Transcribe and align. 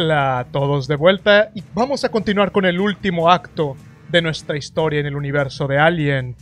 Hola 0.00 0.38
a 0.38 0.44
todos 0.44 0.86
de 0.86 0.94
vuelta 0.94 1.50
y 1.56 1.64
vamos 1.74 2.04
a 2.04 2.08
continuar 2.10 2.52
con 2.52 2.64
el 2.64 2.78
último 2.78 3.32
acto 3.32 3.76
de 4.08 4.22
nuestra 4.22 4.56
historia 4.56 5.00
en 5.00 5.06
el 5.06 5.16
universo 5.16 5.66
de 5.66 5.76
Alien. 5.76 6.36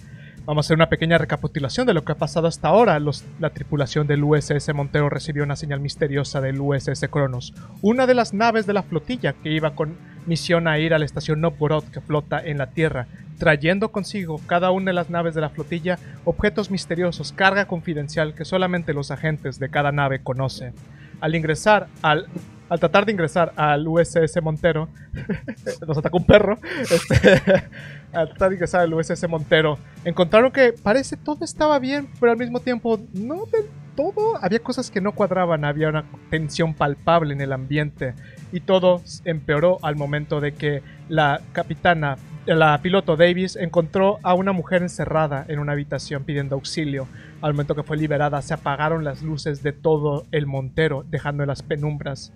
Vamos 0.44 0.62
a 0.62 0.64
hacer 0.66 0.74
una 0.74 0.90
pequeña 0.90 1.16
recapitulación 1.16 1.86
de 1.86 1.94
lo 1.94 2.04
que 2.04 2.12
ha 2.12 2.16
pasado 2.16 2.48
hasta 2.48 2.68
ahora. 2.68 3.00
La 3.40 3.50
tripulación 3.50 4.06
del 4.06 4.24
USS 4.24 4.74
Montero 4.74 5.08
recibió 5.08 5.42
una 5.42 5.56
señal 5.56 5.80
misteriosa 5.80 6.42
del 6.42 6.60
USS 6.60 7.08
Cronos, 7.08 7.54
una 7.80 8.06
de 8.06 8.12
las 8.12 8.34
naves 8.34 8.66
de 8.66 8.74
la 8.74 8.82
flotilla 8.82 9.32
que 9.32 9.52
iba 9.52 9.74
con 9.74 9.96
misión 10.26 10.68
a 10.68 10.78
ir 10.78 10.92
a 10.92 10.98
la 10.98 11.06
estación 11.06 11.40
Novgorod 11.40 11.84
que 11.84 12.02
flota 12.02 12.38
en 12.44 12.58
la 12.58 12.66
Tierra, 12.66 13.06
trayendo 13.38 13.90
consigo 13.90 14.38
cada 14.46 14.70
una 14.70 14.90
de 14.90 14.96
las 14.96 15.08
naves 15.08 15.34
de 15.34 15.40
la 15.40 15.48
flotilla 15.48 15.98
objetos 16.26 16.70
misteriosos, 16.70 17.32
carga 17.32 17.64
confidencial 17.64 18.34
que 18.34 18.44
solamente 18.44 18.92
los 18.92 19.10
agentes 19.10 19.58
de 19.58 19.70
cada 19.70 19.92
nave 19.92 20.22
conocen. 20.22 20.74
Al 21.22 21.34
ingresar 21.34 21.86
al 22.02 22.26
al 22.68 22.80
tratar 22.80 23.06
de 23.06 23.12
ingresar 23.12 23.52
al 23.56 23.86
USS 23.86 24.42
Montero, 24.42 24.88
nos 25.86 25.98
atacó 25.98 26.18
un 26.18 26.26
perro, 26.26 26.58
este, 26.80 27.42
al 28.12 28.28
tratar 28.28 28.48
de 28.50 28.54
ingresar 28.56 28.80
al 28.82 28.94
USS 28.94 29.28
Montero, 29.28 29.78
encontraron 30.04 30.50
que 30.50 30.72
parece 30.72 31.16
todo 31.16 31.44
estaba 31.44 31.78
bien, 31.78 32.08
pero 32.20 32.32
al 32.32 32.38
mismo 32.38 32.60
tiempo 32.60 33.00
no 33.12 33.46
del 33.46 33.66
todo, 33.96 34.38
había 34.40 34.60
cosas 34.60 34.90
que 34.90 35.00
no 35.00 35.12
cuadraban, 35.12 35.64
había 35.64 35.88
una 35.88 36.04
tensión 36.30 36.74
palpable 36.74 37.32
en 37.32 37.40
el 37.40 37.52
ambiente 37.52 38.14
y 38.52 38.60
todo 38.60 39.02
empeoró 39.24 39.78
al 39.82 39.96
momento 39.96 40.40
de 40.40 40.52
que 40.52 40.82
la 41.08 41.40
capitana, 41.52 42.16
la 42.46 42.80
piloto 42.82 43.16
Davis 43.16 43.56
encontró 43.56 44.18
a 44.22 44.34
una 44.34 44.52
mujer 44.52 44.82
encerrada 44.82 45.44
en 45.48 45.58
una 45.58 45.72
habitación 45.72 46.24
pidiendo 46.24 46.54
auxilio. 46.54 47.08
Al 47.40 47.54
momento 47.54 47.74
que 47.74 47.82
fue 47.82 47.96
liberada, 47.96 48.40
se 48.42 48.54
apagaron 48.54 49.02
las 49.02 49.22
luces 49.22 49.62
de 49.62 49.72
todo 49.72 50.26
el 50.30 50.46
montero, 50.46 51.04
dejando 51.08 51.42
en 51.42 51.48
las 51.48 51.62
penumbras. 51.62 52.32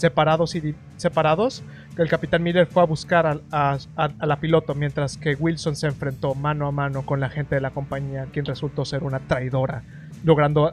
Separados 0.00 0.54
y 0.54 0.74
separados, 0.96 1.62
el 1.98 2.08
capitán 2.08 2.42
Miller 2.42 2.66
fue 2.66 2.82
a 2.82 2.86
buscar 2.86 3.42
a, 3.50 3.78
la 4.18 4.40
piloto, 4.40 4.74
mientras 4.74 5.18
que 5.18 5.34
Wilson 5.34 5.76
se 5.76 5.88
enfrentó 5.88 6.34
mano 6.34 6.66
a 6.66 6.72
mano 6.72 7.04
con 7.04 7.20
la 7.20 7.28
gente 7.28 7.56
de 7.56 7.60
la 7.60 7.72
compañía, 7.72 8.24
quien 8.32 8.46
resultó 8.46 8.86
ser 8.86 9.04
una 9.04 9.18
traidora, 9.18 9.82
logrando 10.24 10.72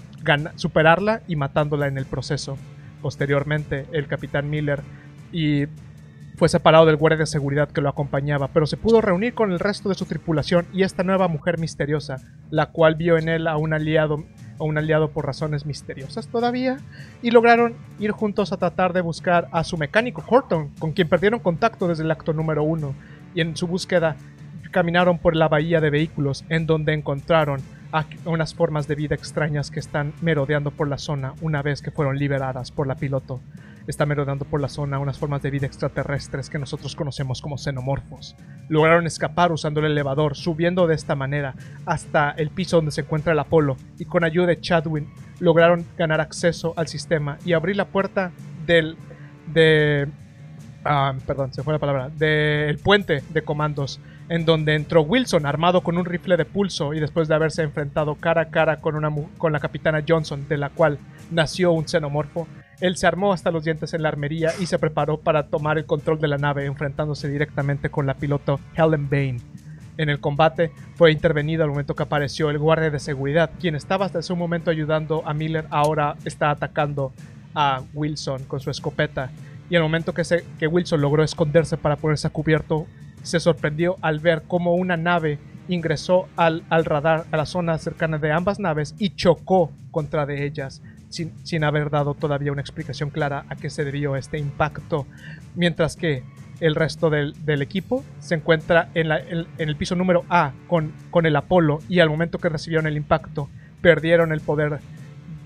superarla 0.56 1.24
y 1.28 1.36
matándola 1.36 1.88
en 1.88 1.98
el 1.98 2.06
proceso. 2.06 2.58
Posteriormente, 3.02 3.86
el 3.92 4.08
capitán 4.08 4.50
Miller 4.50 4.82
y 5.34 5.66
fue 6.38 6.48
separado 6.48 6.86
del 6.86 6.96
guardia 6.96 7.18
de 7.18 7.26
seguridad 7.26 7.70
que 7.70 7.82
lo 7.82 7.90
acompañaba, 7.90 8.48
pero 8.54 8.66
se 8.66 8.78
pudo 8.78 9.02
reunir 9.02 9.34
con 9.34 9.52
el 9.52 9.60
resto 9.60 9.90
de 9.90 9.96
su 9.96 10.06
tripulación 10.06 10.68
y 10.72 10.84
esta 10.84 11.04
nueva 11.04 11.28
mujer 11.28 11.58
misteriosa, 11.58 12.22
la 12.50 12.68
cual 12.68 12.96
vio 12.96 13.18
en 13.18 13.28
él 13.28 13.48
a 13.48 13.58
un 13.58 13.74
aliado, 13.74 14.24
a 14.60 14.64
un 14.64 14.78
aliado 14.78 15.10
por 15.10 15.26
razones 15.26 15.66
misteriosas 15.66 16.28
todavía, 16.28 16.78
y 17.22 17.32
lograron 17.32 17.76
ir 18.00 18.12
juntos 18.12 18.52
a 18.52 18.58
tratar 18.58 18.94
de 18.94 19.02
buscar 19.02 19.48
a 19.52 19.64
su 19.64 19.78
mecánico 19.78 20.24
Horton, 20.28 20.70
con 20.80 20.92
quien 20.92 21.10
perdieron 21.10 21.40
contacto 21.40 21.88
desde 21.88 22.04
el 22.04 22.12
acto 22.12 22.34
número 22.34 22.64
uno, 22.64 22.94
y 23.34 23.42
en 23.42 23.56
su 23.56 23.68
búsqueda 23.68 24.16
caminaron 24.72 25.20
por 25.20 25.36
la 25.36 25.48
bahía 25.48 25.82
de 25.82 25.90
vehículos, 25.90 26.46
en 26.50 26.66
donde 26.68 26.94
encontraron 26.94 27.62
a 27.92 28.06
unas 28.26 28.54
formas 28.54 28.88
de 28.88 28.96
vida 28.96 29.16
extrañas 29.16 29.72
que 29.72 29.80
están 29.80 30.14
merodeando 30.22 30.72
por 30.72 30.88
la 30.88 30.98
zona 30.98 31.34
una 31.42 31.62
vez 31.62 31.82
que 31.82 31.92
fueron 31.92 32.18
liberadas 32.18 32.72
por 32.72 32.86
la 32.86 32.96
piloto 32.96 33.40
está 33.88 34.06
merodeando 34.06 34.46
por 34.46 34.62
la 34.62 34.70
zona 34.70 35.00
unas 35.00 35.18
formas 35.18 35.42
de 35.42 35.50
vida 35.50 35.66
extraterrestres 35.66 36.50
que 36.50 36.60
nosotros 36.60 36.96
conocemos 36.96 37.42
como 37.42 37.58
xenomorfos. 37.58 38.36
Lograron 38.70 39.08
escapar 39.08 39.52
usando 39.52 39.80
el 39.80 39.88
elevador, 39.88 40.36
subiendo 40.36 40.88
de 40.88 40.96
esta 40.96 41.16
manera 41.16 41.56
hasta 41.86 42.32
el 42.32 42.50
piso 42.50 42.78
donde 42.78 42.92
se 42.92 43.02
encuentra 43.02 43.34
el 43.34 43.40
Apolo, 43.40 43.78
y 43.98 44.06
con 44.06 44.24
ayuda 44.24 44.48
de 44.48 44.60
Chadwin 44.60 45.08
lograron 45.40 45.86
ganar 45.98 46.22
acceso 46.22 46.74
al 46.76 46.88
sistema 46.88 47.38
y 47.46 47.54
abrir 47.54 47.76
la 47.76 47.86
puerta 47.86 48.32
del... 48.66 48.98
de... 49.54 50.08
ah, 50.84 51.14
perdón, 51.26 51.54
se 51.54 51.64
fue 51.64 51.74
la 51.74 51.80
palabra. 51.80 52.10
Del 52.10 52.78
puente 52.80 53.24
de 53.30 53.42
comandos, 53.42 54.02
en 54.30 54.46
donde 54.46 54.76
entró 54.76 55.02
Wilson 55.04 55.46
armado 55.46 55.82
con 55.82 55.98
un 55.98 56.06
rifle 56.06 56.36
de 56.36 56.46
pulso 56.46 56.94
y 56.94 57.00
después 57.00 57.28
de 57.28 57.36
haberse 57.36 57.64
enfrentado 57.64 58.16
cara 58.16 58.42
a 58.42 58.50
cara 58.50 58.82
con, 58.82 58.96
una, 58.96 59.10
con 59.38 59.54
la 59.54 59.60
capitana 59.60 60.04
Johnson, 60.06 60.48
de 60.50 60.58
la 60.58 60.70
cual 60.70 61.00
nació 61.32 61.72
un 61.72 61.88
xenomorfo, 61.88 62.48
él 62.82 62.96
se 62.98 63.08
armó 63.08 63.34
hasta 63.34 63.52
los 63.52 63.64
dientes 63.64 63.94
en 63.94 64.04
la 64.04 64.10
armería 64.10 64.52
y 64.60 64.66
se 64.68 64.80
preparó 64.80 65.20
para 65.20 65.48
tomar 65.48 65.78
el 65.78 65.86
control 65.86 66.20
de 66.20 66.28
la 66.28 66.38
nave, 66.38 66.66
enfrentándose 66.66 67.28
directamente 67.30 67.90
con 67.90 68.06
la 68.06 68.14
piloto 68.16 68.60
Helen 68.76 69.10
Bain. 69.10 69.42
En 69.98 70.10
el 70.10 70.20
combate 70.20 70.72
fue 70.96 71.12
intervenido 71.12 71.64
al 71.64 71.72
momento 71.72 71.96
que 71.96 72.04
apareció 72.04 72.50
el 72.52 72.60
guardia 72.60 72.92
de 72.92 73.00
seguridad, 73.00 73.50
quien 73.60 73.76
estaba 73.76 74.06
hasta 74.06 74.20
ese 74.20 74.34
momento 74.36 74.70
ayudando 74.70 75.24
a 75.26 75.34
Miller, 75.34 75.66
ahora 75.72 76.16
está 76.24 76.52
atacando 76.52 77.14
a 77.56 77.82
Wilson 77.96 78.44
con 78.46 78.60
su 78.60 78.70
escopeta. 78.70 79.32
Y 79.70 79.76
al 79.76 79.82
momento 79.82 80.14
que, 80.14 80.24
se- 80.24 80.46
que 80.60 80.68
Wilson 80.68 81.02
logró 81.02 81.24
esconderse 81.24 81.78
para 81.78 81.96
ponerse 81.96 82.28
a 82.28 82.30
cubierto, 82.30 82.86
se 83.24 83.40
sorprendió 83.40 83.98
al 84.02 84.20
ver 84.20 84.44
cómo 84.48 84.76
una 84.76 84.96
nave 84.98 85.40
ingresó 85.68 86.28
al, 86.38 86.64
al 86.70 86.86
radar 86.86 87.26
a 87.32 87.36
la 87.38 87.46
zona 87.48 87.78
cercana 87.80 88.20
de 88.20 88.32
ambas 88.32 88.60
naves 88.60 88.96
y 89.00 89.10
chocó 89.16 89.72
contra 89.92 90.26
de 90.26 90.46
ellas, 90.46 90.82
sin, 91.10 91.34
sin 91.46 91.64
haber 91.64 91.90
dado 91.90 92.14
todavía 92.14 92.52
una 92.52 92.62
explicación 92.62 93.10
clara 93.10 93.46
a 93.50 93.56
qué 93.56 93.70
se 93.70 93.84
debió 93.86 94.16
este 94.16 94.38
impacto. 94.38 95.06
Mientras 95.56 95.96
que 95.96 96.24
el 96.60 96.74
resto 96.76 97.10
del, 97.10 97.34
del 97.46 97.62
equipo 97.62 98.04
se 98.20 98.36
encuentra 98.36 98.90
en, 98.96 99.10
la- 99.10 99.20
en- 99.20 99.46
el 99.58 99.76
piso 99.76 99.96
número 99.96 100.24
A 100.30 100.54
con, 100.68 100.92
con 101.12 101.26
el 101.26 101.36
Apolo 101.36 101.80
y 101.88 102.00
al 102.00 102.10
momento 102.10 102.40
que 102.40 102.50
recibieron 102.50 102.88
el 102.88 102.98
impacto 102.98 103.48
perdieron 103.82 104.32
el 104.32 104.42
poder 104.42 104.80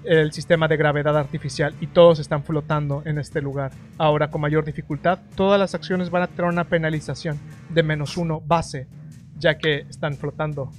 el 0.04 0.32
sistema 0.32 0.68
de 0.68 0.78
gravedad 0.78 1.16
artificial 1.16 1.76
y 1.80 1.86
todos 1.86 2.18
están 2.18 2.44
flotando 2.44 3.04
en 3.06 3.20
este 3.20 3.40
lugar. 3.40 3.72
Ahora 4.00 4.32
con 4.32 4.42
mayor 4.42 4.66
dificultad, 4.66 5.20
todas 5.36 5.60
las 5.60 5.76
acciones 5.76 6.10
van 6.10 6.24
a 6.24 6.28
tener 6.28 6.46
una 6.50 6.64
penalización 6.64 7.38
de 7.70 7.84
menos 7.84 8.18
uno 8.18 8.42
base, 8.42 8.88
ya 9.38 9.60
que 9.60 9.82
están 9.90 10.16
flotando 10.16 10.72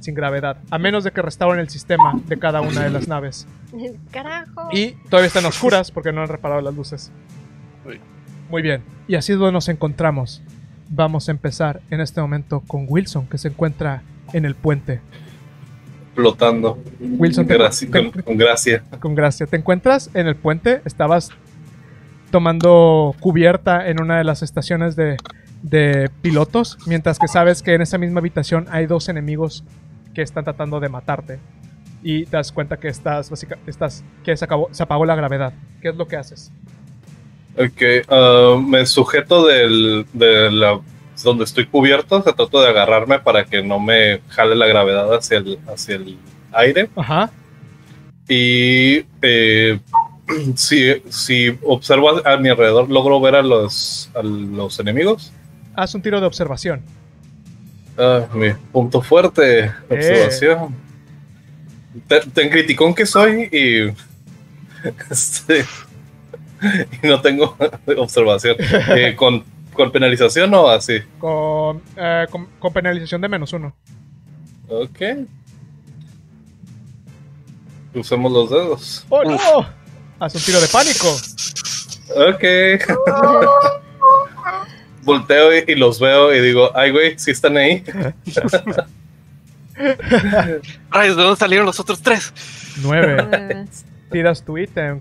sin 0.00 0.14
gravedad, 0.14 0.58
a 0.70 0.78
menos 0.78 1.04
de 1.04 1.10
que 1.10 1.22
restauren 1.22 1.60
el 1.60 1.68
sistema 1.68 2.18
de 2.26 2.38
cada 2.38 2.60
una 2.60 2.82
de 2.82 2.90
las 2.90 3.08
naves. 3.08 3.46
Carajo. 4.12 4.68
Y 4.72 4.92
todavía 5.10 5.28
están 5.28 5.44
oscuras 5.46 5.90
porque 5.90 6.12
no 6.12 6.22
han 6.22 6.28
reparado 6.28 6.60
las 6.60 6.74
luces. 6.74 7.10
Uy. 7.84 8.00
Muy 8.50 8.62
bien. 8.62 8.82
Y 9.08 9.14
así 9.16 9.32
es 9.32 9.38
donde 9.38 9.52
nos 9.52 9.68
encontramos. 9.68 10.42
Vamos 10.88 11.28
a 11.28 11.32
empezar 11.32 11.80
en 11.90 12.00
este 12.00 12.20
momento 12.20 12.60
con 12.66 12.86
Wilson, 12.88 13.26
que 13.26 13.38
se 13.38 13.48
encuentra 13.48 14.02
en 14.32 14.44
el 14.44 14.54
puente. 14.54 15.00
flotando. 16.14 16.78
Wilson, 17.00 17.46
te- 17.46 17.58
Graci- 17.58 17.90
te- 17.90 18.10
con, 18.12 18.22
con 18.22 18.36
gracia. 18.36 18.82
con 19.00 19.14
gracia. 19.14 19.46
¿Te 19.46 19.56
encuentras 19.56 20.10
en 20.14 20.26
el 20.28 20.36
puente? 20.36 20.80
Estabas 20.84 21.30
tomando 22.30 23.14
cubierta 23.20 23.88
en 23.88 24.00
una 24.00 24.18
de 24.18 24.24
las 24.24 24.42
estaciones 24.42 24.96
de, 24.96 25.16
de 25.62 26.10
pilotos, 26.22 26.78
mientras 26.86 27.18
que 27.18 27.28
sabes 27.28 27.62
que 27.62 27.74
en 27.74 27.82
esa 27.82 27.98
misma 27.98 28.20
habitación 28.20 28.66
hay 28.70 28.86
dos 28.86 29.08
enemigos 29.08 29.64
que 30.16 30.22
están 30.22 30.44
tratando 30.44 30.80
de 30.80 30.88
matarte. 30.88 31.38
Y 32.02 32.24
te 32.24 32.38
das 32.38 32.50
cuenta 32.50 32.78
que 32.78 32.88
estás, 32.88 33.30
estás 33.66 34.02
que 34.24 34.34
se, 34.34 34.46
acabó, 34.46 34.68
se 34.72 34.82
apagó 34.82 35.04
la 35.04 35.14
gravedad. 35.14 35.52
¿Qué 35.82 35.90
es 35.90 35.96
lo 35.96 36.08
que 36.08 36.16
haces? 36.16 36.50
Ok, 37.58 38.06
ah, 38.08 38.58
me 38.66 38.86
sujeto 38.86 39.46
del, 39.46 40.06
de 40.14 40.50
la, 40.50 40.80
donde 41.22 41.44
estoy 41.44 41.66
cubierto, 41.66 42.22
se 42.22 42.32
trato 42.32 42.62
de 42.62 42.68
agarrarme 42.68 43.18
para 43.18 43.44
que 43.44 43.62
no 43.62 43.78
me 43.78 44.22
jale 44.28 44.56
la 44.56 44.66
gravedad 44.66 45.12
hacia 45.12 45.36
el, 45.36 45.58
hacia 45.68 45.96
el 45.96 46.16
aire. 46.52 46.88
Ajá. 46.96 47.30
Y 48.26 49.04
eh, 49.20 49.78
si, 50.54 50.94
si 51.10 51.58
observo 51.62 52.26
a, 52.26 52.32
a 52.32 52.36
mi 52.38 52.48
alrededor, 52.48 52.88
logro 52.88 53.20
ver 53.20 53.34
a 53.34 53.42
los, 53.42 54.10
a 54.14 54.22
los 54.22 54.80
enemigos. 54.80 55.30
Haz 55.74 55.94
un 55.94 56.00
tiro 56.00 56.22
de 56.22 56.26
observación. 56.26 56.82
Ah, 57.98 58.26
mi 58.34 58.52
punto 58.72 59.00
fuerte, 59.00 59.72
observación. 59.88 60.74
Te- 62.08 62.20
Ten 62.30 62.50
criticón 62.50 62.94
que 62.94 63.06
soy 63.06 63.48
y, 63.52 63.94
este, 65.10 65.64
y 67.02 67.06
no 67.06 67.20
tengo 67.22 67.56
observación. 67.96 68.56
Eh, 68.94 69.14
con, 69.16 69.44
¿Con 69.72 69.92
penalización 69.92 70.52
o 70.54 70.68
así? 70.68 71.00
Con, 71.18 71.82
eh, 71.96 72.26
con, 72.30 72.46
con 72.58 72.72
penalización 72.72 73.20
de 73.20 73.28
menos 73.28 73.52
uno. 73.52 73.74
Ok. 74.68 75.00
Usemos 77.94 78.32
los 78.32 78.50
dedos. 78.50 79.06
¡Oh, 79.08 79.22
no! 79.24 79.38
Haz 80.18 80.34
un 80.34 80.40
tiro 80.42 80.60
de 80.60 80.68
pánico. 80.68 81.08
Ok. 82.14 83.82
Volteo 85.06 85.56
y, 85.56 85.64
y 85.68 85.74
los 85.76 85.98
veo 85.98 86.34
y 86.34 86.40
digo, 86.40 86.70
ay, 86.76 86.90
güey, 86.90 87.18
si 87.18 87.30
están 87.30 87.56
ahí. 87.56 87.82
Rayos, 90.90 91.16
¿de 91.16 91.22
dónde 91.22 91.36
salieron 91.38 91.66
los 91.66 91.78
otros 91.80 92.02
tres? 92.02 92.32
Nueve. 92.82 93.66
Tiras 94.10 94.44
tu 94.44 94.56
ítem. 94.56 95.00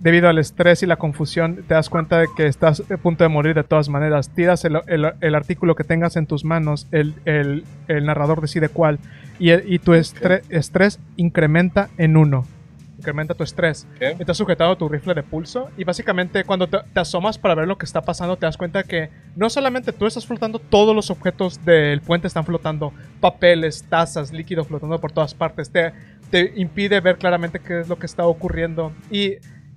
Debido 0.00 0.28
al 0.28 0.38
estrés 0.38 0.82
y 0.82 0.86
la 0.86 0.96
confusión, 0.96 1.62
te 1.68 1.74
das 1.74 1.88
cuenta 1.88 2.18
de 2.18 2.26
que 2.36 2.46
estás 2.46 2.82
a 2.90 2.96
punto 2.96 3.22
de 3.24 3.28
morir 3.28 3.54
de 3.54 3.62
todas 3.64 3.88
maneras. 3.88 4.28
Tiras 4.34 4.64
el, 4.64 4.80
el- 4.88 5.12
el 5.20 5.34
artículo 5.34 5.74
que 5.76 5.84
tengas 5.84 6.16
en 6.16 6.26
tus 6.26 6.44
manos, 6.44 6.86
el, 6.90 7.14
el- 7.24 7.64
el 7.88 8.04
narrador 8.04 8.40
decide 8.40 8.68
cuál, 8.68 8.98
y, 9.38 9.78
tu 9.78 9.92
estre- 9.94 10.42
estrés 10.50 10.98
incrementa 11.16 11.88
en 11.98 12.16
uno. 12.16 12.46
Incrementa 13.02 13.34
tu 13.34 13.42
estrés. 13.42 13.86
¿Qué? 13.98 14.16
Estás 14.18 14.36
sujetado 14.36 14.70
a 14.72 14.76
tu 14.78 14.88
rifle 14.88 15.12
de 15.14 15.22
pulso 15.24 15.70
y 15.76 15.82
básicamente 15.84 16.44
cuando 16.44 16.68
te, 16.68 16.78
te 16.92 17.00
asomas 17.00 17.36
para 17.36 17.54
ver 17.56 17.66
lo 17.66 17.76
que 17.76 17.84
está 17.84 18.00
pasando 18.02 18.36
te 18.36 18.46
das 18.46 18.56
cuenta 18.56 18.84
que 18.84 19.10
no 19.34 19.50
solamente 19.50 19.92
tú 19.92 20.06
estás 20.06 20.24
flotando, 20.26 20.58
todos 20.60 20.94
los 20.94 21.10
objetos 21.10 21.64
del 21.64 22.00
puente 22.00 22.28
están 22.28 22.44
flotando. 22.44 22.92
Papeles, 23.20 23.84
tazas, 23.88 24.32
líquido 24.32 24.64
flotando 24.64 25.00
por 25.00 25.10
todas 25.12 25.34
partes. 25.34 25.70
Te, 25.70 25.92
te 26.30 26.52
impide 26.56 27.00
ver 27.00 27.18
claramente 27.18 27.58
qué 27.58 27.80
es 27.80 27.88
lo 27.88 27.98
que 27.98 28.06
está 28.06 28.24
ocurriendo. 28.26 28.92
Y 29.10 29.34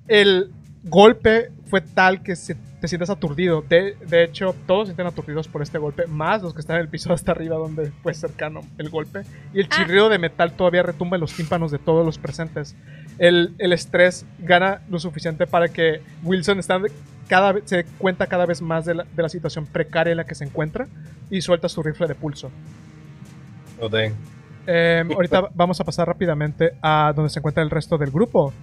el 0.08 0.52
golpe 0.84 1.50
fue 1.66 1.82
tal 1.82 2.22
que 2.22 2.36
se- 2.36 2.56
te 2.80 2.88
sientes 2.88 3.10
aturdido. 3.10 3.64
De, 3.68 3.96
de 4.08 4.24
hecho, 4.24 4.54
todos 4.68 4.82
se 4.88 4.92
sienten 4.92 5.08
aturdidos 5.08 5.48
por 5.48 5.64
este 5.64 5.80
golpe, 5.80 6.06
más 6.06 6.44
los 6.44 6.54
que 6.54 6.60
están 6.60 6.76
en 6.76 6.84
el 6.84 6.90
piso 6.90 7.12
hasta 7.12 7.32
arriba 7.32 7.56
donde 7.58 7.92
fue 8.04 8.14
cercano 8.14 8.62
el 8.78 8.90
golpe. 8.92 9.22
Y 9.54 9.62
el 9.62 9.68
Ah. 9.72 9.76
chirrido 9.78 10.10
de 10.10 10.20
metal 10.20 10.52
todavía 10.54 10.84
retumba 10.84 11.18
en 11.18 11.22
los 11.22 11.34
tímpanos 11.34 11.72
de 11.72 11.80
todos 11.80 12.06
los 12.06 12.20
presentes. 12.20 12.76
El, 13.18 13.54
el 13.58 13.74
estrés 13.74 14.26
gana 14.40 14.82
lo 14.90 15.00
suficiente 15.00 15.48
para 15.48 15.70
que 15.70 16.02
Wilson 16.24 16.60
está 16.60 16.80
cada 17.28 17.54
vez, 17.54 17.64
se 17.66 17.86
cuenta 17.98 18.28
cada 18.28 18.46
vez 18.46 18.62
más 18.62 18.86
de 18.86 18.96
la, 18.96 19.04
de 19.04 19.24
la 19.24 19.30
situación 19.30 19.66
precaria 19.66 20.12
en 20.12 20.18
la 20.18 20.26
que 20.26 20.36
se 20.36 20.44
encuentra 20.44 20.88
y 21.30 21.42
suelta 21.42 21.70
su 21.70 21.82
rifle 21.82 22.08
de 22.08 22.16
pulso. 22.16 22.52
Oh. 23.80 23.90
Eh, 24.68 25.04
ahorita 25.14 25.50
vamos 25.56 25.80
a 25.80 25.84
pasar 25.84 26.08
rápidamente 26.08 26.74
a 26.82 27.14
donde 27.16 27.30
se 27.30 27.40
encuentra 27.40 27.64
el 27.64 27.70
resto 27.70 27.98
del 27.98 28.12
grupo. 28.12 28.54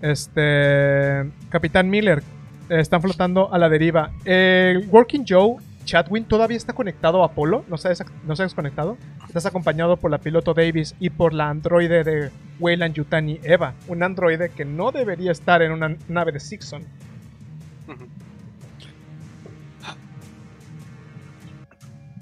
Este. 0.00 1.30
Capitán 1.48 1.90
Miller. 1.90 2.22
eh, 2.68 2.80
están 2.80 3.02
flotando 3.02 3.52
a 3.52 3.58
la 3.58 3.68
deriva. 3.68 4.12
El 4.24 4.88
Working 4.88 5.24
Joe 5.28 5.56
Chadwin 5.90 6.24
todavía 6.24 6.56
está 6.56 6.72
conectado 6.72 7.20
a 7.24 7.26
Apolo. 7.26 7.64
No 7.66 7.76
se, 7.76 7.88
ha 7.88 7.90
desac- 7.90 8.12
no 8.24 8.36
se 8.36 8.42
ha 8.42 8.46
desconectado. 8.46 8.96
Estás 9.26 9.44
acompañado 9.46 9.96
por 9.96 10.12
la 10.12 10.18
piloto 10.18 10.54
Davis 10.54 10.94
y 11.00 11.10
por 11.10 11.34
la 11.34 11.48
androide 11.50 12.04
de 12.04 12.30
Weyland 12.60 12.94
Yutani 12.94 13.40
Eva. 13.42 13.74
Un 13.88 14.04
androide 14.04 14.50
que 14.50 14.64
no 14.64 14.92
debería 14.92 15.32
estar 15.32 15.62
en 15.62 15.72
una 15.72 15.96
nave 16.06 16.30
de 16.30 16.38
Sixon. 16.38 16.84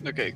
Ok. 0.06 0.34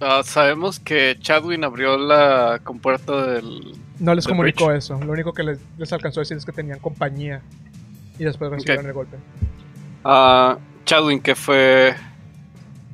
Ah, 0.00 0.22
sabemos 0.24 0.80
que 0.80 1.16
Chadwin 1.20 1.64
abrió 1.64 1.96
la 1.98 2.60
compuerta 2.64 3.26
del. 3.26 3.76
No 3.98 4.14
les 4.14 4.26
comunicó 4.26 4.66
Bridge. 4.66 4.78
eso. 4.78 4.98
Lo 5.04 5.12
único 5.12 5.32
que 5.32 5.42
les, 5.42 5.58
les 5.78 5.92
alcanzó 5.92 6.20
a 6.20 6.22
decir 6.22 6.36
es 6.36 6.44
que 6.44 6.52
tenían 6.52 6.78
compañía. 6.78 7.42
Y 8.18 8.24
después 8.24 8.50
recibieron 8.50 8.86
el 8.86 8.92
golpe. 8.92 9.16
Ah, 10.04 10.56
Chadwin, 10.86 11.20
¿qué 11.20 11.34
fue. 11.34 11.94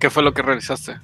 ¿Qué 0.00 0.10
fue 0.10 0.22
lo 0.22 0.32
que 0.34 0.42
realizaste? 0.42 0.96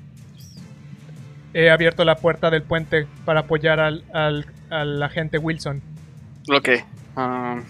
He 1.55 1.71
abierto 1.71 2.05
la 2.05 2.17
puerta 2.17 2.51
del 2.51 2.63
puente 2.63 3.07
para 3.25 3.41
apoyar 3.41 3.79
al, 3.81 4.05
al, 4.13 4.47
al 4.71 5.03
agente 5.03 5.39
Wilson. 5.39 5.81
Ok. 6.53 6.69
ah, 7.17 7.61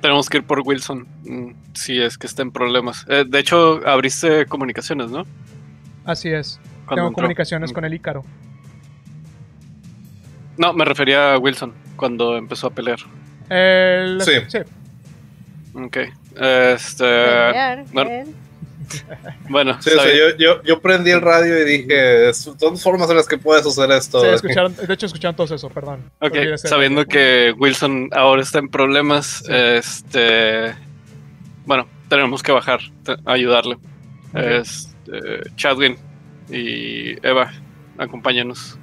tenemos 0.00 0.28
que 0.28 0.38
ir 0.38 0.44
por 0.44 0.60
Wilson. 0.64 1.06
mm, 1.24 1.50
Si 1.74 2.00
es 2.00 2.18
que 2.18 2.26
está 2.26 2.42
en 2.42 2.50
problemas. 2.52 3.06
Eh, 3.08 3.24
de 3.26 3.38
hecho, 3.38 3.80
abriste 3.86 4.44
comunicaciones, 4.46 5.10
¿no? 5.10 5.24
Así 6.04 6.28
es. 6.28 6.60
Cuando 6.86 6.96
Tengo 6.96 7.08
entró. 7.08 7.14
comunicaciones 7.22 7.70
Mm. 7.70 7.74
con 7.74 7.84
el 7.86 7.94
Ícaro. 7.94 8.24
No, 10.58 10.72
me 10.74 10.84
refería 10.84 11.32
a 11.34 11.38
Wilson 11.38 11.72
cuando 11.96 12.36
empezó 12.36 12.66
a 12.68 12.70
pelear. 12.70 12.98
El- 13.48 14.20
Sí. 14.20 14.58
Ok. 15.74 15.96
Este. 16.36 17.04
Pelear, 17.04 17.84
bueno. 17.92 18.10
él. 18.10 18.34
Bueno, 19.48 19.80
Sí, 19.82 19.90
o 19.90 19.92
sea, 19.94 20.02
sabi- 20.04 20.18
yo, 20.18 20.36
yo, 20.38 20.62
yo 20.62 20.80
prendí 20.80 21.10
el 21.10 21.20
radio 21.20 21.60
y 21.60 21.64
dije, 21.64 22.32
son 22.34 22.78
formas 22.78 23.10
en 23.10 23.16
las 23.16 23.26
que 23.28 23.36
puedes 23.38 23.66
hacer 23.66 23.90
esto. 23.92 24.20
Sí, 24.20 24.26
escucharon, 24.28 24.74
de 24.74 24.94
hecho 24.94 25.06
escucharon 25.06 25.36
todos 25.36 25.50
eso, 25.50 25.68
perdón. 25.70 26.10
Ok, 26.20 26.32
Olvídese. 26.32 26.68
sabiendo 26.68 27.04
que 27.04 27.54
Wilson 27.58 28.08
ahora 28.12 28.42
está 28.42 28.58
en 28.58 28.68
problemas, 28.68 29.42
Sí. 29.46 29.52
este. 29.52 30.74
Bueno, 31.66 31.86
tenemos 32.08 32.42
que 32.42 32.52
bajar, 32.52 32.80
te- 33.04 33.16
ayudarle. 33.26 33.74
Ok. 33.74 33.80
Este, 34.34 35.50
Chadwin 35.56 35.96
y 36.50 37.12
Eva, 37.26 37.52
acompáñanos. 37.98 38.78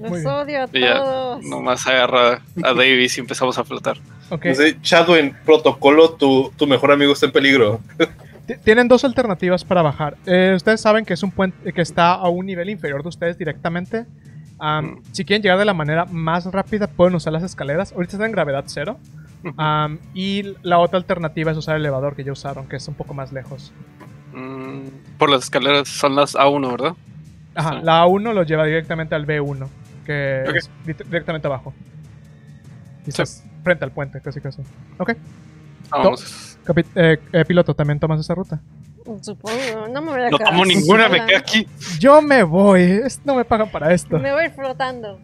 Los 0.00 0.24
odio 0.26 0.62
a 0.64 0.68
Y 0.72 0.80
ya, 0.80 0.96
todos. 0.96 1.44
nomás 1.44 1.86
agarra 1.86 2.42
a 2.62 2.74
Davis 2.74 3.16
y 3.16 3.20
empezamos 3.20 3.56
a 3.58 3.64
flotar. 3.64 3.96
Ok. 4.30 4.46
Sí, 4.54 4.76
Chadwin, 4.82 5.36
protocolo, 5.44 6.10
tu, 6.14 6.50
tu 6.56 6.66
mejor 6.66 6.90
amigo 6.90 7.12
está 7.12 7.26
en 7.26 7.32
peligro. 7.32 7.80
Tienen 8.62 8.88
dos 8.88 9.04
alternativas 9.04 9.64
para 9.64 9.80
bajar. 9.82 10.16
Eh, 10.26 10.52
ustedes 10.56 10.80
saben 10.80 11.04
que 11.04 11.14
es 11.14 11.22
un 11.22 11.30
puente 11.30 11.72
que 11.72 11.80
está 11.80 12.12
a 12.12 12.28
un 12.28 12.44
nivel 12.46 12.68
inferior 12.68 13.02
de 13.02 13.08
ustedes 13.08 13.38
directamente. 13.38 14.06
Am. 14.58 15.00
Si 15.12 15.24
quieren 15.24 15.42
llegar 15.42 15.58
de 15.58 15.64
la 15.64 15.74
manera 15.74 16.04
más 16.04 16.44
rápida, 16.46 16.86
pueden 16.86 17.14
usar 17.14 17.32
las 17.32 17.42
escaleras. 17.42 17.92
Ahorita 17.92 18.12
están 18.16 18.26
en 18.26 18.32
gravedad 18.32 18.64
cero. 18.66 18.98
Y 20.14 20.54
la 20.62 20.78
otra 20.78 20.98
alternativa 20.98 21.50
es 21.52 21.56
usar 21.58 21.76
el 21.76 21.82
elevador 21.82 22.14
que 22.16 22.24
ya 22.24 22.32
usaron, 22.32 22.66
que 22.68 22.76
es 22.76 22.88
un 22.88 22.94
poco 22.94 23.14
más 23.14 23.32
lejos. 23.32 23.72
Mm, 24.32 25.16
por 25.18 25.30
las 25.30 25.44
escaleras 25.44 25.88
son 25.88 26.14
las 26.16 26.34
A1, 26.34 26.70
¿verdad? 26.70 26.94
Ajá, 27.54 27.70
Sí. 27.78 27.78
la 27.84 28.02
A1 28.04 28.32
lo 28.32 28.42
lleva 28.42 28.64
directamente 28.64 29.14
al 29.14 29.26
B1, 29.26 29.68
que 30.04 30.42
es 30.56 30.70
di- 30.84 30.92
directamente 31.08 31.46
abajo. 31.46 31.72
Y 33.06 33.10
estás 33.10 33.44
frente 33.62 33.84
al 33.84 33.90
puente, 33.92 34.20
casi 34.20 34.40
casi. 34.40 34.62
Ok. 34.98 35.12
Vamos. 35.90 36.53
Eh, 36.94 37.18
eh, 37.32 37.44
piloto, 37.44 37.74
¿también 37.74 37.98
tomas 38.00 38.20
esa 38.20 38.34
ruta? 38.34 38.60
Supongo, 39.20 39.86
no 39.90 40.00
me 40.00 40.12
voy 40.12 40.22
a 40.22 40.30
No 40.30 40.38
tomo 40.38 40.64
ninguna, 40.64 41.08
me 41.08 41.26
quedé 41.26 41.36
aquí. 41.36 41.68
Yo 41.98 42.22
me 42.22 42.42
voy, 42.42 43.02
no 43.24 43.34
me 43.34 43.44
pagan 43.44 43.70
para 43.70 43.92
esto. 43.92 44.18
Me 44.18 44.32
voy 44.32 44.48
flotando. 44.48 45.18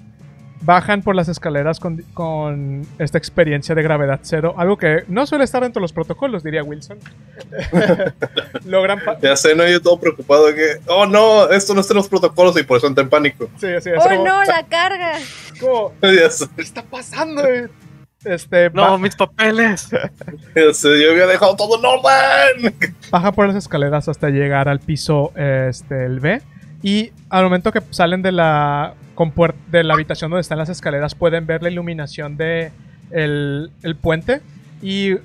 Bajan 0.63 1.01
por 1.01 1.17
las 1.17 1.27
escaleras 1.31 1.81
con, 1.81 2.03
con 2.13 2.87
esta 2.99 3.17
experiencia 3.17 3.75
de 3.75 3.83
gravedad 3.83 4.21
cero, 4.23 4.55
algo 4.59 4.77
que 4.77 5.05
no 5.09 5.27
suele 5.27 5.45
estar 5.45 5.63
dentro 5.63 5.81
de 5.81 5.85
los 5.85 5.93
protocolos, 5.95 6.43
diría 6.43 6.63
Wilson. 6.63 6.99
Logran... 8.67 9.01
Ya 9.23 9.37
sé, 9.37 9.55
no, 9.55 9.67
yo 9.67 9.81
todo 9.81 9.99
preocupado 9.99 10.49
de 10.49 10.55
que, 10.55 10.67
oh 10.87 11.07
no, 11.07 11.49
esto 11.51 11.75
no 11.75 11.81
está 11.81 11.95
en 11.95 11.99
los 11.99 12.09
protocolos 12.09 12.59
y 12.59 12.63
por 12.63 12.77
eso 12.77 12.87
entré 12.87 13.05
en 13.05 13.09
pánico. 13.11 13.49
Sí, 13.59 13.69
sí, 13.81 13.89
es 13.91 13.99
¡Oh 13.99 14.03
como- 14.09 14.25
no, 14.25 14.45
la 14.45 14.67
carga! 14.67 15.13
como, 15.59 15.93
¿Qué 16.01 16.63
está 16.63 16.83
pasando? 16.83 17.43
eh? 17.47 17.69
Este, 18.25 18.71
No, 18.71 18.99
mis 18.99 19.17
papeles. 19.17 19.89
sé, 20.73 21.03
yo 21.03 21.13
había 21.13 21.27
dejado 21.27 21.57
todo 21.57 21.79
en 21.79 21.85
orden. 21.85 22.75
baja 23.11 23.33
por 23.33 23.47
las 23.47 23.57
escaleras 23.57 24.09
hasta 24.09 24.29
llegar 24.29 24.69
al 24.69 24.81
piso 24.81 25.33
este, 25.37 26.05
el 26.05 26.21
B. 26.21 26.43
Y 26.83 27.13
al 27.29 27.45
momento 27.45 27.73
que 27.73 27.83
salen 27.91 28.23
de 28.23 28.33
la, 28.33 28.95
de 29.71 29.85
la 29.85 29.95
habitación 29.95 30.31
donde 30.31 30.41
están 30.43 30.59
las 30.59 30.69
escaleras, 30.69 31.15
pueden 31.15 31.47
ver 31.47 31.63
la 31.63 31.71
iluminación 31.71 32.37
de 32.37 32.73
el, 33.11 33.71
el 33.83 33.97
puente. 33.97 34.41
Y 34.83 35.17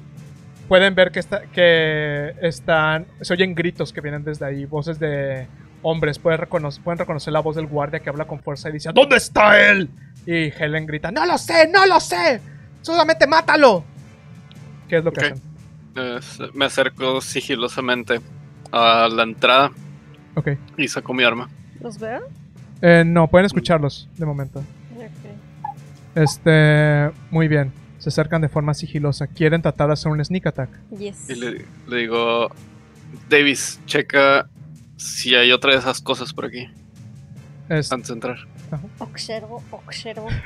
pueden 0.68 0.96
ver 0.96 1.12
que, 1.12 1.20
está, 1.20 1.42
que 1.54 2.34
están. 2.42 3.06
Se 3.22 3.34
oyen 3.34 3.56
gritos 3.56 3.94
que 3.94 4.02
vienen 4.02 4.24
desde 4.24 4.46
ahí, 4.46 4.66
voces 4.66 5.00
de 5.00 5.48
hombres. 5.82 6.20
Pueden 6.20 6.40
reconocer, 6.40 6.84
pueden 6.84 7.00
reconocer 7.00 7.32
la 7.32 7.40
voz 7.40 7.56
del 7.56 7.68
guardia 7.68 8.00
que 8.00 8.10
habla 8.10 8.26
con 8.26 8.40
fuerza 8.42 8.70
y 8.70 8.74
dice: 8.74 8.90
¿Dónde 8.94 9.18
está 9.18 9.70
él? 9.70 9.90
Y 10.26 10.52
Helen 10.52 10.86
grita: 10.86 11.12
¡No 11.12 11.26
lo 11.26 11.38
sé! 11.38 11.70
¡No 11.72 11.86
lo 11.86 12.00
sé! 12.02 12.42
¡Solamente 12.86 13.26
mátalo! 13.26 13.84
¿Qué 14.88 14.98
es 14.98 15.04
lo 15.04 15.12
que 15.12 15.22
hacen? 15.22 15.42
Me 16.54 16.66
acerco 16.66 17.20
sigilosamente 17.20 18.22
a 18.72 19.08
la 19.12 19.24
entrada 19.24 19.72
Ok. 20.36 20.50
y 20.78 20.88
saco 20.88 21.12
mi 21.14 21.24
arma. 21.24 21.50
¿Los 21.82 21.98
veo? 21.98 22.22
Eh, 22.84 23.04
no, 23.04 23.28
pueden 23.28 23.48
escucharlos 23.48 24.08
de 24.18 24.26
momento. 24.28 24.60
Ok. 24.60 26.16
Este, 26.16 27.10
muy 27.32 27.48
bien. 27.48 27.74
Se 27.98 28.10
acercan 28.10 28.42
de 28.44 28.50
forma 28.50 28.76
sigilosa. 28.76 29.26
Quieren 29.26 29.64
tratar 29.64 29.88
de 29.88 29.94
hacer 29.94 30.12
un 30.12 30.24
sneak 30.24 30.46
attack. 30.46 30.70
Yes. 30.96 31.28
Y 31.28 31.36
le, 31.36 31.66
le 31.88 31.98
digo, 31.98 32.50
Davis, 33.30 33.80
checa 33.88 34.48
si 34.98 35.34
hay 35.34 35.52
otra 35.52 35.72
de 35.72 35.80
esas 35.80 36.02
cosas 36.02 36.32
por 36.34 36.46
aquí 36.46 36.70
Es, 37.68 37.92
antes 37.92 38.10
de 38.10 38.14
entrar. 38.14 38.38
Observo, 39.00 39.64
observo. 39.72 40.28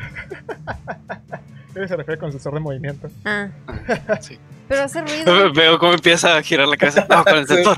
se 1.74 1.96
refiere 1.96 2.18
con 2.20 2.32
sensor 2.32 2.54
de 2.54 2.60
movimiento. 2.60 3.10
Ah, 3.26 3.50
Sí. 4.22 4.38
pero 4.68 4.84
hace 4.84 5.02
ruido. 5.02 5.54
Veo 5.54 5.80
cómo 5.80 5.94
empieza 5.94 6.38
a 6.38 6.42
girar 6.42 6.68
la 6.68 6.78
cabeza. 6.78 7.06
No, 7.10 7.24
con 7.24 7.38
el 7.38 7.48
sensor. 7.48 7.78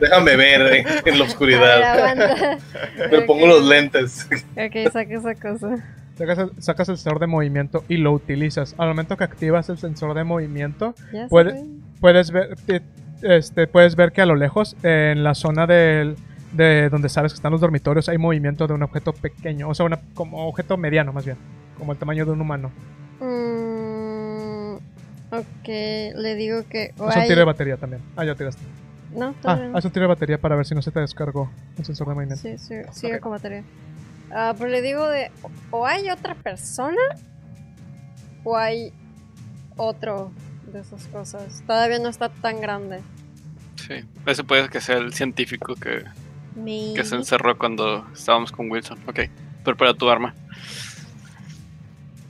Déjame 0.00 0.36
ver 0.36 0.60
eh, 0.74 0.84
en 1.04 1.18
la 1.18 1.24
oscuridad. 1.24 2.16
Me 3.10 3.22
pongo 3.22 3.46
los 3.46 3.64
lentes. 3.64 4.26
Ok, 4.56 4.92
saca 4.92 5.14
esa 5.14 5.34
cosa. 5.34 5.84
Sacas 6.18 6.38
el, 6.38 6.50
sacas 6.62 6.88
el 6.88 6.96
sensor 6.96 7.20
de 7.20 7.26
movimiento 7.26 7.84
y 7.88 7.98
lo 7.98 8.12
utilizas. 8.12 8.74
Al 8.78 8.88
momento 8.88 9.16
que 9.16 9.24
activas 9.24 9.68
el 9.68 9.76
sensor 9.78 10.14
de 10.14 10.24
movimiento, 10.24 10.94
Puede- 11.28 11.62
puedes 12.00 12.30
ver, 12.30 12.56
te- 12.66 12.82
este, 13.22 13.66
puedes 13.66 13.96
ver 13.96 14.12
que 14.12 14.22
a 14.22 14.26
lo 14.26 14.34
lejos, 14.34 14.76
en 14.82 15.22
la 15.24 15.34
zona 15.34 15.66
del, 15.66 16.16
de 16.52 16.88
donde 16.88 17.10
sabes 17.10 17.32
que 17.32 17.36
están 17.36 17.52
los 17.52 17.60
dormitorios, 17.60 18.08
hay 18.08 18.16
movimiento 18.18 18.66
de 18.66 18.72
un 18.74 18.82
objeto 18.82 19.12
pequeño. 19.12 19.68
O 19.68 19.74
sea, 19.74 19.84
una, 19.84 20.00
como 20.14 20.48
objeto 20.48 20.76
mediano 20.78 21.12
más 21.12 21.24
bien. 21.26 21.36
Como 21.78 21.92
el 21.92 21.98
tamaño 21.98 22.24
de 22.24 22.30
un 22.32 22.40
humano. 22.40 22.72
Mm, 23.20 24.76
ok, 25.30 25.68
le 26.16 26.34
digo 26.36 26.62
que. 26.68 26.92
Haz 26.98 27.16
un 27.16 27.22
tiro 27.24 27.36
de 27.40 27.44
batería 27.44 27.76
también. 27.76 28.02
Ah, 28.16 28.24
ya 28.24 28.34
tiraste. 28.34 28.62
No, 29.14 29.28
Ah, 29.28 29.34
todavía 29.40 29.68
no. 29.68 29.78
haz 29.78 29.84
un 29.84 29.90
tiro 29.92 30.02
de 30.04 30.08
batería 30.08 30.38
para 30.38 30.56
ver 30.56 30.66
si 30.66 30.74
no 30.74 30.82
se 30.82 30.90
te 30.90 31.00
descargó 31.00 31.50
el 31.78 31.84
sensor 31.84 32.08
de 32.08 32.14
movimiento. 32.14 32.42
Sí, 32.42 32.58
sí, 32.58 32.74
sigue 32.92 33.20
con 33.20 33.32
batería. 33.32 33.62
Ah, 34.30 34.54
pero 34.58 34.70
le 34.70 34.82
digo 34.82 35.06
de. 35.08 35.30
O 35.70 35.86
hay 35.86 36.10
otra 36.10 36.34
persona 36.34 37.00
o 38.44 38.56
hay 38.56 38.92
otro 39.76 40.32
de 40.72 40.80
esas 40.80 41.06
cosas. 41.08 41.62
Todavía 41.66 41.98
no 41.98 42.08
está 42.08 42.28
tan 42.28 42.60
grande. 42.60 43.00
Sí. 43.76 44.04
Ese 44.26 44.42
puede 44.44 44.68
que 44.68 44.80
sea 44.80 44.96
el 44.96 45.12
científico 45.12 45.74
que, 45.76 46.04
que 46.94 47.04
se 47.04 47.14
encerró 47.14 47.56
cuando 47.56 48.06
estábamos 48.12 48.50
con 48.52 48.70
Wilson. 48.70 48.98
Ok. 49.06 49.20
Prepara 49.64 49.94
tu 49.94 50.08
arma. 50.10 50.34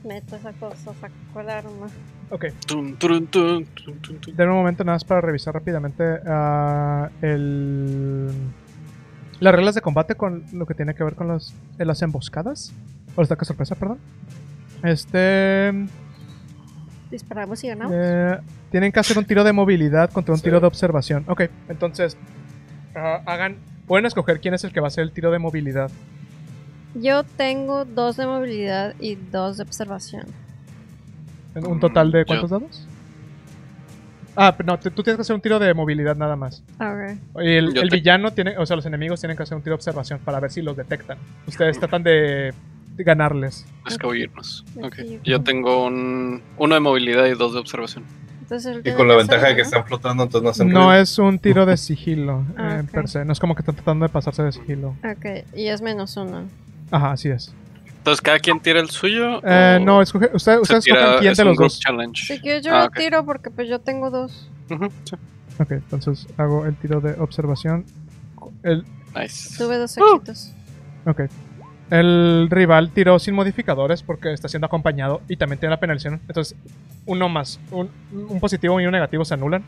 Meto 0.03 0.35
esa 0.35 0.53
cosa, 0.53 0.93
saco 0.93 1.39
el 1.41 1.49
arma. 1.49 1.87
Ok. 2.29 2.45
De 2.67 4.43
un 4.43 4.49
momento 4.53 4.83
nada 4.83 4.95
más 4.95 5.03
para 5.03 5.21
revisar 5.21 5.53
rápidamente 5.53 6.03
ah, 6.25 7.09
el... 7.21 8.29
las 9.39 9.53
reglas 9.55 9.75
de 9.75 9.81
combate 9.81 10.15
con 10.15 10.43
lo 10.53 10.65
que 10.65 10.73
tiene 10.73 10.93
que 10.93 11.03
ver 11.03 11.15
con 11.15 11.27
los, 11.27 11.53
las 11.77 12.01
emboscadas. 12.01 12.73
O 13.15 13.21
los 13.21 13.27
ataques 13.31 13.47
sorpresa, 13.47 13.75
perdón. 13.75 13.97
Este... 14.83 15.73
Disparamos 17.09 17.63
y 17.63 17.67
ganamos. 17.69 17.93
eh, 17.97 18.37
tienen 18.69 18.91
que 18.91 18.99
hacer 18.99 19.17
un 19.17 19.25
tiro 19.25 19.43
de 19.43 19.53
movilidad 19.53 20.11
contra 20.11 20.33
un 20.33 20.37
Sí. 20.39 20.43
tiro 20.43 20.59
de 20.59 20.67
observación. 20.67 21.23
Ok, 21.27 21.43
entonces... 21.69 22.17
ah, 22.95 23.21
hagan... 23.25 23.57
Pueden 23.87 24.05
escoger 24.05 24.41
quién 24.41 24.53
es 24.53 24.63
el 24.65 24.73
que 24.73 24.81
va 24.81 24.87
a 24.87 24.89
hacer 24.89 25.03
el 25.03 25.11
tiro 25.13 25.31
de 25.31 25.39
movilidad. 25.39 25.89
Yo 27.01 27.23
tengo 27.23 27.85
dos 27.85 28.17
de 28.17 28.25
movilidad 28.25 28.95
y 28.99 29.15
dos 29.15 29.57
de 29.57 29.63
observación. 29.63 30.25
¿Un 31.55 31.79
total 31.79 32.11
de 32.11 32.23
Mm, 32.23 32.27
cuántos 32.27 32.49
dados? 32.49 32.87
Ah, 34.35 34.53
pero 34.55 34.67
no, 34.67 34.77
tú 34.79 34.91
tienes 35.01 35.15
que 35.15 35.21
hacer 35.21 35.35
un 35.35 35.41
tiro 35.41 35.57
de 35.57 35.73
movilidad 35.73 36.15
nada 36.15 36.35
más. 36.35 36.61
Ok. 36.75 37.41
Y 37.43 37.53
el, 37.55 37.75
el 37.77 37.89
te- 37.89 37.95
villano 37.95 38.31
tiene, 38.31 38.55
o 38.57 38.65
sea, 38.67 38.75
los 38.75 38.85
enemigos 38.85 39.19
tienen 39.19 39.35
que 39.35 39.41
hacer 39.43 39.55
un 39.55 39.63
tiro 39.63 39.71
de 39.71 39.75
observación 39.77 40.19
para 40.23 40.39
ver 40.39 40.51
si 40.51 40.61
los 40.61 40.77
detectan. 40.77 41.17
Ustedes 41.47 41.79
tratan 41.79 42.03
de 42.03 42.53
ganarles. 42.97 43.65
Escabullirnos. 43.87 44.63
Ok. 44.77 44.85
Ok. 44.85 44.95
Yo 45.23 45.41
tengo 45.41 45.85
un, 45.87 46.41
uno 46.57 46.73
de 46.75 46.79
movilidad 46.81 47.25
y 47.25 47.33
dos 47.33 47.53
de 47.53 47.59
observación. 47.59 48.03
Entonces 48.41 48.75
el 48.77 48.87
Y 48.87 48.91
con 48.95 49.07
la 49.07 49.15
ventaja 49.15 49.47
de 49.47 49.55
que 49.55 49.61
están 49.63 49.85
flotando, 49.85 50.23
entonces 50.23 50.43
no 50.43 50.49
hacen 50.51 50.69
No 50.69 50.87
ruido. 50.87 51.01
es 51.01 51.17
un 51.19 51.39
tiro 51.39 51.65
de 51.65 51.75
sigilo 51.75 52.45
Ah, 52.57 52.77
eh, 52.77 52.83
ok. 52.85 52.91
per 52.91 53.07
se. 53.09 53.25
No 53.25 53.33
es 53.33 53.39
como 53.39 53.55
que 53.55 53.61
están 53.63 53.75
tratando 53.75 54.05
de 54.05 54.09
pasarse 54.09 54.43
de 54.43 54.51
sigilo. 54.51 54.89
Ok, 55.03 55.45
y 55.55 55.67
es 55.67 55.81
menos 55.81 56.15
uno. 56.15 56.43
Ajá, 56.91 57.11
así 57.11 57.29
es. 57.29 57.53
Entonces, 57.97 58.21
¿cada 58.21 58.39
quien 58.39 58.59
tira 58.61 58.79
el 58.79 58.89
suyo? 58.89 59.41
Eh, 59.43 59.79
no, 59.83 60.01
escoge, 60.01 60.29
usted- 60.33 60.59
ustedes 60.59 60.85
tira- 60.85 60.99
escogen 60.99 61.19
quién 61.19 61.31
es 61.33 61.37
de 61.37 61.43
los 61.45 61.57
dos. 61.57 61.79
challenge? 61.79 62.23
Si 62.35 62.39
quieres 62.39 62.63
yo 62.63 62.73
Ah, 62.73 62.89
tiro 62.95 63.25
porque 63.25 63.49
pues 63.51 63.67
yo 63.67 63.79
tengo 63.79 64.09
dos. 64.09 64.49
Sí. 64.69 65.15
Ok, 65.59 65.71
entonces 65.71 66.27
hago 66.37 66.65
el 66.65 66.75
tiro 66.75 67.01
de 67.01 67.13
observación. 67.19 67.85
El, 68.63 68.85
Nice. 69.15 69.57
Tuve 69.57 69.77
dos 69.77 69.97
Uh. 69.97 70.15
éxitos. 70.15 70.53
ok. 71.05 71.21
El 71.89 72.47
rival 72.51 72.91
tiró 72.91 73.17
sin 73.17 73.33
modificadores 73.33 74.03
porque 74.03 74.33
está 74.33 74.47
siendo 74.49 74.67
acompañado 74.67 75.21
y 75.29 75.37
también 75.37 75.59
tiene 75.59 75.71
la 75.71 75.79
penalización. 75.79 76.19
Entonces, 76.27 76.55
uno 77.05 77.29
más, 77.29 77.59
un, 77.71 77.89
un 78.11 78.39
positivo 78.41 78.79
y 78.81 78.85
un 78.85 78.91
negativo 78.91 79.23
se 79.25 79.33
anulan. 79.33 79.63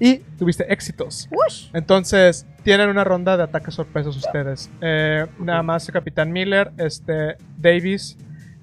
Y 0.00 0.18
tuviste 0.38 0.72
éxitos. 0.72 1.28
Entonces, 1.72 2.46
tienen 2.62 2.88
una 2.88 3.04
ronda 3.04 3.36
de 3.36 3.42
ataques 3.42 3.74
sorpresos 3.74 4.16
ustedes. 4.16 4.70
Eh, 4.80 5.26
nada 5.38 5.62
más 5.62 5.90
Capitán 5.90 6.32
Miller, 6.32 6.70
este, 6.76 7.36
Davis 7.56 8.16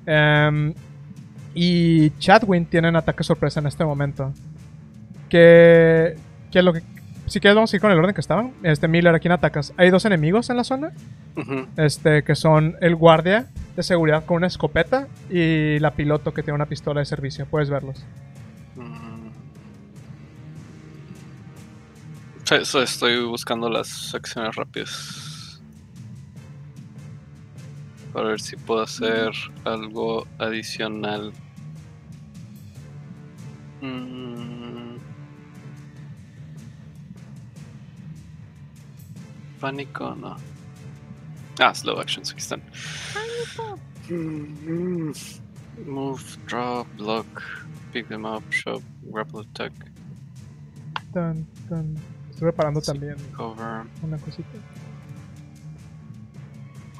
em, 0.05 0.73
y 1.53 2.11
Chadwin 2.19 2.65
tienen 2.65 2.95
ataque 2.95 3.23
sorpresa 3.23 3.59
en 3.59 3.67
este 3.67 3.83
momento. 3.83 4.33
Que, 5.29 6.15
que 6.51 6.61
lo 6.61 6.73
que... 6.73 6.83
Si 7.25 7.39
quieres 7.39 7.55
vamos 7.55 7.73
a 7.73 7.75
ir 7.75 7.81
con 7.81 7.91
el 7.91 7.97
orden 7.97 8.13
que 8.13 8.21
estaban. 8.21 8.53
Este 8.61 8.87
Miller, 8.87 9.15
¿a 9.15 9.19
quién 9.19 9.31
atacas? 9.31 9.73
Hay 9.77 9.89
dos 9.89 10.05
enemigos 10.05 10.49
en 10.49 10.57
la 10.57 10.63
zona. 10.63 10.91
Este, 11.75 12.23
que 12.23 12.35
son 12.35 12.75
el 12.79 12.95
guardia 12.95 13.47
de 13.75 13.83
seguridad 13.83 14.23
con 14.25 14.37
una 14.37 14.47
escopeta 14.47 15.07
y 15.29 15.79
la 15.79 15.91
piloto 15.91 16.33
que 16.33 16.43
tiene 16.43 16.55
una 16.55 16.67
pistola 16.67 17.01
de 17.01 17.05
servicio. 17.05 17.45
Puedes 17.45 17.69
verlos. 17.69 18.05
Sí, 22.47 22.77
estoy 22.77 23.25
buscando 23.25 23.67
las 23.69 24.13
acciones 24.13 24.55
rápidas. 24.55 25.59
Para 28.13 28.29
ver 28.29 28.39
si 28.39 28.55
puedo 28.55 28.83
hacer 28.83 29.31
algo 29.63 30.27
adicional. 30.37 31.33
Mm. 33.81 34.97
Pánico, 39.59 40.13
no. 40.15 40.37
Ah, 41.59 41.73
slow 41.73 41.99
actions, 41.99 42.29
aquí 42.31 42.41
están. 42.41 42.61
Mm. 44.07 45.13
Move, 45.87 46.23
draw, 46.45 46.85
block, 46.95 47.25
pick 47.91 48.07
them 48.07 48.23
up, 48.23 48.43
shove, 48.51 48.83
grapple 49.01 49.41
attack, 49.41 49.73
Tan, 51.11 51.45
tan. 51.67 51.97
Estoy 52.35 52.47
preparando 52.47 52.81
también 52.81 53.15
cover, 53.33 53.83
una 54.03 54.17
cosita. 54.17 54.49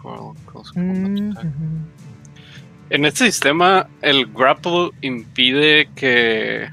coral, 0.01 0.34
Mm. 0.75 1.34
En 2.89 3.04
este 3.04 3.25
sistema, 3.25 3.89
el 4.01 4.27
grapple 4.27 4.92
impide 5.01 5.89
que. 5.94 6.70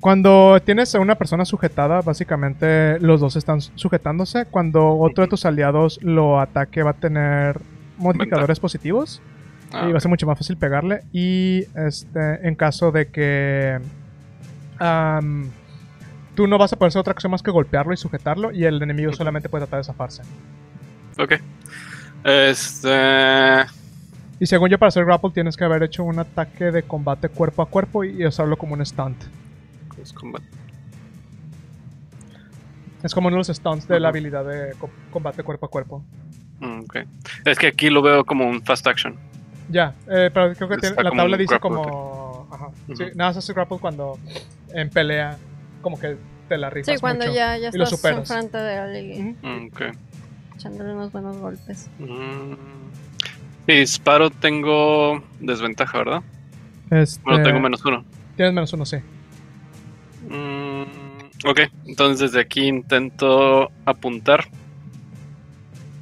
Cuando 0.00 0.58
tienes 0.64 0.94
a 0.94 1.00
una 1.00 1.16
persona 1.16 1.44
sujetada, 1.44 2.00
básicamente 2.00 2.98
los 3.00 3.20
dos 3.20 3.36
están 3.36 3.60
sujetándose. 3.60 4.46
Cuando 4.46 4.96
otro 4.96 5.24
de 5.24 5.28
tus 5.28 5.44
aliados 5.44 6.02
lo 6.02 6.40
ataque, 6.40 6.82
va 6.82 6.92
a 6.92 6.94
tener 6.94 7.60
modificadores 7.98 8.58
positivos 8.60 9.20
Ah, 9.72 9.86
y 9.86 9.92
va 9.92 9.98
a 9.98 10.00
ser 10.00 10.08
mucho 10.08 10.26
más 10.26 10.38
fácil 10.38 10.56
pegarle. 10.56 11.02
Y 11.12 11.64
este, 11.76 12.48
en 12.48 12.54
caso 12.54 12.92
de 12.92 13.08
que 13.08 13.78
am, 14.78 15.50
tú 16.40 16.46
no 16.46 16.56
vas 16.56 16.72
a 16.72 16.76
poder 16.76 16.88
hacer 16.88 17.00
otra 17.00 17.12
cosa 17.12 17.28
más 17.28 17.42
que 17.42 17.50
golpearlo 17.50 17.92
y 17.92 17.98
sujetarlo, 17.98 18.50
y 18.50 18.64
el 18.64 18.82
enemigo 18.82 19.12
solamente 19.12 19.50
puede 19.50 19.66
tratar 19.66 19.80
de 19.80 19.84
zafarse. 19.84 20.22
ok. 21.18 21.34
Este. 22.24 23.66
Y 24.38 24.46
según 24.46 24.70
yo, 24.70 24.78
para 24.78 24.88
hacer 24.88 25.04
grapple, 25.04 25.32
tienes 25.34 25.54
que 25.54 25.64
haber 25.64 25.82
hecho 25.82 26.02
un 26.02 26.18
ataque 26.18 26.70
de 26.70 26.82
combate 26.82 27.28
cuerpo 27.28 27.60
a 27.60 27.66
cuerpo 27.66 28.04
y 28.04 28.24
usarlo 28.24 28.56
como 28.56 28.72
un 28.72 28.86
stunt. 28.86 29.22
close 29.94 30.14
combat. 30.14 30.40
Es 33.02 33.12
como 33.12 33.28
uno 33.28 33.36
de 33.36 33.40
los 33.40 33.48
stunts 33.48 33.86
de 33.86 34.00
la 34.00 34.08
habilidad 34.08 34.42
de 34.46 34.72
co- 34.78 34.88
combate 35.10 35.42
cuerpo 35.42 35.66
a 35.66 35.68
cuerpo. 35.68 36.02
Mm, 36.60 36.80
ok. 36.84 36.96
Es 37.44 37.58
que 37.58 37.66
aquí 37.66 37.90
lo 37.90 38.00
veo 38.00 38.24
como 38.24 38.48
un 38.48 38.62
fast 38.62 38.86
action. 38.86 39.14
Ya, 39.68 39.92
eh, 40.08 40.30
pero 40.32 40.54
creo 40.54 40.68
que 40.70 40.78
tiene- 40.78 41.02
la 41.02 41.10
tabla 41.10 41.36
dice 41.36 41.52
grapple 41.58 41.68
como... 41.68 42.48
Ajá. 42.50 42.68
Sí, 42.96 43.04
nada 43.14 43.28
más 43.30 43.36
hace 43.36 43.52
grapple 43.52 43.76
cuando 43.78 44.18
en 44.72 44.88
pelea 44.88 45.36
como 45.80 45.98
que 45.98 46.16
te 46.48 46.58
la 46.58 46.70
rifas 46.70 46.94
Sí, 46.94 47.00
cuando 47.00 47.24
mucho. 47.26 47.36
ya, 47.36 47.56
ya 47.58 47.68
y 47.72 47.76
lo 47.76 47.84
estás 47.84 47.90
superas. 47.98 48.18
enfrente 48.30 48.58
de 48.58 48.76
alguien. 48.76 49.36
Mm, 49.42 49.66
ok. 49.72 49.82
echándole 50.56 50.92
unos 50.92 51.10
buenos 51.12 51.36
golpes. 51.38 51.88
Mm. 51.98 52.52
Si 53.66 53.72
disparo, 53.76 54.30
tengo 54.30 55.22
desventaja, 55.38 55.98
¿verdad? 55.98 56.22
Este, 56.90 57.22
Bueno, 57.24 57.42
tengo 57.44 57.60
menos 57.60 57.84
uno. 57.84 58.04
Tienes 58.36 58.52
menos 58.54 58.72
uno, 58.72 58.84
sí. 58.84 58.96
Mm, 60.28 60.82
ok, 61.48 61.60
entonces 61.86 62.32
desde 62.32 62.40
aquí 62.40 62.66
intento 62.66 63.70
apuntar. 63.84 64.46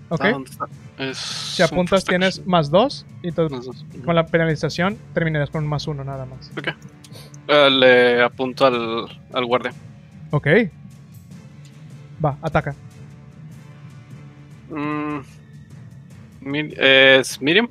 Ok. 0.08 0.20
Ah, 0.24 0.30
¿dónde 0.32 0.50
está? 0.50 0.66
Es 0.98 1.18
si 1.18 1.62
un 1.62 1.66
apuntas 1.68 2.04
tienes 2.04 2.38
action. 2.38 2.50
más 2.50 2.70
dos 2.70 3.06
y 3.22 3.28
entonces 3.28 3.56
Más 3.58 3.66
dos. 3.66 3.86
Con 4.04 4.14
la 4.16 4.26
penalización 4.26 4.98
terminarías 5.14 5.50
con 5.50 5.62
un 5.62 5.70
más 5.70 5.86
uno 5.86 6.02
nada 6.02 6.24
más. 6.26 6.50
Ah, 7.48 7.68
le 7.70 8.22
apunto 8.22 8.66
al, 8.66 9.06
al 9.32 9.44
guardia. 9.46 9.72
Ok. 10.30 10.46
Va, 12.22 12.36
ataca. 12.42 12.74
Mm, 14.70 15.20
¿Es 16.76 17.40
medium? 17.40 17.68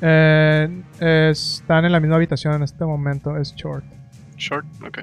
Eh, 0.00 0.82
están 1.30 1.84
en 1.84 1.92
la 1.92 2.00
misma 2.00 2.16
habitación 2.16 2.54
en 2.54 2.62
este 2.62 2.84
momento. 2.84 3.36
Es 3.36 3.54
short. 3.56 3.84
Short, 4.36 4.66
ok. 4.86 5.00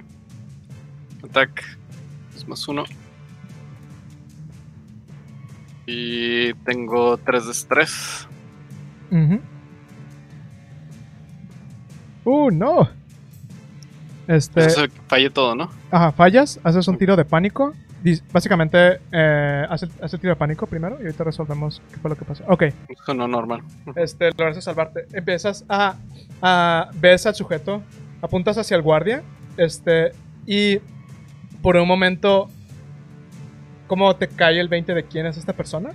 Attack 1.25 1.63
es 2.35 2.47
más 2.47 2.67
uno. 2.67 2.85
Y 5.85 6.53
tengo 6.65 7.17
3 7.17 7.45
de 7.45 7.51
estrés. 7.51 8.27
Ujú. 9.11 9.39
Uh, 12.25 12.51
no. 12.51 12.96
Este. 14.27 14.65
Eso 14.65 14.85
falle 15.07 15.29
todo, 15.29 15.55
¿no? 15.55 15.69
Ajá, 15.91 16.11
fallas, 16.11 16.59
haces 16.63 16.87
un 16.87 16.97
tiro 16.97 17.15
de 17.15 17.25
pánico. 17.25 17.73
Básicamente, 18.31 18.99
eh, 19.11 19.65
el 20.01 20.09
tiro 20.19 20.29
de 20.29 20.35
pánico 20.35 20.65
primero 20.67 20.97
y 20.99 21.05
ahorita 21.05 21.23
resolvemos 21.25 21.81
qué 21.91 21.97
fue 21.97 22.09
lo 22.09 22.15
que 22.15 22.23
pasó. 22.25 22.43
Ok, 22.47 22.63
Eso 22.89 23.13
no 23.13 23.27
normal. 23.27 23.63
este, 23.95 24.29
logras 24.31 24.63
salvarte. 24.63 25.07
Empiezas 25.13 25.65
a, 25.67 25.95
a. 26.41 26.89
Ves 26.95 27.25
al 27.25 27.35
sujeto, 27.35 27.81
apuntas 28.21 28.57
hacia 28.57 28.75
el 28.75 28.81
guardia, 28.83 29.23
este, 29.57 30.11
y 30.45 30.79
por 31.61 31.75
un 31.75 31.87
momento, 31.87 32.49
como 33.87 34.15
te 34.15 34.27
cae 34.27 34.59
el 34.59 34.69
20 34.69 34.93
de 34.93 35.03
quién 35.03 35.25
es 35.25 35.37
esta 35.37 35.53
persona, 35.53 35.89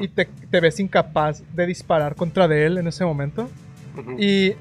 y 0.00 0.08
te, 0.08 0.26
te 0.50 0.60
ves 0.60 0.78
incapaz 0.80 1.42
de 1.52 1.66
disparar 1.66 2.14
contra 2.14 2.46
de 2.48 2.66
él 2.66 2.78
en 2.78 2.86
ese 2.86 3.04
momento. 3.04 3.48
Y 4.18 4.52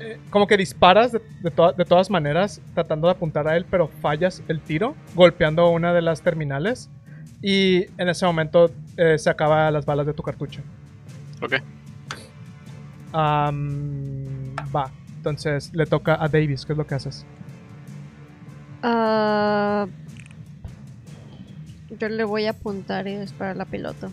eh, 0.00 0.18
como 0.30 0.46
que 0.46 0.56
disparas 0.56 1.12
de, 1.12 1.20
de 1.40 1.50
de 1.50 1.84
todas 1.84 2.10
maneras, 2.10 2.60
tratando 2.74 3.08
de 3.08 3.12
apuntar 3.12 3.46
a 3.48 3.56
él, 3.56 3.64
pero 3.70 3.88
fallas 3.88 4.42
el 4.48 4.60
tiro, 4.60 4.94
golpeando 5.14 5.68
una 5.70 5.92
de 5.92 6.02
las 6.02 6.22
terminales. 6.22 6.90
Y 7.42 7.86
en 7.98 8.08
ese 8.08 8.24
momento 8.24 8.70
eh, 8.96 9.18
se 9.18 9.28
acaban 9.28 9.72
las 9.72 9.84
balas 9.84 10.06
de 10.06 10.14
tu 10.14 10.22
cartucho. 10.22 10.62
Ok. 11.42 11.54
Va. 13.14 14.90
Entonces 15.16 15.70
le 15.74 15.86
toca 15.86 16.22
a 16.22 16.28
Davis. 16.28 16.64
¿Qué 16.64 16.72
es 16.72 16.78
lo 16.78 16.86
que 16.86 16.94
haces? 16.94 17.26
Ah, 18.82 19.86
yo 21.98 22.08
le 22.08 22.24
voy 22.24 22.46
a 22.46 22.50
apuntar 22.50 23.06
y 23.06 23.16
disparar 23.16 23.56
la 23.56 23.64
piloto. 23.66 24.10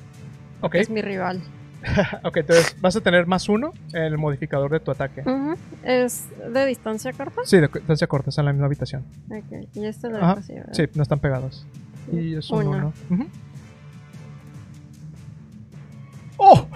Ok. 0.61 0.75
Es 0.75 0.89
mi 0.89 1.01
rival. 1.01 1.41
ok, 2.23 2.37
entonces 2.37 2.75
vas 2.79 2.95
a 2.95 3.01
tener 3.01 3.25
más 3.25 3.49
uno 3.49 3.73
en 3.93 4.03
el 4.03 4.17
modificador 4.17 4.71
de 4.71 4.79
tu 4.79 4.91
ataque. 4.91 5.21
Ujú. 5.21 5.55
¿Es 5.83 6.25
de 6.53 6.65
distancia 6.67 7.11
corta? 7.13 7.41
Sí, 7.45 7.57
de 7.57 7.67
distancia 7.67 8.07
corta, 8.07 8.29
está 8.29 8.41
en 8.41 8.45
la 8.47 8.53
misma 8.53 8.67
habitación. 8.67 9.03
Ok. 9.29 9.67
Y 9.75 9.85
este 9.85 10.09
lo 10.09 10.17
Ajá, 10.17 10.27
dejo 10.27 10.39
así, 10.39 10.53
¿verdad? 10.53 10.73
Sí, 10.73 10.83
no 10.93 11.03
están 11.03 11.19
pegados. 11.19 11.65
Y 12.11 12.35
es 12.35 12.49
un 12.51 12.67
Uno. 12.67 12.77
uno. 12.77 12.93
Ujú. 13.23 13.29
¡Oh! 16.37 16.67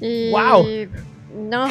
Y... 0.00 0.30
Guau. 0.30 0.64
No, 1.36 1.68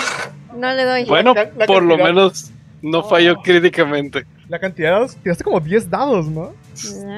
no 0.56 0.74
le 0.74 0.84
doy. 0.86 1.06
Bueno, 1.06 1.34
La- 1.34 1.52
la 1.56 1.66
por 1.66 1.84
lo 1.84 1.98
menos 1.98 2.52
no 2.82 3.04
falló 3.04 3.34
Oh. 3.38 3.42
críticamente. 3.42 4.26
La 4.50 4.60
cantidad 4.60 4.90
de 4.90 4.94
dados, 4.96 5.16
tiraste 5.18 5.44
como 5.44 5.60
10 5.60 5.90
dados, 5.90 6.28
¿no? 6.28 6.54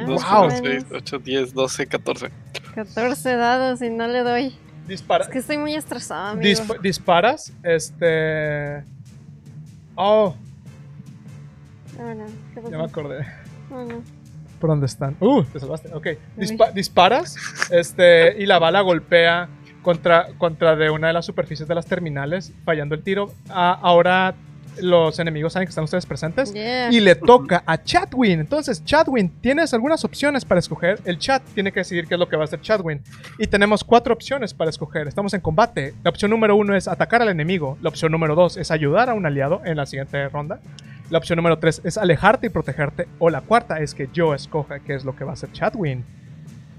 Más 0.08 0.30
Wow. 0.30 0.46
o 0.46 0.50
6, 0.52 0.62
menos. 0.62 0.86
8, 0.92 1.20
10, 1.20 1.54
12, 1.54 1.88
14. 1.88 2.30
14 2.76 3.36
dados 3.36 3.82
y 3.82 3.90
no 3.90 4.08
le 4.08 4.20
doy. 4.20 4.56
Dispara, 4.88 5.24
Es 5.26 5.30
que 5.30 5.40
estoy 5.40 5.58
muy 5.58 5.74
estresada, 5.76 6.32
amigo. 6.32 6.44
dispa- 6.50 6.80
disparas, 6.82 7.54
este... 7.64 8.84
Oh, 9.96 10.36
Ah, 12.00 12.14
no. 12.16 12.26
¿Qué 12.54 12.60
pasó? 12.62 12.72
ya 12.72 12.78
me 12.80 12.84
acordé. 12.86 13.20
Ah, 13.72 13.86
no. 13.88 14.02
¿Por 14.60 14.70
dónde 14.70 14.88
están? 14.88 15.16
Uh, 15.20 15.44
te 15.44 15.60
salvaste. 15.60 15.94
Ok. 15.94 16.08
Dispa- 16.38 16.72
disparas, 16.74 17.36
este, 17.72 18.42
y 18.42 18.46
la 18.46 18.58
bala 18.60 18.82
golpea 18.82 19.48
contra, 19.84 20.28
contra 20.38 20.76
de 20.76 20.90
una 20.90 21.08
de 21.08 21.14
las 21.14 21.26
superficies 21.26 21.68
de 21.68 21.76
las 21.76 21.86
terminales, 21.86 22.52
fallando 22.66 22.96
el 22.96 23.04
tiro. 23.04 23.32
Ah, 23.50 23.78
ahora 23.82 24.34
los 24.82 25.20
enemigos 25.20 25.54
saben 25.54 25.68
que 25.68 25.70
están 25.70 25.84
ustedes 25.84 26.06
presentes. 26.06 26.54
Yeah. 26.54 26.92
Y 26.92 27.00
le 27.00 27.16
toca 27.16 27.64
a 27.66 27.82
Chadwin. 27.82 28.40
Entonces, 28.40 28.84
Chadwin, 28.84 29.30
tienes 29.42 29.74
algunas 29.74 30.04
opciones 30.06 30.46
para 30.46 30.60
escoger. 30.60 31.00
El 31.06 31.18
chat 31.20 31.44
tiene 31.54 31.72
que 31.72 31.82
decidir 31.82 32.08
qué 32.08 32.16
es 32.16 32.20
lo 32.20 32.28
que 32.28 32.36
va 32.36 32.44
a 32.44 32.46
hacer 32.46 32.62
Chadwin. 32.62 33.02
Y 33.38 33.48
tenemos 33.48 33.84
cuatro 33.84 34.14
opciones 34.14 34.54
para 34.54 34.70
escoger. 34.70 35.08
Estamos 35.08 35.34
en 35.34 35.42
combate. 35.42 35.94
La 36.04 36.10
opción 36.10 36.32
número 36.32 36.56
uno 36.56 36.76
es 36.76 36.88
atacar 36.88 37.22
al 37.22 37.30
enemigo. 37.30 37.78
La 37.82 37.90
opción 37.90 38.12
número 38.12 38.36
dos 38.36 38.58
es 38.58 38.72
ayudar 38.72 39.10
a 39.10 39.14
un 39.14 39.26
aliado 39.26 39.62
en 39.66 39.78
la 39.78 39.86
siguiente 39.86 40.28
ronda. 40.30 40.60
La 41.10 41.18
opción 41.18 41.38
número 41.38 41.60
tres 41.60 41.82
es 41.84 41.98
alejarte 41.98 42.48
y 42.48 42.50
protegerte. 42.50 43.08
O 43.20 43.30
la 43.30 43.42
cuarta 43.42 43.80
es 43.80 43.94
que 43.94 44.10
yo 44.14 44.34
escoja 44.34 44.80
qué 44.80 44.96
es 44.96 45.06
lo 45.06 45.16
que 45.16 45.24
va 45.24 45.32
a 45.32 45.34
hacer 45.34 45.52
Chadwin. 45.52 46.04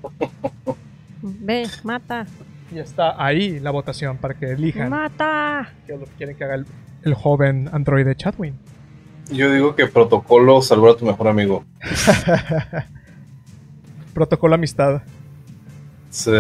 Ve, 1.23 1.67
mata. 1.83 2.27
Y 2.71 2.79
está 2.79 3.23
ahí 3.25 3.61
la 3.61 3.71
votación 3.71 4.17
para 4.19 4.35
que 4.35 4.51
elijan 4.51 4.91
Mata. 4.91 5.73
qué 5.87 5.95
es 5.95 6.01
lo 6.01 6.07
que 6.07 6.13
quieren 6.13 6.37
que 6.37 6.45
haga 6.45 6.57
el, 6.57 6.67
el 7.05 7.15
joven 7.15 7.69
androide 7.73 8.15
Chadwin. 8.17 8.55
Yo 9.31 9.51
digo 9.53 9.75
que 9.75 9.87
protocolo 9.87 10.61
salvar 10.63 10.93
a 10.93 10.97
tu 10.97 11.07
mejor 11.07 11.29
amigo. 11.29 11.65
Protocolo 14.15 14.55
amistad. 14.55 15.03
Sí. 16.11 16.31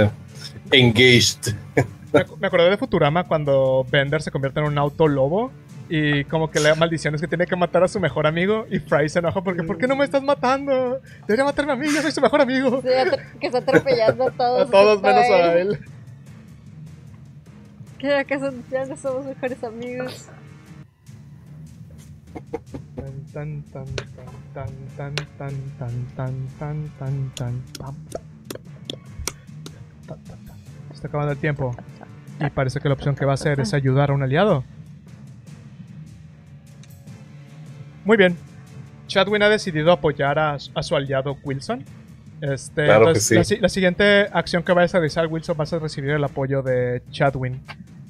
Engaged. 0.70 1.54
Me, 2.12 2.20
ac- 2.20 2.36
me 2.38 2.46
acordé 2.46 2.70
de 2.70 2.76
Futurama 2.76 3.24
cuando 3.24 3.84
Bender 3.90 4.22
se 4.22 4.30
convierte 4.30 4.60
en 4.60 4.66
un 4.66 4.78
auto 4.78 5.08
lobo 5.08 5.50
y 5.88 6.24
como 6.24 6.50
que 6.50 6.60
la 6.60 6.74
maldición 6.76 7.14
es 7.14 7.20
que 7.20 7.26
tiene 7.28 7.46
que 7.46 7.56
matar 7.56 7.82
a 7.82 7.88
su 7.88 7.98
mejor 8.00 8.26
amigo 8.26 8.66
y 8.70 8.78
Fry 8.78 9.08
se 9.08 9.18
enoja 9.18 9.42
porque 9.42 9.62
¿por 9.64 9.76
qué 9.76 9.86
no 9.86 9.96
me 9.96 10.04
estás 10.04 10.22
matando? 10.22 11.00
Debería 11.26 11.44
matarme 11.44 11.72
a 11.72 11.76
mí, 11.76 11.86
yo 11.92 12.00
soy 12.00 12.12
su 12.12 12.20
mejor 12.20 12.40
amigo. 12.40 12.80
Sí, 12.82 12.88
que 13.40 13.46
está 13.48 13.58
atropellando 13.58 14.28
a 14.28 14.30
todos. 14.36 14.68
A 14.68 14.70
todos 14.70 15.02
menos 15.02 15.24
a 15.24 15.54
él. 15.58 15.78
¿Qué 17.98 18.14
acaso 18.14 18.52
ya 18.70 18.84
no 18.86 18.96
somos 18.96 19.26
mejores 19.26 19.62
amigos? 19.64 20.28
Tan, 22.94 23.22
tan, 23.32 23.62
tan, 23.62 23.84
tan, 24.54 24.66
tan, 24.96 25.14
tan, 25.14 25.14
tan, 25.38 25.54
tan, 26.16 26.48
tan, 26.58 27.30
tan, 27.34 27.62
pam. 27.78 27.94
Tan, 30.06 30.18
tan, 30.24 30.44
tan. 30.46 30.56
Se 30.88 30.94
Está 30.94 31.08
acabando 31.08 31.32
el 31.32 31.38
tiempo. 31.38 31.74
Y 32.40 32.50
parece 32.50 32.80
que 32.80 32.88
la 32.88 32.94
opción 32.94 33.14
que 33.14 33.24
va 33.24 33.32
a 33.32 33.34
hacer 33.34 33.60
es 33.60 33.74
ayudar 33.74 34.10
a 34.10 34.14
un 34.14 34.22
aliado. 34.22 34.64
Muy 38.04 38.16
bien. 38.16 38.36
Chadwin 39.06 39.42
ha 39.42 39.48
decidido 39.48 39.92
apoyar 39.92 40.38
a, 40.38 40.54
a 40.74 40.82
su 40.82 40.96
aliado 40.96 41.36
Wilson. 41.44 41.84
Este, 42.40 42.84
Claro 42.84 43.04
que 43.06 43.10
entonces, 43.12 43.26
sí. 43.26 43.34
la, 43.36 43.44
si- 43.44 43.56
la 43.58 43.68
siguiente 43.68 44.28
acción 44.32 44.62
que 44.62 44.72
vayas 44.72 44.94
a 44.94 44.98
realizar, 44.98 45.26
Wilson, 45.28 45.56
vas 45.56 45.72
a 45.72 45.78
recibir 45.78 46.10
el 46.10 46.24
apoyo 46.24 46.62
de 46.62 47.02
Chadwin, 47.10 47.62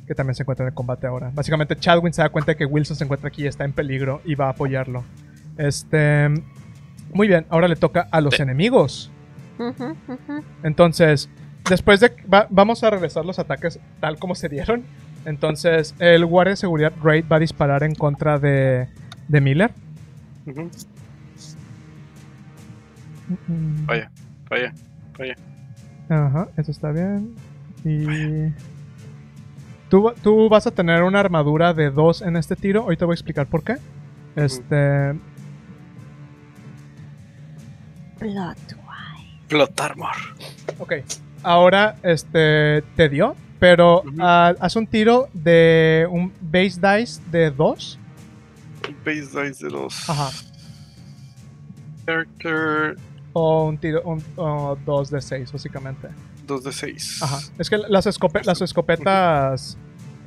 que 0.06 0.14
también 0.14 0.34
se 0.34 0.42
encuentra 0.42 0.64
en 0.64 0.68
el 0.68 0.74
combate 0.74 1.06
ahora. 1.06 1.30
Básicamente, 1.34 1.76
Chadwin 1.76 2.12
se 2.12 2.22
da 2.22 2.28
cuenta 2.28 2.52
de 2.52 2.56
que 2.56 2.66
Wilson 2.66 2.96
se 2.96 3.04
encuentra 3.04 3.28
aquí 3.28 3.44
y 3.44 3.46
está 3.46 3.64
en 3.64 3.72
peligro 3.72 4.20
y 4.24 4.34
va 4.34 4.46
a 4.46 4.50
apoyarlo. 4.50 5.04
Este. 5.56 6.28
Muy 7.12 7.28
bien, 7.28 7.46
ahora 7.48 7.68
le 7.68 7.76
toca 7.76 8.08
a 8.10 8.20
los 8.20 8.38
enemigos. 8.40 9.10
Entonces, 10.62 11.28
después 11.68 12.00
de. 12.00 12.12
va- 12.32 12.48
vamos 12.50 12.82
a 12.82 12.90
regresar 12.90 13.24
los 13.24 13.38
ataques 13.38 13.78
tal 14.00 14.18
como 14.18 14.34
se 14.34 14.48
dieron. 14.48 14.82
Entonces, 15.24 15.94
el 16.00 16.26
guardia 16.26 16.50
de 16.50 16.56
seguridad 16.56 16.92
Raid 17.02 17.24
va 17.32 17.36
a 17.36 17.38
disparar 17.40 17.82
en 17.82 17.94
contra 17.94 18.38
de, 18.38 18.88
de 19.28 19.40
Miller. 19.40 19.70
Ujú. 20.46 20.70
Mm, 23.48 23.86
Vaya, 23.86 24.10
vaya. 24.50 25.34
Ajá, 26.10 26.48
eso 26.58 26.70
está 26.70 26.90
bien. 26.92 27.34
Y. 27.84 28.52
Tú, 29.94 30.12
tú 30.24 30.48
vas 30.48 30.66
a 30.66 30.72
tener 30.72 31.04
una 31.04 31.20
armadura 31.20 31.72
de 31.72 31.88
2 31.88 32.22
en 32.22 32.34
este 32.36 32.56
tiro. 32.56 32.84
Hoy 32.84 32.96
te 32.96 33.04
voy 33.04 33.12
a 33.12 33.14
explicar 33.14 33.46
por 33.46 33.62
qué. 33.62 33.76
Este. 34.34 35.14
Plot. 38.18 38.58
Plot 39.46 39.80
Armor. 39.80 40.16
Ok. 40.80 40.94
Ahora, 41.44 41.94
este. 42.02 42.82
Te 42.96 43.08
dio. 43.08 43.36
Pero 43.60 44.00
Ujú. 44.00 44.16
ah, 44.18 44.52
haz 44.58 44.74
un 44.74 44.88
tiro 44.88 45.28
de 45.32 46.08
un 46.10 46.32
base 46.40 46.80
dice 46.98 47.22
de 47.30 47.52
2. 47.52 47.98
Base 49.06 49.44
dice 49.48 49.64
de 49.66 49.70
los. 49.70 50.10
Ajá. 50.10 50.30
Character 52.04 52.96
O 53.32 53.66
un 53.66 53.78
tiro. 53.78 54.02
Un, 54.02 54.24
o 54.34 54.76
dos 54.84 55.08
de 55.10 55.20
6, 55.22 55.52
básicamente. 55.52 56.08
2 56.48 56.64
de 56.64 56.72
6. 56.72 57.22
Ajá. 57.22 57.38
Es 57.58 57.70
que 57.70 57.78
las, 57.78 58.06
escope- 58.08 58.44
las 58.44 58.60
escopetas 58.60 59.78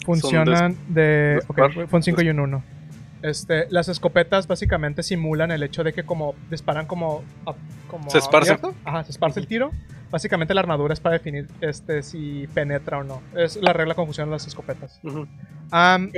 funcionan 0.07 0.75
de. 0.87 1.39
Ok, 1.47 1.57
dispar. 1.67 1.87
fue 1.87 1.97
un 1.97 2.03
5 2.03 2.21
y 2.21 2.29
un 2.29 2.39
1. 2.39 2.63
Este, 3.23 3.65
las 3.71 3.87
escopetas 3.89 4.47
básicamente 4.47 5.01
simulan 5.03 5.51
el 5.51 5.63
hecho 5.63 5.83
de 5.83 5.91
que 5.93 6.03
como 6.03 6.35
disparan 6.51 6.85
como, 6.85 7.23
a- 7.45 7.55
como 7.89 8.09
Se 8.09 8.19
esparce. 8.19 8.51
abierto. 8.51 8.75
Ajá, 8.85 9.03
se 9.03 9.11
esparce 9.11 9.39
el 9.39 9.47
tiro. 9.47 9.71
Básicamente 10.11 10.53
la 10.53 10.61
armadura 10.61 10.93
es 10.93 10.99
para 11.01 11.13
definir 11.17 11.47
este 11.59 12.01
si 12.03 12.47
penetra 12.53 12.99
o 12.99 13.03
no. 13.03 13.21
Es 13.35 13.57
la 13.57 13.73
regla 13.73 13.93
como 13.95 14.05
funcionan 14.07 14.31
las 14.31 14.47
escopetas. 14.47 14.99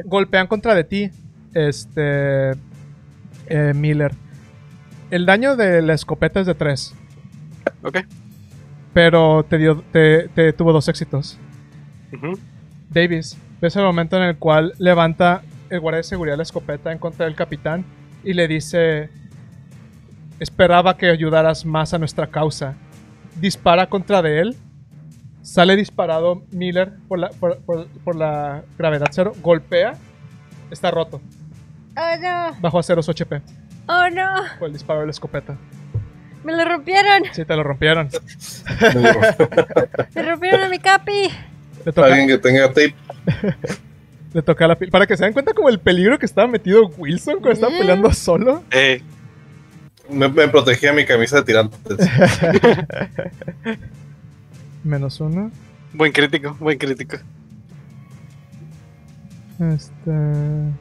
Golpean 0.06 0.48
contra 0.48 0.76
de 0.76 0.84
ti, 0.84 1.10
este 1.54 2.52
eh, 3.48 3.74
Miller. 3.76 4.12
El 5.10 5.26
daño 5.26 5.56
de 5.56 5.82
la 5.82 5.94
escopeta 5.96 6.40
es 6.42 6.46
de 6.46 6.54
3, 6.54 6.94
Ok. 7.82 7.98
pero 8.94 9.44
te 9.50 9.58
dio, 9.58 9.82
te, 9.92 10.28
te 10.30 10.54
tuvo 10.54 10.72
dos 10.72 10.88
éxitos. 10.88 11.40
Ujú. 12.14 12.38
Davis, 12.92 13.38
ves 13.62 13.76
el 13.76 13.84
momento 13.84 14.18
en 14.18 14.24
el 14.24 14.38
cual 14.38 14.74
levanta 14.78 15.42
el 15.70 15.80
guardia 15.80 15.98
de 15.98 16.04
seguridad 16.04 16.38
la 16.38 16.44
escopeta 16.44 16.92
en 16.92 16.98
contra 16.98 17.26
del 17.26 17.36
capitán 17.36 17.86
y 18.24 18.34
le 18.34 18.48
dice: 18.48 19.10
Esperaba 20.40 20.98
que 20.98 21.10
ayudaras 21.10 21.66
más 21.66 21.94
a 21.94 21.98
nuestra 21.98 22.28
causa. 22.28 22.76
Dispara 23.40 23.88
contra 23.88 24.22
de 24.22 24.40
él. 24.40 24.58
Sale 25.42 25.76
disparado 25.76 26.44
Miller 26.52 26.94
por 27.08 27.18
la, 27.20 27.30
por, 27.30 27.58
por- 27.60 27.88
por 28.04 28.16
la 28.16 28.64
gravedad 28.78 29.08
cero. 29.12 29.34
Golpea. 29.42 29.94
Está 30.72 30.92
roto. 30.92 31.22
Oh 31.98 32.20
no, 32.22 32.56
Bajo 32.62 32.80
a 32.80 32.84
ceros 32.84 33.10
HP 33.10 33.42
oh 33.88 34.10
no, 34.12 34.26
por 34.60 34.68
el 34.68 34.74
disparo 34.74 35.00
de 35.02 35.08
la 35.08 35.12
escopeta. 35.12 35.58
me 36.44 36.54
lo 36.56 36.64
rompieron, 36.64 37.24
Sí, 37.34 37.44
te 37.44 37.56
lo 37.56 37.64
rompieron. 37.64 38.08
me 40.16 40.22
rompieron 40.24 40.62
a 40.64 40.70
mi 40.70 40.80
capi. 40.80 41.30
Le 41.86 41.92
toca, 41.94 42.08
Alguien 42.08 42.28
que 42.28 42.38
tenga 42.38 42.68
tape. 42.68 42.96
le 44.34 44.42
toca 44.42 44.68
la 44.68 44.78
Para 44.78 45.08
que 45.08 45.18
se 45.18 45.24
den 45.24 45.34
cuenta 45.34 45.54
como 45.54 45.70
el 45.70 45.80
peligro 45.80 46.20
que 46.20 46.26
estaba 46.26 46.48
metido 46.48 46.88
Wilson 46.98 47.36
cuando 47.36 47.52
estaba 47.52 47.72
Yeah. 47.72 47.82
peleando 47.82 48.12
solo. 48.14 48.64
Eh, 48.72 49.02
Me, 50.10 50.28
me 50.28 50.48
protegía 50.48 50.92
mi 50.94 51.06
camisa 51.06 51.38
de 51.38 51.44
tirantes. 51.44 51.98
Menos 54.84 55.20
uno. 55.20 55.52
buen 55.94 56.12
crítico, 56.12 56.56
buen 56.60 56.78
crítico. 56.78 57.18
Este. 59.60 60.12
No 60.12 60.74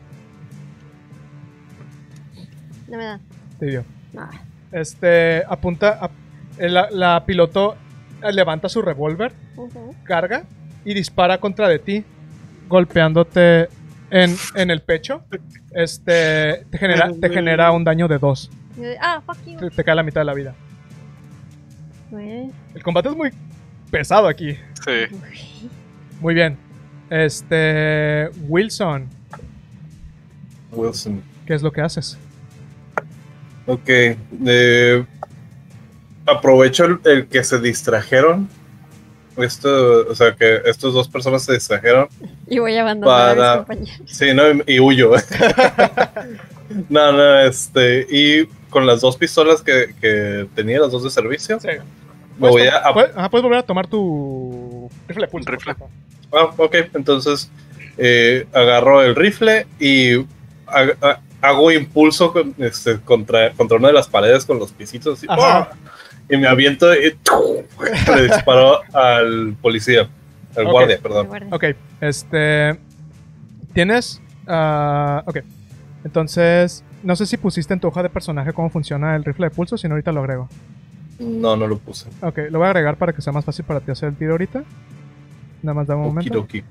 me 2.97 3.05
da. 3.05 3.21
Te 3.59 3.67
dio. 3.67 3.85
Ah, 4.17 4.31
Este, 4.73 5.43
apunta, 5.49 5.99
ap- 6.01 6.13
eh, 6.59 6.69
la, 6.69 6.89
la 6.91 7.25
piloto 7.27 7.77
eh, 8.23 8.33
levanta 8.33 8.69
su 8.69 8.83
revólver, 8.83 9.33
carga 10.05 10.45
y 10.91 10.95
dispara 10.95 11.37
contra 11.39 11.69
de 11.69 11.79
ti, 11.79 12.03
golpeándote 12.67 13.69
en, 14.11 14.35
en 14.55 14.71
el 14.71 14.81
pecho. 14.81 15.23
Este, 15.73 16.65
te 16.71 16.79
genera, 16.79 17.11
te 17.21 17.29
genera 17.29 17.71
un 17.73 17.85
daño 17.85 18.09
de 18.09 18.19
2. 18.19 18.51
Y 18.51 18.81
yo 18.81 18.83
de, 18.89 18.97
Ah, 18.99 19.21
fuck 19.25 19.37
you. 19.45 19.59
Te, 19.59 19.69
te 19.71 19.85
cae 19.85 19.95
la 19.95 20.03
mitad 20.03 20.23
de 20.23 20.25
la 20.25 20.33
vida. 20.33 20.55
El 22.75 22.83
combate 22.83 23.11
es 23.11 23.17
muy 23.17 23.31
pesado 23.91 24.29
aquí. 24.29 24.57
Sí. 24.83 25.15
Muy 26.21 26.33
bien. 26.35 26.57
Este, 27.11 28.31
Wilson, 28.49 29.07
Wilson. 30.73 31.23
¿qué 31.47 31.55
es 31.55 31.63
lo 31.63 31.71
que 31.71 31.83
haces? 31.83 32.17
Ok. 33.67 33.89
eh, 33.89 35.05
aprovecho 36.27 36.85
el, 36.87 37.01
el 37.05 37.27
que 37.29 37.45
se 37.45 37.59
distrajeron. 37.61 38.49
Esto, 39.39 40.07
o 40.09 40.15
sea, 40.15 40.35
que 40.35 40.63
estas 40.67 40.93
dos 40.93 41.09
personas 41.09 41.45
se 41.45 41.53
distrajeron. 41.55 42.09
Y 42.47 42.59
voy 42.59 42.75
a 42.77 42.83
abandonar 42.83 43.31
a 43.31 43.35
Para- 43.35 43.57
mis 43.79 43.89
compañeros. 43.89 44.01
Sí, 44.07 44.35
no, 44.35 44.51
y, 44.51 44.63
y 44.75 44.81
huyo. 44.81 45.13
no, 46.89 47.13
no, 47.13 47.39
este. 47.41 48.07
Y 48.11 48.47
con 48.71 48.87
las 48.87 49.01
dos 49.01 49.17
pistolas 49.17 49.63
que, 49.63 49.95
que 50.01 50.47
tenía, 50.55 50.81
las 50.81 50.93
dos 50.93 51.05
de 51.05 51.11
servicio, 51.11 51.59
Sí. 51.61 51.69
me 52.39 52.49
voy 52.49 52.67
a. 52.67 52.93
Puedes, 52.93 53.17
ajá, 53.17 53.29
puedes 53.31 53.43
volver 53.43 53.59
a 53.61 53.63
tomar 53.63 53.87
tu 53.87 54.91
rifle 55.07 55.27
de 55.27 55.31
pulso. 55.31 55.51
Rifle. 55.51 55.75
Ah, 56.33 56.51
ok, 56.57 56.75
entonces 56.95 57.51
eh, 57.97 58.47
agarro 58.53 59.03
el 59.03 59.15
rifle 59.17 59.67
y 59.81 60.17
ha- 60.67 60.93
ha- 61.01 61.21
hago 61.41 61.71
impulso 61.73 62.33
con- 62.33 62.55
este, 62.59 63.01
contra, 63.01 63.53
contra 63.53 63.79
una 63.79 63.89
de 63.89 63.95
las 63.95 64.09
paredes 64.09 64.45
con 64.45 64.59
los 64.59 64.73
pisitos. 64.73 65.19
así, 65.19 65.27
Ajá. 65.31 65.71
Y 66.31 66.37
me 66.37 66.47
aviento 66.47 66.93
y 66.95 67.17
le 68.15 68.23
disparo 68.23 68.81
al 68.93 69.57
policía, 69.61 70.09
al 70.57 70.67
guardia, 70.67 70.99
perdón. 71.03 71.29
Ok, 71.53 71.65
este. 72.01 72.79
Tienes. 73.73 74.21
ah, 74.47 75.23
ok. 75.27 75.39
Entonces, 76.05 76.85
no 77.03 77.17
sé 77.17 77.27
si 77.27 77.37
pusiste 77.37 77.75
en 77.75 77.81
tu 77.81 77.89
hoja 77.89 78.03
de 78.03 78.09
personaje 78.09 78.53
cómo 78.53 78.71
funciona 78.71 79.17
el 79.17 79.25
rifle 79.25 79.47
de 79.47 79.55
pulso, 79.55 79.77
si 79.77 79.89
no, 79.89 79.95
ahorita 79.95 80.13
lo 80.13 80.21
agrego. 80.21 80.49
No, 81.19 81.57
no 81.57 81.67
lo 81.67 81.79
puse. 81.79 82.09
Ok, 82.23 82.39
lo 82.51 82.59
voy 82.59 82.67
a 82.67 82.71
agregar 82.71 82.97
para 82.97 83.13
que 83.13 83.23
sea 83.23 83.33
más 83.33 83.45
fácil 83.45 83.65
para 83.65 83.81
ti 83.81 83.91
hacer 83.91 84.11
el 84.11 84.17
tiro 84.17 84.33
ahorita. 84.33 84.63
Nada 85.63 85.75
más 85.75 85.87
dame 85.87 86.03
un 86.03 86.09
momento. 86.09 86.41
Okidoki. 86.41 86.65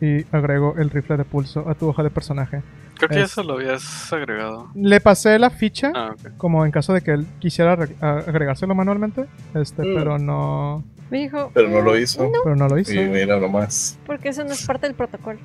Y 0.00 0.24
agrego 0.30 0.74
el 0.78 0.90
rifle 0.90 1.16
de 1.16 1.24
pulso 1.24 1.68
a 1.68 1.74
tu 1.74 1.88
hoja 1.88 2.02
de 2.02 2.10
personaje. 2.10 2.62
Creo 2.96 3.08
que 3.10 3.20
Es- 3.22 3.32
eso 3.32 3.42
lo 3.42 3.54
habías 3.54 4.12
agregado. 4.12 4.68
Le 4.74 5.00
pasé 5.00 5.38
la 5.38 5.50
ficha, 5.50 5.92
Ah, 5.94 6.14
como 6.38 6.64
en 6.64 6.72
caso 6.72 6.92
de 6.92 7.00
que 7.02 7.12
él 7.12 7.26
quisiera 7.38 7.72
agregárselo 8.00 8.74
manualmente, 8.74 9.26
este, 9.54 9.82
Mm. 9.82 9.94
pero 9.94 10.18
no, 10.18 10.82
Me 11.10 11.18
dijo. 11.18 11.50
Pero 11.54 11.68
no 11.68 11.80
lo 11.82 11.92
"Mm, 11.92 11.98
hizo. 11.98 12.30
pero 12.42 12.56
no 12.56 12.68
lo 12.68 12.78
hizo. 12.78 12.92
Y 12.92 13.04
mira 13.08 13.38
nomás. 13.38 13.98
Porque 14.06 14.30
eso 14.30 14.42
no 14.44 14.52
es 14.52 14.66
parte 14.66 14.86
del 14.86 14.96
protocolo. 14.96 15.38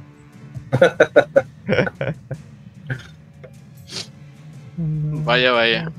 Vaya, 4.78 5.52
vaya. 5.52 5.92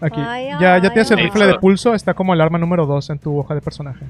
Aquí. 0.00 0.20
Vaya, 0.20 0.58
ya, 0.60 0.78
ya 0.78 0.90
tienes 0.90 1.10
el 1.10 1.18
rifle 1.18 1.46
de 1.46 1.58
pulso, 1.58 1.94
está 1.94 2.14
como 2.14 2.32
el 2.34 2.40
arma 2.40 2.58
número 2.58 2.86
2 2.86 3.10
en 3.10 3.18
tu 3.18 3.38
hoja 3.38 3.54
de 3.54 3.60
personaje. 3.60 4.04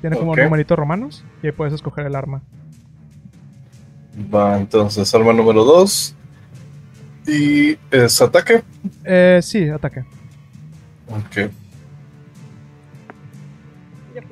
Tiene 0.00 0.16
como 0.16 0.34
numeritos 0.34 0.78
romanos 0.78 1.24
y 1.42 1.46
ahí 1.46 1.52
puedes 1.52 1.72
escoger 1.74 2.06
el 2.06 2.16
arma. 2.16 2.40
Va, 4.16 4.56
entonces, 4.56 5.14
arma 5.14 5.32
número 5.32 5.64
2. 5.64 6.14
Y 7.26 7.78
es 7.90 8.20
ataque. 8.20 8.62
Eh, 9.04 9.40
sí, 9.42 9.68
ataque. 9.68 10.04
Ok. 11.08 11.50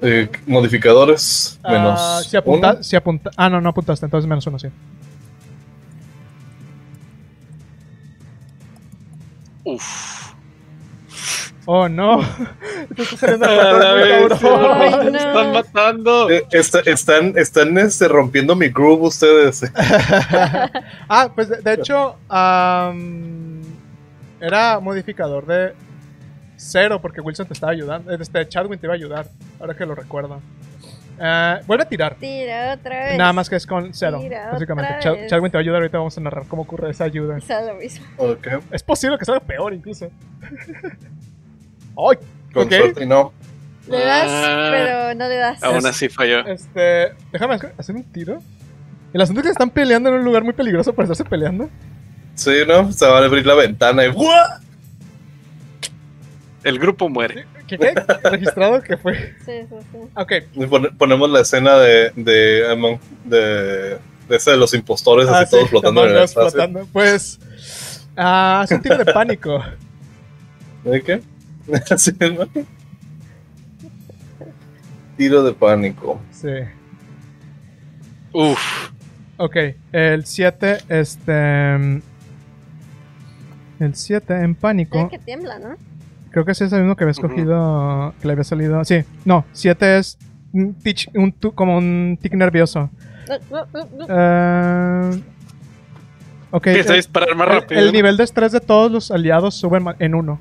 Eh, 0.03 0.31
modificadores. 0.47 1.59
Menos. 1.69 2.01
Ah, 2.01 2.21
si 2.27 2.37
apunta, 2.37 2.73
uno. 2.75 2.83
si 2.83 2.97
apunta, 2.97 3.31
ah, 3.37 3.49
no, 3.49 3.61
no 3.61 3.71
apuntaste, 3.71 4.07
entonces 4.07 4.29
menos 4.29 4.47
uno, 4.47 4.59
sí. 4.59 4.69
Uf. 9.65 10.28
Me 11.69 11.89
no. 11.91 12.23
están 15.19 15.53
matando. 15.53 16.31
Eh, 16.31 16.43
está- 16.51 16.81
están 16.81 17.37
están 17.37 17.77
este, 17.79 18.09
rompiendo 18.09 18.57
mi 18.57 18.69
groove 18.69 19.03
ustedes. 19.09 19.63
ah, 21.09 21.31
pues 21.35 21.49
de, 21.51 21.57
de 21.59 21.75
hecho, 21.75 22.17
am, 22.29 23.61
era 24.41 24.81
modificador 24.81 25.45
de 25.47 25.75
cero 26.57 27.01
porque 27.03 27.21
Wilson 27.21 27.47
te 27.47 27.53
estaba 27.53 27.73
ayudando. 27.73 28.11
eh, 28.13 28.19
Este 28.21 28.49
Chadwin 28.49 28.79
te 28.79 28.87
iba 28.87 28.95
a 28.95 28.97
ayudar, 28.97 29.27
ahora 29.61 29.75
que 29.77 29.85
lo 29.85 29.95
recuerdo. 29.95 30.41
Ah, 31.21 31.59
vuelve 31.67 31.83
a 31.83 31.89
tirar. 31.89 32.15
Tira 32.15 32.75
otra 32.75 33.07
vez. 33.07 33.19
Nada 33.19 33.33
más 33.33 33.51
que 33.51 33.57
es 33.57 33.67
con 33.67 33.93
cero, 33.93 34.21
básicamente. 34.53 34.95
otra. 34.99 35.27
Chadwin 35.27 35.51
te 35.51 35.59
va 35.59 35.61
a 35.61 35.63
ayudar, 35.63 35.81
ahorita 35.83 35.99
vamos 35.99 36.17
a 36.17 36.21
narrar 36.21 36.47
cómo 36.47 36.63
ocurre 36.63 36.91
esa 36.91 37.05
ayuda. 37.05 37.41
Sale 37.41 37.67
lo 37.67 37.75
mismo. 37.75 38.07
Ok. 38.17 38.47
Es 38.71 38.83
posible 38.83 39.19
que 39.19 39.25
salga 39.25 39.41
peor 39.41 39.75
incluso. 39.75 40.09
¡Ay! 41.99 42.17
Con 42.55 42.67
Ok. 42.67 42.73
suerte 42.73 43.05
y 43.05 43.07
no. 43.07 43.33
Le 43.89 43.99
das, 44.05 44.27
Ah. 44.31 44.69
pero 44.71 45.15
no 45.15 45.29
le 45.29 45.37
das. 45.37 45.63
Aún 45.63 45.85
así 45.87 46.09
falló. 46.09 46.47
Este. 46.47 47.13
Déjame 47.33 47.59
hacer 47.77 47.97
un 47.97 48.05
tiro. 48.05 48.41
El 49.13 49.21
asunto 49.23 49.41
es 49.41 49.47
que 49.47 49.53
están 49.53 49.71
peleando 49.71 50.11
en 50.11 50.17
un 50.17 50.25
lugar 50.25 50.45
muy 50.45 50.53
peligroso 50.53 50.93
para 50.95 51.05
estarse 51.05 51.25
peleando. 51.25 51.69
Sí, 52.35 52.53
¿no? 52.67 52.93
Se 52.93 53.07
va 53.07 53.19
a 53.19 53.25
abrir 53.25 53.47
la 53.47 53.55
ventana 53.55 54.05
y 54.05 54.09
¡guau! 54.11 54.29
El 56.65 56.79
grupo 56.79 57.09
muere. 57.09 57.47
¿Qué, 57.67 57.79
qué? 57.79 57.95
¿Registrado 58.25 58.83
que 58.83 58.97
fue? 58.97 59.35
Sí, 59.45 59.53
sí, 59.69 59.77
sí. 59.93 59.99
Ok. 60.15 60.33
Ponemos 60.99 61.31
la 61.31 61.41
escena 61.41 61.77
de 61.79 62.13
de, 62.17 62.67
Among- 62.71 63.01
de, 63.25 63.99
de 64.29 64.37
ese 64.37 64.51
de 64.53 64.57
los 64.57 64.75
impostores 64.75 65.29
Ah, 65.29 65.41
así 65.41 65.51
todos 65.53 65.65
sí, 65.65 65.71
flotando 65.71 66.05
en 66.05 66.11
el 66.17 66.23
espacio. 66.25 66.51
flotando. 66.51 66.87
Pues. 66.93 67.39
Ah, 68.17 68.63
es 68.65 68.71
un 68.73 68.83
tiro 68.83 68.99
de 68.99 69.05
pánico. 69.07 69.63
¿De 70.85 71.03
qué? 71.03 71.21
Sí, 71.97 72.13
¿no? 72.21 72.47
Tiro 75.17 75.43
de 75.43 75.53
pánico. 75.53 76.21
Sí. 76.31 76.49
Uf. 78.33 78.59
Ok. 79.37 79.57
El 79.93 80.25
7, 80.25 80.79
este. 80.89 81.75
El 83.81 83.95
7 83.95 84.35
en 84.35 84.53
Es 84.53 84.57
pánico. 84.59 85.09
que 85.09 85.19
tiembla, 85.19 85.59
¿no? 85.59 85.77
Creo 86.31 86.45
que 86.45 86.53
ese 86.53 86.67
es 86.67 86.73
el 86.73 86.81
mismo 86.83 86.95
que 86.97 87.05
había 87.05 87.13
escogido. 87.13 88.15
Que 88.21 88.27
le 88.27 88.33
había 88.33 88.45
salido. 88.45 88.85
Sí, 88.85 89.03
no. 89.25 89.45
7 89.53 89.99
es. 89.99 90.19
un 90.53 90.77
tic- 90.79 91.11
un 91.15 91.33
tu- 91.33 91.53
como 91.55 91.77
un 91.77 92.19
tic 92.21 92.33
nervioso. 92.35 92.89
Eh, 94.09 95.23
ok. 96.51 96.67
Empieza 96.69 96.93
a 96.93 96.95
el- 96.95 96.99
disparar 97.01 97.35
más 97.37 97.49
el, 97.49 97.55
rápido. 97.61 97.81
el 97.81 97.93
nivel 97.93 98.17
de 98.17 98.25
estrés 98.25 98.53
de 98.53 98.61
todos 98.61 98.91
los 98.91 99.11
aliados 99.11 99.55
sube 99.57 99.79
en 99.99 100.15
1. 100.15 100.41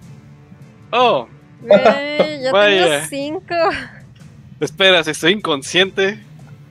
Oh, 0.91 1.27
ya 2.41 2.51
Vaya. 2.51 2.85
tengo 2.85 3.05
cinco. 3.09 3.55
espera, 4.59 5.03
si 5.03 5.11
estoy 5.11 5.33
inconsciente. 5.33 6.19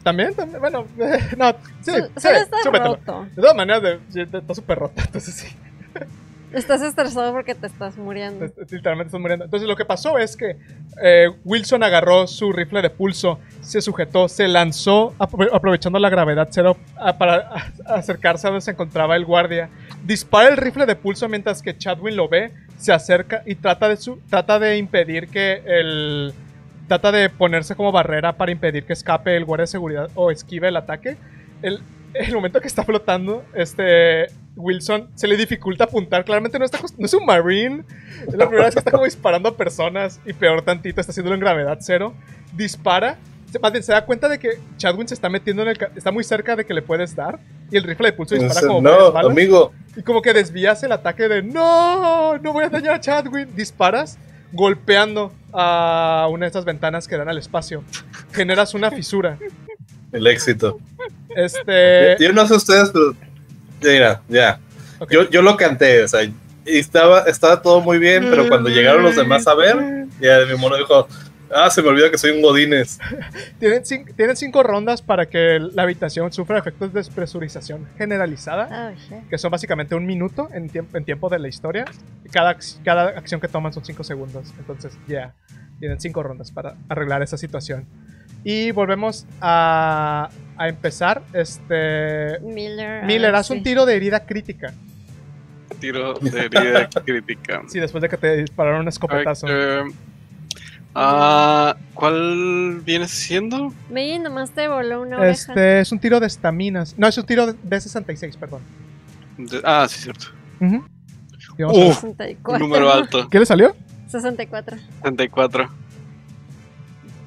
¿También? 0.03 0.35
también 0.35 0.61
bueno, 0.61 0.87
no. 1.37 1.51
Sí, 1.83 1.91
Solo 1.93 2.07
sí, 2.17 2.29
está 2.29 2.57
roto. 2.85 3.27
De 3.35 3.43
todas 3.43 3.57
maneras, 3.57 3.83
de- 3.83 4.23
está 4.23 4.55
súper 4.55 4.79
rota. 4.79 5.03
Entonces 5.05 5.35
sí. 5.35 5.49
Estás 6.53 6.81
estresado 6.81 7.33
porque 7.33 7.55
te 7.57 7.67
estás 7.67 7.99
muriendo. 7.99 8.47
Literalmente 8.71 9.09
estás 9.09 9.21
muriendo. 9.21 9.45
Entonces 9.45 9.69
lo 9.69 9.77
que 9.77 9.85
pasó 9.85 10.17
es 10.17 10.37
que 10.37 10.57
eh, 11.03 11.29
Wilson 11.45 11.83
agarró 11.83 12.27
su 12.29 12.53
rifle 12.53 12.81
de 12.83 12.89
pulso, 12.89 13.41
se 13.61 13.83
sujetó, 13.83 14.29
se 14.29 14.47
lanzó 14.49 15.13
apro- 15.19 15.51
aprovechando 15.53 15.99
la 15.99 16.09
gravedad 16.09 16.49
cero 16.53 16.77
a- 16.97 17.19
para 17.19 17.51
a- 17.85 17.95
acercarse 17.97 18.47
a 18.47 18.51
donde 18.51 18.63
se 18.63 18.71
encontraba 18.71 19.17
el 19.17 19.25
guardia. 19.27 19.69
Dispara 20.05 20.49
el 20.49 20.57
rifle 20.57 20.87
de 20.87 20.95
pulso 20.95 21.29
mientras 21.29 21.61
que 21.63 21.77
Chadwin 21.77 22.17
lo 22.17 22.29
ve, 22.29 22.53
se 22.77 22.93
acerca 22.93 23.43
y 23.47 23.55
trata 23.57 23.89
de, 23.89 23.97
su- 23.97 24.21
trata 24.29 24.59
de 24.59 24.79
impedir 24.79 25.29
que 25.29 25.63
el... 25.67 26.33
Trata 26.89 27.11
de 27.11 27.29
ponerse 27.31 27.75
como 27.75 27.91
barrera 27.91 28.37
para 28.37 28.53
impedir 28.53 28.85
que 28.85 28.93
escape 28.93 29.37
el 29.37 29.45
guardia 29.45 29.63
de 29.65 29.67
seguridad 29.67 30.09
o 30.15 30.31
esquive 30.31 30.69
el 30.69 30.77
ataque. 30.77 31.17
El, 31.61 31.81
el 32.15 32.33
momento 32.33 32.61
que 32.61 32.69
está 32.69 32.85
flotando, 32.85 33.45
este 33.55 34.27
Wilson 34.55 35.09
se 35.17 35.27
le 35.27 35.37
dificulta 35.37 35.83
apuntar. 35.85 36.25
Claramente 36.25 36.61
no, 36.61 36.65
está, 36.65 36.79
no 36.97 37.07
es 37.07 37.13
un 37.15 37.27
marine. 37.27 37.83
Es 38.29 38.35
la 38.35 38.47
primera 38.47 38.67
vez 38.67 38.75
que 38.77 38.79
está 38.79 38.93
como 38.93 39.05
disparando 39.05 39.49
a 39.49 39.57
personas 39.57 40.21
y 40.25 40.33
peor 40.33 40.63
tantito, 40.63 41.01
está 41.01 41.11
haciéndolo 41.11 41.35
en 41.35 41.41
gravedad 41.41 41.79
cero. 41.81 42.15
Dispara. 42.55 43.19
Se- 43.51 43.59
Más 43.59 43.73
bien 43.73 43.83
se 43.85 43.93
da 43.93 44.05
cuenta 44.05 44.29
de 44.29 44.39
que 44.39 44.59
Chadwin 44.77 45.07
se 45.09 45.15
está 45.15 45.29
metiendo 45.29 45.63
en 45.63 45.69
el... 45.69 45.79
Está 45.97 46.11
muy 46.11 46.25
cerca 46.25 46.57
de 46.57 46.65
que 46.67 46.75
le 46.75 46.83
puedes 46.83 47.15
dar. 47.17 47.39
Y 47.71 47.77
el 47.77 47.83
rifle 47.85 48.09
de 48.09 48.13
pulso 48.13 48.35
dispara 48.35 48.55
Dice, 48.61 48.67
como 48.67 48.81
no, 48.83 49.13
balas. 49.13 49.31
amigo. 49.33 49.73
Y 49.97 50.03
como 50.03 50.23
que 50.23 50.33
desvías 50.33 50.83
el 50.83 50.93
ataque 50.93 51.29
de 51.29 51.43
no, 51.43 52.39
no 52.39 52.53
voy 52.53 52.65
a 52.65 52.69
dañar 52.69 52.95
a 52.95 53.01
Chadwin. 53.01 53.55
Disparas 53.57 54.19
golpeando 54.53 55.33
a 55.53 56.29
una 56.31 56.45
de 56.45 56.49
estas 56.49 56.65
ventanas 56.65 57.09
que 57.09 57.17
dan 57.17 57.29
al 57.29 57.39
espacio. 57.39 57.83
Generas 58.33 58.75
una 58.75 58.91
fisura. 58.91 59.39
El 60.13 60.27
éxito. 60.27 60.79
Este. 61.35 62.17
Yo 62.21 62.33
no 62.33 62.47
sé 62.47 62.55
ustedes, 62.55 62.91
pero. 62.91 63.15
Mira, 63.83 64.23
ya. 64.29 64.59
Yo, 65.11 65.29
yo 65.29 65.43
lo 65.43 65.57
canté, 65.57 66.05
o 66.05 66.09
sea, 66.09 66.23
y 66.25 66.33
estaba, 66.65 67.21
estaba 67.23 67.61
todo 67.61 67.81
muy 67.83 67.99
bien, 67.99 68.27
pero 68.31 68.49
cuando 68.49 68.71
llegaron 68.71 69.03
los 69.03 69.15
demás 69.15 69.47
a 69.47 69.55
ver, 69.55 69.77
ya 70.21 70.39
mi 70.51 70.57
mono 70.59 70.77
dijo, 70.77 71.07
ah, 71.55 71.71
se 71.71 71.83
me 71.83 71.89
olvida 71.89 72.11
que 72.11 72.19
soy 72.19 72.31
un 72.33 72.43
Godines. 72.43 72.99
Tienen, 73.59 73.83
cin- 73.85 74.15
tienen 74.17 74.37
cinco 74.37 74.63
rondas 74.63 75.03
para 75.03 75.27
que 75.27 75.59
la 75.61 75.83
habitación 75.83 76.33
sufra 76.33 76.59
efectos 76.59 76.93
de 76.93 77.01
despresurización 77.01 77.87
generalizada, 77.99 78.93
Oh, 78.93 78.97
shit. 78.99 79.29
que 79.29 79.39
son 79.39 79.51
básicamente 79.51 79.95
un 79.95 80.07
minuto 80.07 80.49
en, 80.53 80.69
tiemp- 80.71 80.95
en 80.95 81.05
tiempo 81.05 81.29
de 81.29 81.39
la 81.39 81.49
historia. 81.49 81.85
Cada, 82.33 82.57
ac- 82.57 82.83
cada 82.85 83.09
acción 83.11 83.41
que 83.41 83.49
toman 83.49 83.73
son 83.73 83.85
cinco 83.85 84.05
segundos. 84.05 84.53
Entonces, 84.59 84.97
ya, 85.07 85.35
tienen 85.79 86.01
cinco 86.01 86.23
rondas 86.23 86.51
para 86.51 86.75
arreglar 86.89 87.23
esa 87.23 87.37
situación. 87.37 87.87
Y 88.45 88.71
volvemos 88.71 89.27
a, 89.41 90.29
a 90.57 90.69
empezar. 90.69 91.23
Este, 91.33 92.39
Miller. 92.41 93.01
ah, 93.03 93.07
Miller, 93.07 93.35
haz 93.35 93.51
un 93.51 93.59
sí. 93.59 93.65
tiro 93.65 93.85
de 93.87 93.97
herida 93.97 94.25
crítica. 94.25 94.73
Tiro 95.81 96.15
de 96.15 96.41
herida 96.47 96.89
crítica. 97.05 97.63
Sí, 97.67 97.81
después 97.81 98.03
de 98.03 98.09
que 98.09 98.17
te 98.17 98.37
dispararon 98.37 98.83
un 98.83 98.89
escopetazo. 98.89 99.47
Ok, 99.47 99.93
ah, 100.97 101.77
¿Cuál 101.95 102.81
viene 102.85 103.09
siendo? 103.09 103.73
Me 103.91 104.19
nomás 104.19 104.51
te 104.51 104.69
voló 104.69 105.03
una 105.03 105.19
oreja. 105.19 105.33
Este 105.33 105.81
es 105.81 105.93
un 105.93 105.99
tiro 105.99 106.21
de 106.21 106.27
estaminas. 106.27 106.95
No, 106.99 107.07
es 107.07 107.17
un 107.19 107.27
tiro 107.27 107.47
de, 107.47 107.55
de 107.63 107.81
66, 107.81 108.37
perdón. 108.37 108.63
De- 109.39 109.61
ah, 109.65 109.87
sí, 109.89 110.01
cierto. 110.01 110.27
64. 111.57 112.53
un 112.53 112.59
número 112.59 112.93
alto. 112.93 113.29
¿Qué 113.29 113.39
le 113.39 113.47
salió? 113.47 113.75
64. 114.09 114.77
74. 115.03 115.71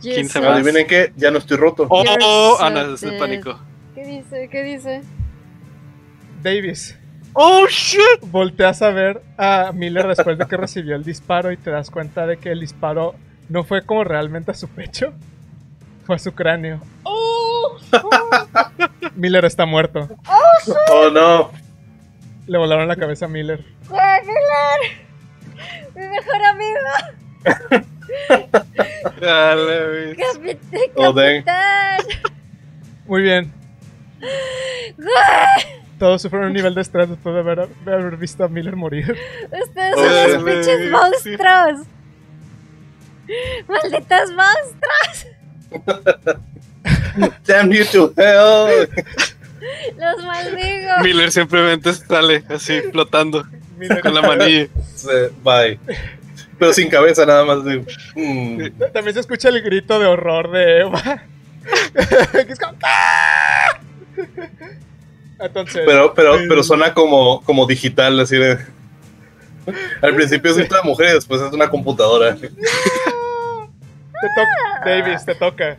15 0.01 0.21
Jesus. 0.21 0.41
más. 0.41 0.51
Adivinen 0.51 0.87
qué, 0.87 1.11
ya 1.15 1.31
no 1.31 1.39
estoy 1.39 1.57
roto. 1.57 1.87
Oh, 1.89 2.03
oh, 2.21 2.57
so 2.57 2.63
ah, 2.63 2.69
no, 2.69 2.93
es 2.93 3.03
el 3.03 3.17
pánico. 3.17 3.59
¿Qué 3.95 4.05
dice? 4.05 4.49
¿Qué 4.49 4.63
dice? 4.63 5.01
Davis. 6.41 6.97
Oh, 7.33 7.67
shit. 7.67 8.21
Volteas 8.21 8.81
a 8.81 8.91
ver 8.91 9.21
a 9.37 9.71
Miller 9.73 10.07
después 10.07 10.37
de 10.37 10.45
que 10.45 10.57
recibió 10.57 10.95
el 10.95 11.03
disparo 11.03 11.51
y 11.51 11.57
te 11.57 11.69
das 11.69 11.89
cuenta 11.91 12.25
de 12.25 12.37
que 12.37 12.51
el 12.51 12.61
disparo 12.61 13.15
no 13.49 13.63
fue 13.63 13.83
como 13.85 14.03
realmente 14.03 14.51
a 14.51 14.53
su 14.53 14.67
pecho, 14.67 15.13
fue 16.05 16.15
a 16.15 16.19
su 16.19 16.33
cráneo. 16.33 16.79
Miller 19.15 19.45
está 19.45 19.65
muerto. 19.65 20.07
Oh 20.91 21.09
no. 21.09 21.51
Le 22.47 22.57
volaron 22.57 22.87
la 22.87 22.95
cabeza 22.95 23.25
a 23.25 23.27
Miller. 23.27 23.63
¡Ah, 23.91 24.19
Miller! 24.21 24.97
¡Mi 25.95 26.07
mejor 26.07 26.41
amigo! 26.45 26.79
Dale. 29.21 30.15
¡Capitán! 30.15 30.81
Oh. 30.95 31.13
¡Capitán! 31.13 31.99
Muy 33.05 33.21
bien. 33.21 33.51
Todos 35.97 36.21
sufrieron 36.21 36.47
un 36.49 36.53
nivel 36.53 36.73
de 36.75 36.81
estrés 36.81 37.09
después 37.09 37.33
de 37.35 37.41
haber, 37.41 37.67
de 37.67 37.93
haber 37.93 38.17
visto 38.17 38.43
a 38.43 38.47
Miller 38.47 38.75
morir. 38.75 39.17
¡Ustedes 39.51 39.95
Oh, 39.97 40.03
son 40.03 40.45
los 40.45 40.65
sí. 40.65 40.71
pinches 40.71 40.91
monstruos! 40.91 41.87
¡Malditos 43.67 44.31
monstruos! 44.31 45.27
Damn 47.45 47.71
you 47.71 47.85
to 47.91 48.13
hell. 48.17 48.89
¡Los 49.97 50.23
maldigo! 50.25 50.91
Miller 51.03 51.31
simplemente 51.31 51.93
sale 51.93 52.43
así 52.49 52.81
flotando 52.91 53.45
Miller- 53.77 54.01
con 54.01 54.13
la 54.13 54.21
manilla. 54.21 54.67
Bye. 55.43 55.79
Pero 56.57 56.73
sin 56.73 56.89
cabeza 56.89 57.25
nada 57.25 57.45
más. 57.45 57.63
de- 57.63 57.85
mm. 58.15 58.71
También 58.93 59.13
se 59.13 59.19
escucha 59.21 59.49
el 59.49 59.61
grito 59.61 59.99
de 59.99 60.05
horror 60.07 60.51
de 60.51 60.79
Eva. 60.81 61.23
Que 62.31 62.51
es 62.53 62.59
como, 62.59 62.73
"¡Ah!". 62.83 63.79
Entonces, 65.39 65.83
Pero, 65.85 66.13
pero, 66.13 66.37
pero 66.49 66.63
suena 66.63 66.93
como, 66.93 67.41
como 67.43 67.65
digital, 67.65 68.19
así 68.19 68.37
de. 68.37 68.57
Al 70.01 70.15
principio 70.15 70.51
es 70.51 70.69
una 70.69 70.81
mujer 70.81 71.09
y 71.11 71.13
después 71.13 71.41
es 71.41 71.51
una 71.53 71.69
computadora. 71.69 72.35
Te 74.21 74.27
toca. 74.35 74.85
Davis, 74.85 75.25
te 75.25 75.35
toca. 75.35 75.77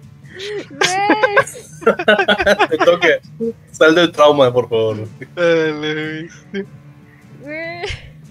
Te 2.69 2.77
toque. 2.79 3.21
Sal 3.73 3.95
del 3.95 4.13
trauma, 4.13 4.53
por 4.53 4.69
favor. 4.69 4.97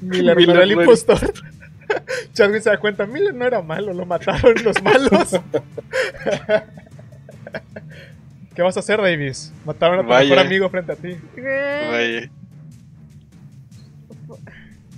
Miller, 0.01 0.35
Miller 0.35 0.47
no 0.47 0.53
era 0.53 0.63
el 0.63 0.71
impostor. 0.71 1.33
Chadwick 2.33 2.61
se 2.61 2.69
da 2.69 2.77
cuenta, 2.77 3.05
Miller 3.07 3.33
no 3.33 3.45
era 3.45 3.61
malo, 3.61 3.93
lo 3.93 4.05
mataron 4.05 4.53
los 4.63 4.81
malos. 4.83 5.31
¿Qué 8.55 8.61
vas 8.61 8.77
a 8.77 8.81
hacer, 8.81 9.01
Davis? 9.01 9.51
Mataron 9.65 9.99
a 9.99 10.03
tu 10.03 10.09
Vaya. 10.09 10.29
mejor 10.29 10.45
amigo 10.45 10.69
frente 10.69 10.91
a 10.91 10.95
ti. 10.95 11.17
Vaya. 11.35 12.29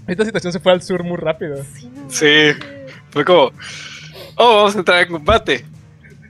Esta 0.08 0.26
situación 0.26 0.52
se 0.52 0.60
fue 0.60 0.72
al 0.74 0.82
sur 0.82 1.04
muy 1.04 1.16
rápido. 1.18 1.64
Sí, 1.64 1.90
no 1.96 2.10
Sí. 2.10 2.52
Fue 3.12 3.24
como, 3.24 3.52
oh, 4.42 4.56
vamos 4.58 4.76
a 4.76 4.80
entrar 4.80 5.02
en 5.04 5.12
combate. 5.12 5.66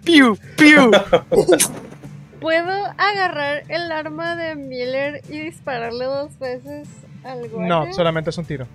Piu, 0.04 0.38
piu. 0.58 0.91
¿Puedo 2.39 2.86
agarrar 2.97 3.63
el 3.69 3.91
arma 3.91 4.36
de 4.36 4.56
Miller 4.56 5.21
y 5.30 5.39
dispararle 5.39 6.06
dos 6.06 6.38
veces 6.39 6.88
al 7.24 7.47
guardia? 7.50 7.67
No, 7.67 7.93
solamente 7.93 8.32
es 8.32 8.38
un 8.38 8.45
tiro. 8.45 8.67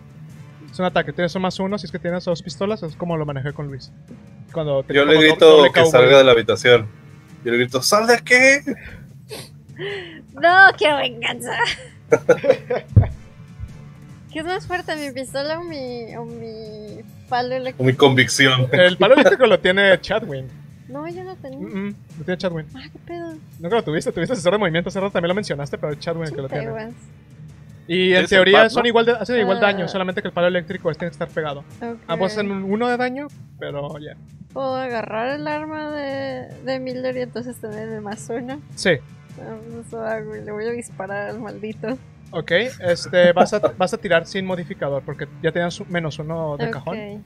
Es 0.71 0.79
un 0.79 0.85
ataque. 0.85 1.13
Tienes 1.13 1.35
un 1.35 1.43
más 1.43 1.59
uno 1.59 1.77
si 1.79 1.87
es 1.87 1.93
que 1.93 1.99
tienes 1.99 2.25
dos 2.25 2.43
pistolas. 2.43 2.83
Es 2.83 2.95
como 2.97 3.17
lo 3.17 3.27
manejé 3.27 3.53
con 3.53 3.67
Luis. 3.67 3.91
Cuando 4.53 4.83
te- 4.85 4.95
Yo 4.95 5.05
le 5.05 5.19
grito 5.19 5.51
doble 5.57 5.71
que 5.73 5.81
cowboy. 5.81 5.91
salga 5.91 6.19
de 6.19 6.25
la 6.25 6.33
habitación. 6.33 6.87
Yo 7.45 7.51
le 7.53 7.59
grito, 7.59 7.83
¡sal 7.83 8.07
de 8.07 8.15
aquí! 8.15 8.73
No, 10.35 10.69
qué 10.79 10.93
venganza. 10.95 11.53
¿Qué 14.33 14.41
es 14.41 14.45
más 14.45 14.67
fuerte, 14.67 14.95
mi 14.97 15.11
pistola 15.13 15.59
o 15.59 15.65
mi, 15.65 16.15
o 16.17 16.25
mi 16.25 17.01
palo 17.29 17.55
eléctrico? 17.55 17.85
Mi 17.85 17.93
convicción. 17.95 18.69
El 18.73 18.97
palo 18.97 19.15
eléctrico 19.15 19.47
lo 19.47 19.59
tiene 19.61 20.01
Chadwin. 20.01 20.47
No, 20.89 21.07
yo 21.09 21.25
no 21.25 21.35
tenía. 21.37 21.59
Mm, 21.59 21.87
mm, 21.89 21.95
lo 22.19 22.25
tiene 22.25 22.39
Chadwin. 22.39 22.67
Ah, 22.75 22.83
qué 22.93 22.99
pedo. 23.07 23.35
Nunca 23.59 23.77
lo 23.77 23.83
tuviste. 23.85 24.13
Tuviste 24.13 24.33
asesor 24.35 24.53
de 24.53 24.59
movimiento. 24.59 24.89
Hace 24.89 25.01
rato 25.01 25.13
también 25.13 25.29
lo 25.29 25.35
mencionaste, 25.35 25.79
pero 25.79 25.93
es 25.93 25.99
Chadwin 25.99 26.25
el 26.29 26.35
que 26.35 26.43
lo 26.43 26.49
tiene. 26.49 26.93
Y 27.89 28.11
en 28.13 28.17
¿Es 28.17 28.23
el 28.25 28.29
teoría 28.29 28.63
pad, 28.63 28.69
son 28.71 28.83
no? 28.83 28.89
igual 28.89 29.07
de, 29.07 29.13
hacen 29.13 29.39
igual 29.41 29.59
Ah. 29.59 29.61
daño, 29.61 29.89
solamente 29.89 30.21
que 30.21 30.29
el 30.29 30.35
palo 30.35 30.49
eléctrico 30.49 30.91
este 30.91 31.01
tiene 31.01 31.11
que 31.11 31.15
estar 31.15 31.29
pegado. 31.29 31.61
Ok. 31.81 31.99
Ambos 32.09 32.33
hacen 32.33 32.51
un- 32.51 32.65
uno 32.65 32.89
de 32.89 32.97
daño, 32.97 33.29
pero 33.61 33.97
ya. 33.99 34.17
¿Puedo 34.53 34.75
agarrar 34.75 35.29
el 35.39 35.47
arma 35.47 35.91
de, 35.93 36.49
de 36.65 36.79
Miller 36.81 37.17
y 37.17 37.21
entonces 37.21 37.61
tener 37.61 37.89
el 37.89 38.01
más 38.01 38.29
uno? 38.29 38.61
Sí. 38.75 38.91
Ah, 39.41 40.19
pues 40.25 40.45
le 40.45 40.51
voy 40.51 40.65
a 40.65 40.71
disparar 40.71 41.31
al 41.31 41.39
maldito. 41.41 41.97
Ok, 42.37 42.51
este, 42.51 43.33
vas 43.33 43.55
a, 43.55 43.61
vas 43.79 43.95
a 43.95 43.97
tirar 43.97 44.27
sin 44.27 44.45
modificador 44.45 45.03
porque 45.03 45.27
ya 45.43 45.51
tenías 45.51 45.81
menos 45.89 46.19
uno 46.19 46.59
de 46.59 46.71
cajón. 46.71 46.99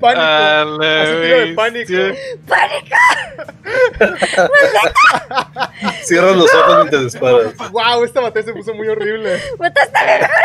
¡Pánico! 0.00 0.82
Hace 0.82 1.22
tiro 1.22 1.38
de 1.38 1.54
pánico. 1.54 1.92
Cierras 6.02 6.36
los 6.36 6.52
ojos 6.52 6.86
y 6.86 6.90
te 6.90 7.04
disparas. 7.04 7.54
¡Wow! 7.70 8.02
Esta 8.02 8.20
batalla 8.20 8.46
se 8.46 8.52
puso 8.52 8.74
muy 8.74 8.88
horrible. 8.88 9.40
¡Mataste 9.60 9.96
a 9.96 10.02
mi 10.02 10.08
mejor 10.22 10.40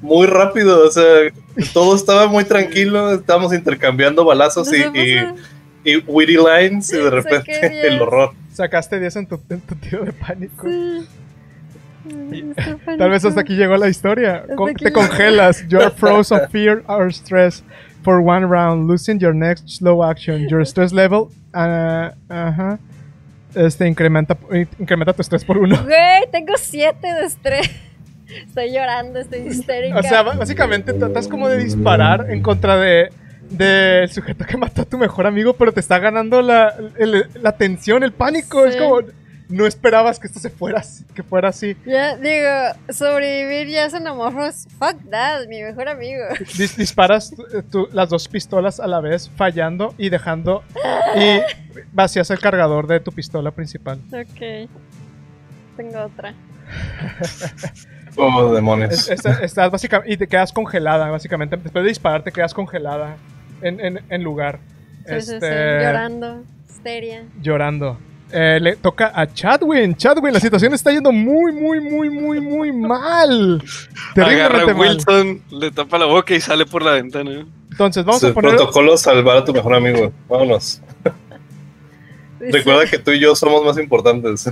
Muy 0.00 0.26
rápido, 0.28 0.86
o 0.86 0.90
sea, 0.90 1.30
todo 1.74 1.94
estaba 1.94 2.26
muy 2.26 2.44
tranquilo. 2.44 3.12
Estábamos 3.12 3.52
intercambiando 3.52 4.24
balazos 4.24 4.72
y, 4.72 4.82
y 5.86 5.96
witty 6.06 6.36
lines 6.36 6.92
y 6.92 6.96
de 6.96 7.10
repente 7.10 7.86
el 7.86 8.00
horror. 8.02 8.32
Sacaste 8.52 8.98
10 8.98 9.16
en 9.16 9.26
tu, 9.26 9.40
en 9.48 9.60
tu 9.60 9.74
tiro 9.76 10.04
de 10.04 10.12
pánico. 10.12 10.66
Sí. 10.68 11.06
Tal 12.98 13.10
vez 13.10 13.24
hasta 13.24 13.40
aquí 13.40 13.54
llegó 13.56 13.76
la 13.76 13.88
historia. 13.88 14.44
Con- 14.56 14.74
te 14.74 14.92
congelas. 14.92 15.66
You're 15.68 15.90
froze 15.96 16.34
of 16.34 16.50
fear 16.50 16.82
or 16.86 17.12
stress 17.12 17.62
for 18.02 18.20
one 18.20 18.46
round, 18.46 18.88
losing 18.88 19.18
your 19.18 19.34
next 19.34 19.68
slow 19.68 20.04
action. 20.04 20.48
Your 20.48 20.64
stress 20.64 20.92
level, 20.92 21.28
ah, 21.52 22.14
ajá, 22.28 22.78
este 23.54 23.88
incrementa, 23.88 24.36
incrementa 24.78 25.12
tu 25.12 25.22
estrés 25.22 25.44
por 25.44 25.58
uno. 25.58 25.76
Güey, 25.82 26.30
tengo 26.30 26.52
siete 26.56 27.12
de 27.12 27.26
estrés. 27.26 27.70
Estoy 28.46 28.72
llorando, 28.72 29.18
estoy 29.18 29.40
histérica. 29.40 29.98
O 29.98 30.02
sea, 30.02 30.22
básicamente 30.22 30.92
tratas 30.92 31.26
como 31.26 31.48
de 31.48 31.58
disparar 31.58 32.30
en 32.30 32.42
contra 32.42 32.76
de 32.76 33.10
del 33.50 34.08
sujeto 34.10 34.44
que 34.44 34.56
mató 34.56 34.82
a 34.82 34.84
tu 34.84 34.98
mejor 34.98 35.26
amigo, 35.26 35.54
pero 35.54 35.72
te 35.72 35.80
está 35.80 35.98
ganando 35.98 36.42
la, 36.42 36.74
el- 36.98 37.28
la 37.42 37.52
tensión, 37.56 38.02
el 38.02 38.12
pánico. 38.12 38.64
Es 38.66 38.76
como 38.76 39.00
no 39.48 39.64
esperabas 39.64 40.18
que 40.18 40.26
esto 40.26 40.40
se 40.40 40.50
fuera 40.50 40.80
así, 40.80 41.04
que 41.14 41.22
fuera 41.22 41.50
así. 41.50 41.76
Ya, 41.86 42.16
digo, 42.16 42.48
sobrevivir 42.92 43.68
ya 43.68 43.84
es 43.86 43.92
xenomorfos. 43.92 44.66
Fuck 44.78 45.08
that, 45.10 45.46
mi 45.48 45.62
mejor 45.62 45.88
amigo. 45.88 46.24
Dis- 46.56 46.74
disparas 46.76 47.32
eh, 47.54 47.62
tu- 47.70 47.88
las 47.92 48.08
dos 48.08 48.26
pistolas 48.26 48.80
a 48.80 48.88
la 48.88 49.00
vez, 49.00 49.30
fallando 49.36 49.94
y 49.98 50.08
dejando 50.08 50.64
y 51.16 51.38
vacías 51.92 52.28
el 52.32 52.40
cargador 52.40 52.88
de 52.88 52.98
tu 52.98 53.12
pistola 53.12 53.52
principal. 53.52 54.00
Ok. 54.12 54.68
Tengo 55.76 56.00
otra. 56.04 56.34
Oh, 58.18 58.54
demonios. 58.54 59.10
Es- 59.10 59.24
es- 59.26 59.40
estás 59.42 59.70
básicamente 59.70 60.10
y 60.10 60.16
te 60.16 60.26
quedas 60.26 60.50
congelada, 60.50 61.10
básicamente. 61.10 61.56
Después 61.58 61.82
de 61.84 61.88
disparar 61.90 62.22
te 62.22 62.32
quedas 62.32 62.54
congelada 62.54 63.16
en, 63.62 63.80
en- 63.80 64.00
en 64.08 64.22
lugar. 64.22 64.58
Sí, 65.06 65.14
sí, 65.20 65.20
sí, 65.26 65.34
Este, 65.34 65.80
llorando. 65.84 66.42
histeria. 66.68 67.24
llorando. 67.40 67.98
Eh, 68.32 68.58
le 68.60 68.74
toca 68.76 69.12
a 69.14 69.26
Chadwin. 69.32 69.94
Chadwin, 69.94 70.32
la 70.32 70.40
situación 70.40 70.74
está 70.74 70.90
yendo 70.90 71.12
muy, 71.12 71.52
muy, 71.52 71.80
muy, 71.80 72.10
muy, 72.10 72.40
muy 72.40 72.72
mal. 72.72 73.62
Agarra 74.16 74.62
a 74.62 74.66
mal. 74.66 74.76
Wilson, 74.76 75.42
le 75.50 75.70
tapa 75.70 75.96
la 75.98 76.06
boca 76.06 76.34
y 76.34 76.40
sale 76.40 76.66
por 76.66 76.82
la 76.82 76.92
ventana. 76.92 77.46
Entonces, 77.70 78.04
vamos 78.04 78.24
a 78.24 78.28
el 78.28 78.34
poner. 78.34 78.56
protocolo 78.56 78.96
salvar 78.96 79.36
a 79.38 79.44
tu 79.44 79.52
mejor 79.52 79.74
amigo. 79.74 80.12
Vámonos. 80.28 80.82
Recuerda 82.40 82.86
que 82.86 82.98
tú 82.98 83.12
y 83.12 83.20
yo 83.20 83.34
somos 83.36 83.64
más 83.64 83.78
importantes. 83.78 84.50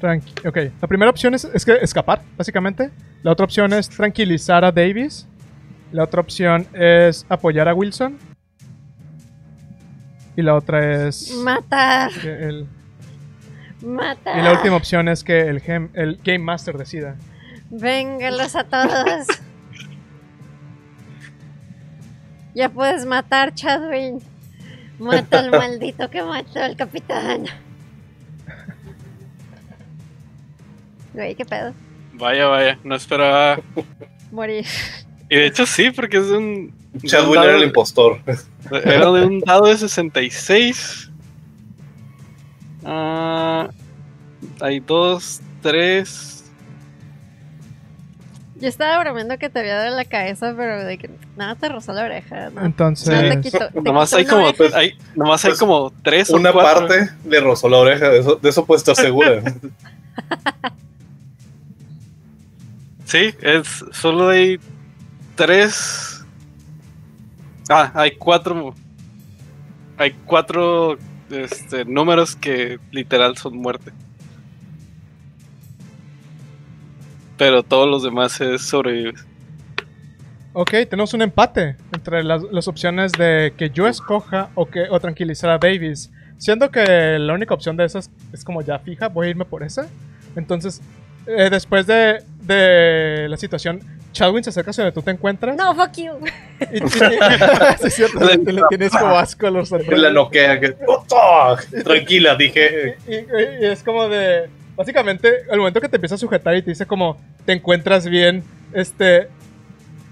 Tranqui- 0.00 0.46
ok, 0.46 0.72
la 0.80 0.88
primera 0.88 1.10
opción 1.10 1.34
es, 1.34 1.44
es 1.44 1.64
que 1.64 1.74
escapar, 1.80 2.22
básicamente. 2.36 2.90
La 3.22 3.32
otra 3.32 3.44
opción 3.44 3.72
es 3.72 3.88
tranquilizar 3.88 4.64
a 4.64 4.72
Davis. 4.72 5.26
La 5.92 6.04
otra 6.04 6.20
opción 6.20 6.66
es 6.74 7.24
apoyar 7.28 7.68
a 7.68 7.74
Wilson. 7.74 8.18
Y 10.36 10.42
la 10.42 10.54
otra 10.54 11.06
es. 11.08 11.32
Matar, 11.36 12.10
que 12.12 12.30
el- 12.48 12.66
matar. 13.82 14.38
y 14.38 14.42
la 14.42 14.52
última 14.52 14.76
opción 14.76 15.08
es 15.08 15.24
que 15.24 15.40
el, 15.48 15.62
gem- 15.62 15.90
el 15.94 16.20
Game 16.22 16.40
Master 16.40 16.76
decida. 16.76 17.16
Véngalos 17.70 18.54
a 18.54 18.64
todos. 18.64 19.26
ya 22.54 22.68
puedes 22.68 23.06
matar, 23.06 23.54
Chadwin. 23.54 24.20
Mata 24.98 25.38
al 25.40 25.50
maldito 25.50 26.08
que 26.10 26.22
mató 26.22 26.58
al 26.62 26.76
capitán. 26.76 27.44
Güey, 31.12 31.34
qué 31.34 31.44
pedo. 31.44 31.72
Vaya, 32.14 32.46
vaya, 32.46 32.78
no 32.84 32.94
esperaba. 32.94 33.58
Morir. 34.30 34.64
Y 35.28 35.36
de 35.36 35.46
hecho 35.46 35.66
sí, 35.66 35.90
porque 35.90 36.18
es 36.18 36.26
un... 36.26 36.72
Chadwin 37.04 37.42
era 37.42 37.56
el 37.56 37.64
impostor. 37.64 38.20
Era 38.70 39.10
de 39.10 39.26
un 39.26 39.40
dado 39.40 39.66
de 39.66 39.76
66. 39.76 41.10
Ah, 42.84 43.68
hay 44.60 44.80
dos, 44.80 45.40
tres. 45.60 46.44
Yo 48.58 48.68
estaba 48.68 48.98
bromeando 49.00 49.36
que 49.36 49.50
te 49.50 49.58
había 49.58 49.74
dado 49.74 49.88
en 49.88 49.96
la 49.96 50.06
cabeza, 50.06 50.54
pero 50.56 50.84
de 50.84 50.96
que 50.96 51.10
nada 51.36 51.56
te 51.56 51.68
rozó 51.68 51.92
la 51.92 52.04
oreja. 52.04 52.48
¿no? 52.50 52.64
Entonces. 52.64 53.08
No, 53.08 53.70
te 53.70 53.80
Nomás 53.82 54.14
hay 54.14 54.24
como, 54.24 54.46
hay, 54.74 54.96
nomás 55.14 55.44
hay 55.44 55.54
como 55.56 55.92
tres 56.02 56.30
Una 56.30 56.52
parte 56.52 57.10
le 57.28 57.40
rozó 57.40 57.68
la 57.68 57.78
oreja, 57.78 58.08
de 58.08 58.20
eso, 58.20 58.36
de 58.36 58.48
eso 58.48 58.64
puedes 58.64 58.80
estar 58.80 58.96
segura. 58.96 59.42
Sí, 63.06 63.32
es 63.40 63.84
solo 63.92 64.30
hay 64.30 64.58
tres. 65.36 66.24
Ah, 67.68 67.92
hay 67.94 68.16
cuatro. 68.16 68.74
Hay 69.98 70.12
cuatro 70.24 70.98
este, 71.30 71.84
números 71.84 72.34
que 72.34 72.78
literal 72.90 73.36
son 73.36 73.56
muerte. 73.56 73.92
Pero 77.38 77.62
todos 77.62 77.88
los 77.88 78.02
demás 78.02 78.40
es 78.40 78.62
sobrevives. 78.62 79.24
Ok, 80.52 80.70
tenemos 80.88 81.12
un 81.12 81.20
empate 81.20 81.76
entre 81.92 82.24
las, 82.24 82.42
las 82.50 82.66
opciones 82.66 83.12
de 83.12 83.52
que 83.58 83.68
yo 83.68 83.86
escoja 83.86 84.48
o, 84.54 84.66
que, 84.66 84.86
o 84.90 84.98
tranquilizar 84.98 85.50
a 85.50 85.58
Davis. 85.58 86.10
Siendo 86.38 86.70
que 86.70 87.18
la 87.18 87.34
única 87.34 87.52
opción 87.54 87.76
de 87.76 87.84
esas 87.84 88.10
es 88.32 88.42
como 88.42 88.62
ya 88.62 88.78
fija, 88.78 89.08
voy 89.08 89.26
a 89.26 89.30
irme 89.30 89.44
por 89.44 89.62
esa. 89.62 89.86
Entonces, 90.34 90.80
eh, 91.26 91.48
después 91.50 91.86
de, 91.86 92.22
de 92.42 93.26
la 93.28 93.36
situación, 93.36 93.80
Chadwin 94.16 94.42
se 94.42 94.48
acerca 94.50 94.70
hacia 94.70 94.84
donde 94.84 94.94
tú 94.94 95.02
te 95.02 95.10
encuentras. 95.10 95.56
No, 95.56 95.74
fuck 95.74 95.92
you. 95.96 96.12
Y, 96.72 96.88
sí, 97.82 97.90
cierto, 97.90 98.20
le, 98.20 98.36
le 98.52 98.62
tienes 98.70 98.90
como 98.92 99.16
asco 99.18 99.46
a 99.46 99.50
los 99.50 99.70
la 99.70 100.10
noquea. 100.10 100.58
Que, 100.58 100.74
¡Oh! 100.86 101.56
Tranquila, 101.84 102.34
dije. 102.34 102.96
Y, 103.06 103.14
y- 103.14 103.26
y 103.60 103.66
es 103.66 103.82
como 103.82 104.08
de. 104.08 104.48
Básicamente, 104.74 105.30
al 105.50 105.58
momento 105.58 105.80
que 105.80 105.88
te 105.88 105.96
empieza 105.96 106.14
a 106.14 106.18
sujetar 106.18 106.56
y 106.56 106.62
te 106.62 106.70
dice 106.70 106.86
como 106.86 107.18
te 107.44 107.52
encuentras 107.52 108.08
bien, 108.08 108.42
este. 108.72 109.28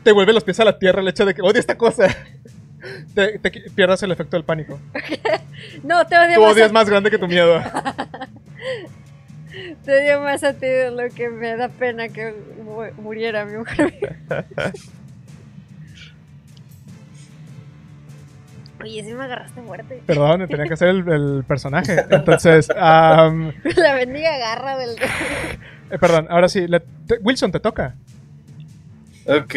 Te 0.03 0.13
vuelve 0.13 0.35
los 0.35 0.45
pies 0.45 0.61
a 0.61 0.65
la 0.67 0.79
tierra 0.79 1.01
el 1.01 1.09
hecho 1.09 1.25
de 1.25 1.35
que 1.35 1.41
odio 1.41 1.59
esta 1.59 1.77
cosa. 1.79 2.09
Te, 3.15 3.39
te 3.39 3.51
pierdas 3.75 4.03
el 4.03 4.13
efecto 4.13 4.37
del 4.37 4.45
pánico. 4.45 4.79
No, 5.83 6.07
te 6.07 6.19
odio 6.19 6.35
Tu 6.35 6.43
odio 6.45 6.67
es 6.67 6.73
más 6.73 6.87
grande 6.91 7.11
que 7.11 7.17
tu 7.17 7.27
miedo. 7.27 7.59
Te 9.85 9.99
odio 9.99 10.21
más 10.21 10.43
a 10.45 10.53
ti 10.55 10.67
de 10.67 10.91
lo 10.91 11.09
que 11.15 11.29
me 11.31 11.57
da 11.57 11.69
pena 11.69 12.09
que 12.09 12.35
mu- 12.65 13.03
muriera 13.03 13.45
mi 13.45 13.57
mujer. 13.59 13.95
Oye, 18.83 19.03
sí 19.05 19.13
me 19.15 19.25
agarraste 19.25 19.63
fuerte. 19.63 20.03
Perdón, 20.07 20.47
tenía 20.49 20.67
que 20.67 20.77
ser 20.77 20.89
el, 20.89 21.09
el 21.09 21.45
personaje. 21.45 22.05
Entonces, 22.11 22.69
am, 22.77 23.53
La 23.77 23.95
bendiga 23.95 24.37
garra 24.37 24.77
del. 24.77 24.91
eh, 25.91 25.99
perdón, 25.99 26.27
ahora 26.29 26.49
sí. 26.49 26.67
le- 26.69 26.81
te- 26.81 27.19
Wilson, 27.23 27.51
te 27.53 27.61
toca. 27.61 27.95
Ok. 29.27 29.55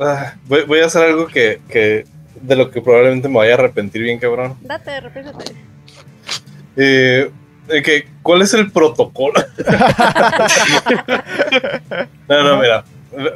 Ah, 0.00 0.34
voy, 0.48 0.64
voy 0.64 0.80
a 0.80 0.86
hacer 0.86 1.04
algo 1.04 1.26
que, 1.28 1.60
que. 1.68 2.04
De 2.40 2.56
lo 2.56 2.70
que 2.72 2.80
probablemente 2.80 3.28
me 3.28 3.36
vaya 3.36 3.52
a 3.52 3.58
arrepentir 3.58 4.02
bien, 4.02 4.18
cabrón. 4.18 4.56
Date. 4.62 4.90
Eh, 4.96 5.02
eh, 6.76 7.30
que, 7.68 8.08
¿Cuál 8.22 8.42
es 8.42 8.52
el 8.54 8.70
protocolo? 8.70 9.34
no, 12.28 12.42
no, 12.42 12.56
mira. 12.60 12.84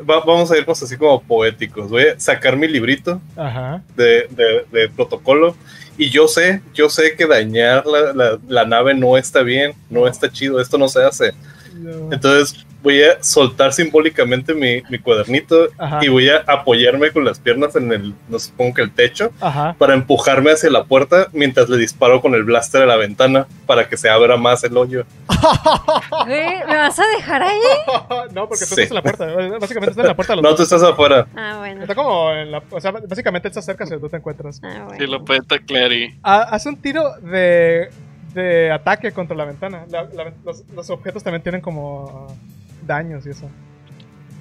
va- 0.08 0.20
vamos 0.24 0.50
a 0.50 0.56
irnos 0.58 0.82
así 0.82 0.96
como 0.96 1.22
poéticos. 1.22 1.90
Voy 1.90 2.04
a 2.08 2.18
sacar 2.20 2.56
mi 2.56 2.66
librito 2.68 3.20
Ajá. 3.36 3.82
de, 3.96 4.26
de- 4.30 4.66
de 4.70 4.88
protocolo. 4.88 5.56
Y 5.98 6.10
yo 6.10 6.28
sé, 6.28 6.60
yo 6.74 6.88
sé 6.90 7.14
que 7.16 7.26
dañar 7.26 7.86
la, 7.86 8.12
la- 8.12 8.38
la 8.48 8.64
nave 8.66 8.94
no 8.94 9.16
está 9.16 9.42
bien, 9.42 9.72
no 9.88 10.06
está 10.06 10.30
chido, 10.30 10.60
esto 10.60 10.76
no 10.78 10.88
se 10.88 11.02
hace. 11.02 11.32
No. 11.74 12.12
Entonces 12.12 12.65
voy 12.86 13.02
a 13.02 13.20
soltar 13.20 13.72
simbólicamente 13.72 14.54
mi, 14.54 14.80
mi 14.88 15.00
cuadernito 15.00 15.66
Ajá. 15.76 15.98
y 16.04 16.08
voy 16.08 16.28
a 16.28 16.44
apoyarme 16.46 17.10
con 17.10 17.24
las 17.24 17.40
piernas 17.40 17.74
en 17.74 17.90
el, 17.92 18.14
no 18.28 18.38
supongo 18.38 18.74
que 18.74 18.82
el 18.82 18.92
techo, 18.94 19.32
Ajá. 19.40 19.74
para 19.76 19.94
empujarme 19.94 20.52
hacia 20.52 20.70
la 20.70 20.84
puerta 20.84 21.26
mientras 21.32 21.68
le 21.68 21.78
disparo 21.78 22.20
con 22.20 22.34
el 22.34 22.44
blaster 22.44 22.82
a 22.82 22.86
la 22.86 22.94
ventana 22.96 23.48
para 23.66 23.88
que 23.88 23.96
se 23.96 24.08
abra 24.08 24.36
más 24.36 24.62
el 24.62 24.76
hoyo. 24.76 25.04
Güey, 26.26 26.58
¿Me 26.68 26.76
vas 26.76 26.96
a 26.98 27.06
dejar 27.16 27.42
ahí? 27.42 27.58
no, 28.32 28.48
porque 28.48 28.64
tú 28.66 28.74
Sí. 28.76 28.82
estás 28.82 28.88
en 28.90 28.94
la 28.94 29.02
puerta. 29.02 29.26
Básicamente 29.58 29.90
estás 29.90 30.04
en 30.04 30.08
la 30.08 30.14
puerta 30.16 30.32
de 30.32 30.36
los 30.36 30.42
No, 30.44 30.48
dos. 30.50 30.56
tú 30.58 30.62
estás 30.62 30.82
afuera. 30.82 31.26
Ah, 31.34 31.56
bueno. 31.58 31.82
Está 31.82 31.94
como 31.96 32.30
en 32.32 32.50
la. 32.52 32.62
O 32.70 32.80
sea, 32.80 32.92
básicamente 32.92 33.48
acerca 33.48 33.82
hacia 33.84 33.96
donde 33.96 34.06
tú 34.06 34.10
te 34.10 34.16
encuentras. 34.18 34.60
Ah, 34.62 34.84
bueno. 34.86 34.98
Sí, 35.04 35.06
lo 35.10 35.24
puede 35.24 35.40
taclear 35.40 35.92
y. 35.92 36.16
Ha- 36.22 36.42
Haz 36.42 36.66
un 36.66 36.76
tiro 36.76 37.02
de, 37.20 37.90
de 38.34 38.70
ataque 38.70 39.10
contra 39.12 39.36
la 39.36 39.44
ventana. 39.44 39.84
La- 39.90 40.04
la- 40.04 40.32
los, 40.44 40.62
los 40.74 40.90
objetos 40.90 41.22
también 41.24 41.42
tienen 41.42 41.60
como 41.60 42.26
daños 42.86 43.26
y 43.26 43.30
eso. 43.30 43.48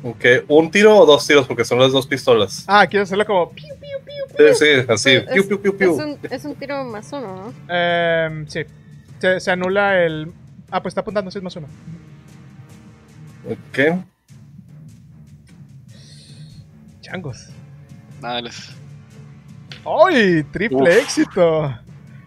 Ok, 0.03 0.23
¿Un 0.47 0.69
tiro 0.69 0.95
o 0.97 1.05
dos 1.05 1.25
tiros? 1.25 1.47
Porque 1.47 1.65
son 1.65 1.79
las 1.79 1.91
dos 1.91 2.05
pistolas. 2.05 2.63
Ah, 2.67 2.85
quieres 2.85 3.09
hacerlo 3.09 3.25
como. 3.25 3.49
piu, 3.51 3.65
piu, 3.79 3.89
Sí, 4.29 4.35
piu. 4.37 4.53
sí, 4.53 4.65
así. 4.87 5.09
Es- 5.11 5.23
Piu, 5.31 5.47
piu, 5.47 5.61
piu, 5.61 5.71
Es 5.71 5.77
piu. 5.77 5.93
un, 5.93 6.19
es 6.29 6.45
un 6.45 6.55
tiro 6.55 6.83
más 6.85 7.11
uno, 7.11 7.53
¿no? 7.67 7.73
Em, 7.75 8.47
sí. 8.47 8.61
Se, 9.19 9.39
se 9.39 9.51
anula 9.51 10.03
el. 10.03 10.31
Ah, 10.69 10.81
pues 10.81 10.91
está 10.91 11.01
apuntando, 11.01 11.31
sí 11.31 11.37
es 11.39 11.43
más 11.43 11.55
uno. 11.55 11.67
Ok. 13.49 14.03
Changos. 17.01 17.49
Nada, 18.21 18.41
¡Ay! 19.85 20.43
Triple 20.51 20.77
Uf. 20.81 21.03
éxito. 21.03 21.79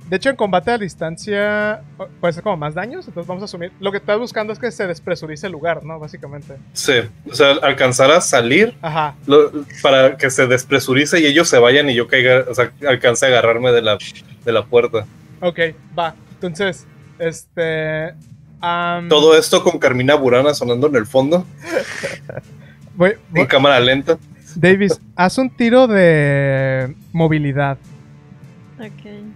De 0.09 0.17
hecho, 0.17 0.31
en 0.31 0.37
combate 0.37 0.71
a 0.71 0.79
distancia 0.79 1.83
puede 2.21 2.33
ser 2.33 2.43
como 2.43 2.57
más 2.57 2.75
daños. 2.75 3.07
Entonces 3.07 3.27
vamos 3.29 3.43
a 3.43 3.45
asumir. 3.45 3.73
Lo 3.79 3.91
que 3.93 3.99
estás 3.99 4.19
buscando 4.19 4.53
es 4.53 4.59
que 4.59 4.71
se 4.71 4.87
despresurice 4.87 5.47
el 5.47 5.53
lugar, 5.53 5.85
¿no? 5.85 5.99
Básicamente. 5.99 6.57
Sí, 6.73 6.95
o 7.31 7.35
sea, 7.35 7.53
alcanzar 7.63 8.11
a 8.11 8.21
salir 8.23 8.75
Ajá. 8.81 9.15
lo- 9.27 9.51
para 9.83 10.17
que 10.17 10.31
se 10.31 10.47
despresurice 10.47 11.21
y 11.21 11.27
ellos 11.27 11.49
se 11.49 11.59
vayan 11.59 11.91
y 11.91 11.95
yo 11.95 12.07
caiga, 12.09 12.45
o 12.49 12.55
sea, 12.55 12.73
alcance 12.89 13.27
a 13.27 13.29
agarrarme 13.29 13.71
de 13.71 13.83
la, 13.83 13.99
de 14.45 14.53
la 14.53 14.65
puerta. 14.65 15.05
Ok, 15.41 15.59
va. 15.99 16.15
Entonces, 16.35 16.87
este. 17.19 18.15
am, 18.61 19.09
Todo 19.09 19.37
esto 19.37 19.63
con 19.63 19.79
Carmina 19.79 20.15
Burana 20.15 20.55
sonando 20.55 20.87
en 20.87 20.97
el 20.97 21.05
fondo, 21.07 21.45
voy- 22.97 23.15
voy- 23.31 23.41
en 23.43 23.47
cámara 23.47 23.79
lenta. 23.81 24.17
Davis, 24.57 24.99
haz 25.15 25.37
un 25.39 25.51
tiro 25.51 25.87
de 25.87 26.95
movilidad. 27.13 27.77
Ok. 28.81 29.28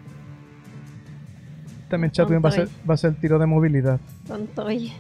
También 1.92 2.10
Chadwin 2.10 2.40
va 2.42 2.48
a, 2.48 2.52
ser, 2.52 2.68
va 2.88 2.94
a 2.94 2.96
ser 2.96 3.10
el 3.10 3.16
tiro 3.16 3.38
de 3.38 3.44
movilidad. 3.44 4.00
Tonto, 4.26 4.64
oye. 4.64 4.94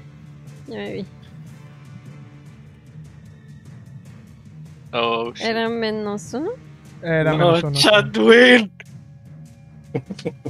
Ya 0.66 0.76
me 0.76 0.92
vi. 0.92 1.06
Oh, 4.92 5.32
shit. 5.32 5.46
Era 5.46 5.70
menos 5.70 6.34
uno. 6.34 6.50
Era 7.02 7.32
no, 7.32 7.38
menos 7.38 7.64
uno. 7.64 7.78
Chadwin. 7.78 8.70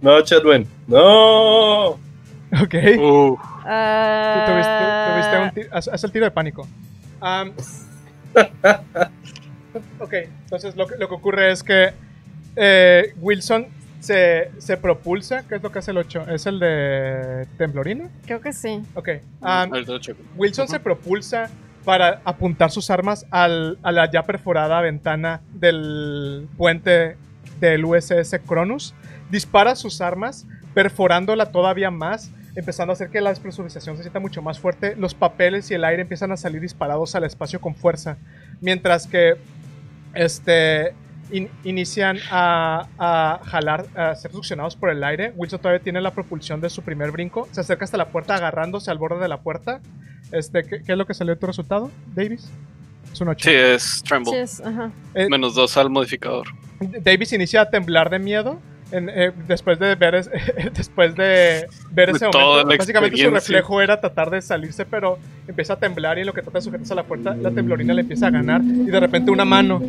No, 0.00 0.20
Chadwin. 0.22 0.68
No. 0.86 1.88
Ok. 1.88 2.74
Uh, 2.96 3.36
Tuviste, 4.46 5.42
un 5.42 5.50
tiro. 5.52 5.68
Haz, 5.72 6.04
el 6.04 6.12
tiro 6.12 6.26
de 6.26 6.30
pánico. 6.30 6.68
Am, 7.20 7.52
ok, 9.98 10.12
entonces 10.44 10.76
lo 10.76 10.86
que, 10.86 10.96
lo 10.96 11.08
que 11.08 11.14
ocurre 11.14 11.50
es 11.50 11.64
que 11.64 11.92
eh, 12.54 13.14
Wilson 13.20 13.79
se, 14.00 14.50
se 14.58 14.76
propulsa. 14.76 15.44
¿Qué 15.46 15.56
es 15.56 15.62
lo 15.62 15.70
que 15.70 15.78
hace 15.78 15.90
el 15.92 15.98
8? 15.98 16.26
¿Es 16.30 16.46
el 16.46 16.58
de 16.58 17.46
Temblorina? 17.58 18.08
Creo 18.26 18.40
que 18.40 18.52
sí. 18.52 18.82
Ok. 18.94 19.08
ah, 19.42 19.68
checo. 20.00 20.20
Wilson 20.36 20.68
se 20.68 20.80
propulsa 20.80 21.48
para 21.84 22.20
apuntar 22.24 22.70
sus 22.70 22.90
armas 22.90 23.26
al- 23.30 23.78
a 23.82 23.92
la 23.92 24.10
ya 24.10 24.24
perforada 24.24 24.80
ventana 24.80 25.40
del 25.54 26.48
puente 26.56 27.16
del 27.60 27.84
USS 27.84 28.38
Cronus. 28.46 28.94
Dispara 29.30 29.74
sus 29.76 30.00
armas, 30.00 30.46
perforándola 30.74 31.52
todavía 31.52 31.90
más, 31.90 32.32
empezando 32.56 32.92
a 32.92 32.94
hacer 32.94 33.10
que 33.10 33.20
la 33.20 33.30
despresurización 33.30 33.96
se 33.96 34.02
sienta 34.02 34.18
mucho 34.18 34.42
más 34.42 34.58
fuerte. 34.58 34.96
Los 34.96 35.14
papeles 35.14 35.70
y 35.70 35.74
el 35.74 35.84
aire 35.84 36.02
empiezan 36.02 36.32
a 36.32 36.36
salir 36.36 36.60
disparados 36.60 37.14
al 37.14 37.24
espacio 37.24 37.60
con 37.60 37.74
fuerza. 37.76 38.16
Mientras 38.60 39.06
que 39.06 39.34
este, 40.14 40.92
in- 41.32 41.50
inician 41.64 42.18
a, 42.30 42.86
a 42.98 43.40
jalar, 43.44 43.86
a 43.94 44.14
ser 44.14 44.32
succionados 44.32 44.76
por 44.76 44.90
el 44.90 45.02
aire. 45.04 45.32
Wilson 45.36 45.60
todavía 45.60 45.82
tiene 45.82 46.00
la 46.00 46.12
propulsión 46.12 46.60
de 46.60 46.70
su 46.70 46.82
primer 46.82 47.10
brinco. 47.10 47.48
Se 47.52 47.60
acerca 47.60 47.84
hasta 47.84 47.96
la 47.96 48.08
puerta 48.08 48.34
agarrándose 48.34 48.90
al 48.90 48.98
borde 48.98 49.20
de 49.20 49.28
la 49.28 49.40
puerta. 49.40 49.80
Este, 50.32 50.62
¿qué, 50.64 50.82
qué 50.82 50.92
es 50.92 50.98
lo 50.98 51.06
que 51.06 51.14
salió 51.14 51.34
de 51.34 51.40
tu 51.40 51.46
resultado, 51.46 51.90
Davis? 52.14 52.50
Es 53.12 53.20
un 53.20 53.28
8. 53.28 53.48
Sí, 53.50 53.54
es 53.56 54.02
Tremble. 54.04 54.30
Sí, 54.32 54.36
es, 54.38 54.60
ajá. 54.60 54.90
Menos 55.28 55.54
dos 55.54 55.76
al 55.76 55.90
modificador. 55.90 56.46
Davis 57.02 57.32
inicia 57.32 57.62
a 57.62 57.70
temblar 57.70 58.08
de 58.10 58.18
miedo. 58.18 58.60
En- 58.92 59.08
eh, 59.08 59.32
después 59.46 59.78
de 59.78 59.94
ver 59.94 60.14
es- 60.16 60.30
después 60.74 61.14
de 61.14 61.66
ver 61.92 62.10
ese 62.10 62.26
momento 62.26 62.68
básicamente 62.78 63.16
su 63.16 63.22
reflejo 63.34 63.80
era 63.82 64.00
tratar 64.00 64.30
de 64.30 64.42
salirse 64.42 64.84
pero 64.84 65.18
empieza 65.48 65.74
a 65.74 65.76
temblar 65.78 66.18
y 66.18 66.22
en 66.22 66.26
lo 66.26 66.32
que 66.32 66.42
trata 66.42 66.58
de 66.58 66.62
sujetarse 66.62 66.92
a 66.92 66.96
la 66.96 67.04
puerta 67.04 67.34
la 67.34 67.50
temblorina 67.50 67.94
le 67.94 68.02
empieza 68.02 68.26
a 68.26 68.30
ganar 68.30 68.60
y 68.62 68.86
de 68.90 69.00
repente 69.00 69.30
una 69.30 69.44
mano 69.44 69.80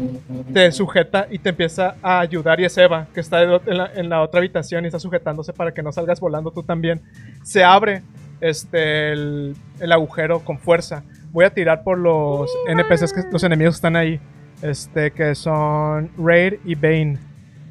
te 0.53 0.71
sujeta 0.71 1.27
y 1.29 1.39
te 1.39 1.49
empieza 1.49 1.95
a 2.01 2.19
ayudar 2.19 2.59
y 2.59 2.65
es 2.65 2.77
Eva 2.77 3.07
que 3.13 3.19
está 3.19 3.41
en 3.41 3.77
la, 3.77 3.91
en 3.95 4.09
la 4.09 4.21
otra 4.21 4.39
habitación 4.39 4.83
y 4.85 4.87
está 4.87 4.99
sujetándose 4.99 5.53
para 5.53 5.73
que 5.73 5.81
no 5.83 5.91
salgas 5.91 6.19
volando 6.19 6.51
tú 6.51 6.63
también. 6.63 7.01
Se 7.43 7.63
abre 7.63 8.01
este 8.39 9.11
el, 9.13 9.55
el 9.79 9.91
agujero 9.91 10.39
con 10.39 10.57
fuerza. 10.59 11.03
Voy 11.31 11.45
a 11.45 11.49
tirar 11.51 11.83
por 11.83 11.97
los 11.97 12.49
NPCs 12.67 13.13
que 13.13 13.21
los 13.31 13.43
enemigos 13.43 13.75
que 13.75 13.77
están 13.77 13.95
ahí 13.95 14.19
este 14.61 15.11
que 15.11 15.33
son 15.35 16.09
Raid 16.17 16.55
y 16.65 16.75
Bane 16.75 17.17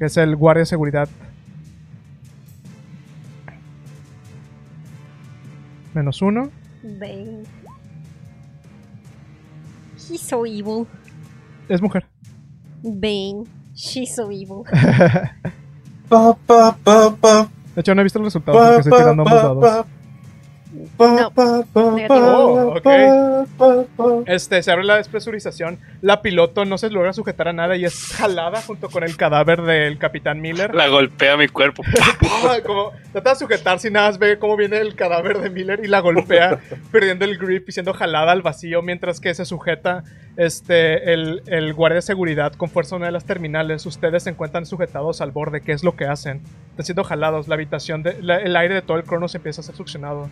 que 0.01 0.07
es 0.07 0.17
el 0.17 0.35
guardia 0.35 0.61
de 0.61 0.65
seguridad 0.65 1.07
menos 5.93 6.23
uno 6.23 6.49
Bane. 6.81 7.43
He's 9.95 10.21
so 10.21 10.43
evil. 10.47 10.87
es 11.69 11.83
mujer 11.83 12.07
Bane. 12.81 13.43
She's 13.75 14.15
so 14.15 14.31
evil. 14.31 14.63
Pa, 16.09 16.35
pa, 16.47 16.75
pa, 16.83 17.15
pa, 17.15 17.49
de 17.75 17.81
hecho 17.81 17.93
no 17.93 18.01
he 18.01 18.03
visto 18.03 18.17
el 18.17 18.25
resultado 18.25 18.57
pa, 18.57 18.65
porque 18.65 18.79
estoy 18.79 18.91
pa, 18.91 18.97
tirando 18.97 19.21
ambos 19.21 19.41
dados 19.43 19.63
pa. 19.63 19.83
Pa, 19.83 19.89
No, 22.09 22.73
Oh. 23.57 24.23
Este, 24.27 24.61
se 24.63 24.71
abre 24.71 24.83
la 24.83 24.97
despresurización. 24.97 25.79
La 26.01 26.21
piloto 26.21 26.65
no 26.65 26.77
se 26.77 26.89
logra 26.89 27.13
sujetar 27.13 27.47
a 27.47 27.53
nada 27.53 27.75
y 27.75 27.85
es 27.85 28.13
jalada 28.13 28.61
junto 28.61 28.89
con 28.89 29.03
el 29.03 29.15
cadáver 29.17 29.61
del 29.61 29.97
capitán 29.97 30.41
Miller. 30.41 30.73
La 30.73 30.87
golpea 30.87 31.37
mi 31.37 31.47
cuerpo. 31.47 31.83
Como 32.65 32.91
trata 33.11 33.31
de 33.31 33.35
sujetarse 33.35 33.87
y 33.87 33.91
nada 33.91 34.11
ve 34.17 34.37
cómo 34.39 34.55
viene 34.57 34.77
el 34.77 34.95
cadáver 34.95 35.39
de 35.39 35.49
Miller 35.49 35.81
y 35.83 35.87
la 35.87 35.99
golpea, 35.99 36.59
perdiendo 36.91 37.25
el 37.25 37.37
grip 37.37 37.69
y 37.69 37.71
siendo 37.71 37.93
jalada 37.93 38.31
al 38.31 38.41
vacío 38.41 38.81
mientras 38.81 39.19
que 39.19 39.33
se 39.33 39.45
sujeta 39.45 40.03
este, 40.37 41.13
el, 41.13 41.41
el 41.47 41.73
guardia 41.73 41.95
de 41.97 42.01
seguridad 42.01 42.53
con 42.53 42.69
fuerza 42.69 42.95
a 42.95 42.97
una 42.97 43.07
de 43.07 43.11
las 43.11 43.25
terminales. 43.25 43.85
Ustedes 43.85 44.23
se 44.23 44.29
encuentran 44.31 44.65
sujetados 44.65 45.21
al 45.21 45.31
borde. 45.31 45.61
¿Qué 45.61 45.71
es 45.71 45.83
lo 45.83 45.95
que 45.95 46.05
hacen? 46.05 46.41
Están 46.71 46.85
siendo 46.85 47.03
jalados. 47.03 47.47
La 47.47 47.55
habitación, 47.55 48.03
de, 48.03 48.21
la- 48.21 48.37
el 48.37 48.55
aire 48.55 48.75
de 48.75 48.81
todo 48.81 48.97
el 48.97 49.03
cronos 49.03 49.35
empieza 49.35 49.61
a 49.61 49.63
ser 49.63 49.75
succionado. 49.75 50.29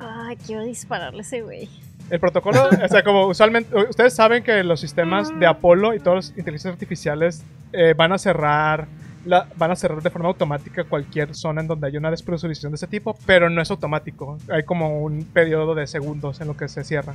Ay, 0.00 0.36
quiero 0.36 0.62
dispararle 0.64 1.18
a 1.18 1.22
ese 1.22 1.42
güey. 1.42 1.68
El 2.10 2.20
protocolo, 2.20 2.68
o 2.84 2.88
sea, 2.88 3.02
como 3.02 3.26
usualmente, 3.26 3.74
ustedes 3.88 4.14
saben 4.14 4.42
que 4.42 4.62
los 4.62 4.80
sistemas 4.80 5.36
de 5.38 5.46
Apolo 5.46 5.94
y 5.94 5.98
todas 6.00 6.28
las 6.30 6.38
inteligencias 6.38 6.72
artificiales 6.72 7.42
eh, 7.72 7.94
van 7.96 8.12
a 8.12 8.18
cerrar, 8.18 8.86
la- 9.24 9.48
van 9.56 9.72
a 9.72 9.76
cerrar 9.76 10.00
de 10.02 10.10
forma 10.10 10.28
automática 10.28 10.84
cualquier 10.84 11.34
zona 11.34 11.60
en 11.62 11.66
donde 11.66 11.88
haya 11.88 11.98
una 11.98 12.10
despresurización 12.10 12.72
de 12.72 12.76
ese 12.76 12.86
tipo, 12.86 13.16
pero 13.26 13.50
no 13.50 13.60
es 13.60 13.70
automático. 13.70 14.38
Hay 14.50 14.62
como 14.62 15.00
un 15.02 15.24
periodo 15.24 15.74
de 15.74 15.86
segundos 15.88 16.40
en 16.40 16.46
lo 16.48 16.56
que 16.56 16.68
se 16.68 16.84
cierra. 16.84 17.14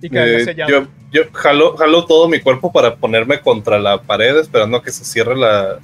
Y 0.00 0.08
queda 0.10 0.24
Eh, 0.26 0.44
sellado. 0.44 0.70
yo 0.70 0.86
yo 1.10 1.22
jalo, 1.32 1.76
jalo 1.76 2.04
todo 2.06 2.28
mi 2.28 2.38
cuerpo 2.40 2.70
para 2.72 2.94
ponerme 2.96 3.40
contra 3.40 3.78
la 3.78 4.00
pared 4.00 4.36
esperando 4.38 4.76
a 4.76 4.82
que 4.82 4.92
se 4.92 5.04
cierre 5.04 5.36
la, 5.36 5.78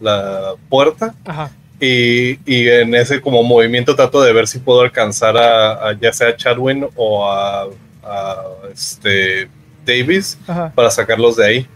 la 0.00 0.54
puerta 0.70 1.14
Ajá. 1.24 1.50
Y, 1.80 2.38
y 2.44 2.68
en 2.68 2.94
ese 2.94 3.20
como 3.20 3.42
movimiento 3.42 3.94
trato 3.94 4.22
de 4.22 4.32
ver 4.32 4.46
si 4.48 4.58
puedo 4.58 4.80
alcanzar 4.80 5.36
a, 5.36 5.88
a 5.88 5.92
ya 5.98 6.12
sea 6.12 6.28
a 6.28 6.36
Chadwin 6.36 6.86
o 6.96 7.30
a, 7.30 7.68
a, 8.02 8.42
este 8.72 9.48
Davis 9.86 10.38
Ajá. 10.46 10.72
para 10.74 10.90
sacarlos 10.90 11.36
de 11.36 11.46
ahí. 11.46 11.66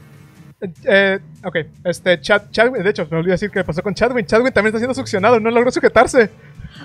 Eh, 0.84 1.18
ok, 1.44 1.56
este, 1.84 2.20
Chad, 2.20 2.42
Chadwin, 2.52 2.82
de 2.84 2.90
hecho, 2.90 3.06
me 3.10 3.16
olvidé 3.18 3.32
decir 3.32 3.50
qué 3.50 3.64
pasó 3.64 3.82
con 3.82 3.94
Chadwin. 3.94 4.24
Chadwin 4.26 4.52
también 4.52 4.68
está 4.68 4.78
siendo 4.78 4.94
succionado, 4.94 5.40
no 5.40 5.50
logró 5.50 5.70
sujetarse. 5.72 6.30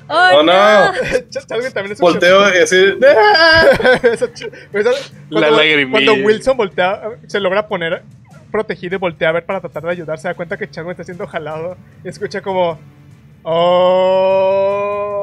¡Oh, 0.09 0.29
¡Oh, 0.37 0.43
no! 0.43 0.51
Ch- 0.53 1.29
Chadwin 1.47 1.71
también 1.71 1.93
es 1.93 1.99
Volteo 1.99 2.49
y 2.49 2.53
decir, 2.59 2.97
esa- 4.03 4.27
La 5.29 5.41
cuando, 5.41 5.57
lagrimilla. 5.57 5.91
cuando 5.91 6.13
Wilson 6.25 6.57
voltea, 6.57 7.01
se 7.27 7.39
logra 7.39 7.67
poner 7.67 8.01
protegido 8.51 8.95
y 8.95 8.99
voltea 8.99 9.29
a 9.29 9.33
ver 9.33 9.45
para 9.45 9.59
tratar 9.61 9.83
de 9.83 9.91
ayudar, 9.91 10.17
se 10.19 10.27
da 10.27 10.33
cuenta 10.33 10.57
que 10.57 10.69
Chadwin 10.69 10.91
está 10.91 11.03
siendo 11.03 11.27
jalado 11.27 11.77
y 12.03 12.09
escucha 12.09 12.41
como. 12.41 12.79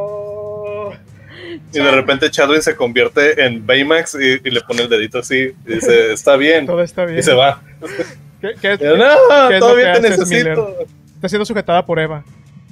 Oh. 0.06 0.92
y 1.72 1.78
de 1.78 1.90
repente 1.90 2.30
Chadwin 2.30 2.62
se 2.62 2.76
convierte 2.76 3.44
en 3.44 3.66
Baymax 3.66 4.14
y, 4.20 4.40
y 4.46 4.50
le 4.50 4.60
pone 4.60 4.82
el 4.82 4.88
dedito 4.88 5.18
así 5.18 5.52
y 5.66 5.72
dice, 5.74 6.12
está 6.12 6.36
bien. 6.36 6.66
Todo 6.66 6.82
está 6.82 7.04
bien. 7.04 7.18
Y 7.18 7.22
se 7.22 7.32
va. 7.34 7.60
¿Qué, 8.40 8.52
qué- 8.60 8.74
Y 8.80 8.84
yo, 8.84 8.96
no, 8.96 9.04
¿Qué 9.48 9.58
todavía 9.58 9.92
te 9.94 9.98
haces, 10.08 10.18
necesito. 10.20 10.76
está 11.16 11.28
siendo 11.28 11.44
sujetada 11.44 11.84
por 11.84 11.98
Eva. 11.98 12.22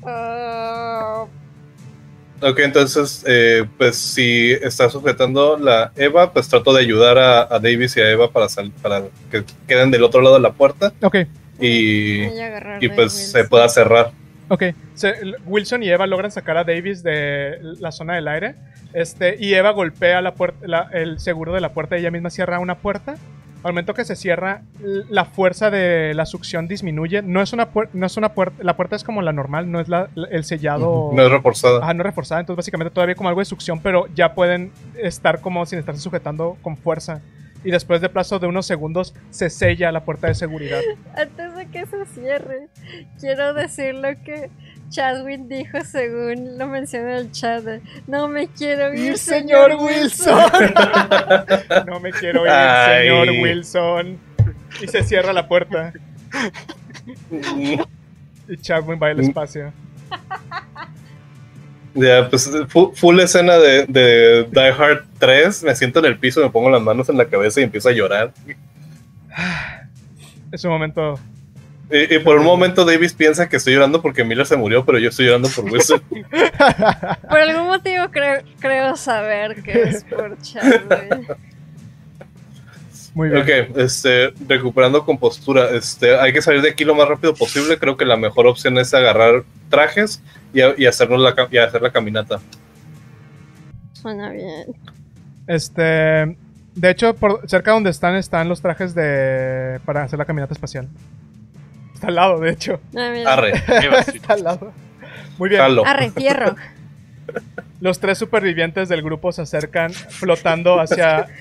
Ah, 0.04 1.24
Ok, 2.44 2.58
entonces, 2.58 3.22
eh, 3.28 3.64
pues 3.78 3.94
si 3.96 4.50
está 4.50 4.90
sujetando 4.90 5.56
la 5.58 5.92
Eva, 5.94 6.32
pues 6.32 6.48
trato 6.48 6.72
de 6.74 6.80
ayudar 6.80 7.16
a, 7.16 7.42
a 7.42 7.60
Davis 7.60 7.96
y 7.96 8.00
a 8.00 8.10
Eva 8.10 8.32
para, 8.32 8.48
sal- 8.48 8.72
para 8.82 9.02
que 9.30 9.44
queden 9.68 9.92
del 9.92 10.02
otro 10.02 10.20
lado 10.20 10.34
de 10.34 10.40
la 10.40 10.52
puerta 10.52 10.92
Ok, 11.02 11.18
y, 11.60 12.22
y 12.80 12.88
pues 12.96 13.12
se 13.12 13.44
pueda 13.44 13.68
cerrar. 13.68 14.10
Ok. 14.54 14.62
Se- 14.94 15.14
Wilson 15.46 15.82
y 15.82 15.88
Eva 15.90 16.06
logran 16.06 16.30
sacar 16.30 16.56
a 16.56 16.64
Davis 16.64 17.02
de 17.02 17.58
la 17.80 17.92
zona 17.92 18.14
del 18.14 18.28
aire. 18.28 18.54
Este, 18.92 19.36
y 19.38 19.54
Eva 19.54 19.70
golpea 19.70 20.20
la 20.20 20.34
puerta, 20.34 20.66
la- 20.66 20.88
el 20.92 21.18
seguro 21.18 21.52
de 21.52 21.60
la 21.60 21.70
puerta 21.72 21.96
y 21.96 22.00
ella 22.00 22.10
misma 22.10 22.30
cierra 22.30 22.58
una 22.58 22.76
puerta. 22.76 23.16
Al 23.64 23.72
momento 23.72 23.94
que 23.94 24.04
se 24.04 24.16
cierra, 24.16 24.62
la 25.08 25.24
fuerza 25.24 25.70
de 25.70 26.14
la 26.14 26.26
succión 26.26 26.66
disminuye. 26.66 27.22
No 27.22 27.40
es 27.40 27.52
una 27.52 27.66
puerta, 27.70 27.92
no 27.96 28.06
es 28.06 28.16
una 28.16 28.30
puerta, 28.34 28.56
la 28.64 28.76
puerta 28.76 28.96
es 28.96 29.04
como 29.04 29.22
la 29.22 29.32
normal, 29.32 29.70
no 29.70 29.78
es 29.78 29.88
la, 29.88 30.08
el 30.32 30.42
sellado. 30.42 31.10
No 31.14 31.22
es 31.22 31.30
reforzada. 31.30 31.78
Ajá, 31.80 31.94
no 31.94 32.02
reforzada, 32.02 32.40
entonces 32.40 32.56
básicamente 32.56 32.92
todavía 32.92 33.14
como 33.14 33.28
algo 33.28 33.40
de 33.40 33.44
succión, 33.44 33.78
pero 33.80 34.06
ya 34.16 34.34
pueden 34.34 34.72
estar 35.00 35.40
como 35.40 35.64
sin 35.64 35.78
estarse 35.78 36.00
sujetando 36.00 36.56
con 36.60 36.76
fuerza. 36.76 37.20
Y 37.64 37.70
después 37.70 38.00
de 38.00 38.08
plazo 38.08 38.38
de 38.38 38.46
unos 38.46 38.66
segundos 38.66 39.14
se 39.30 39.50
sella 39.50 39.92
la 39.92 40.04
puerta 40.04 40.26
de 40.26 40.34
seguridad. 40.34 40.80
Antes 41.16 41.54
de 41.54 41.66
que 41.68 41.86
se 41.86 42.04
cierre, 42.06 42.68
quiero 43.20 43.54
decir 43.54 43.94
lo 43.94 44.08
que 44.22 44.50
Chadwin 44.88 45.48
dijo 45.48 45.80
según 45.82 46.58
lo 46.58 46.66
menciona 46.66 47.18
el 47.18 47.30
chat. 47.30 47.64
No 48.06 48.28
me 48.28 48.48
quiero 48.48 48.92
ir, 48.92 49.16
señor 49.16 49.76
Wilson. 49.80 50.50
no 51.86 52.00
me 52.00 52.10
quiero 52.10 52.44
ir, 52.44 52.50
Ay. 52.50 53.08
señor 53.08 53.28
Wilson. 53.42 54.18
Y 54.82 54.88
se 54.88 55.02
cierra 55.02 55.32
la 55.32 55.48
puerta. 55.48 55.92
Y 58.48 58.56
Chadwin 58.56 58.98
va 59.00 59.06
al 59.08 59.20
espacio. 59.20 59.72
Ya, 61.94 62.28
pues 62.30 62.50
fu- 62.68 62.92
full, 62.94 63.20
escena 63.20 63.56
de, 63.58 63.84
de 63.86 64.44
Die 64.50 64.60
Hard 64.70 65.04
3. 65.18 65.62
Me 65.64 65.76
siento 65.76 65.98
en 65.98 66.06
el 66.06 66.18
piso, 66.18 66.40
me 66.42 66.50
pongo 66.50 66.70
las 66.70 66.80
manos 66.82 67.08
en 67.08 67.18
la 67.18 67.26
cabeza 67.26 67.60
y 67.60 67.64
empiezo 67.64 67.88
a 67.88 67.92
llorar. 67.92 68.32
Es 70.50 70.64
un 70.64 70.70
momento. 70.70 71.18
Y, 71.90 72.14
y 72.14 72.18
por 72.20 72.38
un 72.38 72.44
momento 72.46 72.84
Davis 72.86 73.12
piensa 73.12 73.48
que 73.48 73.56
estoy 73.56 73.74
llorando 73.74 74.00
porque 74.00 74.24
Miller 74.24 74.46
se 74.46 74.56
murió, 74.56 74.84
pero 74.84 74.98
yo 74.98 75.10
estoy 75.10 75.26
llorando 75.26 75.48
por 75.50 75.64
Wilson. 75.66 76.02
Por 77.28 77.38
algún 77.38 77.66
motivo 77.66 78.10
creo, 78.10 78.42
creo 78.60 78.96
saber 78.96 79.62
que 79.62 79.82
es 79.82 80.04
por 80.04 80.38
Chadwin. 80.40 81.26
Muy 83.14 83.28
bien. 83.28 83.42
ok, 83.42 83.76
este, 83.78 84.32
recuperando 84.48 85.04
compostura. 85.04 85.68
Este, 85.70 86.16
hay 86.18 86.32
que 86.32 86.40
salir 86.40 86.62
de 86.62 86.70
aquí 86.70 86.84
lo 86.84 86.94
más 86.94 87.08
rápido 87.08 87.34
posible. 87.34 87.78
Creo 87.78 87.96
que 87.98 88.06
la 88.06 88.16
mejor 88.16 88.46
opción 88.46 88.78
es 88.78 88.94
agarrar 88.94 89.44
trajes 89.68 90.22
y, 90.52 90.60
a- 90.60 90.74
y 90.76 90.86
hacernos 90.86 91.20
la, 91.20 91.34
y 91.50 91.58
hacer 91.58 91.82
la 91.82 91.90
caminata. 91.90 92.40
Suena 93.92 94.30
bien. 94.30 94.74
Este. 95.46 96.36
De 96.74 96.90
hecho, 96.90 97.14
por 97.14 97.48
cerca 97.48 97.72
donde 97.72 97.90
están 97.90 98.14
están 98.16 98.48
los 98.48 98.60
trajes 98.62 98.94
de. 98.94 99.80
para 99.84 100.04
hacer 100.04 100.18
la 100.18 100.24
caminata 100.24 100.54
espacial. 100.54 100.88
Está 101.94 102.08
al 102.08 102.14
lado, 102.16 102.40
de 102.40 102.50
hecho. 102.50 102.80
Ah. 102.96 103.12
Arre. 103.26 103.52
Está 104.14 104.34
al 104.34 104.42
lado. 104.44 104.72
Muy 105.38 105.48
bien. 105.50 105.60
Jalo. 105.60 105.86
Arre, 105.86 106.10
fierro. 106.10 106.56
Los 107.82 107.98
tres 107.98 108.16
supervivientes 108.16 108.88
del 108.88 109.02
grupo 109.02 109.32
se 109.32 109.42
acercan 109.42 109.92
flotando 109.92 110.78
hacia. 110.80 111.26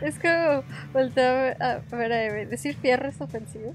Es 0.00 0.18
como 0.18 0.64
volteo 0.94 1.54
a 1.60 1.80
a 1.92 1.96
ver 1.96 2.10
a 2.10 2.24
Eve. 2.24 2.46
¿Decir 2.46 2.76
fierro 2.76 3.10
es 3.10 3.20
ofensivo? 3.20 3.74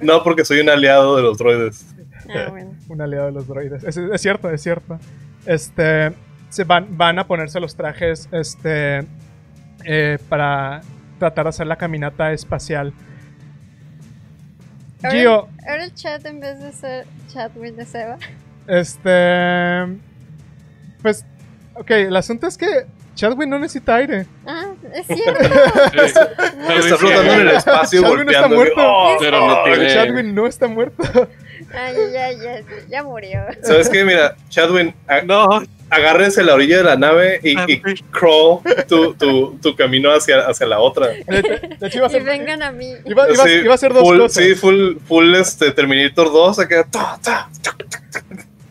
No, 0.00 0.22
porque 0.22 0.44
soy 0.44 0.60
un 0.60 0.68
aliado 0.68 1.16
de 1.16 1.22
los 1.22 1.36
droides. 1.36 1.84
Ah, 2.28 2.46
bueno. 2.50 2.74
Un 2.88 3.00
aliado 3.00 3.26
de 3.26 3.32
los 3.32 3.48
droides. 3.48 3.82
Es, 3.82 3.96
es 3.96 4.20
cierto, 4.20 4.50
es 4.50 4.62
cierto. 4.62 5.00
Este. 5.46 6.12
Se 6.48 6.62
van, 6.62 6.96
van 6.96 7.18
a 7.18 7.26
ponerse 7.26 7.58
los 7.58 7.74
trajes. 7.74 8.28
Este. 8.30 9.04
eh, 9.84 10.18
para 10.28 10.80
tratar 11.18 11.46
de 11.46 11.48
hacer 11.48 11.66
la 11.66 11.76
caminata 11.76 12.32
espacial. 12.32 12.92
Ahora, 15.02 15.18
Gio, 15.18 15.48
ahora 15.68 15.84
el 15.84 15.94
chat 15.94 16.24
en 16.24 16.38
vez 16.38 16.60
de 16.60 16.72
ser 16.72 17.06
Chatwin 17.32 17.74
de 17.74 17.84
Seba. 17.84 18.16
Este. 18.68 19.98
Pues. 21.02 21.24
Ok, 21.74 21.90
el 21.90 22.16
asunto 22.16 22.46
es 22.46 22.56
que 22.56 22.86
Chadwin 23.14 23.50
no 23.50 23.58
necesita 23.58 23.96
aire. 23.96 24.26
Ah, 24.46 24.72
es 24.94 25.06
cierto. 25.06 25.44
Sí. 26.66 26.72
Está 26.88 26.96
flotando 26.96 27.32
en 27.34 27.40
el 27.40 27.48
espacio 27.50 28.02
Chadwin 28.02 28.24
no 28.26 28.30
está 28.30 28.40
golpeando. 28.48 28.56
muerto. 28.56 28.74
¡Oh! 28.82 29.16
Pero 29.20 29.46
no 29.46 29.62
tiene- 29.64 29.92
Chadwin 29.94 30.34
no 30.34 30.46
está 30.46 30.66
muerto. 30.68 31.02
Ay, 31.74 31.94
ya, 32.12 32.32
ya, 32.32 32.60
ya 32.88 33.02
murió. 33.02 33.40
¿Sabes 33.62 33.88
qué? 33.88 34.04
Mira, 34.04 34.36
Chadwin, 34.48 34.94
No, 35.24 35.62
agárrense 35.90 36.42
la 36.42 36.54
orilla 36.54 36.78
de 36.78 36.84
la 36.84 36.96
nave 36.96 37.40
y, 37.42 37.58
y 37.72 37.80
crawl 38.10 38.60
tu, 38.88 39.14
tu, 39.14 39.58
tu 39.62 39.76
camino 39.76 40.10
hacia, 40.10 40.40
hacia 40.46 40.66
la 40.66 40.80
otra. 40.80 41.08
De, 41.08 41.24
de- 41.26 41.76
de 41.78 41.86
hecho, 41.86 41.98
iba 41.98 42.06
a 42.06 42.10
Y 42.10 42.12
ser. 42.12 42.24
vengan 42.24 42.62
a 42.62 42.72
mí. 42.72 42.92
Iba, 43.04 43.30
iba- 43.30 43.44
Sí, 43.44 43.50
iba 43.64 43.74
a 43.74 43.78
ser 43.78 43.92
dos 43.92 44.02
full, 44.02 44.18
cosas. 44.18 44.42
Sí, 44.44 44.54
full, 44.54 44.96
full 45.06 45.34
este, 45.34 45.70
Terminator 45.72 46.32
2, 46.32 46.58
acá. 46.58 46.84
ta, 46.90 47.18
ta, 47.22 47.48
ta. 47.62 47.76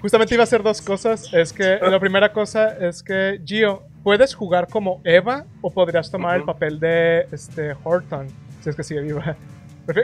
Justamente 0.05 0.35
iba 0.35 0.43
a 0.43 0.45
hacer 0.45 0.61
dos 0.61 0.83
cosas. 0.83 1.33
Es 1.33 1.51
que 1.51 1.79
la 1.81 1.99
primera 1.99 2.31
cosa 2.31 2.77
es 2.77 3.01
que, 3.01 3.41
Gio, 3.43 3.81
puedes 4.03 4.35
jugar 4.35 4.67
como 4.67 5.01
Eva 5.03 5.45
o 5.61 5.71
podrías 5.71 6.11
tomar 6.11 6.35
el 6.37 6.43
papel 6.43 6.79
de 6.79 7.27
este 7.31 7.73
Horton, 7.83 8.27
si 8.61 8.69
es 8.69 8.75
que 8.75 8.83
sigue 8.83 9.01
viva. 9.01 9.35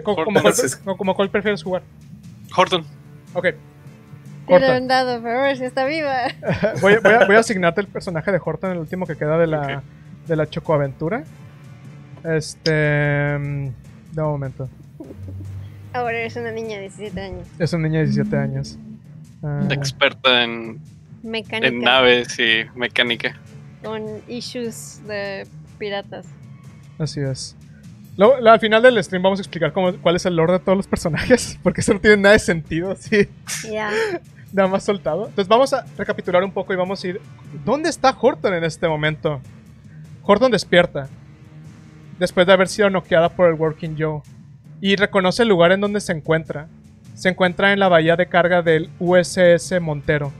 Como, 0.03 0.17
Horton. 0.17 0.41
cuál, 0.85 0.97
como 0.97 1.15
cuál 1.15 1.29
prefieres 1.29 1.61
jugar? 1.61 1.83
Horton. 2.57 2.83
Ok, 3.35 3.45
Horton. 4.47 4.81
un 4.81 4.87
dado 4.87 5.21
para 5.21 5.43
ver 5.43 5.57
si 5.57 5.65
está 5.65 5.85
viva. 5.85 6.15
voy, 6.81 6.93
a- 6.93 6.99
voy 6.99 7.13
a, 7.13 7.25
voy 7.27 7.35
a 7.35 7.39
asignarte 7.41 7.81
el 7.81 7.87
personaje 7.87 8.31
de 8.31 8.41
Horton, 8.43 8.71
el 8.71 8.79
último 8.79 9.05
que 9.05 9.15
queda 9.15 9.37
de 9.37 9.45
la, 9.45 9.83
de 10.27 10.35
la 10.35 10.49
Chocoaventura. 10.49 11.25
Este. 12.23 13.37
mm, 13.37 13.67
De 14.13 14.21
un 14.23 14.29
momento. 14.31 14.67
Ahora 15.93 16.17
eres 16.17 16.35
una 16.37 16.51
niña 16.51 16.77
de 16.77 16.81
17 16.89 17.21
años. 17.21 17.47
Es 17.59 17.71
un 17.73 17.83
niño 17.83 17.99
de 17.99 18.05
17 18.05 18.35
años. 18.35 18.79
Ah, 19.43 19.67
Experta 19.71 20.43
en, 20.43 20.79
Mecánica. 21.23 21.67
en 21.67 21.79
naves 21.81 22.39
y 22.39 22.65
mecánica. 22.75 23.35
Con 23.83 24.03
issues 24.27 25.01
de 25.07 25.47
piratas. 25.79 26.25
Así 26.99 27.19
es. 27.21 27.55
Luego, 28.17 28.35
al 28.47 28.59
final 28.59 28.83
del 28.83 29.01
stream 29.03 29.23
vamos 29.23 29.39
a 29.39 29.41
explicar 29.41 29.71
cómo, 29.73 29.93
cuál 29.97 30.15
es 30.17 30.25
el 30.25 30.35
lore 30.35 30.53
de 30.53 30.59
todos 30.59 30.77
los 30.77 30.87
personajes, 30.87 31.57
porque 31.63 31.81
eso 31.81 31.93
no 31.93 31.99
tiene 31.99 32.17
nada 32.17 32.33
de 32.33 32.39
sentido, 32.39 32.91
así, 32.91 33.27
Ya. 33.71 33.89
nada 34.53 34.67
más 34.67 34.83
soltado. 34.83 35.27
Entonces 35.27 35.47
vamos 35.47 35.73
a 35.73 35.85
recapitular 35.97 36.43
un 36.43 36.51
poco 36.51 36.73
y 36.73 36.75
vamos 36.75 37.03
a 37.03 37.07
ir... 37.07 37.21
¿Dónde 37.65 37.89
está 37.89 38.15
Horton 38.19 38.53
en 38.53 38.63
este 38.65 38.87
momento? 38.87 39.41
Horton 40.23 40.51
despierta, 40.51 41.07
después 42.19 42.45
de 42.45 42.53
haber 42.53 42.67
sido 42.67 42.89
noqueada 42.89 43.29
por 43.29 43.47
el 43.49 43.55
Working 43.55 43.95
Joe, 43.97 44.21
y 44.81 44.95
reconoce 44.97 45.43
el 45.43 45.49
lugar 45.49 45.71
en 45.71 45.81
donde 45.81 46.01
se 46.01 46.11
encuentra. 46.11 46.67
Se 47.13 47.29
encuentra 47.29 47.71
en 47.73 47.79
la 47.79 47.87
bahía 47.87 48.15
de 48.15 48.27
carga 48.27 48.61
del 48.61 48.89
USS 48.99 49.79
Montero, 49.81 50.31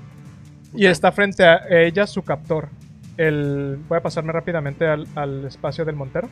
y 0.73 0.85
está 0.85 1.11
frente 1.11 1.43
a 1.45 1.61
ella 1.69 2.07
su 2.07 2.23
captor. 2.23 2.69
El... 3.17 3.77
Voy 3.89 3.97
a 3.97 4.01
pasarme 4.01 4.31
rápidamente 4.31 4.87
al, 4.87 5.05
al 5.15 5.45
espacio 5.45 5.83
del 5.85 5.95
Montero. 5.95 6.29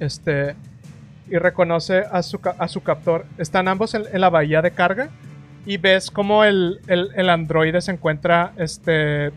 Este. 0.00 0.56
Y 1.30 1.36
reconoce 1.38 2.04
a 2.10 2.22
su, 2.22 2.40
a 2.58 2.68
su 2.68 2.82
captor. 2.82 3.24
Están 3.38 3.68
ambos 3.68 3.94
en, 3.94 4.02
en 4.12 4.20
la 4.20 4.30
bahía 4.30 4.62
de 4.62 4.72
carga. 4.72 5.10
Y 5.64 5.76
ves 5.76 6.10
como 6.10 6.42
el, 6.44 6.80
el, 6.88 7.10
el 7.14 7.30
androide 7.30 7.80
se 7.80 7.92
encuentra. 7.92 8.52
Este. 8.56 9.30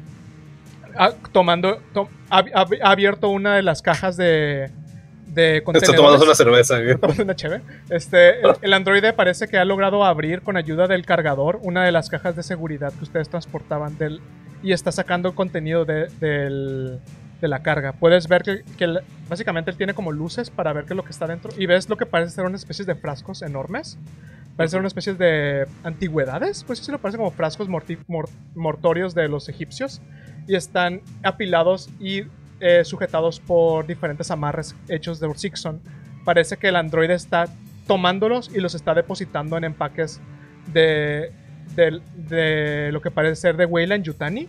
a- 0.97 1.11
tomando. 1.31 1.77
to- 1.93 2.09
ha, 2.29 2.39
ha- 2.39 2.65
ha 2.83 2.91
abierto 2.91 3.29
una 3.29 3.55
de 3.55 3.61
las 3.63 3.81
cajas 3.81 4.17
de. 4.17 4.71
De 5.33 5.57
Está 5.57 5.63
contenedores. 5.65 5.95
tomando 5.97 6.25
una 6.25 6.35
cerveza. 6.35 6.75
una 7.23 7.35
cheve. 7.35 7.61
Este, 7.89 8.39
el, 8.41 8.51
el 8.61 8.73
androide 8.73 9.13
parece 9.13 9.47
que 9.47 9.57
ha 9.57 9.65
logrado 9.65 10.03
abrir 10.05 10.41
con 10.41 10.57
ayuda 10.57 10.87
del 10.87 11.05
cargador 11.05 11.59
una 11.63 11.83
de 11.83 11.91
las 11.91 12.09
cajas 12.09 12.35
de 12.35 12.43
seguridad 12.43 12.93
que 12.93 13.03
ustedes 13.03 13.29
transportaban 13.29 13.97
del, 13.97 14.21
y 14.61 14.73
está 14.73 14.91
sacando 14.91 15.33
contenido 15.33 15.85
de, 15.85 16.07
del- 16.19 16.99
de 17.41 17.47
la 17.47 17.61
carga. 17.63 17.93
Puedes 17.93 18.27
ver 18.27 18.43
que, 18.43 18.61
que 18.77 18.83
el- 18.83 18.99
básicamente 19.27 19.71
él 19.71 19.77
tiene 19.77 19.93
como 19.93 20.11
luces 20.11 20.49
para 20.49 20.71
ver 20.71 20.85
qué 20.85 20.93
es 20.93 20.97
lo 20.97 21.03
que 21.03 21.11
está 21.11 21.25
dentro 21.27 21.51
y 21.57 21.65
ves 21.65 21.89
lo 21.89 21.97
que 21.97 22.05
parece 22.05 22.31
ser 22.35 22.45
una 22.45 22.55
especie 22.57 22.85
de 22.85 22.95
frascos 22.95 23.41
enormes. 23.41 23.97
Parece 24.55 24.71
ser 24.73 24.79
una 24.81 24.87
especie 24.87 25.15
de 25.15 25.65
antigüedades, 25.83 26.63
pues 26.63 26.77
sí, 26.77 26.91
lo 26.91 26.99
parece 26.99 27.17
como 27.17 27.31
frascos 27.31 27.67
morti- 27.67 27.97
mor- 28.07 28.29
mortorios 28.55 29.15
de 29.15 29.27
los 29.27 29.49
egipcios 29.49 29.99
y 30.47 30.55
están 30.55 31.01
apilados 31.23 31.89
y 31.99 32.23
eh, 32.63 32.83
sujetados 32.85 33.39
por 33.39 33.85
diferentes 33.85 34.31
amarres 34.31 34.73
hechos 34.87 35.19
de 35.19 35.27
Ursixon. 35.27 35.81
Parece 36.23 36.55
que 36.57 36.69
el 36.69 36.75
androide 36.77 37.13
está 37.13 37.45
tomándolos 37.87 38.49
y 38.55 38.59
los 38.61 38.73
está 38.73 38.93
depositando 38.93 39.57
en 39.57 39.65
empaques 39.65 40.21
de, 40.71 41.31
del- 41.75 42.01
de 42.15 42.89
lo 42.93 43.01
que 43.01 43.11
parece 43.11 43.35
ser 43.35 43.57
de 43.57 43.65
Weyland 43.65 44.03
Yutani. 44.05 44.47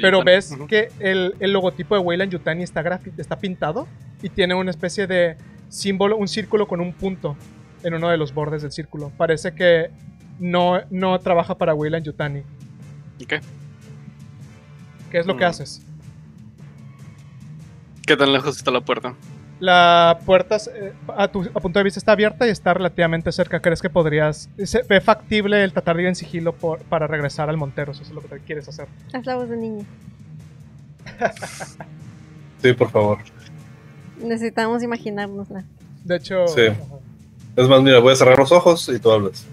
Pero 0.00 0.22
ves 0.24 0.56
que 0.68 0.88
el, 1.00 1.34
el 1.40 1.52
logotipo 1.52 1.94
de 1.96 2.00
Weyland 2.00 2.30
Yutani 2.32 2.62
está, 2.62 3.00
está 3.16 3.36
pintado 3.38 3.86
y 4.22 4.28
tiene 4.28 4.54
una 4.54 4.70
especie 4.70 5.06
de 5.06 5.36
símbolo, 5.68 6.16
un 6.16 6.28
círculo 6.28 6.66
con 6.68 6.80
un 6.80 6.92
punto 6.92 7.36
en 7.82 7.94
uno 7.94 8.08
de 8.08 8.16
los 8.16 8.32
bordes 8.34 8.62
del 8.62 8.72
círculo. 8.72 9.12
Parece 9.16 9.52
que 9.54 9.90
no, 10.38 10.80
no 10.90 11.18
trabaja 11.20 11.56
para 11.56 11.74
Weyland 11.74 12.04
Yutani. 12.04 12.40
Ok. 13.22 13.34
¿Qué 15.10 15.18
es 15.18 15.26
lo 15.26 15.36
que 15.36 15.44
Mm. 15.44 15.48
haces? 15.48 15.85
¿Qué 18.06 18.16
tan 18.16 18.32
lejos 18.32 18.56
está 18.56 18.70
la 18.70 18.80
puerta? 18.80 19.14
La 19.58 20.18
puerta 20.26 20.56
eh, 20.74 20.92
a 21.16 21.28
tu 21.28 21.42
a 21.54 21.60
punto 21.60 21.78
de 21.78 21.82
vista 21.84 21.98
está 21.98 22.12
abierta 22.12 22.46
y 22.46 22.50
está 22.50 22.74
relativamente 22.74 23.32
cerca. 23.32 23.60
¿Crees 23.60 23.80
que 23.82 23.88
podrías... 23.90 24.48
Se 24.64 24.82
ve 24.82 25.00
factible 25.00 25.64
el 25.64 25.72
tratar 25.72 25.96
de 25.96 26.02
ir 26.02 26.08
en 26.08 26.14
sigilo 26.14 26.52
por- 26.54 26.80
para 26.80 27.06
regresar 27.06 27.48
al 27.48 27.56
Montero? 27.56 27.92
Eso 27.92 28.02
es 28.02 28.10
lo 28.10 28.20
que 28.20 28.28
te 28.28 28.40
quieres 28.40 28.68
hacer. 28.68 28.86
Haz 29.12 29.24
la 29.26 29.36
voz 29.36 29.48
de 29.48 29.56
niño. 29.56 29.84
Sí, 32.62 32.72
por 32.72 32.90
favor. 32.90 33.18
Necesitamos 34.18 34.82
imaginárnosla. 34.82 35.64
De 36.04 36.16
hecho... 36.16 36.48
Sí. 36.48 36.62
ajá. 36.68 36.80
Es 37.54 37.68
más, 37.68 37.82
mira, 37.82 37.98
voy 38.00 38.12
a 38.12 38.16
cerrar 38.16 38.38
los 38.38 38.50
ojos 38.52 38.88
y 38.88 38.98
tú 38.98 39.10
hablas. 39.10 39.46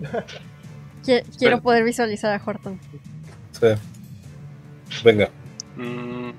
Qui- 1.04 1.24
Quiero 1.38 1.56
Ven. 1.56 1.62
poder 1.62 1.84
visualizar 1.84 2.38
a 2.38 2.42
Horton. 2.44 2.78
Sí. 3.52 3.66
Venga. 5.04 5.30
Mm. 5.76 6.30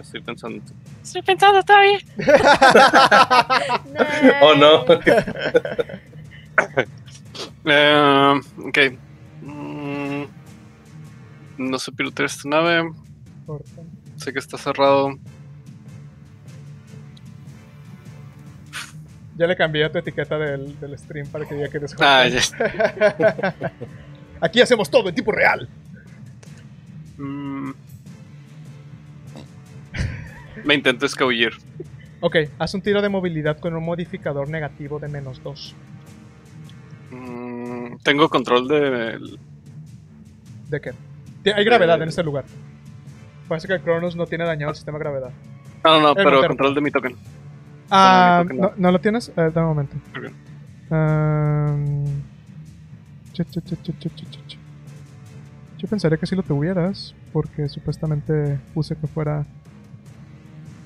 Estoy 0.00 0.20
pensando. 0.20 0.62
Estoy 1.02 1.22
pensando 1.22 1.62
todavía. 1.62 1.98
Oh, 4.42 4.54
no. 4.54 4.84
Eh, 7.64 8.40
ok. 8.58 8.78
Mm, 9.42 10.24
no 11.58 11.78
sé 11.78 11.92
pilotear 11.92 12.26
esta 12.26 12.48
nave. 12.48 12.92
Sé 14.16 14.32
que 14.32 14.38
está 14.38 14.58
cerrado. 14.58 15.12
Ya 19.36 19.46
le 19.46 19.56
cambié 19.56 19.84
a 19.84 19.92
tu 19.92 19.98
etiqueta 19.98 20.38
del, 20.38 20.78
del 20.78 20.98
stream 20.98 21.26
para 21.28 21.46
que 21.46 21.54
diga 21.54 21.68
que 21.68 21.78
eres 21.78 21.94
Ah, 22.00 22.26
ya. 22.28 22.40
Aquí 24.40 24.60
hacemos 24.60 24.90
todo 24.90 25.08
en 25.08 25.14
tiempo 25.14 25.32
real. 25.32 25.68
Mm. 27.16 27.70
Me 30.64 30.74
intento 30.74 31.06
escabullir. 31.06 31.52
Ok, 32.20 32.36
haz 32.58 32.74
un 32.74 32.82
tiro 32.82 33.02
de 33.02 33.08
movilidad 33.08 33.58
con 33.58 33.74
un 33.74 33.84
modificador 33.84 34.48
negativo 34.48 34.98
de 34.98 35.08
menos 35.08 35.42
2. 35.42 35.74
Mm, 37.10 37.96
Tengo 38.02 38.28
control 38.28 38.68
de. 38.68 39.18
¿De 40.68 40.80
qué? 40.80 40.92
Hay 41.52 41.64
gravedad 41.64 41.98
Eh. 42.00 42.02
en 42.04 42.08
este 42.08 42.22
lugar. 42.22 42.44
Parece 43.48 43.66
que 43.66 43.74
el 43.74 43.80
Cronos 43.80 44.16
no 44.16 44.26
tiene 44.26 44.44
dañado 44.44 44.70
el 44.70 44.76
sistema 44.76 44.98
de 44.98 45.04
gravedad. 45.04 45.30
No, 45.84 45.94
no, 45.94 46.00
no, 46.00 46.08
El 46.10 46.14
pero 46.24 46.46
control 46.46 46.74
de 46.74 46.80
mi 46.80 46.90
token. 46.90 47.16
Ah, 47.90 48.44
¿no, 48.48 48.54
no. 48.54 48.72
¿no 48.76 48.92
lo 48.92 49.00
tienes? 49.00 49.28
Eh, 49.30 49.50
dame 49.52 49.62
un 49.62 49.66
momento. 49.74 49.96
Ok. 50.16 50.32
Ah, 50.90 51.76
chu, 53.32 53.44
chu, 53.44 53.60
chu, 53.60 53.76
chu, 53.82 53.92
chu, 53.98 54.08
chu, 54.10 54.24
chu, 54.30 54.40
chu. 54.46 54.58
Yo 55.78 55.88
pensaría 55.88 56.16
que 56.16 56.26
si 56.26 56.36
lo 56.36 56.42
tuvieras, 56.44 57.14
porque 57.32 57.68
supuestamente 57.68 58.58
puse 58.72 58.94
que 58.96 59.06
fuera 59.08 59.44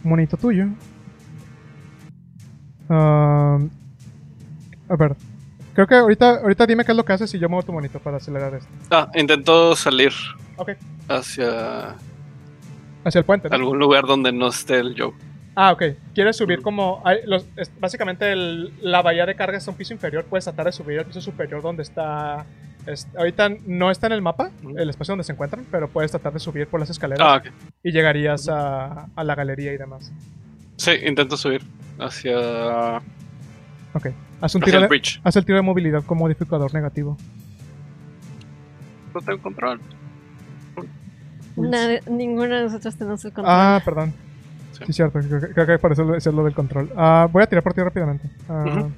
monito 0.06 0.36
tuyo. 0.36 0.66
Um, 2.88 3.68
a 4.88 4.96
ver. 4.98 5.16
Creo 5.74 5.86
que 5.86 5.94
ahorita, 5.96 6.36
ahorita 6.40 6.66
dime 6.66 6.84
qué 6.84 6.92
es 6.92 6.96
lo 6.96 7.04
que 7.04 7.12
haces 7.12 7.34
y 7.34 7.38
yo 7.38 7.48
muevo 7.48 7.64
tu 7.64 7.72
monito 7.72 7.98
para 8.00 8.16
acelerar 8.16 8.54
esto. 8.54 8.68
Ah, 8.90 9.10
intento 9.14 9.76
salir 9.76 10.12
Ok. 10.56 10.70
hacia 11.08 11.96
Hacia 13.04 13.18
el 13.18 13.24
puente. 13.24 13.48
¿no? 13.48 13.54
algún 13.56 13.78
lugar 13.78 14.04
donde 14.06 14.32
no 14.32 14.48
esté 14.48 14.78
el 14.78 14.94
Joe. 14.98 15.12
Ah, 15.54 15.72
ok. 15.72 15.82
¿Quieres 16.14 16.36
subir 16.36 16.62
como... 16.62 17.02
hay 17.04 17.18
los- 17.26 17.46
es- 17.56 17.70
básicamente 17.78 18.30
el- 18.32 18.72
la 18.80 19.02
bahía 19.02 19.26
de 19.26 19.34
carga 19.34 19.58
está 19.58 19.70
un 19.70 19.76
piso 19.76 19.92
inferior. 19.92 20.24
Puedes 20.24 20.44
tratar 20.44 20.66
de 20.66 20.72
subir 20.72 20.98
al 20.98 21.04
piso 21.06 21.20
superior 21.20 21.60
donde 21.62 21.82
está... 21.82 22.46
es- 22.86 23.08
ahorita 23.16 23.48
no 23.66 23.90
está 23.90 24.06
en 24.06 24.12
el 24.14 24.22
mapa, 24.22 24.50
el 24.76 24.88
espacio 24.90 25.12
donde 25.12 25.24
se 25.24 25.32
encuentran, 25.32 25.64
pero 25.70 25.88
puedes 25.88 26.10
tratar 26.10 26.32
de 26.32 26.38
subir 26.40 26.66
por 26.68 26.80
las 26.80 26.90
escaleras 26.90 27.26
Ah, 27.28 27.42
y 27.82 27.92
llegarías 27.92 28.48
a, 28.48 29.06
a 29.14 29.24
la 29.24 29.34
galería 29.34 29.72
y 29.72 29.76
demás. 29.76 30.12
Sí, 30.76 30.92
intento 31.04 31.36
subir 31.36 31.62
hacia, 31.98 32.98
Ok. 33.94 34.06
Haz 34.40 34.54
un 34.54 34.62
hacia 34.62 34.64
tiro 34.64 34.76
el 34.78 34.82
de, 34.82 34.88
bridge. 34.88 35.20
haz 35.24 35.36
el 35.36 35.44
tiro 35.46 35.56
de 35.56 35.62
movilidad 35.62 36.04
con 36.04 36.18
modificador 36.18 36.72
negativo. 36.74 37.16
No 39.14 39.20
tengo 39.22 39.40
control. 39.40 39.80
Ninguno 41.56 42.54
de 42.54 42.62
nosotros 42.64 42.96
tenemos 42.96 43.24
el 43.24 43.32
control. 43.32 43.54
Ah, 43.56 43.80
perdón. 43.84 44.12
Sí. 44.72 44.84
Sí, 44.88 44.92
cierto. 44.92 45.18
Creo, 45.54 45.66
que- 45.66 45.78
por 45.78 45.92
eso 45.92 46.14
es 46.14 46.26
lo 46.26 46.44
del 46.44 46.52
control. 46.54 46.90
Ah, 46.96 47.26
voy 47.32 47.42
a 47.42 47.46
tirar 47.46 47.62
por 47.64 47.72
ti 47.72 47.80
rápidamente. 47.80 48.28
Ujú. 48.48 48.90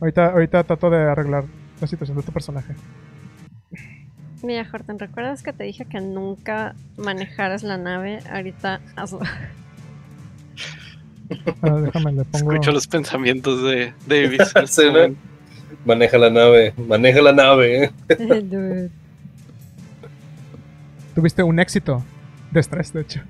ahorita, 0.00 0.26
ahorita 0.32 0.62
trato 0.64 0.90
de 0.90 0.98
arreglar 1.02 1.44
la 1.80 1.86
situación 1.86 2.16
de 2.16 2.22
tu 2.22 2.32
personaje. 2.32 2.74
Mira, 4.42 4.68
Horton, 4.70 4.98
¿recuerdas 4.98 5.42
que 5.42 5.52
te 5.52 5.64
dije 5.64 5.86
que 5.86 6.00
nunca 6.00 6.74
manejaras 6.96 7.62
la 7.62 7.78
nave? 7.78 8.20
Ahorita 8.30 8.80
hazlo. 8.94 9.20
Ah, 11.62 11.80
déjame, 11.80 12.12
le 12.12 12.24
pongo... 12.24 12.52
Escucho 12.52 12.72
los 12.72 12.86
pensamientos 12.86 13.62
de 13.62 13.94
Davis. 14.06 14.52
Sí. 14.66 14.82
Maneja 15.84 16.18
la 16.18 16.30
nave, 16.30 16.72
maneja 16.76 17.20
la 17.20 17.32
nave. 17.32 17.90
Dude. 18.08 18.90
Tuviste 21.14 21.42
un 21.42 21.60
éxito 21.60 22.02
de 22.50 22.60
estrés, 22.60 22.92
de 22.92 23.02
hecho. 23.02 23.20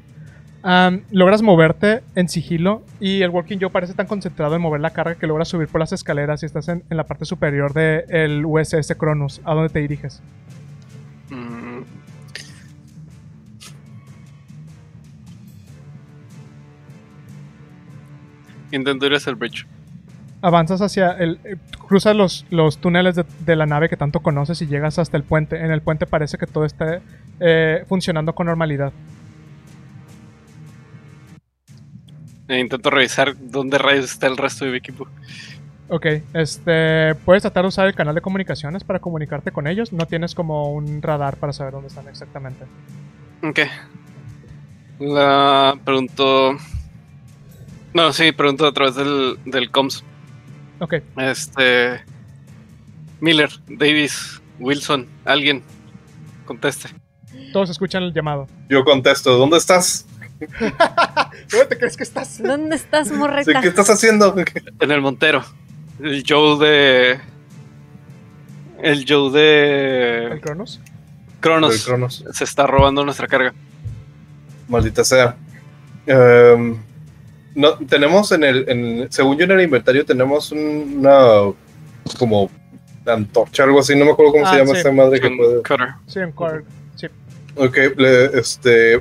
Logras 1.10 1.42
moverte 1.42 2.02
en 2.14 2.30
sigilo 2.30 2.82
y 2.98 3.20
el 3.20 3.28
Walking 3.28 3.58
Joe 3.60 3.68
parece 3.68 3.92
tan 3.92 4.06
concentrado 4.06 4.56
en 4.56 4.62
mover 4.62 4.80
la 4.80 4.90
carga 4.90 5.14
que 5.14 5.26
logras 5.26 5.48
subir 5.48 5.68
por 5.68 5.78
las 5.78 5.92
escaleras 5.92 6.42
y 6.42 6.46
estás 6.46 6.68
en, 6.68 6.82
en 6.88 6.96
la 6.96 7.04
parte 7.04 7.26
superior 7.26 7.74
del 7.74 8.46
USS 8.46 8.94
Cronus. 8.96 9.42
¿A 9.44 9.52
dónde 9.52 9.68
te 9.68 9.80
diriges? 9.80 10.22
Mm. 11.28 11.82
Intento 18.72 19.04
ir 19.04 19.14
hacia 19.14 19.30
el 19.30 19.36
bridge. 19.36 19.66
Avanzas 20.40 20.80
hacia 20.80 21.12
el... 21.12 21.38
eh, 21.44 21.56
cruzas 21.86 22.16
los, 22.16 22.46
los 22.48 22.78
túneles 22.78 23.16
de, 23.16 23.26
de 23.44 23.56
la 23.56 23.66
nave 23.66 23.90
que 23.90 23.98
tanto 23.98 24.20
conoces 24.20 24.62
y 24.62 24.66
llegas 24.66 24.98
hasta 24.98 25.18
el 25.18 25.24
puente. 25.24 25.62
En 25.62 25.70
el 25.70 25.82
puente 25.82 26.06
parece 26.06 26.38
que 26.38 26.46
todo 26.46 26.64
está 26.64 27.00
eh, 27.38 27.84
funcionando 27.86 28.34
con 28.34 28.46
normalidad. 28.46 28.94
E 32.48 32.58
intento 32.58 32.90
revisar 32.90 33.34
dónde 33.38 33.78
rayos 33.78 34.04
está 34.06 34.26
el 34.26 34.36
resto 34.36 34.64
de 34.64 34.72
mi 34.72 34.76
equipo. 34.78 35.06
Ok, 35.88 36.06
este, 36.32 37.14
puedes 37.24 37.42
tratar 37.42 37.64
de 37.64 37.68
usar 37.68 37.86
el 37.86 37.94
canal 37.94 38.14
de 38.14 38.20
comunicaciones 38.20 38.84
para 38.84 38.98
comunicarte 39.00 39.52
con 39.52 39.66
ellos. 39.66 39.92
No 39.92 40.06
tienes 40.06 40.34
como 40.34 40.72
un 40.72 41.02
radar 41.02 41.36
para 41.36 41.52
saber 41.52 41.72
dónde 41.72 41.88
están 41.88 42.08
exactamente. 42.08 42.64
Ok. 43.42 43.60
La 44.98 45.76
pregunto. 45.84 46.56
No, 47.92 48.12
sí, 48.12 48.32
pregunto 48.32 48.66
a 48.66 48.72
través 48.72 48.94
del, 48.96 49.38
del 49.44 49.70
comms. 49.70 50.02
Ok, 50.80 50.94
Este. 51.16 52.02
Miller, 53.20 53.50
Davis, 53.68 54.40
Wilson, 54.58 55.06
alguien. 55.24 55.62
Conteste. 56.44 56.88
todos 57.52 57.70
escuchan 57.70 58.02
el 58.02 58.12
llamado. 58.12 58.46
Yo 58.68 58.84
contesto, 58.84 59.36
¿dónde 59.38 59.56
estás? 59.56 60.06
¿Dónde 61.50 61.66
te 61.68 61.78
crees 61.78 61.96
que 61.96 62.02
estás? 62.02 62.42
¿Dónde 62.42 62.76
estás, 62.76 63.10
morreta? 63.12 63.60
¿Qué 63.60 63.68
estás 63.68 63.90
haciendo? 63.90 64.34
En 64.80 64.90
el 64.90 65.00
Montero. 65.00 65.44
El 66.00 66.24
Joe 66.28 66.58
de. 66.66 67.20
El 68.82 69.04
Joe 69.08 69.26
¿El 69.28 69.32
de. 70.34 70.40
Cronos? 70.40 70.80
Cronos. 71.40 71.74
El 71.74 71.82
Cronos. 71.82 72.24
Se 72.32 72.44
está 72.44 72.66
robando 72.66 73.04
nuestra 73.04 73.26
carga. 73.26 73.52
Maldita 74.68 75.04
sea. 75.04 75.36
Em, 76.06 76.76
no, 77.54 77.74
tenemos 77.78 78.32
en 78.32 78.44
el, 78.44 78.68
en- 78.68 79.12
según 79.12 79.36
yo 79.38 79.44
en 79.44 79.52
el 79.52 79.60
inventario 79.62 80.04
tenemos 80.04 80.50
un- 80.52 80.96
una 80.98 81.52
como 82.18 82.50
antorcha, 83.06 83.62
algo 83.64 83.80
así, 83.80 83.94
no 83.96 84.04
me 84.04 84.10
acuerdo 84.12 84.32
cómo 84.32 84.46
Ah, 84.46 84.50
se 84.50 84.58
llama 84.58 84.72
sí. 84.72 84.78
esa 84.80 84.92
madre 84.92 85.20
que 85.20 85.28
Un 85.28 85.36
puede. 85.36 85.56
cutter. 85.58 85.88
Sí, 86.06 86.18
en 86.20 86.32
Quark. 86.32 86.64
Sí. 86.96 87.06
Ok, 87.56 87.76
le- 87.96 88.38
este, 88.38 89.00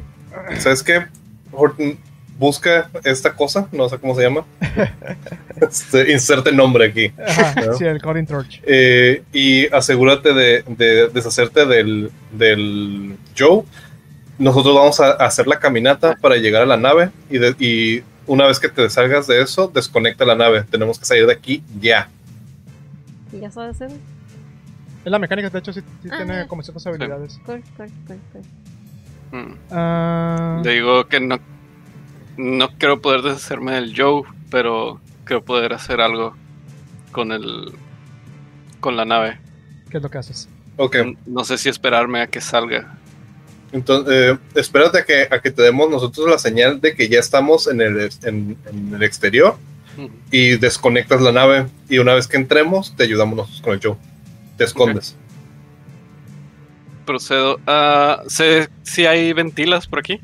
¿sabes 0.60 0.84
qué? 0.84 1.06
Horton, 1.54 1.98
busca 2.38 2.90
esta 3.04 3.34
cosa, 3.36 3.68
no 3.72 3.88
sé 3.90 3.98
cómo 4.00 4.16
se 4.16 4.24
llama. 4.24 4.46
Este, 5.62 6.12
inserte 6.12 6.52
nombre 6.52 6.88
aquí. 6.88 7.12
Ajá, 7.26 7.54
¿No? 7.62 7.74
sí, 7.78 7.86
el 7.86 8.02
Coding 8.02 8.26
Torch. 8.26 8.62
Eh, 8.66 9.24
y 9.32 9.68
asegúrate 9.74 10.34
de, 10.34 10.64
de 10.68 11.08
deshacerte 11.10 11.66
del, 11.66 12.12
del 12.32 13.16
Joe. 13.38 13.64
Nosotros 14.40 14.76
vamos 14.76 15.00
a 15.00 15.12
hacer 15.14 15.48
la 15.48 15.60
caminata 15.60 16.16
para 16.20 16.36
llegar 16.36 16.64
a 16.64 16.66
la 16.66 16.76
nave 16.76 17.12
y, 17.30 17.38
de- 17.38 17.56
y 17.60 18.04
una 18.28 18.46
vez 18.48 18.60
que 18.60 18.68
te 18.68 18.90
salgas 18.90 19.28
de 19.28 19.42
eso, 19.42 19.72
desconecta 19.74 20.26
la 20.26 20.36
nave. 20.36 20.64
Tenemos 20.70 21.00
que 21.00 21.06
salir 21.06 21.28
de 21.28 21.34
aquí 21.34 21.64
ya. 21.80 22.10
¿Y 23.32 23.40
ya 23.40 23.52
sabes 23.52 23.76
hacer? 23.82 23.92
Es 25.06 25.12
la 25.12 25.20
mecánica, 25.20 25.50
de 25.50 25.60
hecho, 25.60 25.72
sí, 25.72 25.82
sí 26.02 26.10
Ah, 26.12 26.18
tiene 26.18 26.34
ya. 26.36 26.48
como 26.48 26.62
ciertas 26.64 26.86
habilidades. 26.88 27.40
Cool, 27.46 27.62
cool, 27.78 27.90
cool, 28.08 28.18
cool. 28.34 28.42
Mm. 29.34 30.62
Le 30.64 30.72
digo 30.74 31.08
que 31.08 31.20
no. 31.20 31.40
No 32.38 32.70
quiero 32.78 33.02
poder 33.02 33.22
deshacerme 33.22 33.74
del 33.74 33.94
Joe, 33.96 34.24
pero 34.50 35.00
quiero 35.26 35.44
poder 35.44 35.74
hacer 35.74 36.00
algo 36.02 36.36
con 37.12 37.32
el. 37.32 37.74
con 38.80 38.96
la 38.96 39.06
nave. 39.06 39.40
¿Qué 39.90 39.98
es 39.98 40.04
lo 40.04 40.10
que 40.10 40.18
haces? 40.20 40.48
Ok, 40.78 40.96
No 41.28 41.44
sé 41.44 41.58
si 41.58 41.70
esperarme 41.70 42.22
a 42.22 42.28
que 42.28 42.42
salga. 42.42 42.98
entonces 43.72 44.14
eh, 44.14 44.38
espérate 44.56 45.00
a 45.00 45.06
que, 45.06 45.28
a 45.30 45.40
que 45.42 45.52
te 45.52 45.62
demos 45.62 45.90
nosotros 45.90 46.28
la 46.30 46.38
señal 46.40 46.80
de 46.82 46.96
que 46.96 47.08
ya 47.10 47.20
estamos 47.20 47.68
en 47.68 47.82
el, 47.82 48.10
en- 48.24 48.58
en 48.70 48.94
el 48.96 49.04
exterior 49.04 49.58
Mm. 49.98 50.06
y 50.32 50.58
desconectas 50.58 51.22
la 51.22 51.32
nave. 51.32 51.68
Y 51.88 52.00
una 52.00 52.16
vez 52.16 52.28
que 52.28 52.38
entremos, 52.38 52.96
te 52.96 53.04
ayudamos 53.04 53.36
nosotros 53.38 53.62
con 53.62 53.74
el 53.74 53.80
Joe. 53.84 53.96
Te 54.58 54.64
escondes. 54.64 55.16
Procedo. 57.06 57.60
a 57.68 58.22
sé 58.28 58.70
si 58.84 59.06
hay 59.06 59.34
ventilas 59.34 59.88
por 59.88 60.00
aquí. 60.00 60.22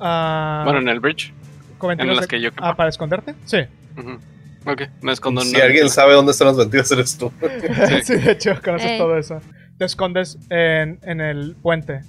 Ah, 0.00 0.62
Bueno, 0.64 0.80
en 0.80 0.88
el 0.88 1.00
bridge. 1.00 1.32
¿con 1.78 1.90
En 1.92 1.98
ventilas 1.98 2.16
las 2.16 2.28
de- 2.28 2.28
que 2.36 2.40
yo 2.42 2.50
Ah, 2.56 2.74
¿para 2.76 2.88
esconderte? 2.88 3.34
Sí. 3.44 3.58
Ujú. 3.96 4.18
Ok, 4.66 4.82
me 5.00 5.12
escondo 5.12 5.40
en 5.42 5.46
Si 5.48 5.54
alguien 5.56 5.84
ventila. 5.84 5.88
sabe 5.90 6.14
dónde 6.14 6.32
están 6.32 6.48
las 6.48 6.56
ventilas, 6.56 6.90
eres 6.92 7.16
tú. 7.16 7.32
sí, 8.04 8.16
de 8.16 8.32
hecho, 8.32 8.60
conoces 8.62 8.90
Ey. 8.92 8.98
todo 8.98 9.16
eso. 9.16 9.40
Te 9.78 9.84
escondes 9.84 10.38
en, 10.50 10.98
en 11.02 11.20
el 11.20 11.56
puente. 11.62 12.00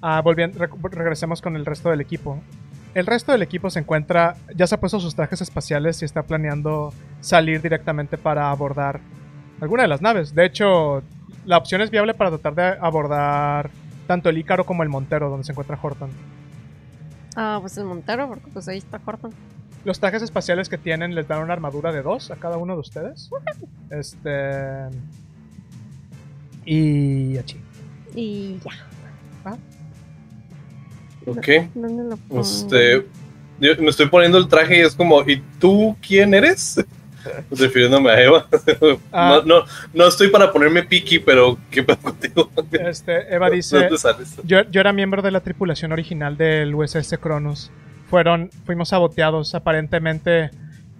Ah, 0.00 0.20
volviendo, 0.22 0.58
rec- 0.58 0.90
regresemos 0.92 1.42
con 1.42 1.56
el 1.56 1.66
resto 1.66 1.90
del 1.90 2.00
equipo. 2.00 2.42
El 2.94 3.06
resto 3.06 3.32
del 3.32 3.42
equipo 3.42 3.68
se 3.70 3.80
encuentra, 3.80 4.34
ya 4.56 4.66
se 4.66 4.74
ha 4.74 4.80
puesto 4.80 4.98
sus 4.98 5.14
trajes 5.14 5.40
espaciales 5.42 6.00
y 6.02 6.06
está 6.06 6.22
planeando 6.22 6.92
salir 7.20 7.60
directamente 7.60 8.16
para 8.16 8.50
abordar 8.50 9.00
alguna 9.60 9.82
de 9.82 9.88
las 9.88 10.00
naves. 10.00 10.34
De 10.34 10.46
hecho, 10.46 11.02
la 11.48 11.56
opción 11.56 11.80
es 11.80 11.90
viable 11.90 12.12
para 12.12 12.28
tratar 12.28 12.54
de 12.54 12.78
abordar 12.78 13.70
tanto 14.06 14.28
el 14.28 14.36
Ícaro 14.36 14.66
como 14.66 14.82
el 14.82 14.90
Montero, 14.90 15.30
donde 15.30 15.44
se 15.44 15.52
encuentra 15.52 15.78
Horton. 15.80 16.10
Ah, 17.36 17.56
pues 17.62 17.78
el 17.78 17.86
Montero, 17.86 18.28
porque 18.28 18.48
pues 18.52 18.68
ahí 18.68 18.76
está 18.76 19.00
Horton. 19.04 19.32
Los 19.86 19.98
trajes 19.98 20.20
espaciales 20.22 20.68
que 20.68 20.76
tienen 20.76 21.14
les 21.14 21.26
dan 21.26 21.42
una 21.42 21.54
armadura 21.54 21.90
de 21.90 22.02
dos 22.02 22.30
a 22.30 22.36
cada 22.36 22.58
uno 22.58 22.74
de 22.74 22.80
ustedes. 22.80 23.30
Este. 23.88 24.88
Y. 26.66 27.38
Achi. 27.38 27.58
Y 28.14 28.58
ya. 28.58 29.56
Ok. 31.26 31.48
¿Dónde 31.74 32.04
lo 32.04 32.16
pongo? 32.18 32.42
Este, 32.42 33.06
yo 33.58 33.76
me 33.78 33.88
estoy 33.88 34.08
poniendo 34.08 34.36
el 34.36 34.48
traje 34.48 34.80
y 34.80 34.80
es 34.80 34.94
como, 34.94 35.22
¿y 35.22 35.42
tú 35.58 35.96
quién 36.06 36.34
eres? 36.34 36.84
Refiriéndome 37.50 38.10
a 38.10 38.20
Eva. 38.22 38.46
Ah. 39.12 39.40
No, 39.44 39.60
no, 39.60 39.64
no 39.94 40.06
estoy 40.08 40.28
para 40.28 40.52
ponerme 40.52 40.82
piqui, 40.82 41.18
pero 41.18 41.58
¿qué 41.70 41.82
pasa 41.82 42.00
contigo? 42.02 42.50
Este, 42.72 43.34
Eva 43.34 43.48
¿De 43.50 43.56
dice. 43.56 43.78
dónde 43.78 43.98
sales? 43.98 44.36
Yo, 44.44 44.62
yo 44.70 44.80
era 44.80 44.92
miembro 44.92 45.22
de 45.22 45.30
la 45.30 45.40
tripulación 45.40 45.92
original 45.92 46.36
del 46.36 46.74
USS 46.74 47.16
Cronus. 47.18 47.70
Fueron, 48.10 48.50
fuimos 48.64 48.90
saboteados. 48.90 49.54
Aparentemente 49.54 50.50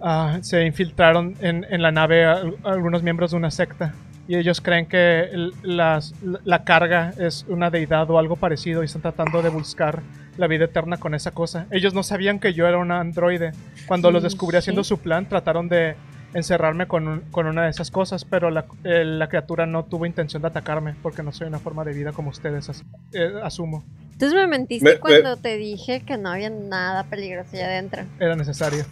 ah, 0.01 0.39
se 0.41 0.65
infiltraron 0.65 1.35
en, 1.41 1.65
en 1.69 1.81
la 1.81 1.91
nave 1.91 2.25
al- 2.25 2.55
algunos 2.63 3.03
miembros 3.03 3.31
de 3.31 3.37
una 3.37 3.51
secta. 3.51 3.93
Y 4.27 4.35
ellos 4.35 4.61
creen 4.61 4.85
que 4.85 5.21
el- 5.31 5.53
las- 5.63 6.13
la 6.43 6.63
carga 6.63 7.13
es 7.17 7.45
una 7.47 7.69
deidad 7.69 8.09
o 8.11 8.19
algo 8.19 8.35
parecido 8.35 8.81
y 8.81 8.85
están 8.85 9.01
tratando 9.01 9.41
de 9.41 9.49
buscar 9.49 10.01
la 10.37 10.47
vida 10.47 10.65
eterna 10.65 10.97
con 10.97 11.15
esa 11.15 11.31
cosa. 11.31 11.65
Ellos 11.71 11.93
no 11.93 12.01
sabían 12.03 12.39
que 12.39 12.53
yo 12.53 12.67
era 12.67 12.77
un 12.77 12.91
androide. 12.91 13.51
Cuando 13.87 14.11
los 14.11 14.21
Sí, 14.21 14.27
descubrí 14.27 14.57
haciendo 14.57 14.83
sí. 14.83 14.89
su 14.89 14.99
plan, 14.99 15.27
trataron 15.27 15.67
de 15.67 15.95
encerrarme 16.33 16.87
con, 16.87 17.07
un- 17.07 17.21
con 17.31 17.47
una 17.47 17.63
de 17.63 17.69
esas 17.71 17.89
cosas, 17.91 18.25
pero 18.25 18.49
la, 18.51 18.65
eh, 18.83 19.03
la 19.05 19.27
criatura 19.29 19.65
no 19.65 19.85
tuvo 19.85 20.05
intención 20.05 20.41
de 20.41 20.47
atacarme 20.49 20.95
porque 21.01 21.23
no 21.23 21.31
soy 21.31 21.47
una 21.47 21.59
forma 21.59 21.83
de 21.83 21.93
vida 21.93 22.11
como 22.11 22.29
ustedes 22.29 22.69
as- 22.69 22.83
eh, 23.13 23.31
asumo. 23.43 23.83
Entonces 24.11 24.33
me 24.35 24.47
mentiste 24.47 24.85
Me- 24.85 24.91
me- 24.95 24.99
cuando 24.99 25.37
te 25.37 25.57
dije 25.57 26.01
que 26.05 26.17
no 26.17 26.29
había 26.31 26.49
nada 26.49 27.03
peligroso 27.05 27.49
allá 27.53 27.65
adentro. 27.67 28.03
Era 28.19 28.35
necesario. 28.35 28.85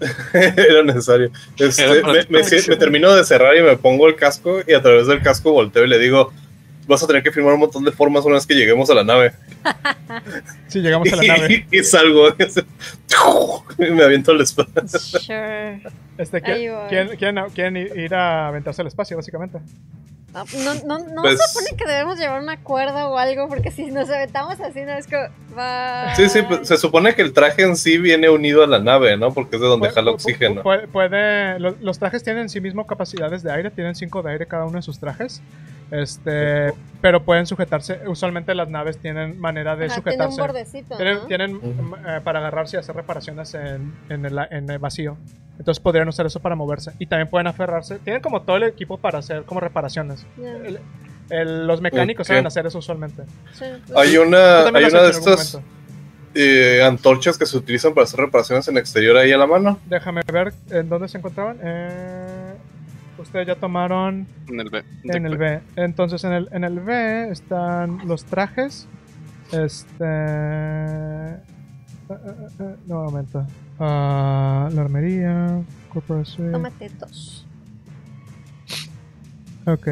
Era 0.32 0.82
necesario. 0.82 1.30
Este, 1.58 1.84
Era 1.84 2.06
me, 2.08 2.24
me- 2.28 2.42
me 2.68 2.76
termino 2.76 3.14
de 3.14 3.24
cerrar 3.24 3.56
y 3.56 3.62
me 3.62 3.76
pongo 3.76 4.06
el 4.08 4.16
casco 4.16 4.58
y 4.66 4.72
a 4.74 4.82
través 4.82 5.06
del 5.06 5.22
casco 5.22 5.52
volteo 5.52 5.84
y 5.84 5.88
le 5.88 5.98
digo, 5.98 6.32
vas 6.86 7.02
a 7.02 7.06
tener 7.06 7.22
que 7.22 7.32
firmar 7.32 7.54
un 7.54 7.60
montón 7.60 7.84
de 7.84 7.92
formas 7.92 8.24
una 8.24 8.34
vez 8.34 8.46
que 8.46 8.54
lleguemos 8.54 8.88
a 8.90 8.94
la 8.94 9.04
nave. 9.04 9.32
Sí, 10.68 10.80
llegamos 10.80 11.12
a 11.12 11.16
la 11.16 11.22
nave. 11.38 11.66
y, 11.70 11.82
salgo. 11.82 12.28
y 13.78 13.90
me 13.90 14.02
aviento 14.02 14.32
al 14.32 14.40
espacio. 14.40 14.98
Sure. 14.98 15.80
Este, 16.18 16.42
¿quieren, 16.42 17.76
ir 17.76 18.14
a 18.14 18.48
aventarse 18.48 18.82
al 18.82 18.88
espacio, 18.88 19.16
básicamente? 19.16 19.58
No, 20.34 20.44
no, 20.64 20.74
no, 20.98 20.98
no 21.14 21.22
Pues- 21.22 21.38
se 21.40 21.46
supone 21.48 21.76
que 21.76 21.86
debemos 21.86 22.18
llevar 22.18 22.42
una 22.42 22.60
cuerda 22.60 23.08
o 23.08 23.16
algo, 23.18 23.48
porque 23.48 23.70
si 23.70 23.86
nos 23.92 24.10
aventamos 24.10 24.60
así, 24.60 24.82
no 24.82 24.90
es 24.92 25.06
como. 25.06 25.22
Va. 25.56 26.12
Sí, 26.16 26.28
sí, 26.28 26.42
pues, 26.42 26.66
se 26.66 26.76
supone 26.76 27.14
que 27.14 27.22
el 27.22 27.32
traje 27.32 27.62
en 27.62 27.76
sí 27.76 27.98
viene 27.98 28.28
unido 28.28 28.64
a 28.64 28.66
la 28.66 28.80
nave, 28.80 29.16
¿no? 29.16 29.32
Porque 29.32 29.56
es 29.56 29.62
de 29.62 29.68
donde 29.68 29.90
jala 29.90 30.10
oxígeno. 30.10 30.62
pu- 30.64 30.88
Puede, 30.88 31.58
lo- 31.60 31.76
los 31.80 31.98
trajes 32.00 32.24
tienen 32.24 32.42
en 32.42 32.48
sí 32.48 32.60
mismo 32.60 32.86
capacidades 32.86 33.42
de 33.44 33.52
aire, 33.52 33.70
tienen 33.70 33.94
5 33.94 34.22
de 34.22 34.32
aire 34.32 34.46
cada 34.46 34.64
uno 34.64 34.76
de 34.76 34.82
sus 34.82 34.98
trajes. 34.98 35.40
Este, 35.90 36.72
pero 37.00 37.22
pueden 37.24 37.46
sujetarse. 37.46 38.00
Usualmente 38.08 38.54
las 38.54 38.68
naves 38.68 38.98
tienen 38.98 39.38
manera 39.38 39.76
de 39.76 39.86
Ajá, 39.86 40.00
tiene 40.00 40.24
un 40.26 40.32
sujetarse. 40.32 40.40
bordecito. 40.40 40.96
Tienen, 40.96 41.14
¿no? 41.18 41.26
tienen, 41.26 41.56
Ujú. 41.56 41.96
eh, 42.08 42.20
para 42.24 42.40
agarrarse 42.40 42.76
y 42.76 42.80
hacer 42.80 42.96
reparaciones 42.96 43.54
en, 43.54 43.94
en 44.08 44.24
el, 44.26 44.38
en 44.50 44.68
el 44.70 44.78
vacío. 44.80 45.16
Entonces 45.58 45.80
podrían 45.80 46.08
usar 46.08 46.26
eso 46.26 46.40
para 46.40 46.54
moverse. 46.56 46.92
Y 46.98 47.06
también 47.06 47.28
pueden 47.28 47.46
aferrarse. 47.46 47.98
Tienen 48.00 48.20
como 48.20 48.42
todo 48.42 48.56
el 48.56 48.64
equipo 48.64 48.98
para 48.98 49.18
hacer 49.20 49.44
como 49.44 49.60
reparaciones. 49.60 50.26
Ya, 50.36 50.50
El- 50.56 50.80
el- 51.30 51.66
los 51.66 51.80
mecánicos 51.80 52.26
saben 52.26 52.46
hacer 52.46 52.66
eso 52.66 52.78
usualmente. 52.78 53.22
sí. 53.52 53.64
Hay 53.96 54.16
una, 54.16 54.64
hay 54.66 54.84
una 54.84 55.02
de 55.02 55.10
estas 55.10 55.54
momento. 55.54 55.70
eh, 56.34 56.82
antorchas 56.84 57.38
que 57.38 57.46
se 57.46 57.56
utilizan 57.56 57.94
para 57.94 58.04
hacer 58.04 58.18
reparaciones 58.20 58.66
en 58.68 58.76
exterior 58.78 59.16
ahí 59.16 59.30
a 59.32 59.38
la 59.38 59.46
mano. 59.46 59.78
Déjame 59.86 60.22
ver 60.32 60.52
en 60.70 60.88
dónde 60.88 61.08
se 61.08 61.18
encontraban. 61.18 61.58
Eh, 61.62 62.54
ustedes 63.18 63.46
ya 63.46 63.54
tomaron 63.54 64.26
En 64.48 64.58
el 64.60 64.68
B. 64.70 64.82
en 65.04 65.24
el 65.26 65.38
B. 65.38 65.60
Entonces 65.76 66.24
en 66.24 66.32
el, 66.32 66.48
en 66.50 66.64
el 66.64 66.80
B 66.80 67.28
están 67.30 68.06
los 68.08 68.24
trajes. 68.24 68.88
Este... 69.52 70.04
eh, 70.04 71.36
eh, 72.10 72.12
eh, 72.12 72.48
eh, 72.60 72.74
no, 72.86 72.98
un 73.00 73.04
momento. 73.04 73.46
Ah, 73.78 74.68
la 74.72 74.82
armería. 74.82 75.62
Corporate 75.92 76.26
suite. 76.26 76.52
Tómate 76.52 76.90
dos. 76.98 77.46
Ok. 79.66 79.88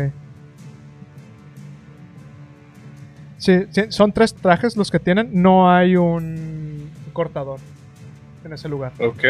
Sí, 3.38 3.66
sí, 3.70 3.82
son 3.88 4.12
tres 4.12 4.34
trajes 4.34 4.76
los 4.76 4.90
que 4.90 5.00
tienen. 5.00 5.30
No 5.32 5.70
hay 5.70 5.96
un 5.96 6.88
cortador 7.12 7.58
en 8.44 8.52
ese 8.52 8.68
lugar. 8.68 8.92
Ok. 9.00 9.24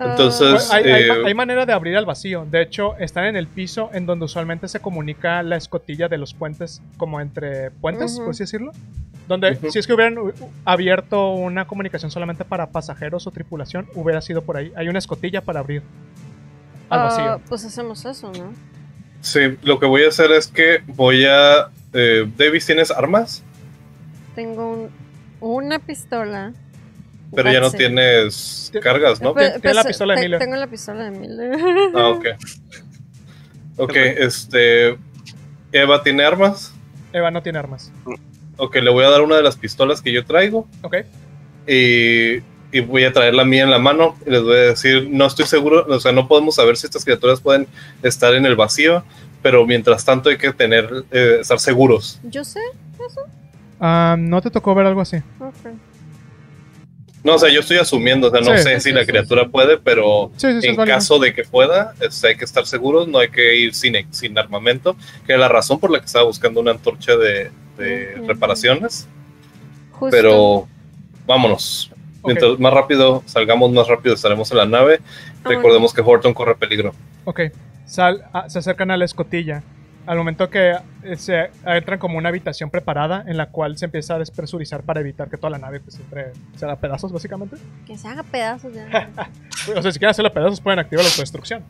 Entonces, 0.00 0.70
hay, 0.72 0.84
hay- 0.84 1.02
eh, 1.04 1.22
hay 1.26 1.34
manera 1.34 1.66
de 1.66 1.72
abrir 1.72 1.96
al 1.96 2.06
vacío. 2.06 2.46
De 2.50 2.62
hecho, 2.62 2.96
están 2.98 3.26
en 3.26 3.36
el 3.36 3.46
piso 3.46 3.90
en 3.92 4.06
donde 4.06 4.24
usualmente 4.24 4.66
se 4.68 4.80
comunica 4.80 5.42
la 5.42 5.56
escotilla 5.56 6.08
de 6.08 6.16
los 6.18 6.32
puentes, 6.34 6.80
como 6.96 7.20
entre 7.20 7.70
puentes, 7.70 8.18
por 8.18 8.30
así 8.30 8.44
decirlo. 8.44 8.72
Donde, 9.28 9.54
si 9.70 9.78
es 9.78 9.86
que 9.86 9.92
hubieran 9.92 10.16
abierto 10.64 11.34
una 11.34 11.66
comunicación 11.66 12.10
solamente 12.10 12.44
para 12.44 12.66
pasajeros 12.70 13.26
o 13.26 13.30
tripulación, 13.30 13.86
hubiera 13.94 14.20
sido 14.20 14.42
por 14.42 14.56
ahí. 14.56 14.72
Hay 14.74 14.88
una 14.88 14.98
escotilla 14.98 15.42
para 15.42 15.60
abrir 15.60 15.82
al 16.88 16.98
ah, 17.00 17.02
vacío. 17.04 17.40
pues 17.48 17.64
hacemos 17.64 18.04
eso, 18.04 18.32
¿no? 18.32 18.52
sí, 19.20 19.56
lo 19.62 19.78
que 19.78 19.86
voy 19.86 20.02
a 20.04 20.08
hacer 20.08 20.32
es 20.32 20.48
que 20.48 20.82
voy 20.86 21.24
a... 21.26 21.68
Eh, 21.92 22.28
Davis, 22.36 22.66
¿tienes 22.66 22.90
armas? 22.90 23.44
Tengo 24.34 24.72
un- 24.72 24.90
una 25.40 25.78
pistola. 25.78 26.52
Pero 27.34 27.52
ya 27.52 27.60
no 27.60 27.70
tienes 27.70 28.70
Ti- 28.72 28.80
cargas, 28.80 29.20
¿no? 29.20 29.34
Tiene 29.34 29.74
la 29.74 29.84
pistola 29.84 30.14
de 30.14 30.22
Miller. 30.22 30.38
Tengo 30.40 30.56
la 30.56 30.66
pistola 30.66 31.04
de 31.04 31.10
Miller. 31.12 31.58
Ah, 31.94 32.08
ok. 32.08 32.26
Ok, 33.76 33.94
este... 33.96 34.98
Eva 35.72 36.02
tiene 36.02 36.24
armas. 36.24 36.74
Eva 37.12 37.30
no 37.30 37.42
tiene 37.42 37.58
armas. 37.58 37.92
Ok, 38.56 38.76
le 38.76 38.90
voy 38.90 39.04
a 39.04 39.10
dar 39.10 39.22
una 39.22 39.36
de 39.36 39.42
las 39.42 39.56
pistolas 39.56 40.02
que 40.02 40.12
yo 40.12 40.24
traigo. 40.24 40.66
Ok. 40.82 40.96
y, 41.66 42.36
y 42.72 42.80
voy 42.80 43.04
a 43.04 43.12
traer 43.12 43.34
la 43.34 43.44
mía 43.44 43.62
en 43.64 43.70
la 43.70 43.78
mano 43.78 44.16
y 44.26 44.30
les 44.30 44.42
voy 44.42 44.54
a 44.56 44.60
decir, 44.60 45.08
no 45.10 45.26
estoy 45.26 45.46
seguro, 45.46 45.86
o 45.88 45.98
sea, 46.00 46.12
no 46.12 46.28
podemos 46.28 46.54
saber 46.56 46.76
si 46.76 46.86
estas 46.86 47.04
criaturas 47.04 47.40
pueden 47.40 47.66
estar 48.02 48.32
en 48.34 48.46
el 48.46 48.54
vacío, 48.56 49.04
pero 49.42 49.66
mientras 49.66 50.04
tanto 50.04 50.28
hay 50.28 50.38
que 50.38 50.52
tener, 50.52 50.88
eh, 51.10 51.38
estar 51.40 51.58
seguros. 51.58 52.20
Yo 52.24 52.44
sé. 52.44 52.60
Ah, 53.80 54.14
¿No 54.18 54.40
te 54.42 54.50
tocó 54.50 54.74
ver 54.74 54.86
algo 54.86 55.00
así? 55.00 55.16
Ok. 55.40 55.54
No, 57.22 57.34
o 57.34 57.38
sea, 57.38 57.50
yo 57.50 57.60
estoy 57.60 57.76
asumiendo, 57.76 58.28
o 58.28 58.30
sea, 58.30 58.40
no 58.40 58.56
Sí. 58.56 58.62
sé 58.62 58.70
Sí, 58.70 58.74
si 58.76 58.80
sí, 58.88 58.92
la 58.92 59.00
sí. 59.02 59.06
criatura 59.08 59.48
puede, 59.48 59.76
pero 59.76 60.32
en 60.42 60.76
caso 60.76 61.18
de 61.18 61.34
que 61.34 61.44
pueda, 61.44 61.94
hay 62.24 62.36
que 62.36 62.44
estar 62.44 62.66
seguros, 62.66 63.08
no 63.08 63.18
hay 63.18 63.28
que 63.28 63.56
ir 63.56 63.74
sin, 63.74 63.94
sin 64.12 64.38
armamento, 64.38 64.96
que 65.26 65.34
es 65.34 65.38
la 65.38 65.48
razón 65.48 65.78
por 65.78 65.90
la 65.90 65.98
que 66.00 66.06
estaba 66.06 66.24
buscando 66.24 66.60
una 66.60 66.70
antorcha 66.70 67.16
de, 67.16 67.50
reparaciones, 68.26 69.06
Justo. 69.92 70.10
pero 70.10 70.68
vámonos. 71.26 71.90
Mientras 72.24 72.58
más 72.58 72.72
rápido 72.74 73.22
salgamos, 73.26 73.72
más 73.72 73.86
rápido 73.88 74.14
estaremos 74.14 74.50
en 74.50 74.58
la 74.58 74.66
nave. 74.66 75.00
Recordemos 75.44 75.94
que 75.94 76.02
Horton 76.02 76.34
corre 76.34 76.54
peligro. 76.54 76.94
Ok, 77.24 77.40
Sal, 77.86 78.24
ah, 78.32 78.48
se 78.48 78.58
acercan 78.58 78.90
a 78.90 78.96
la 78.96 79.04
escotilla. 79.06 79.62
Al 80.10 80.18
momento 80.18 80.50
que 80.50 80.76
eh, 81.04 81.16
se 81.16 81.50
entran 81.64 82.00
como 82.00 82.18
una 82.18 82.30
habitación 82.30 82.68
preparada 82.68 83.22
en 83.28 83.36
la 83.36 83.46
cual 83.46 83.78
se 83.78 83.84
empieza 83.84 84.16
a 84.16 84.18
despresurizar 84.18 84.82
para 84.82 84.98
evitar 84.98 85.30
que 85.30 85.36
toda 85.36 85.50
la 85.50 85.58
nave 85.58 85.78
pues, 85.78 86.00
entre, 86.00 86.32
se 86.56 86.64
haga 86.64 86.74
pedazos, 86.74 87.12
básicamente. 87.12 87.56
Que 87.86 87.96
se 87.96 88.08
haga 88.08 88.24
pedazos 88.24 88.74
ya. 88.74 89.08
O 89.76 89.80
sea, 89.80 89.92
si 89.92 90.00
quieren 90.00 90.10
hacerlo 90.10 90.32
pedazos, 90.32 90.60
pueden 90.60 90.80
activar 90.80 91.04
la 91.04 91.10
autodestrucción. 91.10 91.62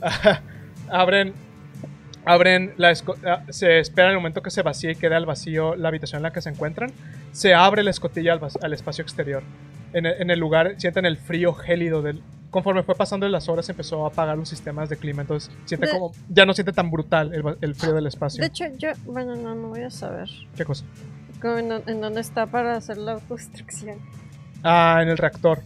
abren. 0.88 1.34
Abren 2.24 2.74
la 2.76 2.94
ah, 3.26 3.42
se 3.48 3.80
espera 3.80 4.10
el 4.10 4.14
momento 4.14 4.40
que 4.40 4.52
se 4.52 4.62
vacíe 4.62 4.92
y 4.92 4.94
quede 4.94 5.16
al 5.16 5.26
vacío 5.26 5.74
la 5.74 5.88
habitación 5.88 6.20
en 6.20 6.22
la 6.22 6.32
que 6.32 6.42
se 6.42 6.50
encuentran. 6.50 6.92
Se 7.32 7.54
abre 7.54 7.82
la 7.82 7.90
escotilla 7.90 8.38
al 8.62 8.72
espacio 8.72 9.02
exterior. 9.02 9.42
En 9.94 10.06
el, 10.06 10.22
en 10.22 10.30
el 10.30 10.38
lugar 10.38 10.76
sienten 10.76 11.06
el 11.06 11.16
frío 11.16 11.54
gélido 11.54 12.02
del. 12.02 12.22
Conforme 12.50 12.82
fue 12.82 12.94
pasando 12.94 13.28
las 13.28 13.48
horas, 13.48 13.68
empezó 13.68 14.04
a 14.04 14.08
apagar 14.08 14.36
los 14.36 14.48
sistemas 14.48 14.88
de 14.88 14.96
clima. 14.96 15.22
Entonces, 15.22 15.50
siente 15.64 15.86
De- 15.86 15.92
como. 15.92 16.12
Ya 16.28 16.44
no 16.44 16.52
siente 16.52 16.72
tan 16.72 16.90
brutal 16.90 17.32
el, 17.60 17.74
frío 17.74 17.94
del 17.94 18.06
espacio. 18.06 18.40
De 18.40 18.48
hecho, 18.48 18.64
yo. 18.76 18.90
Bueno, 19.04 19.36
no, 19.36 19.54
no 19.54 19.68
voy 19.68 19.82
a 19.82 19.90
saber. 19.90 20.28
¿Qué 20.56 20.64
cosa? 20.64 20.84
En 21.42 22.00
dónde 22.00 22.20
está 22.20 22.46
para 22.46 22.76
hacer 22.76 22.98
la 22.98 23.12
autodestrucción. 23.12 23.98
Ah, 24.62 24.98
en 25.02 25.08
el 25.08 25.16
reactor. 25.16 25.62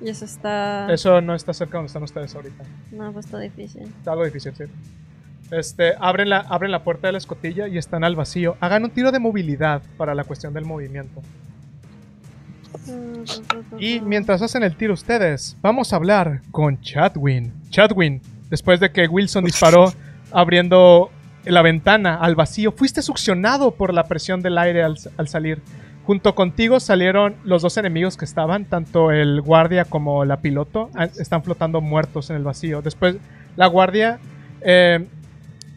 Y 0.00 0.08
eso 0.08 0.24
está. 0.24 0.92
Eso 0.92 1.20
no 1.20 1.34
está 1.34 1.52
cerca 1.52 1.78
donde 1.78 1.88
están 1.88 2.02
ustedes 2.02 2.34
ahorita. 2.34 2.64
No, 2.92 3.12
pues 3.12 3.26
está 3.26 3.38
difícil. 3.38 3.82
Está 3.82 4.12
algo 4.12 4.24
difícil, 4.24 4.54
sí. 4.56 4.64
Este, 5.50 5.94
abren 5.98 6.30
la, 6.30 6.38
abren 6.38 6.70
la 6.70 6.84
puerta 6.84 7.08
de 7.08 7.12
la 7.12 7.18
escotilla 7.18 7.66
y 7.66 7.76
están 7.76 8.04
al 8.04 8.14
vacío. 8.14 8.56
Hagan 8.60 8.84
un 8.84 8.90
tiro 8.90 9.10
de 9.10 9.18
movilidad 9.18 9.82
para 9.96 10.14
la 10.14 10.24
cuestión 10.24 10.54
del 10.54 10.64
movimiento. 10.64 11.22
Y 13.78 14.00
mientras 14.00 14.42
hacen 14.42 14.62
el 14.62 14.76
tiro 14.76 14.94
ustedes, 14.94 15.56
vamos 15.62 15.92
a 15.92 15.96
hablar 15.96 16.42
con 16.50 16.80
Chadwin. 16.80 17.52
Chadwin, 17.70 18.20
después 18.48 18.80
de 18.80 18.90
que 18.90 19.06
Wilson 19.06 19.44
disparó 19.44 19.92
abriendo 20.32 21.10
la 21.44 21.62
ventana 21.62 22.16
al 22.16 22.34
vacío, 22.34 22.72
fuiste 22.72 23.02
succionado 23.02 23.72
por 23.72 23.94
la 23.94 24.04
presión 24.04 24.42
del 24.42 24.58
aire 24.58 24.82
al, 24.82 24.96
al 25.16 25.28
salir. 25.28 25.62
Junto 26.04 26.34
contigo 26.34 26.80
salieron 26.80 27.36
los 27.44 27.62
dos 27.62 27.76
enemigos 27.76 28.16
que 28.16 28.24
estaban, 28.24 28.64
tanto 28.64 29.12
el 29.12 29.40
guardia 29.40 29.84
como 29.84 30.24
la 30.24 30.38
piloto, 30.38 30.90
ah, 30.94 31.04
están 31.04 31.42
flotando 31.44 31.80
muertos 31.80 32.30
en 32.30 32.36
el 32.36 32.42
vacío. 32.42 32.82
Después, 32.82 33.16
la 33.56 33.66
guardia 33.66 34.18
eh, 34.62 35.06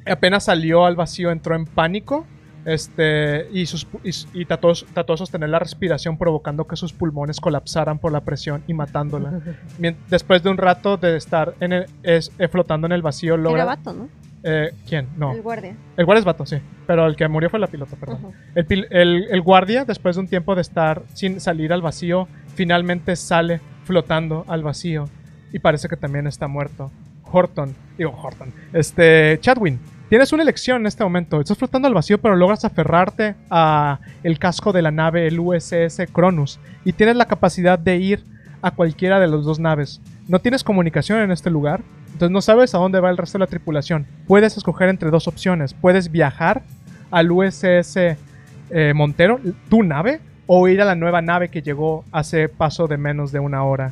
apenas 0.05 0.45
salió 0.45 0.85
al 0.85 0.95
vacío, 0.95 1.31
entró 1.31 1.55
en 1.55 1.65
pánico 1.65 2.25
este, 2.65 3.47
y, 3.51 3.65
sus, 3.65 3.87
y, 4.03 4.41
y 4.41 4.45
trató, 4.45 4.73
trató 4.93 5.13
de 5.13 5.17
sostener 5.17 5.49
la 5.49 5.59
respiración, 5.59 6.17
provocando 6.17 6.65
que 6.67 6.75
sus 6.75 6.93
pulmones 6.93 7.39
colapsaran 7.39 7.99
por 7.99 8.11
la 8.11 8.21
presión 8.21 8.63
y 8.67 8.73
matándola. 8.73 9.39
Después 10.09 10.43
de 10.43 10.49
un 10.49 10.57
rato 10.57 10.97
de 10.97 11.17
estar 11.17 11.55
en 11.59 11.73
el- 11.73 11.85
es- 12.03 12.31
eh, 12.39 12.47
flotando 12.47 12.87
en 12.87 12.93
el 12.93 13.01
vacío, 13.01 13.33
Era 13.35 13.43
logra. 13.43 13.65
vato, 13.65 13.93
¿no? 13.93 14.09
eh, 14.43 14.73
¿Quién? 14.87 15.07
No. 15.17 15.31
El 15.33 15.41
guardia. 15.41 15.75
El 15.97 16.05
guardia 16.05 16.19
es 16.19 16.25
vato, 16.25 16.45
sí. 16.45 16.57
Pero 16.85 17.05
el 17.07 17.15
que 17.15 17.27
murió 17.27 17.49
fue 17.49 17.59
la 17.59 17.67
pilota, 17.67 17.95
perdón. 17.95 18.33
El, 18.55 18.67
pil- 18.67 18.87
el- 18.89 19.27
el 19.31 19.41
guardia, 19.41 19.85
después 19.85 20.15
de 20.15 20.21
un 20.21 20.27
tiempo 20.27 20.53
de 20.55 20.61
estar 20.61 21.01
sin 21.13 21.39
salir 21.39 21.71
al 21.71 21.81
vacío, 21.81 22.27
finalmente 22.55 23.15
sale 23.15 23.61
flotando 23.85 24.43
al 24.47 24.63
vacío. 24.63 25.05
Y 25.53 25.59
parece 25.59 25.87
que 25.87 25.95
también 25.97 26.27
está 26.27 26.47
muerto. 26.47 26.91
Horton, 27.31 27.73
digo 27.97 28.11
Horton. 28.21 28.51
Este, 28.73 29.37
Chadwin, 29.41 29.79
tienes 30.13 30.31
una 30.31 30.43
elección 30.43 30.81
en 30.81 30.85
este 30.85 31.03
momento. 31.03 31.41
Estás 31.41 31.57
flotando 31.57 31.87
al 31.87 31.95
vacío, 31.95 32.19
pero 32.19 32.35
logras 32.35 32.63
aferrarte 32.65 33.33
a 33.49 33.99
el 34.21 34.37
casco 34.37 34.71
de 34.71 34.83
la 34.83 34.91
nave, 34.91 35.25
el 35.25 35.39
USS 35.39 36.03
Cronus. 36.11 36.59
Y 36.85 36.93
tienes 36.93 37.15
la 37.15 37.25
capacidad 37.25 37.79
de 37.79 37.97
ir 37.97 38.23
a 38.61 38.69
cualquiera 38.69 39.19
de 39.19 39.25
las 39.25 39.43
dos 39.43 39.57
naves. 39.57 40.01
No 40.27 40.37
tienes 40.37 40.63
comunicación 40.63 41.21
en 41.21 41.31
este 41.31 41.49
lugar, 41.49 41.81
Entonces 42.11 42.29
no 42.29 42.41
sabes 42.41 42.75
a 42.75 42.77
dónde 42.77 42.99
va 42.99 43.09
el 43.09 43.17
resto 43.17 43.39
de 43.39 43.45
la 43.45 43.49
tripulación. 43.49 44.05
Puedes 44.27 44.55
escoger 44.55 44.89
entre 44.89 45.09
dos 45.09 45.27
opciones. 45.27 45.73
Puedes 45.73 46.11
viajar 46.11 46.61
al 47.09 47.31
USS 47.31 47.97
eh, 47.97 48.93
Montero, 48.93 49.39
tu 49.67 49.81
nave, 49.81 50.19
o 50.45 50.67
ir 50.67 50.79
a 50.79 50.85
la 50.85 50.93
nueva 50.93 51.23
nave 51.23 51.49
que 51.49 51.63
llegó 51.63 52.05
hace 52.11 52.49
paso 52.49 52.85
de 52.85 52.97
menos 52.97 53.31
de 53.31 53.39
una 53.39 53.63
hora. 53.63 53.91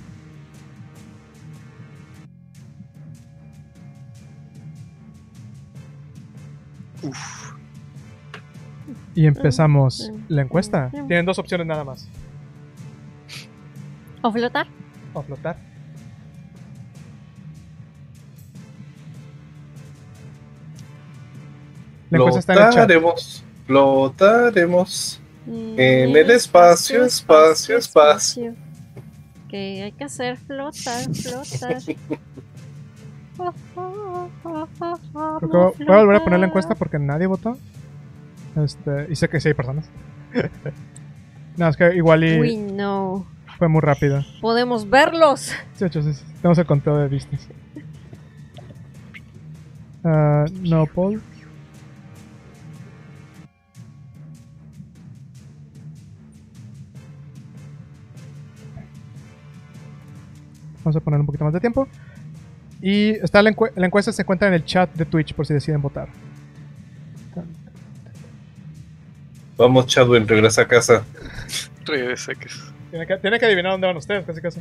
Uf. 7.04 7.54
Y 9.16 9.26
empezamos 9.26 10.10
Mm, 10.12 10.20
la 10.30 10.42
encuesta. 10.42 10.90
mm. 10.94 11.08
Tienen 11.08 11.26
dos 11.26 11.38
opciones 11.40 11.68
nada 11.68 11.84
más. 11.84 12.08
¿O 14.22 14.32
flotar? 14.32 14.68
O 15.14 15.22
flotar. 15.24 15.58
La 22.10 22.18
encuesta 22.18 22.40
está 22.40 22.54
en 22.54 22.60
el 22.60 22.66
chat. 22.66 22.74
Flotaremos, 22.74 23.44
flotaremos. 23.68 25.22
Mm, 25.46 25.80
En 25.80 26.16
el 26.16 26.30
espacio, 26.32 27.06
espacio, 27.06 27.78
espacio. 27.78 28.56
Que 29.50 29.84
hay 29.84 29.92
que 29.94 30.04
hacer 30.04 30.38
flotar, 30.38 31.04
flotar. 31.16 31.78
Voy 35.84 35.88
a 35.88 36.00
volver 36.00 36.16
a 36.16 36.24
poner 36.24 36.40
la 36.40 36.48
encuesta 36.48 36.76
porque 36.76 37.00
nadie 37.00 37.28
votó. 37.28 37.58
Este, 38.56 39.08
y 39.10 39.16
sé 39.16 39.30
que 39.30 39.40
sí 39.40 39.50
hay 39.50 39.54
personas. 39.54 39.90
no, 41.58 41.68
es 41.68 41.78
que 41.78 41.96
igual 41.96 42.24
y 42.24 42.40
Uy, 42.40 42.58
no. 42.58 43.26
fue 43.58 43.68
muy 43.68 43.82
rápido. 43.82 44.24
Podemos 44.42 44.90
verlos. 44.90 45.54
Sí, 45.74 45.86
hecho, 45.86 46.02
sí, 46.02 46.14
sí. 46.14 46.26
Tenemos 46.42 46.58
el 46.58 46.66
conteo 46.66 46.98
de 46.98 47.08
vistas. 47.08 47.48
Ah, 50.04 50.46
no, 50.62 50.86
Paul. 50.88 51.22
Vamos 60.84 60.96
a 60.96 61.00
poner 61.00 61.20
un 61.20 61.28
poquito 61.28 61.46
más 61.46 61.54
de 61.54 61.60
tiempo. 61.60 61.88
Y 62.82 63.12
está 63.12 63.42
la, 63.44 63.52
encue- 63.52 63.72
la 63.76 63.86
encuesta 63.86 64.12
se 64.12 64.22
encuentra 64.24 64.48
en 64.48 64.56
el 64.56 64.66
chat 64.66 64.92
de 64.94 65.06
Twitch 65.06 65.34
por 65.34 65.46
si 65.46 65.54
deciden 65.54 65.82
votar. 65.82 66.08
Vamos, 69.58 69.86
Chadwin, 69.86 70.28
regresa 70.28 70.64
a 70.64 70.68
casa. 70.68 71.04
Regresa. 71.86 72.32
Tiene 72.90 73.06
que, 73.06 73.18
tiene 73.18 73.40
que 73.40 73.46
adivinar 73.46 73.74
dónde 73.74 73.88
van 73.88 73.98
ustedes, 73.98 74.26
casi 74.26 74.42
casi. 74.42 74.60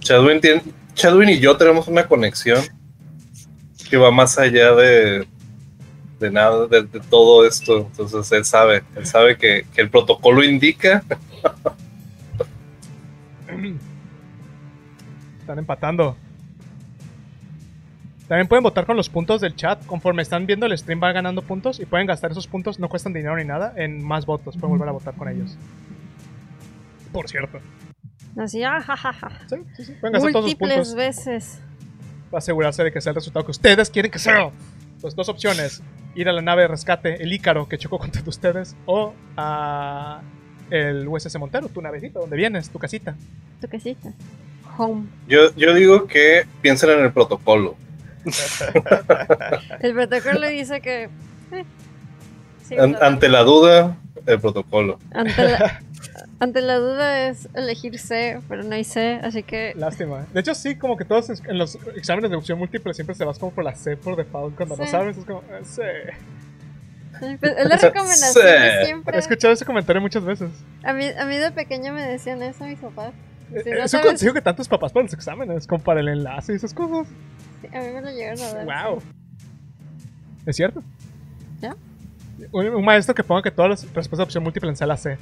Chadwin, 0.00 0.40
tiene- 0.40 0.62
Chadwin 0.94 1.30
y 1.30 1.40
yo 1.40 1.56
tenemos 1.56 1.88
una 1.88 2.06
conexión 2.06 2.62
que 3.90 3.96
va 3.96 4.10
más 4.12 4.38
allá 4.38 4.72
de, 4.74 5.26
de 6.20 6.30
nada, 6.30 6.66
de, 6.68 6.84
de 6.84 7.00
todo 7.00 7.44
esto. 7.44 7.88
Entonces 7.90 8.30
él 8.32 8.44
sabe, 8.44 8.84
él 8.94 9.04
sabe 9.06 9.36
que, 9.36 9.66
que 9.74 9.80
el 9.80 9.90
protocolo 9.90 10.44
indica. 10.44 11.02
Están 15.46 15.60
empatando. 15.60 16.16
También 18.26 18.48
pueden 18.48 18.64
votar 18.64 18.84
con 18.84 18.96
los 18.96 19.08
puntos 19.08 19.40
del 19.40 19.54
chat. 19.54 19.86
Conforme 19.86 20.22
están 20.22 20.44
viendo 20.44 20.66
el 20.66 20.76
stream 20.76 20.98
van 20.98 21.14
ganando 21.14 21.40
puntos 21.42 21.78
y 21.78 21.86
pueden 21.86 22.08
gastar 22.08 22.32
esos 22.32 22.48
puntos, 22.48 22.80
no 22.80 22.88
cuestan 22.88 23.12
dinero 23.12 23.36
ni 23.36 23.44
nada, 23.44 23.72
en 23.76 24.04
más 24.04 24.26
votos. 24.26 24.56
Pueden 24.56 24.70
volver 24.70 24.88
a 24.88 24.92
votar 24.92 25.14
con 25.14 25.28
ellos. 25.28 25.56
Por 27.12 27.28
cierto. 27.28 27.60
Así, 28.36 28.64
ah, 28.64 28.80
ja, 28.80 28.96
ja, 28.96 29.12
ja. 29.12 29.30
Sí, 29.48 29.56
sí, 29.76 29.84
sí. 29.84 29.92
Pueden 30.00 30.14
gastar 30.14 30.32
todos 30.32 30.50
sus 30.50 30.60
Múltiples 30.60 30.74
puntos 30.74 30.94
veces. 30.96 31.60
para 32.28 32.38
asegurarse 32.38 32.82
de 32.82 32.90
que 32.90 33.00
sea 33.00 33.10
el 33.10 33.14
resultado 33.14 33.44
que 33.44 33.52
ustedes 33.52 33.88
quieren 33.88 34.10
que 34.10 34.18
sea. 34.18 34.50
Pues 35.00 35.14
dos 35.14 35.28
opciones. 35.28 35.80
Ir 36.16 36.28
a 36.28 36.32
la 36.32 36.42
nave 36.42 36.62
de 36.62 36.68
rescate, 36.68 37.22
el 37.22 37.32
Ícaro 37.32 37.68
que 37.68 37.78
chocó 37.78 38.00
contra 38.00 38.20
ustedes, 38.26 38.74
o 38.86 39.14
a 39.36 40.22
el 40.70 41.06
USS 41.06 41.38
Montero, 41.38 41.68
tu 41.68 41.80
navecita, 41.80 42.18
donde 42.18 42.36
vienes, 42.36 42.68
tu 42.68 42.80
casita. 42.80 43.14
Tu 43.60 43.68
casita. 43.68 44.12
Home. 44.78 45.06
Yo, 45.28 45.54
yo 45.56 45.74
digo 45.74 46.06
que 46.06 46.44
piensen 46.62 46.90
en 46.90 47.00
el 47.04 47.12
protocolo. 47.12 47.76
El 49.80 49.94
protocolo 49.94 50.48
dice 50.48 50.80
que. 50.80 51.04
eh, 51.52 51.64
sí, 52.64 52.74
An- 52.76 52.90
flotar. 52.90 53.04
ante 53.08 53.28
la 53.28 53.42
duda, 53.42 53.96
el 54.26 54.40
protocolo. 54.40 54.98
Ante 55.12 55.42
la, 55.42 55.80
ante 56.40 56.60
la 56.60 56.74
duda 56.76 57.28
es 57.28 57.48
elegir 57.54 57.98
C, 57.98 58.40
pero 58.48 58.62
no 58.64 58.74
hay 58.74 58.84
C, 58.84 59.20
así 59.22 59.42
que. 59.42 59.72
Lástima. 59.76 60.26
De 60.32 60.40
hecho, 60.40 60.54
sí, 60.54 60.76
como 60.76 60.96
que 60.96 61.04
todos 61.04 61.30
en 61.30 61.58
los 61.58 61.76
exámenes 61.96 62.30
de 62.30 62.36
opción 62.36 62.58
múltiple 62.58 62.94
siempre 62.94 63.14
se 63.14 63.24
vas 63.24 63.38
como 63.38 63.52
por 63.52 63.64
la 63.64 63.74
C 63.74 63.96
por 63.96 64.16
default. 64.16 64.56
Cuando 64.56 64.76
no 64.76 64.84
Sí. 64.84 64.90
sabes, 64.90 65.16
es 65.18 65.24
como, 65.24 65.40
eh, 65.50 65.60
C. 65.64 65.82
pues, 67.40 67.52
es 67.56 67.66
la 67.68 67.76
recomendación 67.76 68.44
Sí. 68.44 68.84
siempre. 68.86 69.16
He 69.16 69.20
escuchado 69.20 69.54
ese 69.54 69.64
comentario 69.64 70.02
muchas 70.02 70.24
veces. 70.24 70.50
A 70.82 70.92
mí, 70.92 71.06
a 71.18 71.24
mí 71.26 71.36
de 71.36 71.50
pequeña 71.52 71.92
me 71.92 72.02
decían 72.02 72.42
eso 72.42 72.64
mis 72.64 72.78
papás. 72.78 73.12
Si 73.48 73.56
Eh, 73.58 73.62
no 73.66 73.76
es 73.76 73.82
un 73.84 73.88
sabes- 73.88 74.06
consejo 74.06 74.34
que 74.34 74.40
tantos 74.42 74.66
papás 74.68 74.92
para 74.92 75.04
los 75.04 75.12
exámenes, 75.14 75.66
como 75.66 75.82
para 75.82 76.00
el 76.00 76.08
enlace 76.08 76.52
y 76.52 76.56
esas 76.56 76.74
cosas. 76.74 77.06
sí, 77.62 77.68
a 77.74 77.80
mí 77.80 77.86
me 77.94 78.00
lo 78.02 78.10
llegaron 78.10 78.40
a 78.42 78.52
dar. 78.64 78.64
Wow. 78.86 79.02
¿Es 80.46 80.56
cierto? 80.56 80.82
¿Ya? 81.60 81.76
Un, 82.52 82.66
un 82.68 82.84
maestro 82.84 83.14
que 83.14 83.24
ponga 83.24 83.42
que 83.42 83.50
todas 83.50 83.70
las 83.70 83.82
respuestas 83.84 84.18
de 84.18 84.22
opción 84.24 84.44
múltiple 84.44 84.68
en 84.70 84.76
sea 84.76 84.86
la 84.86 84.96
C. 84.96 85.18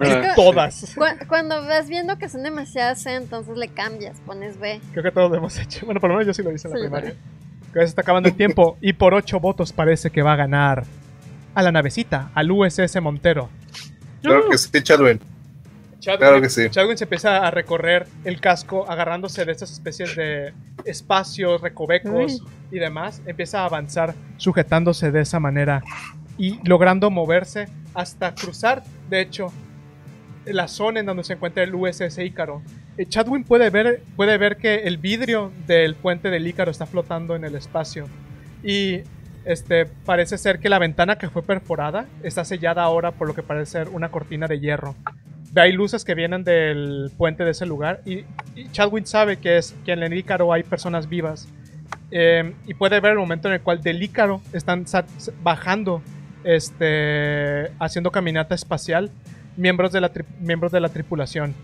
Es 0.00 0.08
que- 0.16 0.28
Todas. 0.36 0.94
Cu- 0.94 1.26
Cuando 1.28 1.60
vas 1.66 1.88
viendo 1.88 2.18
que 2.18 2.28
son 2.28 2.42
demasiadas 2.42 3.02
C, 3.02 3.14
entonces 3.14 3.56
le 3.56 3.68
cambias, 3.68 4.20
pones 4.20 4.58
B. 4.58 4.80
Creo 4.92 5.02
que 5.02 5.10
todos 5.10 5.30
lo 5.30 5.36
hemos 5.36 5.58
hecho. 5.58 5.84
Bueno, 5.86 6.00
por 6.00 6.10
lo 6.10 6.16
menos 6.16 6.26
yo 6.26 6.34
sí 6.34 6.42
lo 6.42 6.52
hice 6.52 6.68
en 6.68 6.74
la 6.74 6.78
Sí, 6.78 6.84
primaria. 6.84 7.10
Que 7.72 7.80
ya 7.80 7.82
se 7.82 7.88
está 7.88 8.02
acabando 8.02 8.28
el 8.28 8.34
tiempo. 8.36 8.76
Y 8.80 8.92
por 8.94 9.12
8 9.14 9.40
votos 9.40 9.72
parece 9.72 10.10
que 10.10 10.22
va 10.22 10.34
a 10.34 10.36
ganar 10.36 10.84
a 11.54 11.62
la 11.62 11.72
navecita, 11.72 12.30
al 12.34 12.50
USS 12.50 13.00
Montero. 13.00 13.48
Claro 14.22 14.48
que 14.50 14.58
sí, 14.58 14.70
Chadwin. 14.82 15.20
Chadwin, 16.08 16.18
Claro 16.18 16.40
que 16.40 16.48
sí. 16.48 16.70
Chadwin 16.70 16.96
se 16.96 17.04
empieza 17.04 17.46
a 17.46 17.50
recorrer 17.50 18.06
el 18.24 18.40
casco 18.40 18.90
agarrándose 18.90 19.44
de 19.44 19.52
estas 19.52 19.70
especies 19.70 20.16
de 20.16 20.54
espacios, 20.84 21.60
recovecos 21.60 22.42
y 22.70 22.78
demás. 22.78 23.20
Empieza 23.26 23.60
a 23.60 23.66
avanzar 23.66 24.14
sujetándose 24.38 25.12
de 25.12 25.20
esa 25.20 25.38
manera 25.38 25.82
y 26.38 26.60
logrando 26.66 27.10
moverse 27.10 27.68
hasta 27.92 28.34
cruzar, 28.34 28.84
de 29.10 29.20
hecho, 29.20 29.52
la 30.46 30.68
zona 30.68 31.00
en 31.00 31.06
donde 31.06 31.24
se 31.24 31.34
encuentra 31.34 31.62
el 31.62 31.74
USS 31.74 32.18
Ícaro. 32.18 32.62
Eh, 32.96 33.06
Chadwin 33.06 33.44
puede 33.44 33.68
ver, 33.68 34.02
puede 34.16 34.38
ver 34.38 34.56
que 34.56 34.76
el 34.76 34.96
vidrio 34.96 35.52
del 35.66 35.94
puente 35.94 36.30
del 36.30 36.46
Ícaro 36.46 36.70
está 36.70 36.86
flotando 36.86 37.36
en 37.36 37.44
el 37.44 37.54
espacio 37.54 38.06
y 38.64 39.02
este, 39.44 39.86
parece 39.86 40.38
ser 40.38 40.58
que 40.58 40.68
la 40.68 40.78
ventana 40.78 41.16
que 41.16 41.28
fue 41.28 41.42
perforada 41.42 42.06
está 42.22 42.44
sellada 42.44 42.82
ahora 42.82 43.12
por 43.12 43.28
lo 43.28 43.34
que 43.34 43.42
parece 43.42 43.72
ser 43.72 43.88
una 43.88 44.10
cortina 44.10 44.46
de 44.46 44.58
hierro. 44.60 44.94
Hay 45.60 45.72
luces 45.72 46.04
que 46.04 46.14
vienen 46.14 46.44
del 46.44 47.10
puente 47.16 47.44
de 47.44 47.50
ese 47.52 47.66
lugar 47.66 48.00
y, 48.04 48.24
y 48.54 48.68
Chadwin 48.72 49.06
sabe 49.06 49.38
que 49.38 49.56
es 49.58 49.74
que 49.84 49.92
en 49.92 50.02
el 50.02 50.12
Ícaro 50.14 50.52
hay 50.52 50.62
personas 50.62 51.08
vivas 51.08 51.48
eh, 52.10 52.54
y 52.66 52.74
puede 52.74 53.00
ver 53.00 53.12
el 53.12 53.18
momento 53.18 53.48
en 53.48 53.54
el 53.54 53.60
cual 53.60 53.80
del 53.82 54.02
Ícaro 54.02 54.40
están 54.52 54.84
bajando, 55.42 56.02
este, 56.44 57.70
haciendo 57.78 58.10
caminata 58.10 58.54
espacial 58.54 59.10
miembros 59.56 59.92
de 59.92 60.00
la, 60.00 60.10
miembros 60.40 60.72
de 60.72 60.80
la 60.80 60.88
tripulación. 60.88 61.54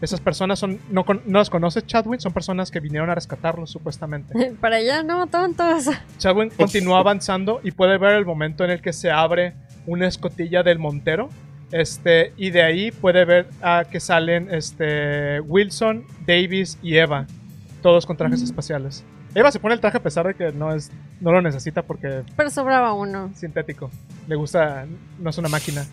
Esas 0.00 0.20
personas 0.20 0.58
son 0.58 0.80
no, 0.90 1.04
con- 1.04 1.22
no 1.26 1.38
las 1.38 1.48
conoce 1.48 1.80
Chadwin, 1.82 2.18
son 2.20 2.32
personas 2.32 2.72
que 2.72 2.80
vinieron 2.80 3.08
a 3.08 3.14
rescatarlos 3.14 3.70
supuestamente. 3.70 4.52
Para 4.60 4.76
allá, 4.76 5.02
no, 5.04 5.28
tontos. 5.28 5.84
Chadwin 6.18 6.50
continúa 6.50 6.98
avanzando 6.98 7.60
y 7.62 7.70
puede 7.70 7.98
ver 7.98 8.14
el 8.16 8.26
momento 8.26 8.64
en 8.64 8.70
el 8.70 8.80
que 8.82 8.92
se 8.92 9.10
abre 9.12 9.54
una 9.86 10.08
escotilla 10.08 10.62
del 10.64 10.80
montero. 10.80 11.28
Este, 11.72 12.32
y 12.36 12.50
de 12.50 12.62
ahí 12.62 12.90
puede 12.92 13.24
ver 13.24 13.46
a 13.62 13.84
que 13.90 13.98
salen 13.98 14.48
este, 14.54 15.40
Wilson, 15.40 16.04
Davis 16.26 16.78
y 16.82 16.96
Eva. 16.96 17.26
Todos 17.82 18.06
con 18.06 18.16
trajes 18.16 18.42
espaciales. 18.42 19.02
Eva 19.34 19.50
se 19.50 19.58
pone 19.58 19.74
el 19.74 19.80
traje 19.80 19.96
a 19.96 20.02
pesar 20.02 20.26
de 20.26 20.34
que 20.34 20.52
no, 20.52 20.74
es, 20.74 20.92
no 21.20 21.32
lo 21.32 21.40
necesita 21.40 21.82
porque 21.82 22.22
Pero 22.36 22.50
sobraba 22.50 22.92
uno. 22.92 23.30
sintético. 23.34 23.90
Le 24.28 24.36
gusta, 24.36 24.84
no 25.18 25.30
es 25.30 25.38
una 25.38 25.48
máquina. 25.48 25.84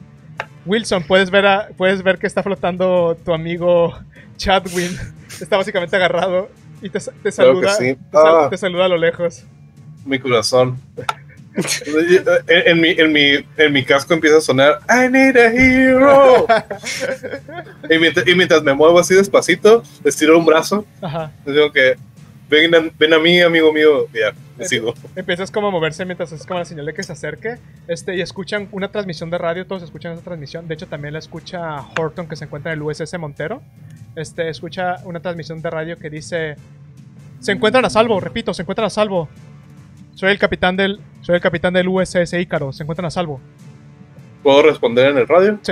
Wilson, 0.66 1.04
puedes 1.04 1.32
ver, 1.32 1.46
a- 1.46 1.70
puedes 1.78 2.04
ver 2.04 2.18
que 2.20 2.28
está 2.28 2.44
flotando 2.44 3.16
tu 3.26 3.34
amigo 3.34 3.98
Chadwin. 4.38 4.92
Está 5.42 5.56
básicamente 5.58 5.96
agarrado 5.96 6.50
y 6.82 6.90
te, 6.90 7.00
te 7.24 7.32
saluda. 7.32 7.74
sí. 7.76 7.96
te, 7.96 8.12
sal- 8.12 8.36
Ah. 8.46 8.48
te 8.50 8.58
saluda 8.58 8.86
a 8.86 8.90
lo 8.90 8.98
lejos. 8.98 9.46
Mi 10.06 10.20
corazón. 10.20 10.78
En, 12.48 12.82
mi, 12.82 12.90
en, 12.90 13.12
mi, 13.12 13.46
en 13.58 13.74
mi 13.74 13.84
casco 13.84 14.14
empieza 14.14 14.38
a 14.38 14.42
sonar 14.42 14.80
I 14.90 15.10
need 15.10 15.38
a 15.38 15.48
hero. 15.48 16.48
y, 17.90 17.98
mientras, 17.98 18.28
y 18.28 18.36
mientras 18.36 18.64
me 18.64 18.74
muevo 18.74 19.00
así 19.00 19.14
despacito, 19.14 19.84
les 20.04 20.16
tiro 20.16 20.38
un 20.38 20.46
brazo. 20.46 20.86
Ajá. 21.02 21.32
Digo 21.46 21.72
que 21.72 21.96
ven 22.50 22.76
a, 22.76 22.92
ven 22.98 23.14
a 23.14 23.20
mí, 23.20 23.40
amigo 23.42 23.72
mío. 23.72 24.08
Ya, 24.14 24.34
me 24.58 24.66
sigo. 24.66 24.94
Empiezas 25.16 25.52
como 25.52 25.68
a 25.68 25.72
moverse 25.72 26.06
mientras 26.06 26.32
es 26.32 26.46
como 26.46 26.60
la 26.60 26.66
señal 26.66 26.86
de 26.86 26.94
que 26.94 27.04
se 27.04 27.14
acerque. 27.14 27.58
Este, 27.88 28.16
y 28.16 28.22
escuchan 28.22 28.68
una 28.72 28.90
transmisión 28.90 29.30
de 29.30 29.38
radio, 29.38 29.66
todos 29.66 29.84
escuchan 29.84 30.14
esa 30.14 30.24
transmisión. 30.24 30.68
De 30.68 30.74
hecho, 30.74 30.88
también 30.88 31.14
la 31.14 31.20
escucha 31.20 31.86
Horton, 31.98 32.28
que 32.28 32.36
se 32.36 32.46
encuentra 32.46 32.74
en 32.74 32.80
el 32.80 32.84
USS 32.84 33.18
Montero. 33.20 33.62
Este, 34.16 34.50
escucha 34.50 34.98
una 35.06 35.20
transmisión 35.20 35.62
de 35.62 35.70
radio 35.70 35.98
que 35.98 36.10
dice: 36.10 36.56
Se 37.40 37.52
encuentran 37.52 37.86
a 37.86 37.90
salvo, 37.90 38.20
repito, 38.20 38.54
se 38.54 38.64
encuentran 38.64 38.88
a 38.88 38.90
salvo. 38.90 39.30
Soy 40.20 40.32
el 40.32 40.38
capitán 40.38 40.76
del. 40.76 41.00
Soy 41.22 41.36
el 41.36 41.42
capitán 41.42 41.72
del 41.72 41.88
USS 41.88 42.34
Ícaro. 42.34 42.74
Se 42.74 42.84
encuentran 42.84 43.06
a 43.06 43.10
salvo. 43.10 43.40
¿Puedo 44.44 44.64
responder 44.64 45.12
en 45.12 45.18
el 45.18 45.26
radio? 45.26 45.58
Sí. 45.62 45.72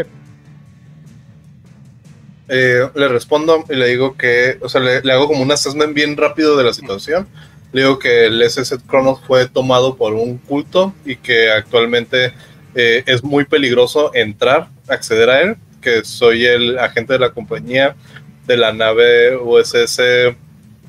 Eh, 2.48 2.90
le 2.96 3.08
respondo 3.10 3.66
y 3.70 3.76
le 3.76 3.88
digo 3.88 4.16
que, 4.16 4.58
o 4.62 4.70
sea, 4.70 4.80
le, 4.80 5.02
le 5.02 5.12
hago 5.12 5.28
como 5.28 5.42
un 5.42 5.52
assessment 5.52 5.94
bien 5.94 6.16
rápido 6.16 6.56
de 6.56 6.64
la 6.64 6.72
situación. 6.72 7.28
Le 7.74 7.82
digo 7.82 8.00
que 8.00 8.28
el 8.28 8.42
SS 8.42 8.78
Cronos 8.88 9.20
fue 9.28 9.50
tomado 9.50 9.98
por 9.98 10.14
un 10.14 10.38
culto 10.38 10.94
y 11.04 11.18
que 11.18 11.52
actualmente 11.52 12.32
eh, 12.74 13.04
es 13.06 13.26
muy 13.26 13.44
peligroso 13.44 14.16
entrar, 14.16 14.70
acceder 14.88 15.30
a 15.30 15.42
él, 15.42 15.58
que 15.82 16.06
soy 16.06 16.46
el 16.46 16.80
agente 16.80 17.12
de 17.12 17.20
la 17.20 17.32
compañía 17.32 17.98
de 18.46 18.56
la 18.56 18.72
nave 18.72 19.36
USS 19.36 20.00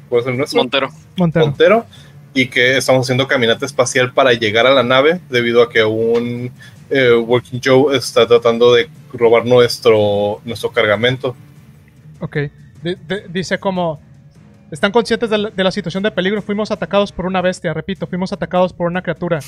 ¿cuál 0.09 0.21
es 0.21 0.27
el 0.29 0.37
nuestro? 0.37 0.61
Montero. 0.61 0.91
Montero. 1.17 1.47
Montero 1.47 1.87
y 2.35 2.47
que 2.49 2.77
estamos 2.77 3.07
haciendo 3.07 3.27
caminata 3.27 3.67
espacial 3.67 4.13
para 4.13 4.33
llegar 4.33 4.67
a 4.67 4.71
la 4.75 4.83
nave 4.83 5.21
debido 5.31 5.63
a 5.63 5.71
que 5.71 5.83
un 5.85 6.53
eh, 6.91 7.13
Working 7.15 7.61
Joe 7.65 7.97
está 7.97 8.27
tratando 8.27 8.73
de 8.75 8.89
robar 9.13 9.45
nuestro, 9.47 10.41
nuestro 10.45 10.71
cargamento. 10.71 11.35
Ok. 12.21 12.37
Di- 12.83 12.95
di- 12.95 13.23
dice 13.29 13.59
como. 13.59 14.01
Están 14.71 14.93
conscientes 14.93 15.31
de 15.31 15.39
la, 15.39 15.51
de 15.51 15.65
la 15.65 15.71
situación 15.71 16.03
de 16.03 16.11
peligro. 16.11 16.43
Fuimos 16.43 16.71
atacados 16.71 17.11
por 17.11 17.25
una 17.25 17.41
bestia, 17.41 17.73
repito, 17.73 18.07
fuimos 18.07 18.33
atacados 18.35 18.73
por 18.73 18.87
una 18.87 19.01
criatura. 19.03 19.41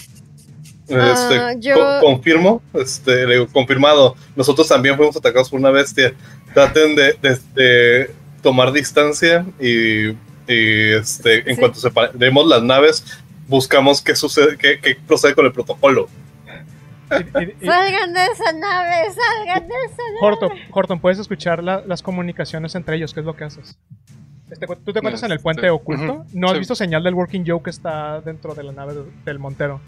Ah, 0.90 1.12
Este, 1.12 1.60
yo- 1.68 1.74
co- 1.76 2.00
confirmo, 2.06 2.62
este, 2.74 3.26
le 3.26 3.34
digo, 3.34 3.46
confirmado. 3.52 4.16
Nosotros 4.34 4.66
también 4.66 4.96
fuimos 4.96 5.14
atacados 5.16 5.50
por 5.50 5.60
una 5.60 5.70
bestia. 5.70 6.14
Traten 6.54 6.96
de, 6.96 7.14
de- 7.22 7.38
de 7.54 8.10
tomar 8.42 8.72
distancia 8.72 9.44
y, 9.60 10.08
y, 10.52 10.92
este, 10.94 11.48
en 11.48 11.54
Sí. 11.56 11.60
cuanto 11.60 11.78
separemos 11.80 12.46
las 12.46 12.62
naves, 12.62 13.04
buscamos 13.48 14.02
qué 14.02 14.14
sucede, 14.16 14.56
qué, 14.58 14.78
qué 14.80 14.96
procede 15.06 15.34
con 15.34 15.46
el 15.46 15.52
protocolo. 15.52 16.08
Y- 17.10 17.14
y- 17.42 17.54
y- 17.62 17.66
Salgan 17.66 18.12
de 18.12 18.24
esa 18.26 18.52
nave, 18.52 18.96
salgan 19.12 19.66
de 19.68 19.74
esa 19.86 19.96
nave. 19.96 20.18
Horton, 20.20 20.50
Horton, 20.70 21.00
puedes 21.00 21.18
escuchar 21.18 21.62
la- 21.62 21.82
las 21.86 22.02
comunicaciones 22.02 22.74
entre 22.76 22.96
ellos. 22.96 23.12
¿Qué 23.14 23.20
es 23.20 23.26
lo 23.26 23.34
que 23.34 23.44
haces? 23.44 23.76
Este, 24.50 24.66
¿Tú 24.66 24.92
te 24.92 24.98
encuentras 24.98 25.22
en 25.24 25.32
el 25.32 25.40
puente 25.40 25.68
oculto? 25.70 26.24
¿No 26.32 26.46
has 26.48 26.52
sí. 26.54 26.58
visto 26.60 26.74
señal 26.74 27.02
del 27.04 27.14
Working 27.14 27.44
Joe 27.46 27.62
que 27.62 27.70
está 27.70 28.20
dentro 28.20 28.54
de 28.54 28.62
la 28.64 28.72
nave 28.72 28.94
de- 28.94 29.04
del 29.24 29.38
Montero? 29.38 29.80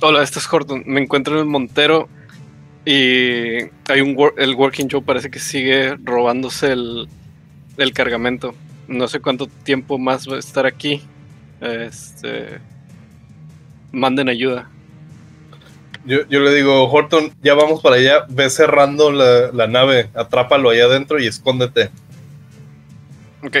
Hola, 0.00 0.22
este 0.22 0.38
es 0.38 0.52
Horton. 0.52 0.82
Me 0.86 1.00
encuentro 1.00 1.34
en 1.34 1.40
el 1.40 1.46
Montero 1.46 2.08
y 2.84 3.58
hay 3.88 4.00
un 4.00 4.16
wor- 4.16 4.34
el 4.36 4.54
Working 4.54 4.88
Joe 4.90 5.02
parece 5.02 5.30
que 5.30 5.38
sigue 5.38 5.96
robándose 6.02 6.72
el, 6.72 7.08
el 7.76 7.92
cargamento. 7.92 8.54
No 8.88 9.08
sé 9.08 9.20
cuánto 9.20 9.46
tiempo 9.46 9.98
más 9.98 10.28
va 10.28 10.36
a 10.36 10.40
estar 10.40 10.66
aquí. 10.66 11.02
Este, 11.60 12.58
manden 13.92 14.28
ayuda. 14.28 14.68
Yo, 16.04 16.26
yo 16.28 16.40
le 16.40 16.52
digo, 16.54 16.90
Horton, 16.90 17.32
ya 17.42 17.54
vamos 17.54 17.80
para 17.80 17.96
allá, 17.96 18.26
ve 18.28 18.50
cerrando 18.50 19.12
la, 19.12 19.52
la 19.52 19.68
nave, 19.68 20.10
atrápalo 20.14 20.70
allá 20.70 20.86
adentro 20.86 21.20
y 21.20 21.26
escóndete. 21.28 21.90
Ok. 23.44 23.58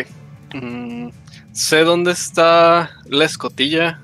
Mm, 0.54 1.10
sé 1.52 1.84
dónde 1.84 2.12
está 2.12 2.90
la 3.06 3.24
escotilla 3.24 4.00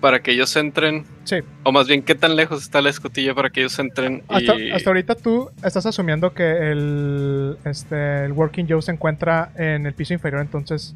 para 0.00 0.20
que 0.20 0.32
ellos 0.32 0.54
entren. 0.56 1.04
Sí. 1.24 1.36
O 1.62 1.72
más 1.72 1.86
bien, 1.86 2.02
¿qué 2.02 2.14
tan 2.14 2.36
lejos 2.36 2.62
está 2.62 2.80
la 2.80 2.90
escotilla 2.90 3.34
para 3.34 3.50
que 3.50 3.60
ellos 3.60 3.78
entren? 3.78 4.22
Hasta, 4.28 4.56
y... 4.56 4.70
hasta 4.70 4.90
ahorita 4.90 5.14
tú 5.14 5.50
estás 5.62 5.86
asumiendo 5.86 6.32
que 6.32 6.72
el, 6.72 7.58
este, 7.64 8.24
el 8.24 8.32
Working 8.32 8.66
Joe 8.68 8.82
se 8.82 8.92
encuentra 8.92 9.52
en 9.56 9.86
el 9.86 9.94
piso 9.94 10.14
inferior, 10.14 10.40
entonces 10.40 10.94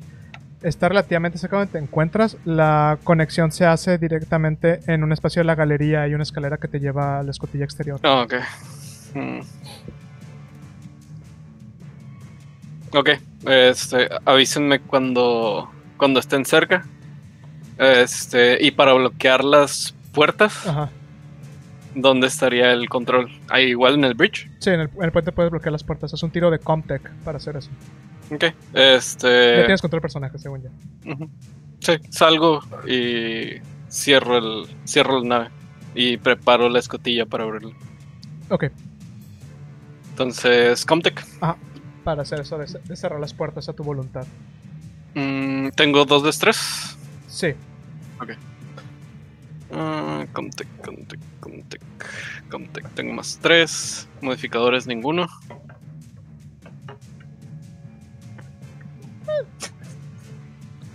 está 0.62 0.88
relativamente 0.88 1.38
cerca 1.38 1.58
donde 1.58 1.72
te 1.72 1.78
encuentras. 1.78 2.36
La 2.44 2.98
conexión 3.04 3.52
se 3.52 3.66
hace 3.66 3.98
directamente 3.98 4.80
en 4.86 5.04
un 5.04 5.12
espacio 5.12 5.40
de 5.40 5.44
la 5.44 5.54
galería. 5.54 6.02
Hay 6.02 6.14
una 6.14 6.22
escalera 6.22 6.56
que 6.56 6.68
te 6.68 6.80
lleva 6.80 7.20
a 7.20 7.22
la 7.22 7.30
escotilla 7.30 7.64
exterior. 7.64 8.00
Ah, 8.02 8.22
ok. 8.22 8.34
Mm. 9.14 9.40
Ok, 12.96 13.10
este, 13.46 14.08
avísenme 14.24 14.78
cuando, 14.80 15.68
cuando 15.96 16.20
estén 16.20 16.44
cerca. 16.44 16.86
Este, 17.78 18.58
y 18.64 18.70
para 18.70 18.92
bloquear 18.92 19.42
las 19.44 19.94
puertas, 20.12 20.66
Ajá. 20.66 20.90
¿dónde 21.94 22.26
estaría 22.28 22.72
el 22.72 22.88
control? 22.88 23.30
¿Ahí 23.48 23.70
igual 23.70 23.94
en 23.94 24.04
el 24.04 24.14
bridge? 24.14 24.48
Sí, 24.60 24.70
en 24.70 24.80
el, 24.80 24.90
en 24.96 25.02
el 25.04 25.12
puente 25.12 25.32
puedes 25.32 25.50
bloquear 25.50 25.72
las 25.72 25.82
puertas. 25.84 26.12
Es 26.12 26.22
un 26.22 26.30
tiro 26.30 26.50
de 26.50 26.58
Comtech 26.58 27.10
para 27.24 27.38
hacer 27.38 27.56
eso. 27.56 27.70
Ok, 28.30 28.44
Ya 28.72 28.94
este. 28.96 29.56
tienes 29.64 29.80
control 29.82 30.00
personaje, 30.02 30.38
según 30.38 30.62
ya. 30.62 30.70
Sí, 31.80 31.92
salgo 32.10 32.60
y 32.86 33.60
cierro 33.90 34.38
el, 34.38 34.66
cierro 34.86 35.20
la 35.20 35.28
nave 35.28 35.48
y 35.94 36.16
preparo 36.16 36.68
la 36.68 36.78
escotilla 36.78 37.26
para 37.26 37.44
abrirla. 37.44 37.74
Ok, 38.50 38.64
Entonces, 40.10 40.84
Comtech. 40.86 41.24
para 42.04 42.22
hacer 42.22 42.40
eso 42.40 42.56
de, 42.58 42.66
de 42.66 42.96
cerrar 42.96 43.20
las 43.20 43.34
puertas 43.34 43.68
a 43.68 43.72
tu 43.72 43.82
voluntad. 43.84 44.26
Mm, 45.14 45.68
tengo 45.70 46.04
dos 46.04 46.22
de 46.22 46.30
estrés. 46.30 46.93
Sí, 47.44 47.54
Ah, 49.76 50.24
Comtech, 50.32 50.68
Comtech, 50.84 51.20
Comtech, 51.40 51.82
Comtech. 52.48 52.88
Tengo 52.94 53.12
más 53.14 53.38
tres. 53.42 54.08
Modificadores 54.20 54.86
ninguno. 54.86 55.26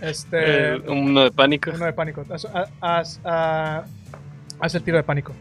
este. 0.02 0.74
Eh, 0.76 0.82
uno 0.88 1.24
de 1.26 1.32
pánico. 1.32 1.72
Uno 1.74 1.86
de 1.86 1.93
pánico. 1.93 2.24
Haz, 2.32 2.47
haz- 2.82 3.20
haz 4.60 4.76
el 4.76 4.84
tiro 4.84 4.97
de 4.97 5.04
pánico. 5.04 5.34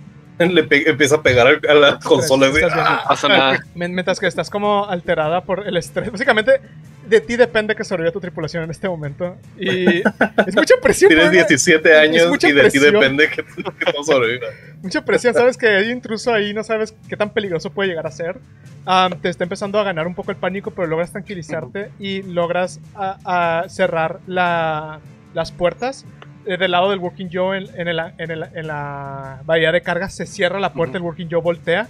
Le 0.38 0.66
empieza 0.70 1.16
a 1.16 1.22
pegar 1.22 1.46
a 1.68 1.74
la 1.74 1.98
consola. 1.98 2.46
así, 2.46 2.56
Estás 2.56 2.74
bien. 2.74 2.86
¡ah! 2.88 3.04
Pasa 3.08 3.28
nada. 3.28 3.58
Mientras 3.74 4.20
que 4.20 4.26
estás 4.26 4.50
como 4.50 4.86
alterada 4.86 5.42
por 5.42 5.66
el 5.66 5.76
estrés. 5.76 6.10
Básicamente, 6.10 6.60
de 7.08 7.20
ti 7.20 7.36
depende 7.36 7.74
que 7.74 7.84
sobreviva 7.84 8.12
tu 8.12 8.20
tripulación 8.20 8.64
en 8.64 8.70
este 8.70 8.88
momento. 8.88 9.36
Y 9.58 9.98
es 10.46 10.54
mucha 10.56 10.74
presión. 10.82 11.08
Tienes 11.08 11.26
¿no? 11.26 11.30
17 11.32 11.90
Es 11.90 11.98
años 11.98 12.22
y 12.28 12.30
de 12.30 12.38
ti 12.38 12.52
presión. 12.78 12.94
depende 12.94 13.28
que, 13.28 13.44
que 13.44 13.92
todo 13.92 14.04
sobreviva. 14.04 14.46
Mucha 14.82 15.04
presión. 15.04 15.34
Sabes 15.34 15.56
que 15.56 15.68
hay 15.68 15.90
intruso 15.90 16.32
ahí, 16.32 16.52
no 16.54 16.62
sabes 16.64 16.94
qué 17.08 17.16
tan 17.16 17.30
peligroso 17.30 17.70
puede 17.70 17.88
llegar 17.90 18.06
a 18.06 18.10
ser. 18.10 18.38
Am, 18.84 19.12
te 19.20 19.28
está 19.28 19.44
empezando 19.44 19.78
a 19.80 19.84
ganar 19.84 20.06
un 20.06 20.14
poco 20.14 20.30
el 20.30 20.36
pánico, 20.36 20.70
pero 20.70 20.86
logras 20.86 21.10
tranquilizarte 21.12 21.90
y 21.98 22.22
logras 22.22 22.80
a- 22.94 23.62
a 23.62 23.68
cerrar 23.68 24.20
la- 24.26 25.00
las 25.34 25.52
puertas. 25.52 26.04
Eh, 26.48 26.56
del 26.56 26.70
lado 26.70 26.90
del 26.90 27.00
Working 27.00 27.28
Joe 27.32 27.58
en, 27.58 27.64
en 27.80 27.88
el- 27.88 27.98
en 28.18 28.30
el- 28.30 28.46
en 28.54 28.66
la 28.68 29.40
bahía 29.44 29.72
de 29.72 29.80
carga 29.80 30.08
se 30.08 30.26
cierra 30.26 30.60
la 30.60 30.72
puerta, 30.72 30.92
Ujú. 30.92 30.98
el 30.98 31.02
Working 31.02 31.28
Joe 31.28 31.40
voltea, 31.42 31.88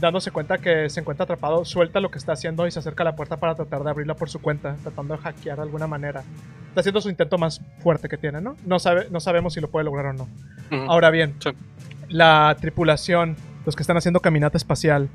dándose 0.00 0.30
cuenta 0.30 0.58
que 0.58 0.88
se 0.90 1.00
encuentra 1.00 1.24
atrapado, 1.24 1.64
suelta 1.64 2.00
lo 2.00 2.10
que 2.10 2.18
está 2.18 2.32
haciendo 2.32 2.66
y 2.66 2.70
se 2.70 2.78
acerca 2.78 3.02
a 3.02 3.04
la 3.04 3.16
puerta 3.16 3.36
para 3.38 3.54
tratar 3.54 3.84
de 3.84 3.90
abrirla 3.90 4.14
por 4.14 4.30
su 4.30 4.40
cuenta, 4.40 4.76
tratando 4.82 5.14
de 5.14 5.20
hackear 5.20 5.56
de 5.56 5.62
alguna 5.62 5.86
manera. 5.86 6.22
Está 6.68 6.80
haciendo 6.80 7.00
su 7.00 7.10
intento 7.10 7.36
más 7.38 7.60
fuerte 7.82 8.08
que 8.08 8.16
tiene, 8.16 8.40
¿no? 8.40 8.56
No, 8.64 8.78
sabe, 8.78 9.08
no 9.10 9.20
sabemos 9.20 9.54
si 9.54 9.60
lo 9.60 9.68
puede 9.70 9.84
lograr 9.84 10.06
o 10.06 10.12
no. 10.12 10.28
Ahora 10.88 11.10
bien, 11.10 11.34
Sí. 11.40 11.50
la 12.08 12.56
tripulación, 12.60 13.36
los 13.66 13.76
que 13.76 13.82
están 13.82 13.96
haciendo 13.96 14.20
caminata 14.20 14.56
espacial. 14.56 15.08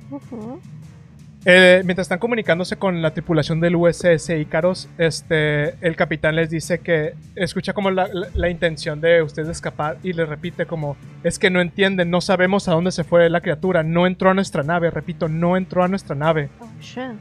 Eh, 1.45 1.81
mientras 1.85 2.05
están 2.05 2.17
comunicándose 2.19 2.75
con 2.77 3.01
la 3.03 3.11
tripulación 3.11 3.59
del 3.59 3.75
USS 3.75 4.29
Icaros, 4.31 4.89
este, 4.97 5.75
el 5.85 5.95
capitán 5.95 6.35
les 6.35 6.49
dice 6.49 6.79
que 6.79 7.13
escucha 7.35 7.73
como 7.73 7.91
la, 7.91 8.07
la- 8.11 8.27
la 8.33 8.49
intención 8.49 8.99
de 8.99 9.21
ustedes 9.21 9.47
de 9.47 9.53
escapar 9.53 9.97
y 10.03 10.13
les 10.13 10.27
repite 10.27 10.65
como 10.65 10.97
es 11.23 11.37
que 11.39 11.49
no 11.51 11.61
entienden, 11.61 12.09
no 12.09 12.19
sabemos 12.21 12.67
a 12.67 12.71
dónde 12.73 12.91
se 12.91 13.03
fue 13.03 13.29
la 13.29 13.41
criatura, 13.41 13.83
no 13.83 14.07
entró 14.07 14.31
a 14.31 14.33
nuestra 14.33 14.63
nave, 14.63 14.89
repito, 14.89 15.27
no 15.29 15.55
entró 15.55 15.83
a 15.83 15.87
nuestra 15.87 16.15
nave. 16.15 16.49
Oh, 16.59 16.67
shit. 16.81 17.11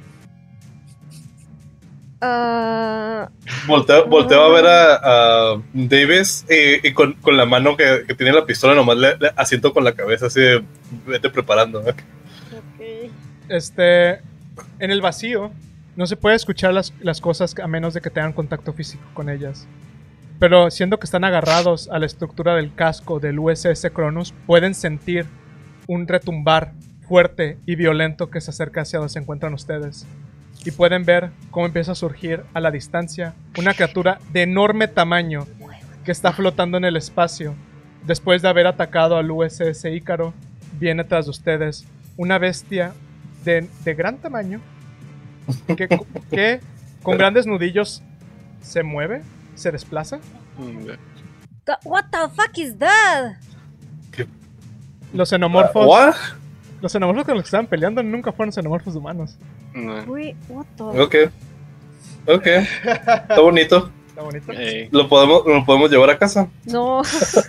Ah, 2.26 3.28
Volteo, 3.66 4.06
volteo 4.06 4.42
a 4.44 4.48
ver 4.48 4.66
a, 4.66 4.94
a 5.52 5.62
Davis 5.74 6.46
y, 6.48 6.88
y 6.88 6.92
con, 6.94 7.12
con 7.14 7.36
la 7.36 7.44
mano 7.44 7.76
que, 7.76 8.04
que 8.06 8.14
tiene 8.14 8.32
la 8.32 8.46
pistola 8.46 8.74
nomás 8.74 8.96
le, 8.96 9.16
le 9.18 9.30
asiento 9.36 9.74
con 9.74 9.84
la 9.84 9.92
cabeza 9.92 10.26
así 10.26 10.40
de 10.40 10.64
vete 11.06 11.28
preparando. 11.28 11.82
¿no? 11.82 11.92
Este, 13.54 14.14
en 14.80 14.90
el 14.90 15.00
vacío 15.00 15.52
no 15.94 16.08
se 16.08 16.16
puede 16.16 16.34
escuchar 16.34 16.74
las, 16.74 16.92
las 17.00 17.20
cosas 17.20 17.54
a 17.62 17.68
menos 17.68 17.94
de 17.94 18.00
que 18.00 18.10
tengan 18.10 18.32
contacto 18.32 18.72
físico 18.72 19.04
con 19.14 19.28
ellas. 19.28 19.68
Pero 20.40 20.72
siendo 20.72 20.98
que 20.98 21.04
están 21.04 21.22
agarrados 21.22 21.88
a 21.88 22.00
la 22.00 22.06
estructura 22.06 22.56
del 22.56 22.74
casco 22.74 23.20
del 23.20 23.38
USS 23.38 23.86
Cronos, 23.94 24.34
pueden 24.48 24.74
sentir 24.74 25.26
un 25.86 26.08
retumbar 26.08 26.72
fuerte 27.06 27.56
y 27.64 27.76
violento 27.76 28.28
que 28.28 28.40
se 28.40 28.50
acerca 28.50 28.80
hacia 28.80 28.98
donde 28.98 29.12
se 29.12 29.20
encuentran 29.20 29.54
ustedes. 29.54 30.04
Y 30.64 30.72
pueden 30.72 31.04
ver 31.04 31.30
cómo 31.52 31.66
empieza 31.66 31.92
a 31.92 31.94
surgir 31.94 32.42
a 32.54 32.60
la 32.60 32.72
distancia 32.72 33.34
una 33.56 33.72
criatura 33.72 34.18
de 34.32 34.42
enorme 34.42 34.88
tamaño 34.88 35.46
que 36.04 36.10
está 36.10 36.32
flotando 36.32 36.76
en 36.76 36.86
el 36.86 36.96
espacio. 36.96 37.54
Después 38.04 38.42
de 38.42 38.48
haber 38.48 38.66
atacado 38.66 39.16
al 39.16 39.30
USS 39.30 39.84
Ícaro, 39.84 40.34
viene 40.80 41.04
tras 41.04 41.26
de 41.26 41.30
ustedes 41.30 41.86
una 42.16 42.38
bestia 42.38 42.94
de, 43.44 43.68
de 43.84 43.94
gran 43.94 44.18
tamaño 44.18 44.60
que, 45.76 45.88
que 46.30 46.60
con 47.02 47.18
grandes 47.18 47.46
nudillos 47.46 48.02
se 48.62 48.82
mueve, 48.82 49.22
se 49.54 49.70
desplaza. 49.70 50.20
What 51.84 52.06
the 52.10 52.28
fuck 52.34 52.58
is 52.58 52.76
that? 52.78 53.36
Los 55.12 55.28
xenomorfos, 55.28 55.86
¿What? 55.86 56.14
los 56.80 56.92
xenomorfos 56.92 57.24
con 57.24 57.34
los 57.34 57.44
que 57.44 57.48
estaban 57.48 57.66
peleando 57.66 58.02
nunca 58.02 58.32
fueron 58.32 58.52
xenomorfos 58.52 58.96
humanos. 58.96 59.36
No. 59.74 60.02
What 60.48 60.66
the 60.76 60.82
Ok. 60.82 61.14
Ok. 62.26 62.46
Está 62.84 63.40
bonito. 63.40 63.90
Está 64.14 64.22
bonito. 64.22 64.52
Ey, 64.52 64.88
Lo 64.92 65.08
podemos, 65.08 65.42
lo 65.44 65.64
podemos 65.64 65.90
llevar 65.90 66.08
a 66.10 66.16
casa. 66.18 66.48
No. 66.66 67.02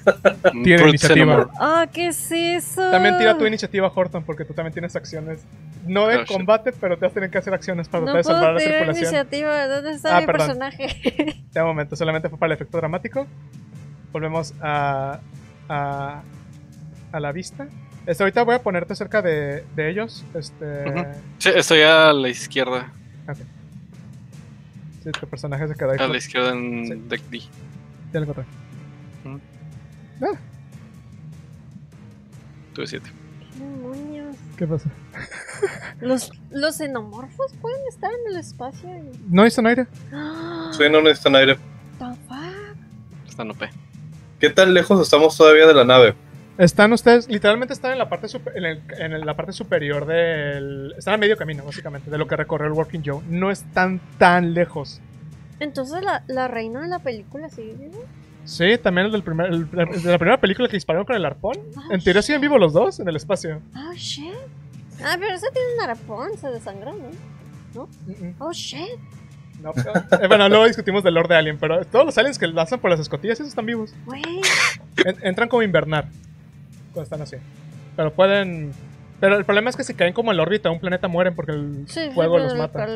Tiene 0.64 0.90
iniciativa. 0.90 1.48
Ah, 1.60 1.86
¿qué 1.94 2.08
es 2.08 2.32
eso? 2.32 2.90
También 2.90 3.20
tira 3.20 3.38
tu 3.38 3.46
iniciativa, 3.46 3.92
Horton, 3.94 4.24
porque 4.24 4.46
tú 4.46 4.54
también 4.56 4.74
tienes 4.74 4.96
acciones. 4.96 5.46
No 5.86 6.08
de 6.08 6.16
Oh, 6.16 6.20
shit. 6.22 6.28
combate, 6.28 6.72
pero 6.72 6.98
te 6.98 7.06
vas 7.06 7.12
a 7.12 7.14
tener 7.14 7.30
que 7.30 7.38
hacer 7.38 7.54
acciones 7.54 7.88
para 7.88 8.04
No 8.06 8.12
tratar 8.14 8.18
de 8.18 8.24
salvar 8.34 8.54
la 8.54 8.60
tirar 8.60 8.74
tripulación. 8.78 9.04
iniciativa. 9.06 9.68
¿Dónde 9.68 9.92
está 9.92 10.18
Ah, 10.18 10.20
mi 10.22 10.26
perdón. 10.26 10.48
personaje? 10.48 11.44
De 11.54 11.62
momento 11.64 11.96
solamente 11.96 12.30
fue 12.30 12.40
para 12.40 12.48
el 12.54 12.56
efecto 12.56 12.78
dramático. 12.80 13.28
Volvemos 14.12 14.56
a, 14.60 15.20
a, 15.70 16.24
a 17.12 17.20
la 17.20 17.32
vista. 17.32 17.68
Este, 18.08 18.24
ahorita 18.24 18.42
voy 18.44 18.56
a 18.56 18.64
ponerte 18.64 18.96
cerca 18.96 19.22
de, 19.22 19.64
de 19.76 19.90
ellos. 19.92 20.26
Este. 20.34 20.84
Sí, 21.38 21.50
estoy 21.56 21.82
a 21.82 22.12
la 22.12 22.28
izquierda. 22.30 22.92
Sí, 25.06 25.12
tu 25.12 25.28
personaje 25.28 25.68
se 25.70 25.76
queda 25.76 25.94
ahí. 25.94 25.98
A 26.00 26.08
la 26.08 26.18
izquierda 26.18 26.52
en 26.52 26.86
Sí. 26.88 27.02
deck 27.08 27.22
D. 27.30 27.40
ya 28.14 28.20
lo 28.20 28.22
encontré. 28.24 28.46
Tuve 32.74 32.88
7. 32.88 33.10
¿Qué 33.58 33.64
demonios? 33.64 34.36
¿Qué 34.58 34.68
pasa? 34.68 34.90
¿Los, 36.02 36.30
¿Los 36.52 36.76
xenomorfos 36.78 37.54
pueden 37.62 37.80
estar 37.88 38.12
en 38.12 38.34
el 38.34 38.40
espacio? 38.40 38.90
y- 38.90 39.18
¿No 39.30 39.46
hizo 39.46 39.66
aire? 39.66 39.88
¡Ah! 40.12 40.72
Sí, 40.78 40.84
no 40.92 41.02
necesitan 41.02 41.36
aire. 41.38 41.58
Están 43.28 43.52
OP. 43.52 43.70
¿Qué 44.40 44.50
tan 44.50 44.74
lejos 44.74 45.02
estamos 45.02 45.36
todavía 45.38 45.66
de 45.68 45.74
la 45.74 45.86
nave? 45.86 46.16
Están 46.58 46.94
ustedes, 46.94 47.28
literalmente 47.30 47.74
están 47.74 47.92
en 47.92 47.98
la 47.98 48.08
parte 48.08 48.28
super- 48.30 48.58
en, 48.58 48.64
el- 48.66 48.82
en 48.98 49.12
el- 49.14 49.26
la 49.26 49.36
parte 49.36 49.52
superior 49.52 50.06
del. 50.06 50.94
Están 50.98 51.16
a 51.16 51.18
medio 51.18 51.36
camino, 51.36 51.64
básicamente, 51.66 52.10
de 52.10 52.18
lo 52.18 52.28
que 52.28 52.36
recorrió 52.38 52.68
el 52.68 52.74
Working 52.74 53.02
Joe. 53.06 53.22
No 53.28 53.52
están 53.52 54.00
tan 54.18 54.54
lejos. 54.54 55.02
Entonces 55.60 56.02
la, 56.04 56.24
la 56.28 56.48
reina 56.48 56.82
de 56.82 56.88
la 56.88 57.00
película 57.00 57.50
sigue 57.50 57.74
viva. 57.74 57.98
Sí, 58.46 58.78
también 58.78 59.08
el, 59.08 59.12
del 59.12 59.24
primer, 59.24 59.48
el- 59.48 59.70
de 59.70 60.12
la 60.12 60.18
primera 60.18 60.40
película 60.40 60.68
que 60.70 60.78
dispararon 60.78 61.06
con 61.06 61.16
el 61.16 61.26
arpón. 61.26 61.58
Ah, 61.76 61.88
En 61.92 62.02
teoría 62.02 62.22
siguen 62.22 62.42
vivos 62.42 62.60
los 62.60 62.72
dos 62.74 63.00
en 63.02 63.08
el 63.10 63.16
espacio. 63.18 63.62
Oh 63.76 63.94
shit. 63.94 64.34
Ah, 65.04 65.18
pero 65.20 65.36
ese 65.36 65.48
tiene 65.52 65.68
un 65.76 65.82
arapón, 65.84 66.38
se 66.38 66.48
desangró, 66.50 66.94
¿no? 67.74 67.84
Mm. 68.06 68.34
Oh 68.40 68.54
shit. 68.54 68.98
No, 69.62 69.72
eh, 69.72 70.28
bueno, 70.28 70.48
luego 70.50 70.68
discutimos 70.68 71.04
del 71.04 71.14
Lord 71.16 71.30
de 71.30 71.36
Alien, 71.36 71.58
pero 71.58 71.84
todos 71.86 72.06
los 72.06 72.18
aliens 72.18 72.38
que 72.38 72.46
lanzan 72.48 72.80
por 72.80 72.92
las 72.92 73.00
escotillas, 73.00 73.40
esos 73.40 73.48
están 73.50 73.66
vivos. 73.66 73.94
Wey. 74.06 74.22
En- 75.06 75.18
entran 75.26 75.50
como 75.50 75.64
invernar 75.64 76.08
cuando 76.96 77.04
están 77.04 77.22
así. 77.22 77.38
Pero 77.96 78.14
pueden. 78.14 78.72
Pero 79.20 79.38
el 79.38 79.46
problema 79.46 79.70
es 79.70 79.76
que 79.76 79.84
si 79.84 79.94
caen 79.94 80.14
como 80.14 80.32
en 80.32 80.38
la 80.38 80.44
órbita 80.44 80.70
de 80.70 80.76
un 80.76 80.82
planeta 80.82 81.08
mueren 81.08 81.36
porque 81.36 81.54
el 81.54 81.86
Sí, 81.88 82.10
fuego 82.14 82.38
sí, 82.38 82.44
los 82.44 82.56
mata. 82.56 82.88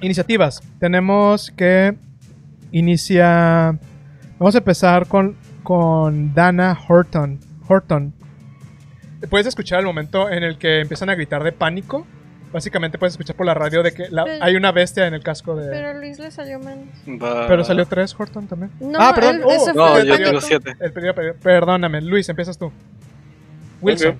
Iniciativas. 0.00 0.62
Tenemos 0.78 1.50
que 1.50 1.96
inicia. 2.72 3.78
Vamos 4.38 4.54
a 4.54 4.58
empezar 4.58 5.06
con, 5.06 5.36
con 5.62 6.34
Dana 6.34 6.78
Horton. 6.88 7.38
Horton. 7.66 8.12
Puedes 9.30 9.46
escuchar 9.46 9.80
el 9.80 9.86
momento 9.86 10.30
en 10.30 10.42
el 10.42 10.58
que 10.58 10.80
empiezan 10.80 11.08
a 11.10 11.14
gritar 11.14 11.42
de 11.42 11.52
pánico. 11.52 12.06
Básicamente 12.54 12.98
puedes 12.98 13.14
escuchar 13.14 13.34
por 13.34 13.46
la 13.46 13.52
radio 13.54 13.82
de 13.82 13.92
que 13.92 14.08
la- 14.10 14.22
Pero- 14.24 14.44
hay 14.44 14.54
una 14.54 14.70
bestia 14.70 15.08
en 15.08 15.14
el 15.14 15.24
casco 15.24 15.56
de. 15.56 15.68
Pero 15.70 15.88
a 15.88 15.94
Luis 15.94 16.20
le 16.20 16.30
salió 16.30 16.60
menos. 16.60 16.86
Pero 17.48 17.64
salió 17.64 17.84
tres 17.84 18.14
Horton 18.16 18.46
también. 18.46 18.70
No, 18.78 18.96
ah, 19.00 19.12
perdón. 19.12 19.40
Oh, 19.44 19.50
ese 19.50 19.74
No, 19.74 19.88
fue 19.88 20.00
el 20.02 20.06
yo 20.06 20.16
tengo 20.16 20.40
7. 20.40 20.76
el 20.78 20.92
pedido- 20.92 21.14
pedido- 21.14 21.34
perdóname, 21.42 22.00
Luis, 22.00 22.28
empiezas 22.28 22.56
tú. 22.56 22.72
Wilson. 23.82 24.16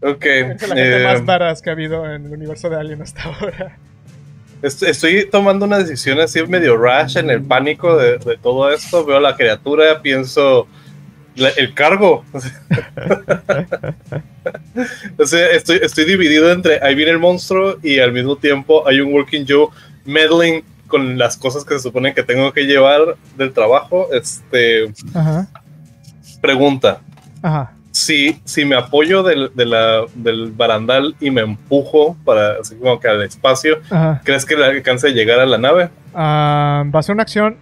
Ok. 0.00 0.24
Es 0.24 0.68
la 0.68 0.76
gente 0.76 1.02
eh, 1.02 1.04
más 1.04 1.24
varas 1.26 1.60
que 1.60 1.70
ha 1.70 1.72
habido 1.72 2.06
en 2.06 2.26
el 2.26 2.32
universo 2.32 2.70
de 2.70 2.76
Alien 2.76 3.02
hasta 3.02 3.22
ahora. 3.24 3.76
est- 4.62 4.82
estoy 4.84 5.28
tomando 5.28 5.66
una 5.66 5.78
decisión 5.78 6.20
así 6.20 6.40
medio 6.46 6.76
rash 6.76 7.16
en 7.16 7.28
el 7.30 7.42
pánico 7.42 7.96
de, 7.96 8.18
de 8.18 8.36
todo 8.38 8.70
esto. 8.72 9.04
Veo 9.04 9.18
la 9.18 9.34
criatura, 9.36 10.00
pienso 10.00 10.68
la- 11.38 11.50
el 11.50 11.72
cargo. 11.74 12.24
o 15.18 15.26
sea, 15.26 15.46
estoy, 15.50 15.80
estoy 15.82 16.04
dividido 16.04 16.50
entre 16.52 16.80
ahí 16.82 16.94
viene 16.94 17.10
el 17.12 17.18
monstruo 17.18 17.76
y 17.82 17.98
al 17.98 18.12
mismo 18.12 18.36
tiempo 18.36 18.86
hay 18.86 19.00
un 19.00 19.12
Working 19.12 19.44
Joe 19.48 19.68
meddling 20.04 20.62
con 20.86 21.18
las 21.18 21.36
cosas 21.36 21.64
que 21.64 21.74
se 21.74 21.80
supone 21.80 22.14
que 22.14 22.22
tengo 22.22 22.52
que 22.52 22.62
llevar 22.62 23.16
del 23.36 23.52
trabajo. 23.52 24.08
Este, 24.12 24.92
Ajá. 25.14 25.48
pregunta. 26.40 27.00
Ajá. 27.42 27.72
si, 27.92 28.40
si 28.44 28.64
me 28.64 28.74
apoyo 28.76 29.22
del, 29.22 29.50
de 29.54 29.64
la- 29.66 30.04
del 30.14 30.50
barandal 30.52 31.14
y 31.20 31.30
me 31.30 31.40
empujo 31.42 32.16
para 32.24 32.54
así 32.60 32.74
como 32.76 32.98
que 33.00 33.08
al 33.08 33.22
espacio, 33.22 33.78
Ajá. 33.90 34.20
¿crees 34.24 34.44
que 34.44 34.56
le 34.56 34.64
alcance 34.64 35.06
a 35.08 35.10
llegar 35.10 35.38
a 35.40 35.46
la 35.46 35.58
nave? 35.58 35.88
Ah, 36.14 36.84
va 36.94 37.00
a 37.00 37.02
ser 37.02 37.14
una 37.14 37.22
acción. 37.22 37.56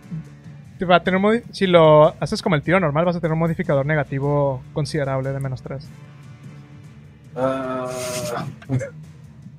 Va 0.84 0.96
a 0.96 1.02
tener 1.02 1.18
un 1.18 1.42
si 1.52 1.66
lo 1.66 2.14
haces 2.20 2.42
como 2.42 2.54
el 2.54 2.62
tiro 2.62 2.78
normal, 2.80 3.04
vas 3.04 3.16
a 3.16 3.20
tener 3.20 3.32
un 3.32 3.38
modificador 3.38 3.86
negativo 3.86 4.62
considerable 4.74 5.32
de 5.32 5.40
menos 5.40 5.62
3. 5.62 5.88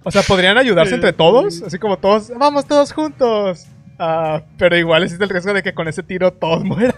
O 0.04 0.12
sea, 0.12 0.22
podrían 0.22 0.58
ayudarse 0.58 0.96
entre 0.96 1.14
todos, 1.14 1.62
así 1.64 1.80
como 1.80 1.98
todos, 1.98 2.32
vamos 2.38 2.66
todos 2.66 2.94
juntos. 2.94 3.66
Ah, 4.00 4.44
pero 4.58 4.78
igual 4.78 5.04
existe 5.04 5.24
el 5.24 5.30
riesgo 5.30 5.54
de 5.54 5.64
que 5.64 5.74
con 5.74 5.88
ese 5.88 6.04
tiro 6.04 6.32
todos 6.32 6.64
mueran. 6.66 6.96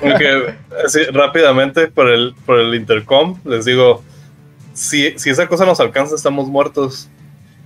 Porque 0.00 0.54
así 0.84 1.04
rápidamente 1.06 1.88
por 1.88 2.08
el, 2.08 2.34
por 2.46 2.58
el 2.58 2.74
intercom 2.74 3.38
les 3.44 3.64
digo, 3.64 4.02
si, 4.72 5.18
si 5.18 5.30
esa 5.30 5.48
cosa 5.48 5.66
nos 5.66 5.80
alcanza 5.80 6.14
estamos 6.14 6.48
muertos. 6.48 7.08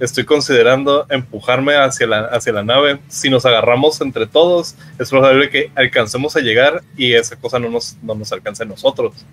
Estoy 0.00 0.24
considerando 0.24 1.06
empujarme 1.08 1.76
hacia 1.76 2.06
la, 2.06 2.20
hacia 2.26 2.52
la 2.52 2.62
nave. 2.64 2.98
Si 3.08 3.30
nos 3.30 3.46
agarramos 3.46 4.00
entre 4.00 4.26
todos, 4.26 4.74
es 4.98 5.08
probable 5.10 5.48
que 5.50 5.70
alcancemos 5.76 6.34
a 6.36 6.40
llegar 6.40 6.82
y 6.96 7.12
esa 7.14 7.36
cosa 7.36 7.58
no 7.58 7.70
nos, 7.70 7.96
no 8.02 8.14
nos 8.14 8.32
alcance 8.32 8.62
a 8.64 8.66
nosotros. 8.66 9.24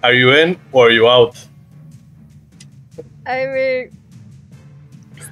Are 0.00 0.18
you 0.18 0.30
in 0.32 0.58
or 0.70 0.86
are 0.88 0.94
you 0.96 1.08
out? 1.08 1.34
Ay, 3.24 3.46
güey. 3.46 3.90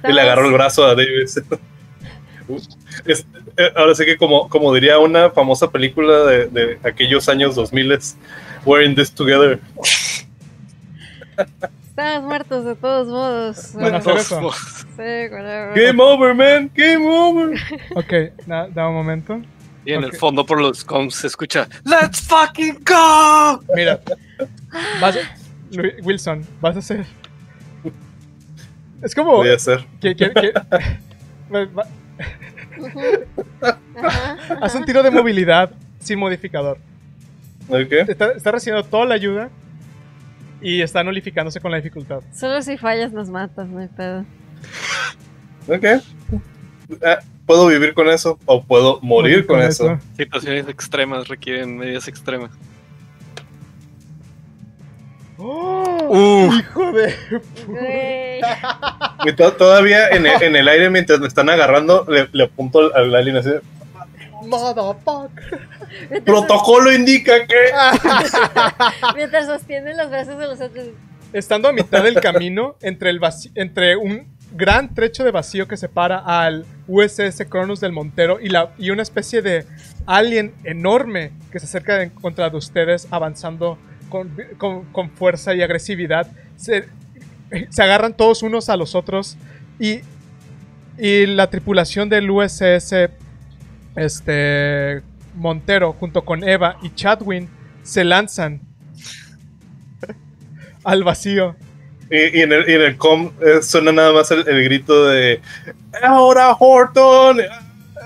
Y 0.09 0.11
le 0.13 0.21
agarró 0.21 0.47
el 0.47 0.53
brazo 0.53 0.85
a 0.85 0.95
Davis. 0.95 1.41
Es- 3.05 3.25
eh, 3.55 3.71
ahora 3.75 3.95
sí 3.95 4.03
que 4.03 4.17
como, 4.17 4.49
como 4.49 4.73
diría 4.73 4.97
una 4.99 5.29
famosa 5.29 5.69
película 5.71 6.25
de, 6.25 6.47
de 6.47 6.79
aquellos 6.83 7.29
años 7.29 7.55
2000 7.55 7.99
We're 8.65 8.83
in 8.85 8.95
this 8.95 9.11
together. 9.13 9.59
Estamos 11.95 12.23
muertos 12.27 12.65
de 12.65 12.75
todos 12.75 13.07
modos. 13.07 13.73
Bueno, 13.73 13.97
hacer 13.97 14.17
eso. 14.17 14.51
Sí. 14.95 15.79
Game 15.79 16.01
over, 16.01 16.33
man. 16.33 16.71
Game 16.73 17.05
over. 17.07 17.55
Ok, 17.95 18.45
da, 18.47 18.67
da 18.67 18.87
un 18.89 18.95
momento. 18.95 19.39
Y 19.85 19.93
en 19.93 20.03
el 20.03 20.13
fondo 20.13 20.43
por 20.45 20.59
los 20.61 20.83
comms 20.83 21.13
se 21.13 21.27
escucha 21.27 21.67
¡Let's 21.83 22.21
fucking 22.21 22.79
go! 22.85 23.61
Mira, 23.75 23.99
vas 25.01 25.17
a- 25.17 25.35
Lu- 25.71 25.91
Wilson, 26.03 26.41
vas 26.61 26.75
a 26.77 26.79
hacer. 26.79 27.05
Es 29.01 29.13
como. 29.13 29.33
Voy 29.33 29.49
a 29.49 29.55
hacer. 29.55 29.85
que- 30.01 30.15
que- 30.15 30.31
que- 30.31 30.51
va- 31.53 31.65
va- 31.65 31.87
Ujú. 32.79 32.99
Ajá, 34.01 34.37
haz 34.61 34.73
un 34.75 34.85
tiro 34.85 35.03
de 35.03 35.11
movilidad 35.11 35.69
sin 35.99 36.17
modificador. 36.17 36.77
Ok. 37.67 37.91
Está, 38.07 38.31
está 38.31 38.51
recibiendo 38.51 38.83
toda 38.87 39.05
la 39.05 39.13
ayuda 39.15 39.49
y 40.63 40.81
está 40.81 41.03
nulificándose 41.03 41.59
con 41.59 41.71
la 41.71 41.77
dificultad. 41.77 42.21
Solo 42.33 42.61
si 42.61 42.77
fallas 42.77 43.11
nos 43.11 43.29
matas, 43.29 43.67
no 43.67 43.79
hay 43.79 43.87
pedo. 43.89 44.25
Ok. 45.67 45.83
Eh, 45.83 46.01
puedo 47.45 47.67
vivir 47.67 47.93
con 47.93 48.07
eso 48.09 48.39
o 48.45 48.63
puedo 48.63 48.99
morir 49.01 49.45
con, 49.45 49.61
eso. 49.61 49.99
Situaciones 50.17 50.67
extremas 50.67 51.27
requieren 51.27 51.77
medidas 51.77 52.07
extremas. 52.07 52.51
¡Oh! 55.37 56.49
¡Hijo 56.57 56.91
de! 56.91 57.13
Y 59.25 59.33
to- 59.33 59.53
todavía 59.53 60.09
en 60.09 60.25
el, 60.25 60.41
en 60.41 60.55
el 60.55 60.67
aire 60.67 60.89
mientras 60.89 61.19
me 61.19 61.27
están 61.27 61.49
agarrando, 61.49 62.05
le, 62.07 62.29
le 62.31 62.43
apunto 62.45 62.79
al, 62.79 62.91
al 62.95 63.15
alien 63.15 63.37
así. 63.37 63.49
Motherfucker. 64.45 65.67
Protocolo 66.25 66.91
indica 66.93 67.45
que. 67.47 67.55
mientras 69.15 69.45
sostienen 69.47 69.97
los 69.97 70.09
brazos 70.09 70.37
de 70.37 70.47
los 70.47 70.61
otros. 70.61 70.87
Estando 71.33 71.67
a 71.67 71.73
mitad 71.73 72.03
del 72.03 72.19
camino 72.21 72.75
entre, 72.81 73.09
el 73.09 73.19
entre 73.55 73.95
un 73.97 74.27
gran 74.55 74.93
trecho 74.93 75.23
de 75.23 75.31
vacío 75.31 75.67
que 75.67 75.77
separa 75.77 76.19
al 76.19 76.65
USS 76.87 77.43
Cronus 77.49 77.79
del 77.79 77.91
Montero 77.91 78.39
y, 78.39 78.49
la, 78.49 78.71
y 78.77 78.91
una 78.91 79.01
especie 79.01 79.41
de 79.41 79.65
alien 80.05 80.53
enorme 80.63 81.31
que 81.51 81.59
se 81.59 81.65
acerca 81.65 82.03
en 82.03 82.11
contra 82.11 82.49
de 82.51 82.57
ustedes 82.57 83.07
avanzando 83.09 83.79
con, 84.09 84.29
con- 84.59 84.83
con 84.91 85.09
fuerza 85.09 85.55
y 85.55 85.63
agresividad. 85.63 86.27
Se- 86.55 86.87
se 87.69 87.81
agarran 87.83 88.13
todos 88.15 88.43
unos 88.43 88.69
a 88.69 88.77
los 88.77 88.93
otros 88.93 89.37
y, 89.79 90.01
y 90.99 91.25
la 91.25 91.49
tripulación 91.49 92.09
del 92.09 92.29
USS 92.29 92.93
este, 93.95 95.01
Montero 95.35 95.93
junto 95.93 96.23
con 96.25 96.43
Eva 96.47 96.77
y 96.81 96.93
Chadwin 96.93 97.49
se 97.83 98.03
lanzan 98.03 98.61
al 100.83 101.03
vacío. 101.03 101.55
Y, 102.09 102.39
y 102.39 102.41
en, 102.41 102.51
el, 102.51 102.69
y 102.69 102.73
en 102.73 102.81
el 102.81 102.97
com 102.97 103.31
eh, 103.41 103.61
suena 103.61 103.91
nada 103.91 104.11
más 104.13 104.29
el, 104.31 104.47
el 104.47 104.63
grito 104.65 105.07
de 105.07 105.41
¡Ahora, 106.03 106.51
Horton! 106.59 107.39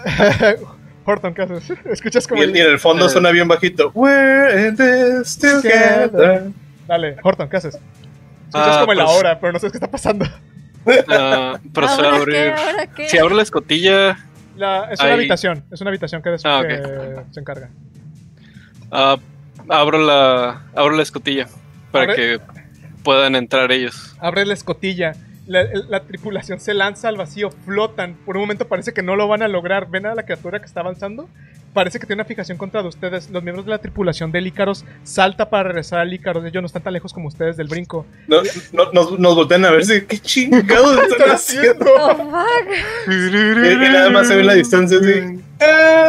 Horton, 1.05 1.33
¿qué 1.33 1.41
haces? 1.41 1.73
Escuchas 1.85 2.25
Y, 2.25 2.27
como 2.29 2.43
en- 2.43 2.55
y 2.55 2.59
en 2.59 2.67
el 2.67 2.79
fondo 2.79 3.09
suena 3.09 3.31
bien 3.31 3.47
bajito 3.47 3.91
We're 3.93 4.67
in 4.67 4.75
this 4.75 5.37
together. 5.37 6.51
Dale, 6.87 7.17
Horton, 7.23 7.49
¿qué 7.49 7.57
haces? 7.57 7.75
Escuchas 7.75 8.77
Ah, 8.77 8.79
como 8.81 8.91
el 8.93 8.99
pues- 8.99 9.09
ahora, 9.09 9.39
pero 9.39 9.51
no 9.53 9.59
sabes 9.59 9.71
qué 9.73 9.77
está 9.77 9.89
pasando. 9.91 10.25
Ah, 11.09 11.59
procede 11.73 12.07
a 12.07 12.09
¿Ahora 12.11 12.17
abrir. 12.17 12.35
qué? 12.35 12.51
¿Ahora 12.53 12.87
qué? 12.95 13.09
Si 13.09 13.17
abro 13.17 13.35
la 13.35 13.43
escotilla, 13.43 14.17
La- 14.57 14.89
es 14.91 14.99
una 14.99 15.09
Ahí. 15.09 15.13
habitación, 15.15 15.63
es 15.71 15.79
una 15.81 15.89
habitación 15.89 16.21
que, 16.21 16.29
des- 16.31 16.45
Ah, 16.45 16.59
ok. 16.59 16.67
que 16.67 17.21
se 17.31 17.39
encarga. 17.39 17.69
ah, 18.91 19.17
abro 19.69 19.99
la 19.99 20.63
abro 20.75 20.95
la 20.95 21.03
escotilla 21.03 21.47
para 21.91 22.05
Abre- 22.05 22.15
que 22.15 22.39
puedan 23.03 23.35
entrar 23.35 23.71
ellos. 23.71 24.15
Abre 24.19 24.45
la 24.45 24.53
escotilla. 24.53 25.13
La, 25.45 25.63
la 25.87 26.01
tripulación 26.01 26.59
se 26.59 26.73
lanza 26.73 27.07
al 27.07 27.15
vacío, 27.15 27.51
flotan. 27.51 28.15
Por 28.25 28.35
un 28.35 28.43
momento 28.43 28.67
parece 28.67 28.93
que 28.93 29.01
no 29.01 29.15
lo 29.15 29.27
van 29.29 29.41
a 29.43 29.47
lograr. 29.47 29.89
Ven 29.89 30.05
a 30.05 30.13
la 30.13 30.23
criatura 30.23 30.59
que 30.59 30.65
está 30.65 30.81
avanzando. 30.81 31.29
Parece 31.77 31.99
que 31.99 32.07
tiene 32.07 32.21
una 32.23 32.27
fijación 32.27 32.57
contra 32.57 32.81
de 32.81 32.87
ustedes. 32.87 33.29
Los 33.29 33.43
miembros 33.43 33.63
de 33.67 33.69
la 33.69 33.77
tripulación 33.77 34.31
del 34.31 34.47
Ícaros 34.47 34.83
salta 35.03 35.47
para 35.47 35.65
regresar 35.69 35.99
al 35.99 36.11
Ícaros. 36.11 36.43
Ellos 36.43 36.59
no 36.63 36.65
están 36.65 36.81
tan 36.81 36.91
lejos 36.91 37.13
como 37.13 37.27
ustedes 37.27 37.55
del 37.55 37.67
brinco. 37.67 38.03
No, 38.27 38.37
no- 38.73 38.91
nos, 38.93 39.19
nos 39.19 39.35
voltean 39.35 39.63
a 39.65 39.69
ver 39.69 39.85
si 39.85 40.01
qué 40.01 40.17
chingados 40.17 40.97
están 41.11 41.29
haciendo. 41.29 41.85
Oh, 41.99 42.15
fuck. 42.15 43.11
Y, 43.11 43.13
y 43.13 43.89
nada 43.91 44.09
más 44.09 44.27
se 44.27 44.35
ve 44.35 44.43
la 44.43 44.55
distancia 44.55 44.97
así. 44.97 45.39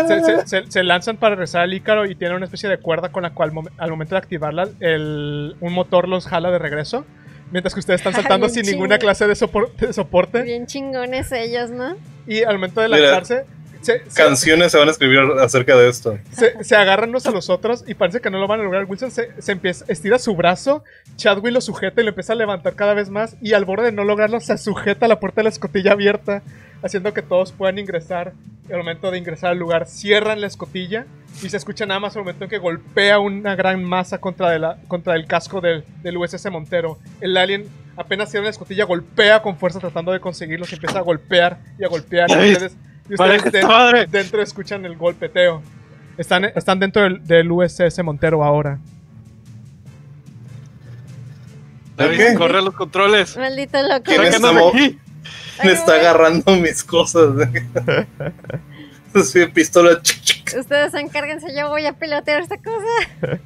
Se, 0.09 0.24
se- 0.24 0.47
se- 0.47 0.73
se 0.73 0.82
lanzan 0.85 1.19
para 1.19 1.35
regresar 1.35 1.61
al 1.65 1.74
Ícaro 1.74 2.07
y 2.07 2.15
tienen 2.15 2.36
una 2.39 2.47
especie 2.47 2.70
de 2.70 2.78
cuerda 2.78 3.11
con 3.11 3.23
la 3.24 3.35
cual 3.35 3.53
al 3.77 3.90
momento 3.90 4.15
de 4.15 4.19
activarla 4.20 4.69
el, 4.81 5.55
un 5.61 5.73
motor 5.74 6.09
los 6.09 6.27
jala 6.27 6.51
de 6.51 6.59
regreso. 6.59 7.05
Mientras 7.51 7.74
que 7.74 7.81
ustedes 7.81 8.01
están 8.01 8.15
saltando 8.15 8.47
Bien 8.47 8.65
sin 8.65 8.73
ninguna 8.73 8.97
clase 8.99 9.27
de, 9.27 9.35
sopor- 9.35 9.70
de 9.77 9.93
soporte. 9.93 10.43
Bien 10.43 10.66
chingones 10.66 11.31
ellos, 11.32 11.69
¿no? 11.70 11.95
Y 12.27 12.43
al 12.43 12.55
momento 12.57 12.81
de 12.81 12.89
Mira, 12.89 13.01
lanzarse, 13.01 13.45
se, 13.45 13.47
se- 13.93 14.23
Canciones 14.23 14.73
se 14.73 14.78
van 14.78 14.89
a 14.89 14.90
escribir 14.90 15.19
acerca 15.40 15.77
de 15.77 15.89
esto. 15.89 16.19
se, 16.32 16.62
se 16.65 16.77
agarran 16.77 17.10
unos 17.10 17.27
a 17.27 17.31
los 17.31 17.51
otros 17.51 17.85
y 17.86 17.94
parece 17.94 18.20
que 18.20 18.31
no 18.31 18.39
lo 18.39 18.47
van 18.47 18.60
a 18.60 18.62
lograr. 18.65 18.85
Wilson 18.85 19.10
se, 19.10 19.31
se 19.40 19.52
empieza, 19.52 19.85
estira 19.89 20.19
su 20.19 20.35
brazo, 20.36 20.85
Chadwick 21.16 21.52
lo 21.52 21.60
sujeta 21.60 22.01
y 22.01 22.05
lo 22.05 22.10
empieza 22.10 22.32
a 22.32 22.36
levantar 22.36 22.74
cada 22.74 22.94
vez 22.94 23.10
más. 23.10 23.36
Y 23.40 23.52
al 23.55 23.65
borde 23.65 23.86
de 23.86 23.93
no 23.93 24.05
lograrlo, 24.05 24.40
se 24.40 24.56
sujeta 24.59 25.06
a 25.06 25.09
la 25.09 25.20
puerta 25.20 25.40
de 25.40 25.44
la 25.44 25.48
escotilla 25.51 25.93
abierta, 25.93 26.43
haciendo 26.82 27.12
que 27.12 27.23
todos 27.23 27.52
puedan 27.52 27.78
ingresar. 27.78 28.32
Y 28.69 28.73
al 28.73 28.78
momento 28.78 29.10
de 29.10 29.19
ingresar 29.19 29.51
al 29.52 29.59
lugar, 29.59 29.86
cierran 29.86 30.40
la 30.43 30.47
escotilla 30.47 31.06
y 31.43 31.48
se 31.48 31.56
escucha 31.56 31.86
nada 31.86 32.01
más 32.01 32.15
al 32.16 32.23
momento 32.23 32.44
en 32.44 32.51
que 32.51 32.59
golpea 32.59 33.19
una 33.19 33.55
gran 33.56 33.82
masa 33.82 34.19
contra, 34.19 34.51
de 34.51 34.59
la, 34.59 34.77
contra 34.89 35.15
el 35.15 35.27
casco 35.27 35.60
del, 35.60 35.85
del 36.02 36.16
USS 36.19 36.51
Montero. 36.51 36.98
El 37.23 37.36
alien 37.39 37.66
apenas 37.97 38.31
cierra 38.31 38.44
la 38.44 38.51
escotilla, 38.51 38.85
golpea 38.85 39.40
con 39.40 39.56
fuerza 39.56 39.78
tratando 39.81 40.12
de 40.12 40.20
conseguirlos 40.20 40.70
y 40.70 40.74
empieza 40.74 40.98
a 40.98 41.02
golpear 41.02 41.59
y 41.78 41.85
a 41.85 41.89
golpear. 41.89 42.28
Y 42.31 42.52
ustedes, 42.52 42.77
y 43.09 43.14
ustedes 43.14 44.10
dentro 44.10 44.43
escuchan 44.43 44.85
el 44.85 44.97
golpeteo. 44.97 45.62
Están, 46.16 46.44
están 46.47 46.78
dentro 46.80 47.02
del, 47.02 47.24
del 47.26 47.51
USS 47.51 48.02
Montero 48.02 48.43
ahora. 48.44 48.78
David, 51.97 52.32
Ok. 52.32 52.39
corre 52.39 52.59
a 52.59 52.62
los 52.62 52.74
controles. 52.74 53.36
Maldito 53.36 53.80
loco. 53.82 54.02
¿Quién 54.05 54.22
es 54.22 54.35
Sácanos 54.36 54.56
Samo? 54.62 54.72
de 54.72 54.78
aquí. 54.85 54.98
Me 55.64 55.72
está 55.72 55.94
agarrando 55.94 56.56
mis 56.56 56.82
cosas. 56.85 57.30
Sí, 59.24 59.47
pistola. 59.47 59.98
Ustedes 60.59 60.94
encárguense, 60.94 61.47
yo 61.56 61.70
voy 61.70 61.86
a 61.86 61.94
pilotear 61.94 62.43
esta 62.43 62.59
cosa. 62.59 63.40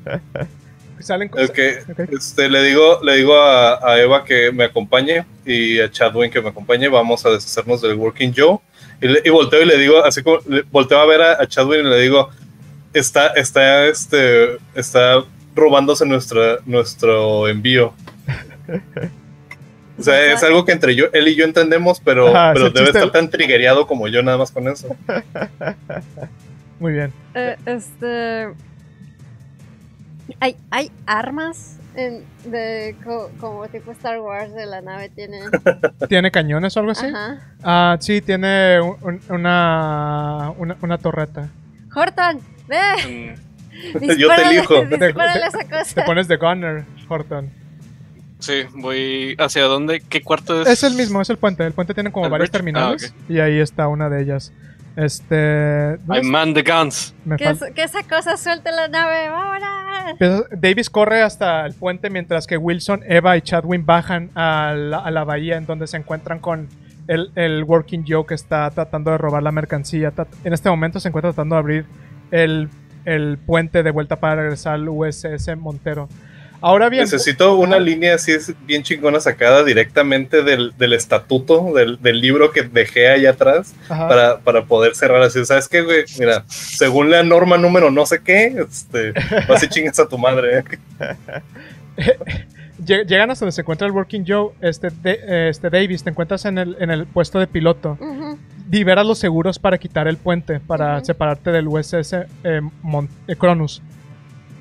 Salen 0.99 1.29
cosas. 1.29 1.51
Ok, 1.51 1.59
Ok. 1.91 2.01
Este, 2.13 2.49
le 2.51 2.65
digo, 2.65 2.99
le 3.03 3.17
digo 3.17 3.37
a, 3.37 3.79
a 3.89 3.99
Eva 4.01 4.25
que 4.25 4.51
me 4.51 4.65
acompañe 4.65 5.25
y 5.47 5.81
a 5.81 5.89
Chadwin 5.91 6.33
que 6.33 6.43
me 6.43 6.49
acompañe. 6.49 6.89
Vamos 6.89 7.25
a 7.25 7.31
deshacernos 7.31 7.81
del 7.81 7.95
Working 7.95 8.35
Joe. 8.37 8.59
Y, 9.03 9.09
le- 9.09 9.23
y 9.25 9.31
volteo 9.31 9.61
y 9.63 9.67
le 9.67 9.77
digo, 9.79 10.03
así 10.05 10.23
como 10.23 10.39
le- 10.49 10.63
volteo 10.71 10.99
a 11.01 11.07
ver 11.07 11.21
a, 11.21 11.43
a 11.43 11.47
Chadwin 11.47 11.81
y 11.87 11.91
le 11.91 12.01
digo, 12.01 12.31
está, 12.95 13.29
está, 13.29 13.87
este, 13.87 14.59
está 14.75 15.25
robándose 15.55 16.07
nuestra, 16.07 16.59
nuestro 16.65 17.49
envío. 17.49 17.93
O 19.99 20.03
sea, 20.03 20.33
es 20.33 20.43
algo 20.43 20.65
que 20.65 20.73
entre 20.73 20.95
yo, 20.95 21.07
él 21.13 21.29
y 21.29 21.35
yo 21.37 21.45
entendemos, 21.45 22.01
pero, 22.01 22.29
Ajá, 22.29 22.53
pero 22.55 22.71
debe 22.71 22.87
estar 22.87 23.11
tan 23.13 23.29
trigueado 23.29 23.87
como 23.87 24.09
yo 24.09 24.23
nada 24.23 24.39
más 24.39 24.51
con 24.51 24.67
eso. 24.69 24.97
Muy 26.81 26.93
bien. 26.93 27.13
Eh, 27.35 27.57
este. 27.67 28.49
Hay, 30.41 30.57
hay 30.71 30.91
armas 31.07 31.77
en- 31.95 32.25
de 32.45 32.97
co- 33.05 33.31
como 33.41 33.67
tipo 33.69 33.93
Star 33.93 34.21
Wars 34.21 34.53
de 34.55 34.67
la 34.67 34.81
nave 34.81 35.09
tiene. 35.11 35.41
¿Tiene 36.09 36.31
cañones 36.31 36.77
o 36.77 36.81
algo 36.81 36.93
así? 36.93 37.07
Ajá. 37.07 37.41
Ah, 37.63 37.97
sí, 38.01 38.21
tiene 38.21 38.81
un- 38.81 38.97
un- 39.03 39.21
una, 39.29 40.53
una, 40.59 40.77
una 40.83 40.99
torreta. 40.99 41.49
Horton, 41.95 42.41
ve. 42.69 43.35
Mm, 43.35 44.17
Yo 44.19 44.29
te 44.35 44.43
elijo. 44.43 44.75
Te- 44.89 45.11
esa 45.11 45.59
Te 45.59 45.69
cosa. 45.69 46.05
pones 46.05 46.29
de 46.29 46.37
gunner, 46.37 46.85
Horton. 47.09 47.51
Sí, 48.39 48.65
voy 48.75 49.37
hacia 49.39 49.63
dónde, 49.65 50.01
qué 50.01 50.21
cuarto 50.21 50.63
es. 50.63 50.69
Es 50.69 50.83
el 50.83 50.95
mismo, 50.95 51.21
es 51.21 51.31
el 51.31 51.37
puente. 51.37 51.65
El 51.65 51.73
puente 51.75 51.95
tiene 51.95 52.11
como 52.11 52.25
¿El 52.27 52.33
varios 52.33 52.51
bridge? 52.51 52.53
terminales. 52.65 53.15
Ah, 53.17 53.23
Y 53.33 53.39
ahí 53.39 53.61
está 53.61 53.87
una 53.87 54.09
de 54.09 54.21
ellas. 54.23 54.53
Este. 54.97 55.97
¿dónde 56.05 56.17
I 56.17 56.21
es? 56.21 56.27
man 56.27 56.55
the 56.55 56.63
guns. 56.63 57.15
Me 57.25 57.37
Que, 57.37 57.55
que 57.75 57.83
esa 57.83 58.03
cosa 58.03 58.37
suelte 58.37 58.71
la 58.73 58.89
nave. 58.89 59.29
¡Vámonos! 59.29 60.11
Empieza- 60.11 60.45
Davis 60.53 60.91
corre 60.91 61.23
hasta 61.23 61.65
el 61.67 61.75
puente 61.75 62.11
mientras 62.11 62.47
que 62.47 62.57
Wilson, 62.57 63.03
Eva 63.09 63.37
y 63.37 63.43
Chadwin 63.43 63.87
bajan 63.87 64.31
a 64.35 64.75
la, 64.77 64.99
a 64.99 65.11
la 65.11 65.25
bahía 65.25 65.57
en 65.57 65.67
donde 65.67 65.87
se 65.87 65.97
encuentran 65.97 66.41
con 66.41 66.69
el, 67.09 67.31
el 67.37 67.65
Working 67.65 68.05
Joe 68.07 68.27
que 68.27 68.35
está 68.35 68.71
tratando 68.71 69.11
de 69.13 69.19
robar 69.19 69.43
la 69.43 69.53
mercancía. 69.53 70.13
En 70.45 70.53
este 70.53 70.69
momento 70.71 71.01
se 71.01 71.09
encuentra 71.09 71.33
tratando 71.33 71.55
de 71.57 71.59
abrir 71.61 71.87
el, 72.31 72.69
el 73.05 73.39
puente 73.39 73.83
de 73.83 73.91
vuelta 73.91 74.17
para 74.17 74.43
regresar 74.43 74.75
al 74.75 74.89
USS 74.89 75.57
Montero. 75.57 76.09
Ahora 76.63 76.89
bien, 76.89 77.03
Necesito 77.03 77.57
una 77.57 77.79
línea 77.81 78.15
así 78.15 78.31
es 78.33 78.55
bien 78.67 78.83
chingona 78.85 79.19
sacada 79.21 79.65
directamente 79.65 80.43
del, 80.43 80.73
del 80.79 80.93
estatuto, 80.93 81.73
del, 81.75 82.01
del 82.01 82.21
libro 82.21 82.53
que 82.53 82.63
dejé 82.63 83.09
allá 83.09 83.31
atrás 83.31 83.75
para, 83.89 84.39
para 84.39 84.65
poder 84.65 84.95
cerrar 84.95 85.21
así. 85.23 85.45
¿Sabes 85.45 85.69
qué, 85.69 85.83
güey? 85.83 86.05
Mira, 86.21 86.45
según 86.49 87.11
la 87.11 87.23
norma 87.25 87.57
número 87.59 87.91
no 87.91 88.07
sé 88.07 88.21
qué, 88.23 88.55
este, 88.69 89.13
vas 89.49 89.63
y 89.65 89.69
chingas 89.69 89.99
a 89.99 90.09
tu 90.09 90.17
madre. 90.19 90.59
¿eh? 90.59 90.65
Lle- 92.85 93.05
llegan 93.07 93.31
hasta 93.31 93.45
donde 93.45 93.53
se 93.53 93.61
encuentra 93.61 93.87
el 93.87 93.93
Working 93.93 94.25
Joe. 94.27 94.51
Este, 94.61 94.89
de- 94.91 95.49
este 95.51 95.71
Davis, 95.71 96.03
te 96.03 96.11
encuentras 96.11 96.45
en 96.47 96.59
el, 96.59 96.77
en 96.81 96.91
el 96.91 97.07
puesto 97.07 97.39
de 97.39 97.47
piloto. 97.47 97.97
Ujú. 98.01 98.39
liberas 98.71 99.05
los 99.07 99.19
seguros 99.19 99.59
para 99.59 99.77
quitar 99.79 100.09
el 100.09 100.17
puente, 100.17 100.59
para 100.61 101.05
separarte 101.05 101.51
del 101.51 101.69
USS 101.69 102.15
eh, 102.45 102.61
Mon- 102.83 103.09
eh, 103.29 103.37
Cronus. 103.37 103.83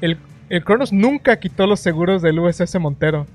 El, 0.01 0.17
el 0.55 0.63
Cronus 0.63 0.91
nunca 0.93 1.37
quitó 1.39 1.65
los 1.67 1.79
seguros 1.79 2.21
del 2.21 2.39
USS 2.39 2.79
Montero. 2.79 3.25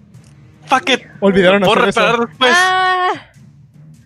Fuck 0.66 0.90
it. 0.90 1.01
Olvidaron 1.20 1.62
¿Puedo 1.62 1.72
hacer 1.84 1.88
eso. 1.88 2.01
reparar 2.01 2.28
después? 2.28 2.52
¡Ah! 2.55 3.12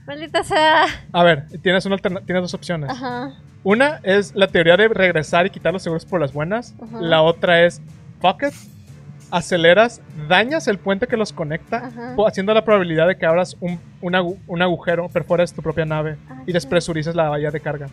Maldita 0.07 0.43
sea. 0.45 0.85
A 1.13 1.23
ver, 1.23 1.47
tienes, 1.63 1.87
una 1.87 1.97
alterna- 1.97 2.21
tienes 2.25 2.43
dos 2.43 2.55
opciones. 2.55 2.91
Ajá. 2.91 3.33
Una 3.63 4.01
es 4.03 4.35
la 4.35 4.49
teoría 4.49 4.77
de 4.77 4.89
regresar 4.89 5.47
y 5.47 5.51
quitar 5.51 5.73
los 5.73 5.83
seguros 5.83 6.05
por 6.05 6.21
las 6.21 6.33
buenas. 6.33 6.75
Ajá. 6.83 7.01
La 7.01 7.23
otra 7.23 7.65
es, 7.65 7.81
fuck 8.21 8.43
it, 8.43 8.55
aceleras, 9.31 10.01
dañas 10.29 10.67
el 10.69 10.79
puente 10.79 11.07
que 11.07 11.17
los 11.17 11.33
conecta, 11.33 11.87
Ajá. 11.87 12.15
haciendo 12.27 12.53
la 12.55 12.65
probabilidad 12.65 13.07
de 13.07 13.17
que 13.17 13.27
abras 13.27 13.57
un, 13.61 13.79
un 14.01 14.15
agu- 14.15 14.39
un 14.47 14.63
agujero, 14.63 15.09
perforas 15.09 15.53
tu 15.53 15.63
propia 15.63 15.85
nave 15.85 16.17
y 16.29 16.33
Ajá. 16.33 16.43
despresurices 16.47 17.15
la 17.15 17.29
bahía 17.29 17.51
de 17.51 17.61
carga. 17.61 17.87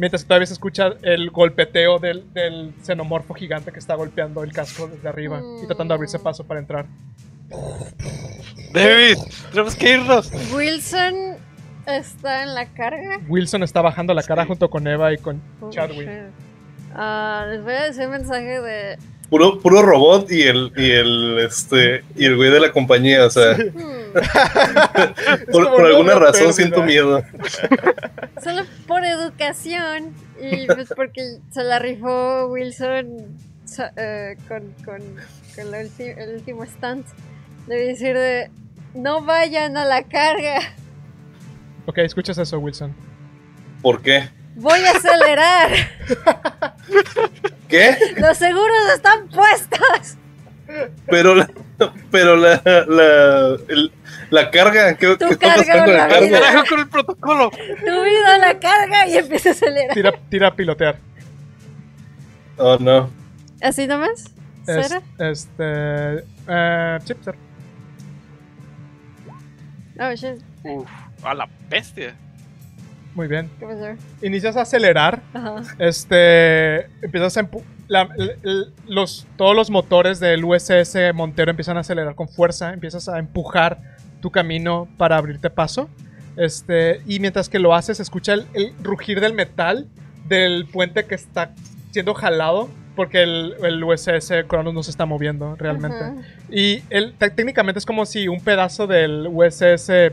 Mientras 0.00 0.22
que 0.22 0.28
todavía 0.28 0.46
se 0.46 0.54
escucha 0.54 0.94
el 1.02 1.30
golpeteo 1.30 1.98
del, 1.98 2.32
del 2.32 2.72
xenomorfo 2.82 3.34
gigante 3.34 3.70
que 3.70 3.78
está 3.78 3.94
golpeando 3.96 4.42
el 4.42 4.50
casco 4.50 4.88
desde 4.88 5.06
arriba 5.06 5.42
y 5.62 5.66
tratando 5.66 5.92
de 5.92 5.96
abrirse 5.96 6.18
Mm. 6.18 6.22
paso 6.22 6.44
para 6.44 6.58
entrar. 6.58 6.86
David, 8.72 9.18
tenemos 9.50 9.76
que 9.76 9.92
irnos. 9.92 10.30
Wilson 10.54 11.36
está 11.86 12.44
en 12.44 12.54
la 12.54 12.64
carga. 12.66 13.20
Wilson 13.28 13.62
está 13.62 13.82
bajando 13.82 14.14
la 14.14 14.22
cara 14.22 14.46
junto 14.46 14.70
con 14.70 14.86
Eva 14.86 15.12
y 15.12 15.18
con 15.18 15.42
Oh, 15.60 15.68
Chadwick. 15.68 16.08
Ah, 16.94 17.44
les 17.50 17.62
voy 17.62 17.74
a 17.74 17.82
decir 17.84 18.06
un 18.06 18.12
mensaje 18.12 18.60
de. 18.60 18.98
Puro, 19.30 19.60
puro 19.60 19.80
robot 19.82 20.30
y 20.32 20.42
el, 20.42 20.72
y 20.76 20.90
el 20.90 21.38
este 21.38 22.02
y 22.16 22.24
el 22.26 22.34
güey 22.36 22.50
de 22.50 22.58
la 22.60 22.72
compañía. 22.72 23.24
O 23.24 23.30
sea, 23.30 23.52
hmm, 23.54 25.52
por, 25.52 25.66
alguna 25.86 25.98
una 26.00 26.14
razón 26.14 26.32
pérdida. 26.32 26.52
siento 26.52 26.82
miedo. 26.82 27.22
solo 28.42 28.62
por 28.88 29.04
educación 29.04 30.12
y 30.42 30.66
pues 30.66 30.88
porque 30.96 31.38
se 31.52 31.62
la 31.62 31.78
rifó 31.78 32.46
Wilson 32.48 33.36
so- 33.66 33.84
eh, 33.96 34.36
con, 34.48 34.72
con, 34.84 35.00
con 35.54 35.70
la 35.70 35.82
ulti- 35.82 36.16
el 36.18 36.34
último 36.34 36.66
stunt. 36.66 37.06
Debe 37.68 37.86
decir 37.86 38.16
de. 38.16 38.50
No 38.94 39.22
vayan 39.22 39.76
a 39.76 39.84
la 39.84 40.02
carga. 40.02 40.58
Ok, 41.86 41.98
escuchas 41.98 42.36
eso, 42.38 42.58
Wilson. 42.58 42.92
¿Por 43.80 44.02
qué? 44.02 44.28
Voy 44.56 44.80
a 44.80 44.90
acelerar. 44.90 45.70
¿Qué? 47.70 47.96
Los 48.16 48.36
seguros 48.36 48.76
están 48.94 49.28
puestos. 49.28 50.16
Pero 51.06 51.34
la, 51.34 51.50
pero 52.10 52.36
la, 52.36 52.62
la, 52.64 53.56
el- 53.68 53.92
la 54.30 54.50
carga, 54.52 54.94
¿qué, 54.96 55.16
Tú 55.16 55.26
qué 55.26 55.34
está 55.34 55.54
carga 55.56 55.64
pasando 55.66 55.92
la 55.92 56.20
vida. 56.20 56.40
Carajo 56.40 56.64
con 56.68 56.78
el 56.80 56.88
protocolo. 56.88 57.50
Tu 57.50 58.02
vida 58.04 58.34
a 58.34 58.38
la 58.38 58.58
carga 58.60 59.06
y 59.08 59.16
empieza 59.16 59.48
a 59.48 59.52
acelerar. 59.52 59.94
Tira, 59.94 60.12
tira 60.28 60.48
a 60.48 60.54
pilotear. 60.54 60.98
Oh, 62.56 62.76
no. 62.78 63.10
¿Así 63.60 63.86
nomás? 63.88 64.26
Es- 64.66 64.88
¿Cero? 64.88 65.02
este. 65.18 66.24
Eh, 66.48 66.98
sí, 67.04 67.14
cero. 67.24 67.38
Oh, 69.98 70.12
shit. 70.14 70.40
Uf, 70.64 70.88
a 71.24 71.34
la 71.34 71.48
bestia. 71.68 72.14
Muy 73.14 73.26
bien. 73.26 73.50
¿Qué 73.58 73.66
pasó? 73.66 73.86
Inicias 74.22 74.56
a 74.56 74.62
acelerar. 74.62 75.20
Ajá. 75.34 75.62
Este. 75.78 76.86
Empiezas 77.02 77.36
a 77.36 77.48
la- 77.88 78.08
l- 78.16 78.36
l- 78.42 78.66
los, 78.86 79.26
todos 79.36 79.56
los 79.56 79.70
motores 79.70 80.20
del 80.20 80.44
USS 80.44 80.96
Montero 81.14 81.50
empiezan 81.50 81.76
a 81.76 81.80
acelerar 81.80 82.14
con 82.14 82.28
fuerza. 82.28 82.72
Empiezas 82.72 83.08
a 83.08 83.18
empujar 83.18 83.78
tu 84.20 84.30
camino 84.30 84.88
para 84.96 85.16
abrirte 85.16 85.50
paso. 85.50 85.88
Este. 86.36 87.00
Y 87.06 87.18
mientras 87.20 87.48
que 87.48 87.58
lo 87.58 87.74
haces, 87.74 88.00
escucha 88.00 88.34
el, 88.34 88.46
el 88.54 88.72
rugir 88.82 89.20
del 89.20 89.34
metal 89.34 89.88
del 90.28 90.66
puente 90.66 91.04
que 91.04 91.14
está 91.16 91.52
siendo 91.90 92.14
jalado. 92.14 92.68
Porque 92.96 93.22
el, 93.22 93.54
el 93.62 93.82
USS 93.82 94.32
Cronos 94.46 94.74
no 94.74 94.82
se 94.82 94.90
está 94.90 95.06
moviendo 95.06 95.54
realmente. 95.56 95.96
Y 96.50 96.80
te- 97.18 97.30
técnicamente 97.30 97.78
es 97.78 97.86
como 97.86 98.04
si 98.04 98.28
un 98.28 98.40
pedazo 98.40 98.86
del 98.86 99.28
USS 99.30 100.12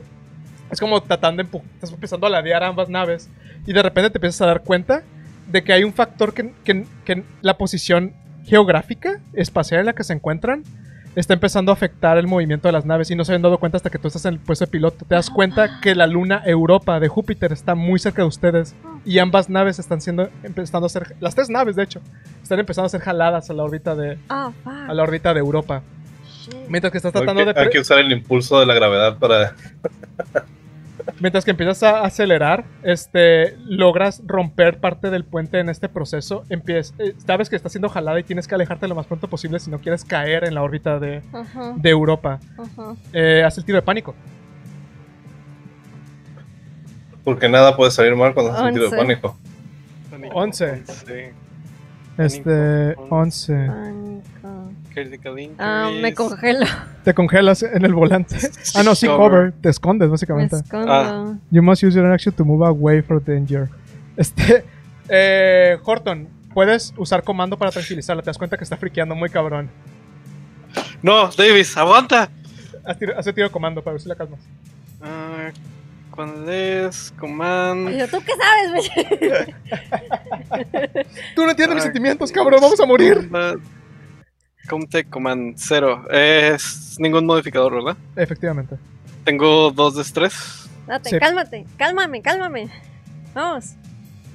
es 0.72 0.80
como 0.80 1.02
tratando 1.02 1.42
de 1.44 1.50
empu- 1.50 1.62
estás 1.76 1.92
empezando 1.92 2.28
a 2.28 2.30
ladear 2.30 2.64
ambas 2.64 2.90
naves 2.90 3.30
y 3.66 3.74
de 3.74 3.82
repente 3.84 4.10
te 4.10 4.18
empiezas 4.18 4.42
a 4.42 4.48
dar 4.48 4.62
cuenta 4.64 5.04
de 5.48 5.64
que 5.64 5.74
hay 5.74 5.84
un 5.84 5.94
factor 5.94 6.34
que, 6.34 6.54
que- 6.64 6.86
que 7.06 7.24
la 7.42 7.58
posición 7.58 8.14
geográfica 8.46 9.20
espacial 9.34 9.82
en 9.82 9.86
la 9.88 9.94
que 9.94 10.04
se 10.04 10.14
encuentran 10.14 10.64
está 11.16 11.34
empezando 11.34 11.72
a 11.72 11.74
afectar 11.74 12.18
el 12.20 12.28
movimiento 12.28 12.68
de 12.68 12.72
las 12.74 12.86
naves 12.86 13.10
y 13.10 13.16
no 13.16 13.26
se 13.26 13.32
habían 13.32 13.42
dado 13.42 13.58
cuenta 13.58 13.78
hasta 13.78 13.90
que 13.90 13.98
tú 13.98 14.08
estás 14.08 14.24
en 14.26 14.36
el 14.36 14.40
puesto 14.40 14.66
de 14.66 14.72
piloto. 14.72 15.04
Te 15.04 15.16
das 15.16 15.32
cuenta 15.32 15.80
que 15.82 15.96
la 15.96 16.06
luna 16.06 16.44
Europa 16.46 17.00
de 17.00 17.08
Júpiter 17.08 17.52
está 17.52 17.74
muy 17.74 17.98
cerca 17.98 18.22
de 18.22 18.28
ustedes 18.28 18.76
y 19.04 19.18
ambas 19.18 19.50
naves 19.50 19.80
están 19.80 20.00
siendo 20.00 20.30
empezando 20.44 20.86
a 20.86 20.90
ser 20.90 21.16
las 21.20 21.34
tres 21.34 21.50
naves 21.50 21.76
de 21.76 21.84
hecho 21.84 22.02
están 22.44 22.60
empezando 22.60 22.86
a 22.86 22.90
ser 22.90 23.02
jaladas 23.02 23.50
a 23.50 23.54
la 23.54 23.64
órbita 23.64 23.96
de 23.96 24.20
Ah, 24.30 24.52
a 24.66 24.94
la 24.94 25.02
órbita 25.04 25.34
de 25.34 25.40
Europa. 25.40 25.82
Mientras 26.70 26.92
que 26.92 26.98
estás 27.00 27.14
Hay 27.16 27.22
tratando 27.22 27.46
que, 27.46 27.54
de 27.54 27.60
hay 27.62 27.70
que 27.70 27.80
usar 27.80 27.98
el 28.00 28.12
impulso 28.12 28.60
de 28.60 28.66
la 28.68 28.74
gravedad 28.76 29.18
para... 29.18 29.56
Mientras 31.20 31.46
que 31.46 31.52
empiezas 31.52 31.82
a 31.84 32.02
acelerar, 32.04 32.66
este, 32.84 33.58
logras 33.66 34.22
romper 34.26 34.80
parte 34.80 35.10
del 35.10 35.24
puente 35.24 35.60
en 35.60 35.70
este 35.70 35.90
proceso. 35.90 36.44
Empiezas, 36.50 36.94
eh, 37.00 37.16
sabes 37.26 37.50
que 37.50 37.56
está 37.56 37.70
siendo 37.70 37.90
jalada 37.90 38.20
y 38.20 38.24
tienes 38.24 38.48
que 38.48 38.56
alejarte 38.56 38.88
lo 38.88 38.96
más 38.96 39.06
pronto 39.06 39.28
posible 39.28 39.60
si 39.60 39.72
no 39.72 39.80
quieres 39.80 40.06
caer 40.06 40.44
en 40.44 40.54
la 40.54 40.64
órbita 40.64 41.00
de, 41.00 41.22
Europa. 41.84 42.40
ajá. 42.58 42.96
Eh, 43.14 43.44
haz 43.46 43.58
el 43.58 43.66
tiro 43.66 43.78
de 43.78 43.82
pánico. 43.82 44.16
Porque 47.24 47.50
nada 47.50 47.76
puede 47.76 47.92
salir 47.92 48.16
mal 48.16 48.34
cuando 48.34 48.52
haces 48.52 48.66
un 48.66 48.74
tiro 48.74 48.90
de 48.90 48.98
pánico. 48.98 49.38
Once. 50.34 50.84
Sí. 50.86 51.34
Este, 52.18 52.96
Pánico, 52.96 53.16
11. 53.16 53.70
Pánico. 54.98 55.10
Critical 55.10 55.40
injuries. 55.40 55.60
Ah, 55.60 55.92
me 56.02 56.14
congelo. 56.14 56.66
Te 57.04 57.14
congelas 57.14 57.64
en 57.64 57.86
el 57.86 57.94
volante. 57.94 58.36
Ah, 58.76 58.84
no, 58.84 58.96
sí, 58.96 59.08
Cover. 59.08 59.54
Te 59.62 59.70
escondes, 59.70 60.08
Me 60.08 60.12
básicamente. 60.12 60.56
escondo. 60.58 60.92
Ah. 60.92 61.34
You 61.52 61.64
must 61.64 61.84
use 61.84 61.96
your 61.98 62.12
action 62.12 62.34
to 62.36 62.44
move 62.46 62.66
away 62.66 63.02
from 63.02 63.22
danger. 63.26 63.70
Este, 64.16 64.64
eh, 65.10 65.78
Horton, 65.84 66.28
puedes 66.54 66.94
usar 66.98 67.24
comando 67.24 67.58
para 67.58 67.72
tranquilizarla. 67.72 68.22
Te 68.22 68.28
das 68.28 68.38
cuenta 68.38 68.58
que 68.58 68.64
está 68.64 68.78
friqueando 68.78 69.16
muy 69.16 69.30
cabrón. 69.30 69.70
No, 71.02 71.30
Davis, 71.30 71.76
aguanta. 71.78 72.30
Haz 72.86 72.98
tiro, 73.00 73.18
haz 73.18 73.26
tiro 73.34 73.52
comando 73.52 73.82
para 73.84 73.94
ver 73.94 74.02
si 74.02 74.10
la 74.10 74.16
calmas. 74.16 74.40
Ah, 75.02 75.52
¿Cuál 76.12 76.48
es? 76.50 77.14
Yo, 77.20 78.08
¿tú 78.08 78.18
qué 78.26 78.34
sabes? 78.42 78.90
Tú 81.36 81.44
no 81.46 81.52
entiendes 81.52 81.76
mis 81.76 81.84
sentimientos, 81.84 82.32
cabrón. 82.32 82.60
Vamos 82.62 82.80
a 82.80 82.86
morir. 82.86 83.30
Combat- 83.30 83.60
Comtech 84.68 85.10
Command 85.10 85.56
0. 85.58 86.06
Es 86.12 86.96
ningún 87.00 87.26
modificador, 87.26 87.74
¿verdad? 87.76 87.98
Efectivamente. 88.16 88.76
Tengo 89.24 89.72
dos 89.72 89.96
de 89.96 90.02
estrés. 90.04 90.70
Date, 90.86 91.10
Sí. 91.10 91.20
cálmate, 91.20 91.66
cálmame, 91.78 92.22
cálmame. 92.22 92.70
Vamos. 93.34 93.74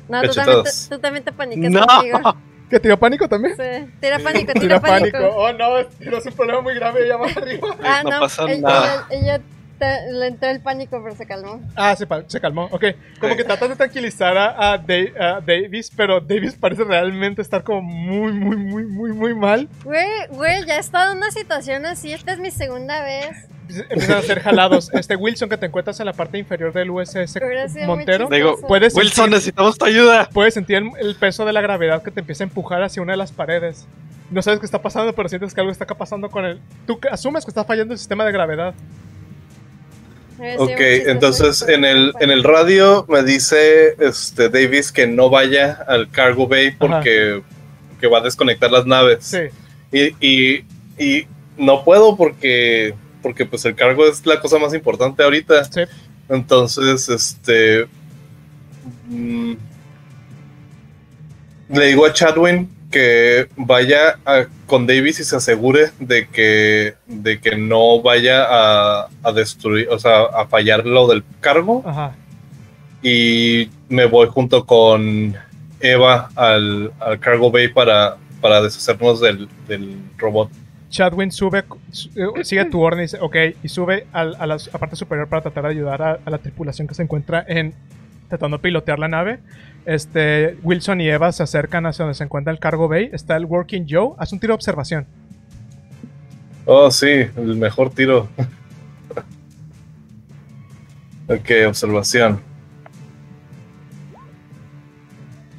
No, 0.09 0.21
tú 0.23 0.29
también, 0.33 0.35
te, 0.35 0.39
Cachetadas. 0.65 0.87
tú 0.91 0.99
también 0.99 1.25
te 1.25 1.33
panicas 1.33 1.71
No. 1.71 1.87
conmigo. 1.87 2.37
¿Que 2.69 2.81
tira 2.81 2.97
pánico 2.97 3.29
también? 3.29 3.55
Sí. 3.57 3.93
Tira 4.01 4.19
pánico, 4.19 4.53
Tira 4.55 4.61
tira 4.61 4.81
pánico. 4.81 5.19
pánico. 5.19 5.35
Oh, 5.37 5.53
no, 5.53 5.87
tienes 5.99 6.27
un 6.27 6.33
problema 6.33 6.61
muy 6.63 6.75
grave 6.75 7.05
allá 7.05 7.19
más 7.19 7.37
arriba. 7.37 7.69
Ah, 7.83 8.01
No 8.05 8.11
no, 8.11 8.21
pasa 8.21 8.45
ella, 8.51 8.61
nada. 8.61 9.07
ella- 9.11 9.23
ella 9.37 9.41
te- 9.83 10.13
le 10.13 10.27
entró 10.29 10.49
el 10.49 10.61
pánico, 10.61 11.01
pero 11.03 11.17
se 11.17 11.27
calmó. 11.27 11.61
Ah, 11.75 11.97
se, 11.97 12.07
se 12.29 12.41
calmó. 12.41 12.69
Ok. 12.71 12.85
Como 13.21 13.35
que 13.37 13.43
tratas 13.45 13.69
de 13.69 13.77
tranquilizar 13.77 14.37
a, 14.37 14.73
a 14.73 14.75
a 14.75 15.41
Davis, 15.41 15.91
pero 15.97 16.21
Davis 16.21 16.55
parece 16.55 16.85
realmente 16.85 17.43
estar 17.43 17.65
como 17.65 17.83
muy, 17.83 18.33
muy, 18.33 18.57
muy, 18.57 18.85
muy, 18.85 19.13
muy 19.13 19.35
mal. 19.35 19.69
Güey, 19.85 20.07
güey, 20.31 20.65
ya 20.67 20.77
he 20.77 20.81
estado 20.81 21.13
en 21.13 21.19
una 21.19 21.31
situación 21.33 21.85
así. 21.87 22.13
Esta 22.13 22.33
es 22.33 22.39
mi 22.39 22.51
segunda 22.51 23.03
vez. 23.03 23.49
Empiezan 23.89 24.19
a 24.19 24.23
ser 24.23 24.41
jalados. 24.41 24.93
Este 24.93 25.17
Wilson 25.17 25.49
que 25.49 25.57
te 25.57 25.67
encuentras 25.67 25.99
en 26.01 26.07
la 26.07 26.13
parte 26.13 26.37
inferior 26.39 26.73
del 26.73 26.91
USS 26.91 27.39
Montero. 27.87 28.29
Digo, 28.31 28.59
Puedes 28.69 28.95
Wilson, 28.95 29.15
sentir, 29.15 29.31
necesitamos 29.33 29.79
tu 29.79 29.85
ayuda. 29.85 30.29
puedes 30.33 30.55
sentir 30.55 30.77
el, 30.77 30.91
el 31.01 31.15
peso 31.17 31.45
de 31.45 31.53
la 31.53 31.61
gravedad 31.61 32.03
que 32.03 32.11
te 32.11 32.21
empieza 32.21 32.45
a 32.45 32.47
empujar 32.47 32.83
hacia 32.83 33.03
una 33.03 33.13
de 33.13 33.19
las 33.19 33.33
paredes. 33.33 33.87
No 34.31 34.41
sabes 34.43 34.61
qué 34.61 34.67
está 34.67 34.81
pasando, 34.81 35.13
pero 35.15 35.29
sientes 35.29 35.53
que 35.55 35.61
algo 35.61 35.71
está 35.73 35.87
pasando 35.87 36.31
con 36.31 36.45
el... 36.47 36.61
Tú 36.87 36.99
asumes 37.11 37.45
que 37.45 37.51
está 37.51 37.65
fallando 37.65 37.93
el 37.95 37.99
sistema 37.99 38.25
de 38.25 38.33
gravedad. 38.33 38.75
Ok, 40.59 40.81
entonces 41.07 41.63
en 41.69 41.85
el, 41.85 42.13
en 42.21 42.31
el 42.31 42.43
radio 42.43 43.07
me 43.09 43.23
dice 43.23 43.95
este 44.01 44.49
Davis 44.49 44.91
que 44.91 45.07
no 45.07 45.31
vaya 45.31 45.85
al 45.87 46.11
cargo 46.11 46.49
bay 46.49 46.73
porque 46.73 47.43
que 48.01 48.09
va 48.09 48.19
a 48.19 48.23
desconectar 48.23 48.71
las 48.71 48.85
naves. 48.85 49.25
Sí. 49.25 49.39
Y, 49.93 50.27
y, 50.27 50.65
y 50.99 51.27
no 51.57 51.85
puedo 51.85 52.17
porque, 52.17 52.95
porque 53.23 53.47
pues 53.47 53.65
el 53.65 53.77
cargo 53.77 54.07
es 54.07 54.27
la 54.27 54.41
cosa 54.41 54.59
más 54.59 54.75
importante 54.75 55.23
ahorita. 55.23 55.65
Sí. 55.65 55.83
Entonces, 56.29 57.09
este... 57.09 57.87
mm, 59.09 59.53
le 61.71 61.87
digo 61.87 62.05
a 62.05 62.13
Chadwin 62.13 62.69
que 62.93 63.49
vaya 63.57 64.19
a- 64.25 64.45
con 64.67 64.87
Davis 64.87 65.19
y 65.19 65.25
se 65.25 65.35
asegure 65.35 65.91
de 65.99 66.29
que, 66.29 66.95
de 67.09 67.41
que 67.41 67.57
no 67.57 68.01
vaya 68.01 68.45
a, 68.49 69.09
a 69.25 69.33
destruir, 69.33 69.89
o 69.91 69.99
sea, 69.99 70.23
a 70.23 70.47
fallar 70.47 70.87
lo 70.87 71.09
del 71.09 71.25
cargo. 71.41 71.83
Ajá. 71.85 72.15
Y 73.03 73.69
me 73.89 74.05
voy 74.07 74.29
junto 74.29 74.65
con 74.65 75.35
Eva 75.81 76.31
al, 76.37 76.93
al 77.01 77.19
cargo 77.19 77.51
bay 77.51 77.67
para, 77.69 78.17
para 78.41 78.63
deshacernos 78.63 79.21
del, 79.21 79.49
del 79.67 79.97
robot. 80.19 80.51
Chadwin 80.91 81.33
sube, 81.33 81.65
su- 81.91 82.11
eh, 82.11 82.45
sigue 82.45 82.67
tu 82.67 82.81
orden 82.81 83.01
y 83.01 83.03
dice, 83.05 83.19
ok, 83.21 83.37
y 83.63 83.69
sube 83.69 84.07
al- 84.13 84.37
a, 84.39 84.47
la 84.47 84.55
a 84.73 84.79
parte 84.79 84.95
superior 84.95 85.27
para 85.29 85.43
tratar 85.43 85.65
de 85.65 85.71
ayudar 85.71 86.03
a, 86.03 86.19
a 86.25 86.31
la 86.31 86.39
tripulación 86.39 86.87
que 86.87 86.95
se 86.95 87.03
encuentra 87.03 87.45
en 87.49 87.75
tratando 88.39 88.57
de 88.57 88.63
pilotear 88.63 88.99
la 88.99 89.09
nave. 89.09 89.41
Este, 89.85 90.57
Wilson 90.63 91.03
y 91.03 91.09
Eva 91.09 91.33
se 91.33 91.43
acercan 91.43 91.85
hacia 91.85 92.05
donde 92.05 92.15
se 92.15 92.25
encuentra 92.25 92.51
el 92.51 92.59
cargo 92.59 92.89
bay. 92.89 93.11
Está 93.13 93.37
el 93.37 93.45
Working 93.45 93.87
Joe. 93.89 94.15
Haz 94.17 94.33
un 94.33 94.41
tiro 94.41 94.53
de 94.53 94.55
observación. 94.55 95.07
Oh, 96.65 96.91
sí, 96.91 97.09
el 97.09 97.57
mejor 97.57 97.91
tiro. 97.91 98.31
ok, 101.29 101.51
observación. 101.69 102.41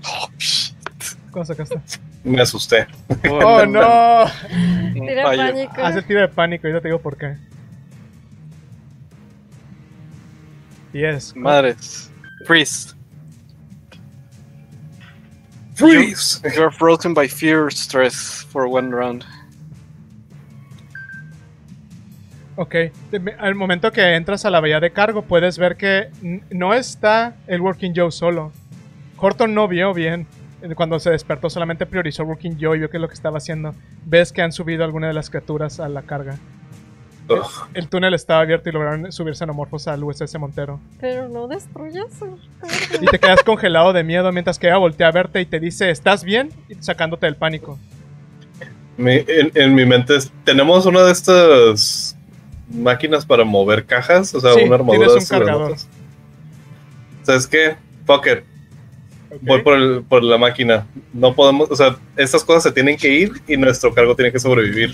Oh, 0.05 0.29
shit. 0.39 0.75
¿Cómo 1.29 1.45
sacaste? 1.45 1.79
Me 2.23 2.41
asusté. 2.41 2.87
¡Oh, 3.29 3.65
no! 3.67 4.23
Un 4.95 5.07
Tira 5.07 5.25
pánico. 5.25 5.73
Haz 5.77 5.95
el 5.95 6.05
tiro 6.05 6.21
de 6.21 6.27
pánico. 6.27 6.65
Ahorita 6.65 6.81
te 6.81 6.87
digo 6.87 6.99
por 6.99 7.17
qué. 7.17 7.35
Yes. 10.93 11.35
Madres. 11.35 12.12
Freeze. 12.45 12.95
Freeze. 15.75 16.41
You're 16.55 16.71
frozen 16.71 17.13
by 17.13 17.27
fear 17.27 17.69
stress 17.71 18.43
for 18.43 18.67
one 18.67 18.91
round. 18.91 19.25
Ok, 22.55 22.75
al 23.39 23.55
momento 23.55 23.91
que 23.91 24.15
entras 24.15 24.45
a 24.45 24.51
la 24.51 24.59
bahía 24.59 24.79
de 24.79 24.91
cargo 24.91 25.23
puedes 25.23 25.57
ver 25.57 25.75
que 25.75 26.09
no 26.51 26.75
está 26.75 27.35
el 27.47 27.61
Working 27.61 27.93
Joe 27.95 28.11
solo. 28.11 28.51
Horton 29.17 29.55
no 29.55 29.67
vio 29.67 29.93
bien 29.93 30.27
eh, 30.61 30.75
cuando 30.75 30.99
se 30.99 31.09
despertó, 31.09 31.49
solamente 31.49 31.85
priorizó 31.85 32.23
Working 32.23 32.57
Joe 32.59 32.77
y 32.77 32.79
vio 32.79 32.89
que 32.89 32.97
es 32.97 33.01
lo 33.01 33.07
que 33.07 33.15
estaba 33.15 33.37
haciendo. 33.37 33.73
Ves 34.05 34.31
que 34.31 34.41
han 34.41 34.51
subido 34.51 34.83
alguna 34.83 35.07
de 35.07 35.13
las 35.13 35.29
criaturas 35.29 35.79
a 35.79 35.89
la 35.89 36.03
carga. 36.03 36.37
Ugh. 37.29 37.45
El 37.73 37.87
túnel 37.87 38.13
estaba 38.13 38.41
abierto 38.41 38.69
y 38.69 38.71
lograron 38.73 39.11
subir 39.11 39.35
xenomorfos 39.35 39.87
al 39.87 40.03
USS 40.03 40.37
Montero. 40.39 40.79
Pero 40.99 41.29
no 41.29 41.47
destruyas 41.47 42.07
el 42.21 43.03
Y 43.03 43.05
te 43.07 43.17
quedas 43.19 43.43
congelado 43.43 43.93
de 43.93 44.03
miedo 44.03 44.31
mientras 44.31 44.59
que 44.59 44.67
ella 44.67 44.77
voltea 44.77 45.07
a 45.07 45.11
verte 45.11 45.39
y 45.41 45.45
te 45.45 45.59
dice, 45.59 45.89
¿estás 45.89 46.23
bien? 46.23 46.51
Y 46.69 46.75
sacándote 46.75 47.25
del 47.25 47.35
pánico. 47.35 47.79
Mi- 48.97 49.23
en, 49.27 49.51
en 49.55 49.73
mi 49.73 49.85
mente 49.85 50.15
es- 50.17 50.31
tenemos 50.43 50.85
una 50.85 51.01
de 51.03 51.11
estas 51.13 52.15
máquinas 52.69 53.25
para 53.25 53.43
mover 53.43 53.85
cajas, 53.85 54.33
o 54.35 54.39
sea, 54.41 54.53
Sí, 54.53 54.61
una 54.63 54.75
armadura 54.75 55.07
tienes 55.07 55.29
de 55.29 55.35
un 55.35 55.39
cargador. 55.41 55.75
¿Sabes 57.23 57.47
qué? 57.47 57.75
Fuck 58.05 58.27
it. 58.27 58.43
Voy 59.41 59.61
por, 59.61 59.75
el- 59.77 60.03
por 60.03 60.23
la 60.23 60.37
máquina. 60.37 60.85
No 61.13 61.33
podemos, 61.33 61.69
o 61.71 61.75
sea, 61.75 61.95
estas 62.15 62.43
cosas 62.43 62.63
se 62.63 62.71
tienen 62.71 62.97
que 62.97 63.09
ir 63.09 63.31
y 63.47 63.57
nuestro 63.57 63.93
cargo 63.93 64.15
tiene 64.15 64.31
que 64.31 64.39
sobrevivir. 64.39 64.91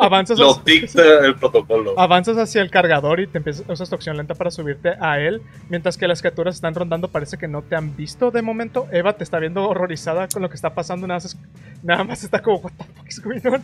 Avanzas, 0.00 0.38
Lo 0.38 0.50
hacia, 0.50 0.62
dicta 0.64 1.02
el 1.24 1.36
protocolo. 1.36 1.98
avanzas 1.98 2.36
hacia 2.38 2.60
el 2.60 2.70
cargador 2.70 3.20
y 3.20 3.28
te 3.28 3.38
empiezas, 3.38 3.64
usas 3.68 3.88
tu 3.88 3.94
acción 3.94 4.16
lenta 4.16 4.34
para 4.34 4.50
subirte 4.50 4.94
a 5.00 5.20
él, 5.20 5.42
mientras 5.68 5.96
que 5.96 6.08
las 6.08 6.20
criaturas 6.22 6.56
están 6.56 6.74
rondando, 6.74 7.08
parece 7.08 7.38
que 7.38 7.46
no 7.46 7.62
te 7.62 7.76
han 7.76 7.94
visto 7.96 8.32
de 8.32 8.42
momento. 8.42 8.88
Eva 8.90 9.12
te 9.16 9.22
está 9.22 9.38
viendo 9.38 9.68
horrorizada 9.68 10.26
con 10.26 10.42
lo 10.42 10.48
que 10.48 10.56
está 10.56 10.74
pasando, 10.74 11.06
nada 11.06 11.20
más, 11.20 11.38
nada 11.84 12.02
más 12.04 12.24
está 12.24 12.42
como, 12.42 12.58
what 12.58 12.72
the 12.76 12.84
fuck 12.84 13.08
is 13.08 13.22
going 13.22 13.40
on?". 13.46 13.62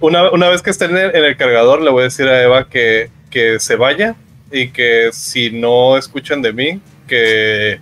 Una, 0.00 0.30
una 0.30 0.48
vez 0.48 0.62
que 0.62 0.70
esté 0.70 0.84
en 0.84 0.96
el, 0.96 1.14
en 1.16 1.24
el 1.24 1.36
cargador, 1.36 1.82
le 1.82 1.90
voy 1.90 2.02
a 2.02 2.04
decir 2.04 2.28
a 2.28 2.40
Eva 2.40 2.68
que, 2.68 3.10
que 3.30 3.58
se 3.58 3.74
vaya 3.74 4.14
y 4.52 4.68
que 4.68 5.08
si 5.12 5.50
no 5.50 5.98
escuchan 5.98 6.40
de 6.40 6.52
mí, 6.52 6.80
que, 7.08 7.80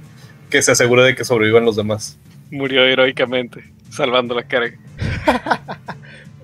que 0.50 0.62
se 0.62 0.72
asegure 0.72 1.02
de 1.02 1.14
que 1.14 1.24
sobrevivan 1.24 1.64
los 1.64 1.76
demás. 1.76 2.18
Murió 2.50 2.84
heroicamente, 2.84 3.64
salvando 3.90 4.34
la 4.34 4.42
carga. 4.44 4.76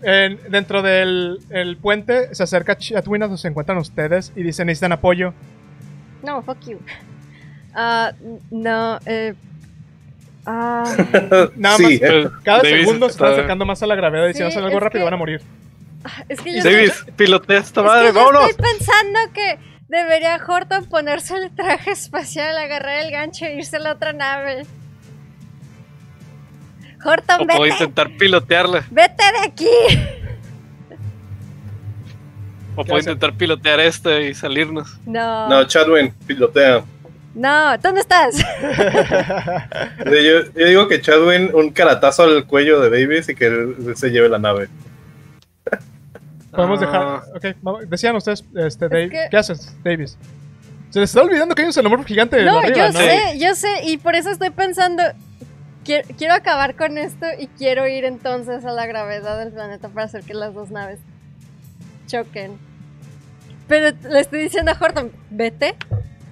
En- 0.04 0.40
dentro 0.50 0.82
del 0.82 1.38
el 1.50 1.76
puente 1.76 2.34
se 2.34 2.42
acerca 2.42 2.76
Chatwin 2.76 3.22
a 3.22 3.26
donde 3.26 3.40
se 3.40 3.46
encuentran 3.46 3.78
ustedes 3.78 4.32
y 4.34 4.42
dice, 4.42 4.64
necesitan 4.64 4.90
apoyo. 4.90 5.32
No, 6.24 6.42
fuck 6.42 6.58
you. 6.66 6.80
N- 7.76 8.38
no, 8.50 8.98
eh. 9.06 9.34
Ah, 10.44 10.82
Nada 11.56 11.76
sí, 11.76 11.84
más. 11.84 11.92
eh, 11.92 12.28
Cada 12.42 12.62
Davis 12.62 12.80
segundo 12.80 13.06
se 13.06 13.12
está- 13.12 13.30
acercando 13.30 13.64
más 13.64 13.80
a 13.80 13.86
la 13.86 13.94
gravedad 13.94 14.26
y 14.26 14.34
si 14.34 14.40
no 14.40 14.46
hacen 14.48 14.64
algo 14.64 14.78
es 14.78 14.82
rápido 14.82 15.02
que- 15.02 15.04
van 15.04 15.14
a 15.14 15.16
morir. 15.18 15.40
es 16.28 16.40
que 16.40 16.56
yo, 16.56 16.64
Davis, 16.64 17.04
pilotea 17.16 17.58
esta 17.60 17.80
es 17.80 17.86
madre, 17.86 18.08
yo 18.08 18.14
vámonos. 18.14 18.50
estoy 18.50 18.66
pensando 18.72 19.18
que 19.32 19.58
debería 19.98 20.40
Horton 20.46 20.86
ponerse 20.86 21.36
el 21.36 21.54
traje 21.54 21.90
espacial, 21.92 22.56
agarrar 22.56 23.04
el 23.04 23.10
gancho 23.10 23.44
e 23.44 23.56
irse 23.56 23.76
a 23.76 23.80
la 23.80 23.92
otra 23.92 24.12
nave. 24.12 24.64
Horton, 27.04 27.42
O 27.42 27.46
puedo 27.46 27.60
vete, 27.62 27.74
intentar 27.74 28.10
pilotearla. 28.16 28.84
vete 28.90 29.24
de 29.32 29.46
aquí. 29.46 29.66
O 32.74 32.84
¿Qué 32.84 32.88
puedo 32.88 33.00
intentar 33.00 33.34
pilotear 33.34 33.80
esta 33.80 34.20
y 34.20 34.34
salirnos. 34.34 34.98
No, 35.04 35.48
no, 35.48 35.64
Chadwin, 35.64 36.12
pilotea. 36.26 36.82
no, 37.34 37.76
¿dónde 37.78 38.00
estás? 38.00 38.36
Yo, 40.06 40.52
yo 40.54 40.66
digo 40.66 40.88
que 40.88 41.00
Chadwin 41.00 41.50
un 41.54 41.70
caratazo 41.70 42.22
al 42.22 42.46
cuello 42.46 42.80
de 42.80 42.88
Davis 42.90 43.28
y 43.28 43.34
que 43.34 43.46
él 43.46 43.92
se 43.96 44.10
lleve 44.10 44.28
la 44.30 44.38
nave. 44.38 44.68
Podemos 46.52 46.80
Ah, 46.82 46.86
dejar. 46.86 47.22
Ok, 47.36 47.56
vamos- 47.62 47.88
decían 47.90 48.14
ustedes, 48.16 48.44
este, 48.54 48.88
Dave, 48.88 49.08
que- 49.08 49.26
¿qué 49.30 49.36
haces, 49.36 49.74
Davis? 49.82 50.18
Se 50.90 51.00
les 51.00 51.08
está 51.10 51.22
olvidando 51.22 51.54
que 51.54 51.62
hay 51.62 51.66
un 51.66 51.72
xenomorfo 51.72 52.04
gigante 52.04 52.42
No, 52.44 52.58
arriba, 52.58 52.76
yo 52.76 52.92
¿no? 52.92 52.98
sé, 52.98 53.38
yo 53.38 53.54
sé, 53.54 53.68
y 53.84 53.96
por 53.96 54.14
eso 54.14 54.30
estoy 54.30 54.50
pensando. 54.50 55.02
Quiero, 55.84 56.06
quiero 56.16 56.34
acabar 56.34 56.76
con 56.76 56.98
esto 56.98 57.26
y 57.40 57.46
quiero 57.48 57.88
ir 57.88 58.04
entonces 58.04 58.64
a 58.64 58.70
la 58.72 58.86
gravedad 58.86 59.38
del 59.38 59.52
planeta 59.52 59.88
para 59.88 60.04
hacer 60.06 60.22
que 60.22 60.34
las 60.34 60.54
dos 60.54 60.70
naves 60.70 61.00
choquen. 62.06 62.58
Pero 63.66 63.96
le 64.10 64.20
estoy 64.20 64.40
diciendo 64.42 64.70
a 64.72 64.76
Horton, 64.78 65.10
vete. 65.30 65.74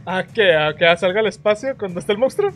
¿A 0.05 0.23
qué? 0.25 0.55
¿A 0.55 0.75
que 0.77 0.97
salga 0.99 1.21
al 1.21 1.27
espacio 1.27 1.77
cuando 1.79 1.99
esté 2.01 2.13
el 2.13 2.19
monstruo? 2.19 2.53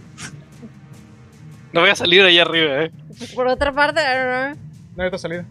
No 1.73 1.81
voy 1.81 1.91
a 1.91 1.97
salir 1.97 2.23
ahí 2.23 2.39
arriba, 2.39 2.85
eh. 2.85 2.93
Por 3.35 3.47
otra 3.49 3.73
parte, 3.73 4.01
I 4.01 4.05
don't 4.17 4.55
know. 4.57 4.65
No 4.97 5.03
hay 5.03 5.07
otra 5.09 5.19
salida. 5.19 5.45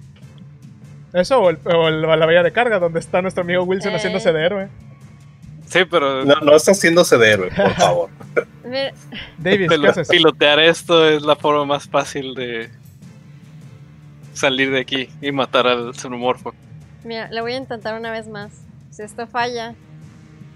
Eso 1.14 1.40
o, 1.40 1.50
el- 1.50 1.60
o 1.66 1.88
el- 1.88 2.02
la 2.02 2.26
valla 2.26 2.44
de 2.44 2.52
carga 2.52 2.80
donde 2.80 3.00
está 3.00 3.22
nuestro 3.22 3.44
amigo 3.44 3.64
Wilson 3.64 3.92
Eh. 3.94 3.96
haciéndose 3.96 4.34
de 4.34 4.46
héroe. 4.46 4.68
Sí, 5.68 5.80
pero 5.90 6.26
No, 6.26 6.36
no 6.42 6.56
está 6.56 6.72
haciéndose 6.72 7.18
de 7.18 7.32
héroe, 7.32 7.50
por 7.56 7.72
favor. 7.76 8.10
Davis, 9.38 9.70
¿qué 9.70 9.88
haces? 9.88 10.08
pilotear 10.08 10.60
esto 10.60 11.08
es 11.10 11.22
la 11.24 11.36
forma 11.36 11.66
más 11.66 11.88
fácil 11.88 12.34
de 12.36 12.70
salir 14.34 14.72
de 14.72 14.80
aquí 14.82 15.10
y 15.22 15.32
matar 15.32 15.68
al 15.68 15.94
xenomorfo. 15.96 16.54
mira, 17.04 17.30
le 17.30 17.42
voy 17.42 17.54
a 17.54 17.58
intentar 17.58 17.98
una 18.00 18.12
vez 18.12 18.28
más. 18.28 18.52
Si 18.92 19.02
esto 19.04 19.26
falla, 19.28 19.76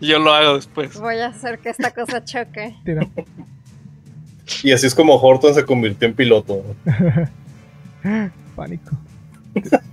Yo 0.02 0.20
lo 0.20 0.34
hago 0.34 0.56
después. 0.56 1.00
voy 1.00 1.18
a 1.20 1.28
hacer 1.28 1.60
que 1.60 1.70
esta 1.70 1.92
cosa 1.92 2.24
choque. 2.24 2.76
Tira. 2.86 3.08
Y 4.64 4.72
así 4.72 4.88
es 4.88 4.96
como 4.96 5.16
Horton 5.16 5.54
se 5.54 5.66
convirtió 5.66 6.08
en 6.08 6.14
piloto. 6.16 6.64
Pánico. 8.56 8.92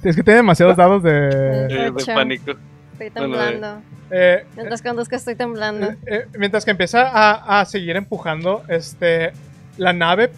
Es 0.03 0.17
que 0.17 0.23
tiene 0.23 0.37
demasiados 0.39 0.77
dados 0.77 1.03
de. 1.03 1.11
De 1.11 1.93
pánico. 2.15 2.53
Estoy 2.93 3.11
Bueno, 3.11 3.37
temblando. 3.37 3.83
Eh, 4.11 4.45
Mientras 4.55 4.83
conduzco 4.83 5.17
estoy 5.17 5.35
temblando. 5.35 5.87
Eh, 5.91 5.97
eh, 6.07 6.27
mientras 6.39 6.65
que 6.65 6.71
empieza 6.71 7.09
a, 7.09 7.61
a 7.61 7.65
seguir 7.65 7.97
empujando 7.97 8.63
este, 8.69 9.33
la 9.79 9.93
nave, 9.93 10.31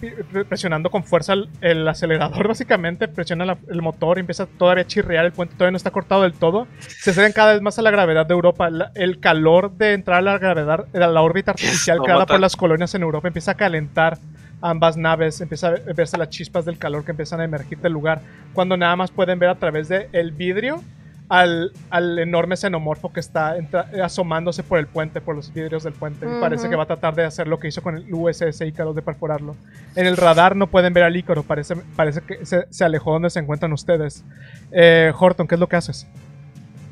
presionando 0.48 0.88
con 0.90 1.04
fuerza 1.04 1.34
el, 1.34 1.48
el 1.60 1.86
acelerador, 1.86 2.48
básicamente, 2.48 3.08
presiona 3.08 3.44
la- 3.44 3.58
el 3.68 3.82
motor 3.82 4.16
y 4.16 4.20
empieza 4.20 4.46
todavía 4.46 4.84
a 4.84 4.86
chirriar. 4.86 5.26
El 5.26 5.32
puente 5.32 5.54
todavía 5.54 5.72
no 5.72 5.76
está 5.76 5.90
cortado 5.90 6.22
del 6.22 6.32
todo. 6.32 6.66
Se 6.88 7.10
acercan 7.10 7.32
cada 7.32 7.52
vez 7.52 7.60
más 7.60 7.78
a 7.78 7.82
la 7.82 7.90
gravedad 7.90 8.24
de 8.24 8.32
Europa. 8.32 8.70
La- 8.70 8.92
el 8.94 9.20
calor 9.20 9.72
de 9.72 9.92
entrar 9.92 10.18
a 10.18 10.22
la 10.22 10.38
gravedad, 10.38 10.86
a 10.94 10.98
la 10.98 11.20
órbita 11.20 11.50
artificial 11.52 11.98
creada 12.02 12.24
por 12.24 12.40
las 12.40 12.56
colonias 12.56 12.94
en 12.94 13.02
Europa, 13.02 13.28
empieza 13.28 13.50
a 13.50 13.54
calentar 13.56 14.16
ambas 14.60 14.96
naves. 14.96 15.40
Empieza 15.40 15.68
a 15.68 15.70
ve- 15.72 15.82
verse 15.94 16.16
las 16.18 16.30
chispas 16.30 16.64
del 16.64 16.78
calor 16.78 17.04
que 17.04 17.10
empiezan 17.12 17.40
a 17.40 17.44
emergir 17.44 17.78
del 17.78 17.92
lugar. 17.92 18.20
Cuando 18.54 18.76
nada 18.76 18.96
más 18.96 19.10
pueden 19.10 19.38
ver 19.38 19.48
a 19.50 19.54
través 19.56 19.88
del 19.88 20.08
el 20.12 20.32
vidrio 20.32 20.82
al, 21.28 21.72
al 21.90 22.18
enorme 22.20 22.56
xenomorfo 22.56 23.12
que 23.12 23.18
está 23.18 23.56
asomándose 24.04 24.62
por 24.62 24.78
el 24.78 24.86
puente, 24.86 25.20
por 25.20 25.34
los 25.34 25.52
vidrios 25.52 25.82
del 25.82 25.92
puente. 25.92 26.24
Y 26.24 26.40
Parece 26.40 26.68
que 26.70 26.76
va 26.76 26.84
a 26.84 26.86
tratar 26.86 27.16
de 27.16 27.24
hacer 27.24 27.48
lo 27.48 27.58
que 27.58 27.66
hizo 27.66 27.82
con 27.82 27.96
el 27.96 28.06
USS 28.14 28.60
Ícaro 28.60 28.94
de 28.94 29.02
perforarlo. 29.02 29.56
En 29.96 30.06
el 30.06 30.16
radar 30.16 30.54
no 30.54 30.68
pueden 30.68 30.92
ver 30.94 31.02
al 31.02 31.16
Ícaro, 31.16 31.42
parece, 31.42 31.74
parece 31.96 32.20
que 32.20 32.46
se, 32.46 32.66
se 32.70 32.84
alejó 32.84 33.12
donde 33.12 33.30
se 33.30 33.40
encuentran 33.40 33.72
ustedes. 33.72 34.24
Eh, 34.70 35.12
Horton, 35.18 35.48
¿qué 35.48 35.56
es 35.56 35.60
lo 35.60 35.68
que 35.68 35.74
haces? 35.76 36.06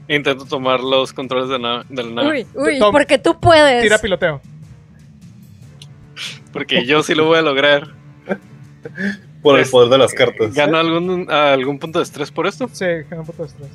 Intento 0.08 0.44
tomar 0.44 0.80
los 0.80 1.12
controles 1.12 1.48
de, 1.48 1.58
na- 1.58 1.84
de 1.88 2.02
la 2.02 2.10
nave. 2.10 2.28
Uy, 2.28 2.46
uy, 2.60 2.78
Tom, 2.78 2.92
porque 2.92 3.18
tú 3.18 3.38
puedes. 3.40 3.82
Tira 3.82 3.98
piloteo. 3.98 4.40
Porque 6.54 6.86
yo 6.86 7.02
sí 7.02 7.14
lo 7.14 7.26
voy 7.26 7.38
a 7.38 7.42
lograr. 7.42 7.88
Por 9.42 9.56
el 9.58 9.64
Es- 9.64 9.70
poder 9.70 9.90
de 9.90 9.98
las 9.98 10.14
cartas. 10.14 10.54
¿Gano 10.54 10.78
algún, 10.78 11.30
algún 11.30 11.78
punto 11.78 11.98
de 11.98 12.04
estrés 12.04 12.30
por 12.30 12.46
esto? 12.46 12.66
Sí, 12.72 12.86
gana 13.10 13.20
un 13.20 13.26
punto 13.26 13.42
de 13.42 13.48
estrés. 13.48 13.68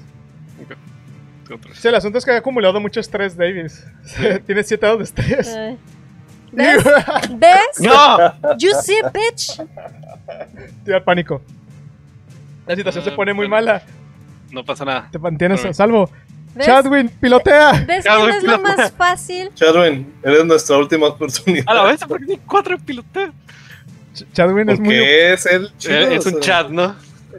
Otros. 1.53 1.77
Sí, 1.77 1.87
el 1.87 1.95
asunto 1.95 2.17
es 2.19 2.25
que 2.25 2.31
ha 2.31 2.37
acumulado 2.37 2.79
mucho 2.79 2.99
estrés, 2.99 3.35
Davis. 3.35 3.85
Tiene 4.45 4.63
7 4.63 4.85
dados 4.85 4.99
de 4.99 5.03
estrés. 5.05 5.55
¿Ves? 6.51 6.83
¿Ves? 7.31 7.79
¡No! 7.79 8.57
You 8.57 8.69
see, 8.81 8.97
bitch. 9.13 9.61
Tira 10.85 11.03
pánico. 11.03 11.41
La 12.67 12.75
situación 12.75 13.03
se 13.03 13.09
Ah, 13.11 13.15
pone 13.15 13.33
muy 13.33 13.47
bueno. 13.47 13.65
mala. 13.65 13.83
No 14.51 14.63
pasa 14.63 14.85
nada. 14.85 15.09
Te 15.11 15.17
mantienes 15.19 15.63
a 15.65 15.73
salvo. 15.73 16.09
¿Ves? 16.59 16.67
Chadwin, 16.67 17.09
pilotea. 17.09 17.71
¿Ves 17.87 18.03
Chadwin, 18.05 18.25
quién 18.25 18.37
es 18.37 18.43
lo 18.43 18.57
pilotea. 18.57 18.75
más 18.77 18.91
fácil? 18.91 19.49
Chadwin, 19.55 20.13
eres 20.23 20.45
nuestra 20.45 20.77
última 20.77 21.07
oportunidad. 21.07 21.63
A 21.67 21.73
la 21.73 21.83
vez, 21.85 22.01
porque 22.07 22.25
ni 22.25 22.37
cuatro. 22.37 22.77
Ch- 22.77 24.25
Chadwin 24.33 24.69
es 24.69 24.79
muy. 24.79 24.95
Es 24.95 25.45
el 25.45 25.71
chido, 25.77 25.97
es 25.97 26.25
o 26.25 26.29
un 26.29 26.33
sea, 26.35 26.41
chat, 26.41 26.69
¿no? 26.69 26.95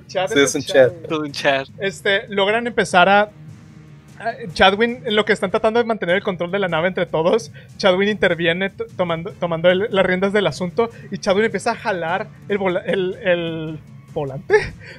Chad 0.09 0.29
Sí, 0.33 0.41
es 0.41 0.55
un 0.55 0.63
chat. 0.63 0.93
Todo 1.09 1.21
un 1.21 1.33
chat. 1.33 1.69
este, 1.79 2.27
logran 2.29 2.67
empezar 2.67 3.09
a... 3.09 3.31
Chadwin, 4.53 5.03
en 5.07 5.17
lo 5.17 5.25
que 5.25 5.33
están 5.33 5.51
tratando 5.51 5.81
de 5.81 5.87
mantener 5.87 6.17
el 6.17 6.23
control 6.23 6.51
de 6.51 6.59
la 6.59 6.69
nave 6.69 6.89
entre 6.89 7.07
todos, 7.07 7.51
Chadwin 7.79 8.09
interviene 8.11 8.69
tomando, 8.97 9.33
tomando 9.33 9.71
el- 9.71 9.89
las 9.91 10.05
riendas 10.05 10.35
del 10.35 10.47
asunto 10.47 10.91
y 11.11 11.17
Chadwin 11.17 11.47
empieza 11.47 11.71
a 11.73 11.75
jalar 11.75 12.27
el, 12.49 12.61
el 13.25 13.79
volante 14.13 14.55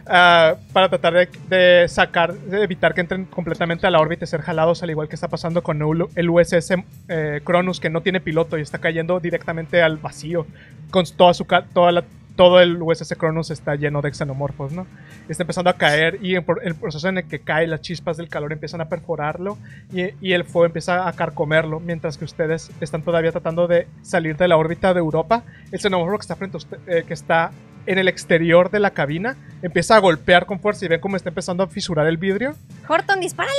ah, 0.08 0.56
para 0.74 0.90
tratar 0.90 1.28
de, 1.50 1.86
sacar, 1.88 2.34
de 2.34 2.64
evitar 2.64 2.94
que 2.94 3.02
entren 3.02 3.26
completamente 3.26 3.88
a 3.88 3.92
la 3.92 4.00
órbita 4.00 4.26
y 4.26 4.28
ser 4.28 4.42
jalados, 4.42 4.84
al 4.84 4.90
igual 4.90 5.08
que 5.08 5.16
está 5.16 5.28
pasando 5.28 5.62
con 5.64 5.82
el 6.16 6.30
USS 6.30 6.74
eh, 7.08 7.42
Cronus, 7.44 7.80
que 7.80 7.90
no 7.90 8.02
tiene 8.02 8.20
piloto 8.22 8.58
y 8.58 8.62
está 8.62 8.78
cayendo 8.80 9.20
directamente 9.20 9.82
al 9.82 9.98
vacío, 9.98 10.46
con 10.90 11.06
toda 11.18 11.34
su, 11.34 11.46
toda 11.74 12.04
todo 12.36 12.62
el 12.62 12.82
USS 12.82 13.14
Cronus 13.18 13.52
está 13.52 13.76
lleno 13.76 14.02
de 14.02 14.14
xenomorfos, 14.14 14.72
¿no? 14.72 14.88
está 15.28 15.44
empezando 15.44 15.70
a 15.70 15.74
caer 15.74 16.18
y 16.22 16.36
en 16.36 16.46
el 16.64 16.76
proceso 16.76 17.10
en 17.10 17.18
el 17.20 17.28
que 17.28 17.40
cae 17.40 17.68
las 17.68 17.82
chispas 17.82 18.16
del 18.18 18.30
calor 18.30 18.54
empiezan 18.54 18.80
a 18.82 18.86
perforarlo 18.90 19.58
y, 19.94 20.04
y 20.22 20.32
el 20.34 20.46
fuego 20.46 20.66
empieza 20.66 21.08
a 21.08 21.14
carcomerlo 21.14 21.80
mientras 21.82 22.18
que 22.18 22.24
ustedes 22.26 22.72
están 22.80 23.02
todavía 23.04 23.32
tratando 23.32 23.68
de 23.68 23.88
salir 24.02 24.38
de 24.38 24.48
la 24.48 24.56
órbita 24.58 24.94
de 24.94 25.00
Europa 25.00 25.44
el 25.74 25.80
xenomorfo 25.80 26.18
que 26.18 26.22
está 26.22 26.36
frente 26.38 26.56
a 26.56 26.60
usted- 26.60 26.80
eh, 26.88 27.04
que 27.06 27.14
está 27.14 27.52
en 27.86 27.98
el 27.98 28.08
exterior 28.08 28.70
de 28.72 28.80
la 28.80 28.92
cabina, 28.92 29.36
empieza 29.62 29.96
a 29.96 30.00
golpear 30.00 30.46
con 30.46 30.60
fuerza 30.60 30.86
y 30.86 30.88
ven 30.88 31.00
cómo 31.00 31.16
está 31.16 31.30
empezando 31.30 31.64
a 31.64 31.68
fisurar 31.68 32.08
el 32.08 32.18
vidrio. 32.18 32.56
Horton, 32.88 33.20
dispárale. 33.20 33.56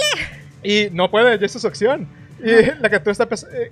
Y 0.63 0.89
no 0.93 1.11
puede, 1.11 1.39
ya 1.39 1.47
es 1.47 1.53
su 1.53 1.67
acción. 1.67 2.07
Y 2.41 2.81
la 2.81 2.89
criatura 2.89 3.13
está 3.13 3.29
eh, 3.55 3.71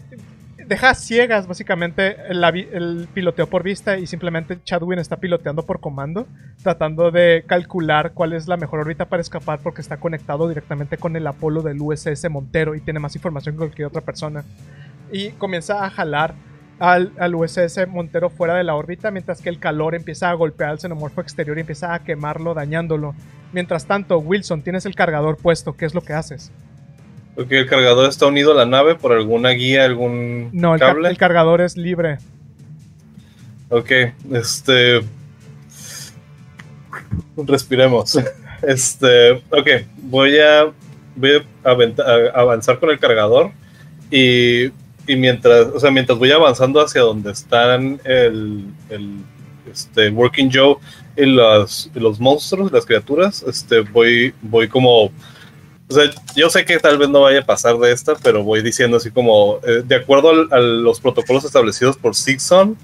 deja 0.67 0.95
ciegas 0.95 1.49
básicamente 1.49 2.17
vi- 2.53 2.69
el 2.73 3.09
piloteo 3.13 3.49
por 3.49 3.65
vista 3.65 3.99
y 3.99 4.07
simplemente 4.07 4.59
Chadwin 4.63 5.01
está 5.01 5.17
piloteando 5.17 5.67
por 5.67 5.81
comando, 5.81 6.29
tratando 6.63 7.11
de 7.11 7.43
calcular 7.47 8.13
cuál 8.13 8.33
es 8.35 8.47
la 8.47 8.57
mejor 8.57 8.79
órbita 8.81 9.07
para 9.07 9.21
escapar 9.21 9.59
porque 9.63 9.81
está 9.81 9.97
conectado 9.97 10.49
directamente 10.49 10.97
con 10.97 11.17
el 11.17 11.27
Apolo 11.27 11.63
del 11.63 11.81
USS 11.81 12.31
Montero 12.31 12.77
y 12.77 12.81
tiene 12.81 13.01
más 13.01 13.17
información 13.17 13.57
que 13.57 13.59
cualquier 13.61 13.89
otra 13.89 14.03
persona. 14.03 14.45
Y 15.11 15.31
comienza 15.31 15.85
a 15.85 15.91
jalar 15.91 16.35
al, 16.81 17.13
al 17.19 17.35
USS 17.37 17.87
Montero 17.89 18.29
fuera 18.31 18.55
de 18.57 18.65
la 18.65 18.75
órbita 18.75 19.11
mientras 19.13 19.41
que 19.41 19.49
el 19.51 19.61
calor 19.61 19.95
empieza 19.95 20.31
a 20.31 20.35
golpear 20.35 20.71
al 20.71 20.81
xenomorfo 20.81 21.21
exterior 21.21 21.57
y 21.57 21.61
empieza 21.61 21.95
a 21.95 22.03
quemarlo, 22.03 22.55
dañándolo. 22.55 23.15
Mientras 23.53 23.87
tanto, 23.87 24.19
Wilson, 24.19 24.63
tienes 24.63 24.87
el 24.87 24.95
cargador 24.97 25.37
puesto, 25.37 25.75
¿qué 25.77 25.85
es 25.85 25.95
lo 25.95 26.01
que 26.01 26.13
haces? 26.15 26.51
Porque 27.37 27.59
el 27.61 27.67
cargador 27.69 28.09
está 28.09 28.27
unido 28.27 28.53
a 28.53 28.55
la 28.57 28.67
nave 28.67 28.97
por 28.97 29.13
alguna 29.13 29.51
guía, 29.51 29.85
algún 29.85 30.51
No, 30.53 30.75
el, 30.75 30.81
ca- 30.81 30.87
cable. 30.89 31.09
el 31.09 31.17
cargador 31.17 31.61
es 31.61 31.77
libre. 31.77 32.19
Ok, 33.69 33.91
este. 34.33 35.01
Respiremos. 37.37 38.19
Este. 38.63 39.33
Ok, 39.51 39.69
voy 40.03 40.39
a. 40.39 40.71
Voy 41.17 41.43
a 41.65 41.71
avanzar 42.39 42.79
con 42.79 42.91
el 42.91 42.99
cargador. 42.99 43.53
Y, 44.11 44.69
y 45.07 45.17
mientras. 45.17 45.69
O 45.69 45.81
sea, 45.81 45.91
mientras 45.91 46.19
voy 46.19 46.31
avanzando 46.33 46.81
hacia 46.81 47.03
donde 47.03 47.33
están 47.33 48.01
el. 48.05 48.65
el 48.89 49.17
este, 49.71 50.11
Working 50.11 50.51
Joe 50.53 50.77
y 51.17 51.27
los, 51.27 51.91
los 51.95 52.19
monstruos, 52.19 52.73
las 52.73 52.87
criaturas. 52.87 53.43
Este, 53.43 53.81
voy. 53.81 54.35
Voy 54.43 54.69
como. 54.69 55.05
O 55.05 55.93
sea, 55.93 56.05
yo 56.37 56.49
sé 56.51 56.65
que 56.65 56.79
tal 56.79 56.99
vez 56.99 57.09
no 57.09 57.23
vaya 57.23 57.41
a 57.41 57.47
pasar 57.47 57.77
de 57.79 57.93
esta, 57.93 58.15
pero 58.15 58.45
voy 58.45 58.63
diciendo 58.63 58.99
así 58.99 59.11
como, 59.11 59.59
eh, 59.67 59.83
de 59.85 59.97
acuerdo 59.97 60.47
a 60.53 60.59
los 60.59 61.01
protocolos 61.01 61.45
establecidos 61.45 61.97
por 61.97 62.15
Sixon, 62.15 62.77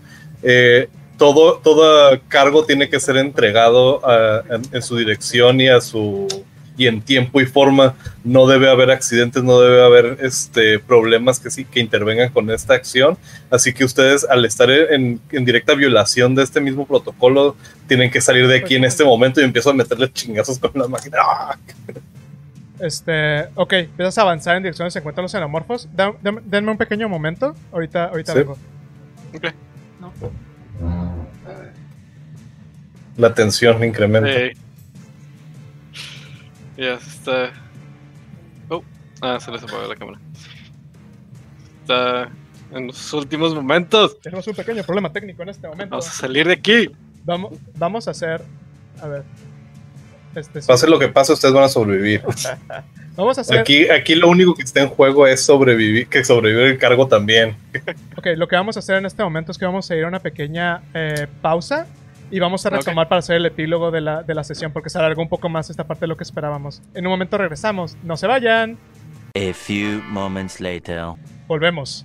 eh, 0.43 0.89
todo, 1.17 1.59
todo 1.59 2.21
cargo 2.27 2.65
tiene 2.65 2.89
que 2.89 2.99
ser 2.99 3.17
entregado 3.17 4.03
en 4.51 4.83
su 4.83 4.97
dirección 4.97 5.61
y 5.61 5.69
a 5.69 5.81
su 5.81 6.27
y 6.77 6.87
en 6.89 7.01
tiempo 7.01 7.41
y 7.41 7.47
forma. 7.47 7.95
No 8.25 8.47
debe 8.47 8.71
haber 8.71 8.91
accidentes, 8.91 9.43
no 9.43 9.61
debe 9.61 9.83
haber 9.85 10.19
este, 10.23 10.79
problemas 10.79 11.41
que 11.41 11.51
sí 11.51 11.65
que 11.65 11.81
intervengan 11.81 12.31
con 12.31 12.51
esta 12.51 12.75
acción. 12.75 13.17
Así 13.51 13.73
que 13.73 13.85
ustedes, 13.85 14.25
al 14.29 14.45
estar 14.45 14.71
en, 14.71 15.21
en 15.31 15.45
directa 15.45 15.75
violación 15.75 16.35
de 16.35 16.43
este 16.43 16.61
mismo 16.61 16.87
protocolo, 16.87 17.57
tienen 17.89 18.11
que 18.11 18.21
salir 18.21 18.47
de 18.49 18.57
aquí 18.59 18.75
en 18.77 18.85
este 18.85 19.05
momento 19.05 19.41
y 19.41 19.45
empiezo 19.45 19.71
a 19.71 19.75
meterle 19.75 20.13
chingazos 20.13 20.59
con 20.59 20.71
la 20.75 20.89
máquina. 20.89 21.19
¡Ah! 21.23 21.57
Este, 22.79 23.47
ok, 23.55 23.73
empiezas 23.73 24.19
a 24.19 24.21
avanzar 24.21 24.55
en 24.59 24.63
dirección 24.63 24.85
donde 24.85 24.93
se 24.93 24.99
encuentran 24.99 25.23
los 25.23 25.33
xenomorfos. 25.33 25.89
Da- 25.97 26.13
denme 26.45 26.73
un 26.73 26.77
pequeño 26.77 27.09
momento. 27.09 27.55
Ahorita, 27.73 28.05
ahorita 28.09 28.33
Sí. 28.35 28.39
vengo. 28.41 28.59
Ok. 29.35 29.47
La 33.17 33.33
tensión 33.35 33.83
incrementa. 33.83 34.29
Eh, 34.31 34.53
ya 36.77 36.95
está. 36.95 37.53
Oh, 38.69 38.83
ah, 39.21 39.39
se 39.41 39.51
les 39.51 39.63
apagó 39.63 39.87
la 39.87 39.97
cámara. 39.97 40.19
Está 41.83 42.31
en 42.73 42.89
los 42.89 43.13
últimos 43.13 43.55
momentos. 43.55 44.21
Tenemos 44.21 44.47
un 44.47 44.55
pequeño 44.55 44.83
problema 44.83 45.13
técnico 45.13 45.43
en 45.43 45.51
este 45.51 45.67
momento. 45.69 45.91
Vamos 45.91 46.09
a 46.09 46.13
salir 46.13 46.47
de 46.47 46.55
aquí. 46.55 46.91
Vamos, 47.25 47.59
vamos 47.77 48.09
a 48.09 48.11
hacer. 48.11 48.43
A 49.01 49.09
ver. 49.09 49.25
Este, 50.35 50.61
sí. 50.61 50.69
Pase 50.69 50.87
lo 50.87 50.99
que 50.99 51.09
pase, 51.09 51.33
ustedes 51.33 51.55
van 51.55 51.65
a 51.65 51.69
sobrevivir. 51.69 52.23
Vamos 53.17 53.39
a 53.39 53.41
hacer. 53.41 53.59
Aquí, 53.59 53.89
aquí 53.89 54.15
lo 54.15 54.29
único 54.29 54.55
que 54.55 54.63
está 54.63 54.83
en 54.83 54.89
juego 54.89 55.27
es 55.27 55.43
sobrevivir, 55.43 56.07
que 56.07 56.23
sobrevivir 56.23 56.67
el 56.67 56.79
cargo 56.79 57.09
también. 57.09 57.57
Ok, 58.15 58.27
lo 58.37 58.47
que 58.47 58.57
vamos 58.57 58.77
a 58.77 58.81
hacer 58.81 58.97
en 58.97 59.07
este 59.07 59.23
momento 59.23 59.53
es 59.53 59.57
que 59.57 59.65
vamos 59.65 59.91
a 59.91 59.97
ir 59.97 60.05
a 60.05 60.09
una 60.09 60.21
pequeña 60.21 60.83
eh, 60.93 61.27
pausa 61.41 61.87
y 62.31 62.39
vamos 62.41 62.67
a 62.67 62.71
retomar 62.71 63.09
para 63.09 63.21
hacer 63.21 63.37
el 63.37 63.47
epílogo 63.47 63.91
de 63.91 64.01
la, 64.01 64.23
de 64.23 64.35
la 64.35 64.45
sesión 64.45 64.73
porque 64.73 64.91
se 64.91 64.99
alargó 64.99 65.23
un 65.23 65.29
poco 65.29 65.49
más 65.49 65.71
esta 65.71 65.85
parte 65.85 66.03
de 66.03 66.09
lo 66.09 66.17
que 66.17 66.25
esperábamos. 66.25 66.83
En 66.95 67.07
un 67.07 67.13
momento 67.13 67.39
regresamos. 67.39 67.97
No 68.03 68.17
se 68.17 68.27
vayan. 68.27 68.79
A 69.35 69.53
few 69.53 70.03
moments 70.09 70.61
later. 70.61 71.03
Volvemos. 71.47 72.05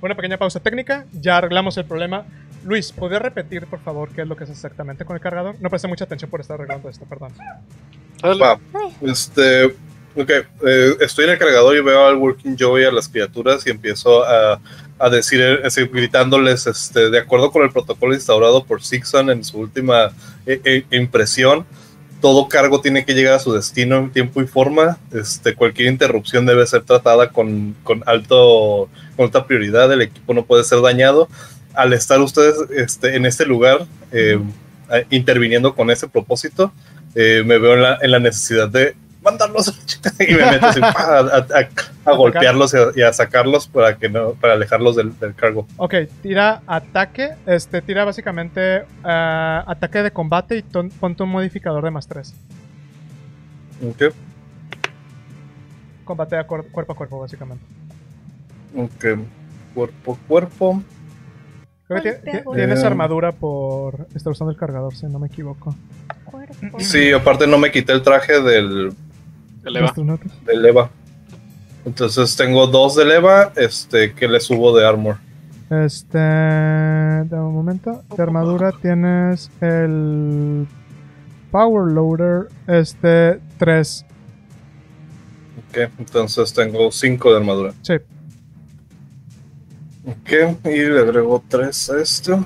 Una 0.00 0.14
pequeña 0.14 0.36
pausa 0.36 0.60
técnica. 0.60 1.06
Ya 1.12 1.38
arreglamos 1.38 1.76
el 1.76 1.84
problema. 1.84 2.24
Luis, 2.64 2.92
¿podrías 2.92 3.22
repetir, 3.22 3.66
por 3.66 3.80
favor, 3.80 4.10
qué 4.10 4.22
es 4.22 4.28
lo 4.28 4.36
que 4.36 4.44
es 4.44 4.50
exactamente 4.50 5.04
con 5.04 5.16
el 5.16 5.22
cargador? 5.22 5.56
No 5.60 5.68
presté 5.68 5.88
mucha 5.88 6.04
atención 6.04 6.30
por 6.30 6.40
estar 6.40 6.54
arreglando 6.54 6.88
esto, 6.88 7.04
perdón. 7.06 7.32
Va. 8.22 8.58
Este, 9.00 9.64
ok, 9.64 10.30
eh, 10.66 10.96
estoy 11.00 11.24
en 11.24 11.32
el 11.32 11.38
cargador 11.38 11.76
y 11.76 11.80
veo 11.80 12.06
al 12.06 12.16
Working 12.16 12.56
Joe 12.58 12.82
y 12.82 12.84
a 12.84 12.92
las 12.92 13.08
criaturas 13.08 13.66
y 13.66 13.70
empiezo 13.70 14.24
a, 14.24 14.60
a 15.02 15.10
decir, 15.10 15.40
eh, 15.40 15.60
así, 15.64 15.84
gritándoles, 15.86 16.66
este, 16.66 17.10
de 17.10 17.18
acuerdo 17.18 17.50
con 17.50 17.62
el 17.62 17.70
protocolo 17.70 18.14
instaurado 18.14 18.64
por 18.64 18.82
Sixon 18.82 19.30
en 19.30 19.44
su 19.44 19.58
última 19.58 20.12
eh, 20.46 20.60
eh, 20.64 20.84
impresión, 20.90 21.66
todo 22.22 22.48
cargo 22.48 22.80
tiene 22.80 23.04
que 23.04 23.14
llegar 23.14 23.34
a 23.34 23.38
su 23.40 23.52
destino 23.52 23.98
en 23.98 24.10
tiempo 24.12 24.40
y 24.40 24.46
forma. 24.46 24.96
Este, 25.12 25.54
cualquier 25.54 25.88
interrupción 25.88 26.46
debe 26.46 26.66
ser 26.66 26.84
tratada 26.84 27.30
con, 27.30 27.74
con 27.82 28.02
alto, 28.06 28.88
con 29.16 29.26
alta 29.26 29.46
prioridad. 29.46 29.92
El 29.92 30.02
equipo 30.02 30.32
no 30.32 30.46
puede 30.46 30.64
ser 30.64 30.80
dañado. 30.80 31.28
Al 31.74 31.92
estar 31.92 32.20
ustedes 32.20 32.54
este, 32.70 33.16
en 33.16 33.26
este 33.26 33.44
lugar, 33.44 33.86
eh, 34.12 34.38
eh, 34.92 35.06
interviniendo 35.10 35.74
con 35.74 35.90
ese 35.90 36.06
propósito, 36.06 36.72
eh, 37.14 37.42
me 37.44 37.58
veo 37.58 37.74
en 37.74 37.82
la, 37.82 37.98
en 38.00 38.10
la 38.12 38.20
necesidad 38.20 38.68
de 38.68 38.94
mandarlos 39.22 39.68
y 40.18 40.34
me 40.34 40.50
meto 40.50 40.66
así, 40.66 40.80
a, 40.82 41.18
a- 41.20 41.68
a 42.04 42.12
golpearlos 42.16 42.74
y 42.74 42.76
a, 42.76 42.80
y 42.96 43.02
a 43.02 43.12
sacarlos 43.12 43.68
para 43.68 43.96
que 43.96 44.08
no 44.08 44.32
para 44.32 44.54
alejarlos 44.54 44.96
del, 44.96 45.18
del 45.20 45.34
cargo. 45.34 45.66
Ok, 45.76 45.94
tira 46.22 46.62
ataque. 46.66 47.30
Este, 47.46 47.80
tira 47.82 48.04
básicamente 48.04 48.84
ah, 49.04 49.64
ataque 49.66 50.02
de 50.02 50.10
combate 50.10 50.56
y 50.58 50.62
ton- 50.62 50.90
ponte 50.90 51.22
un 51.22 51.28
modificador 51.30 51.84
de 51.84 51.90
más 51.92 52.06
3. 52.08 52.34
Ok, 53.88 54.14
Combate 56.04 56.36
a 56.36 56.46
cuer- 56.46 56.70
cuerpo 56.70 56.92
a 56.92 56.96
cuerpo, 56.96 57.20
básicamente. 57.20 57.64
ok. 58.76 59.20
Cuerpo 59.74 60.12
a 60.22 60.28
cuerpo. 60.28 60.82
Creo 61.88 62.02
que 62.02 62.12
tienes 62.54 62.82
Eh. 62.82 62.86
armadura 62.86 63.32
por 63.32 64.06
estar 64.14 64.30
usando 64.32 64.50
el 64.50 64.56
cargador, 64.56 64.94
si 64.94 65.06
no 65.06 65.18
me 65.18 65.28
equivoco. 65.28 65.74
Sí, 66.78 67.12
aparte 67.12 67.46
no 67.46 67.58
me 67.58 67.70
quité 67.70 67.92
el 67.92 68.02
traje 68.02 68.40
del, 68.40 68.92
Tus 69.94 70.04
notas. 70.04 70.44
del 70.44 70.66
Eva. 70.66 70.90
Entonces 71.84 72.36
tengo 72.36 72.66
dos 72.66 72.94
del 72.96 73.10
Eva 73.10 73.52
este, 73.56 74.14
que 74.14 74.28
le 74.28 74.40
subo 74.40 74.76
de 74.76 74.86
armor. 74.86 75.16
Este. 75.70 76.18
Un 76.18 77.54
momento. 77.54 78.02
De 78.16 78.22
armadura 78.22 78.72
tienes 78.72 79.50
el. 79.60 80.66
Power 81.50 81.92
Loader. 81.92 82.48
Este. 82.66 83.40
3. 83.58 84.06
Ok, 85.68 85.78
entonces 85.98 86.52
tengo 86.52 86.90
cinco 86.90 87.30
de 87.30 87.36
armadura. 87.38 87.72
Sí. 87.82 87.94
Ok, 90.04 90.66
y 90.66 90.82
le 90.82 91.00
agrego 91.00 91.42
tres 91.48 91.88
a 91.88 92.00
esto. 92.00 92.44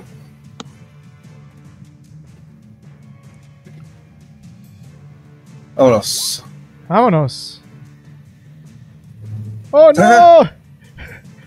Vámonos. 5.75 6.46
Vámonos. 6.89 7.63
¡Oh, 9.71 9.91
no! 9.97 10.51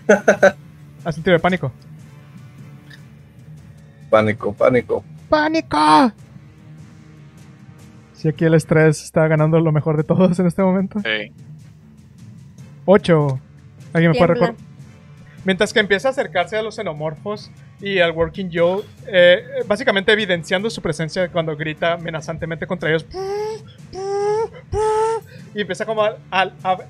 Haz 1.04 1.16
un 1.16 1.22
tiro 1.22 1.36
de 1.36 1.40
pánico. 1.40 1.72
Pánico, 4.10 4.52
pánico. 4.52 5.04
¡Pánico! 5.28 6.12
Si 8.12 8.28
aquí 8.28 8.44
el 8.44 8.54
estrés 8.54 9.02
está 9.02 9.26
ganando 9.28 9.58
lo 9.60 9.72
mejor 9.72 9.96
de 9.96 10.04
todos 10.04 10.38
en 10.38 10.46
este 10.46 10.62
momento. 10.62 11.00
Ey. 11.04 11.32
8. 12.84 13.40
¿Alguien 13.94 14.12
me 14.12 14.18
puede 14.18 14.34
recordar? 14.34 14.54
Mientras 15.44 15.72
que 15.72 15.80
empieza 15.80 16.08
a 16.08 16.10
acercarse 16.10 16.56
a 16.56 16.62
los 16.62 16.74
xenomorfos 16.74 17.50
y 17.80 18.00
al 18.00 18.12
Working 18.12 18.50
Joe, 18.52 18.82
eh, 19.06 19.42
básicamente 19.66 20.12
evidenciando 20.12 20.68
su 20.68 20.82
presencia 20.82 21.28
cuando 21.28 21.56
grita 21.56 21.94
amenazantemente 21.94 22.66
contra 22.66 22.90
ellos. 22.90 23.06
Y 25.54 25.60
empieza 25.62 25.84
como 25.84 26.02
a, 26.02 26.16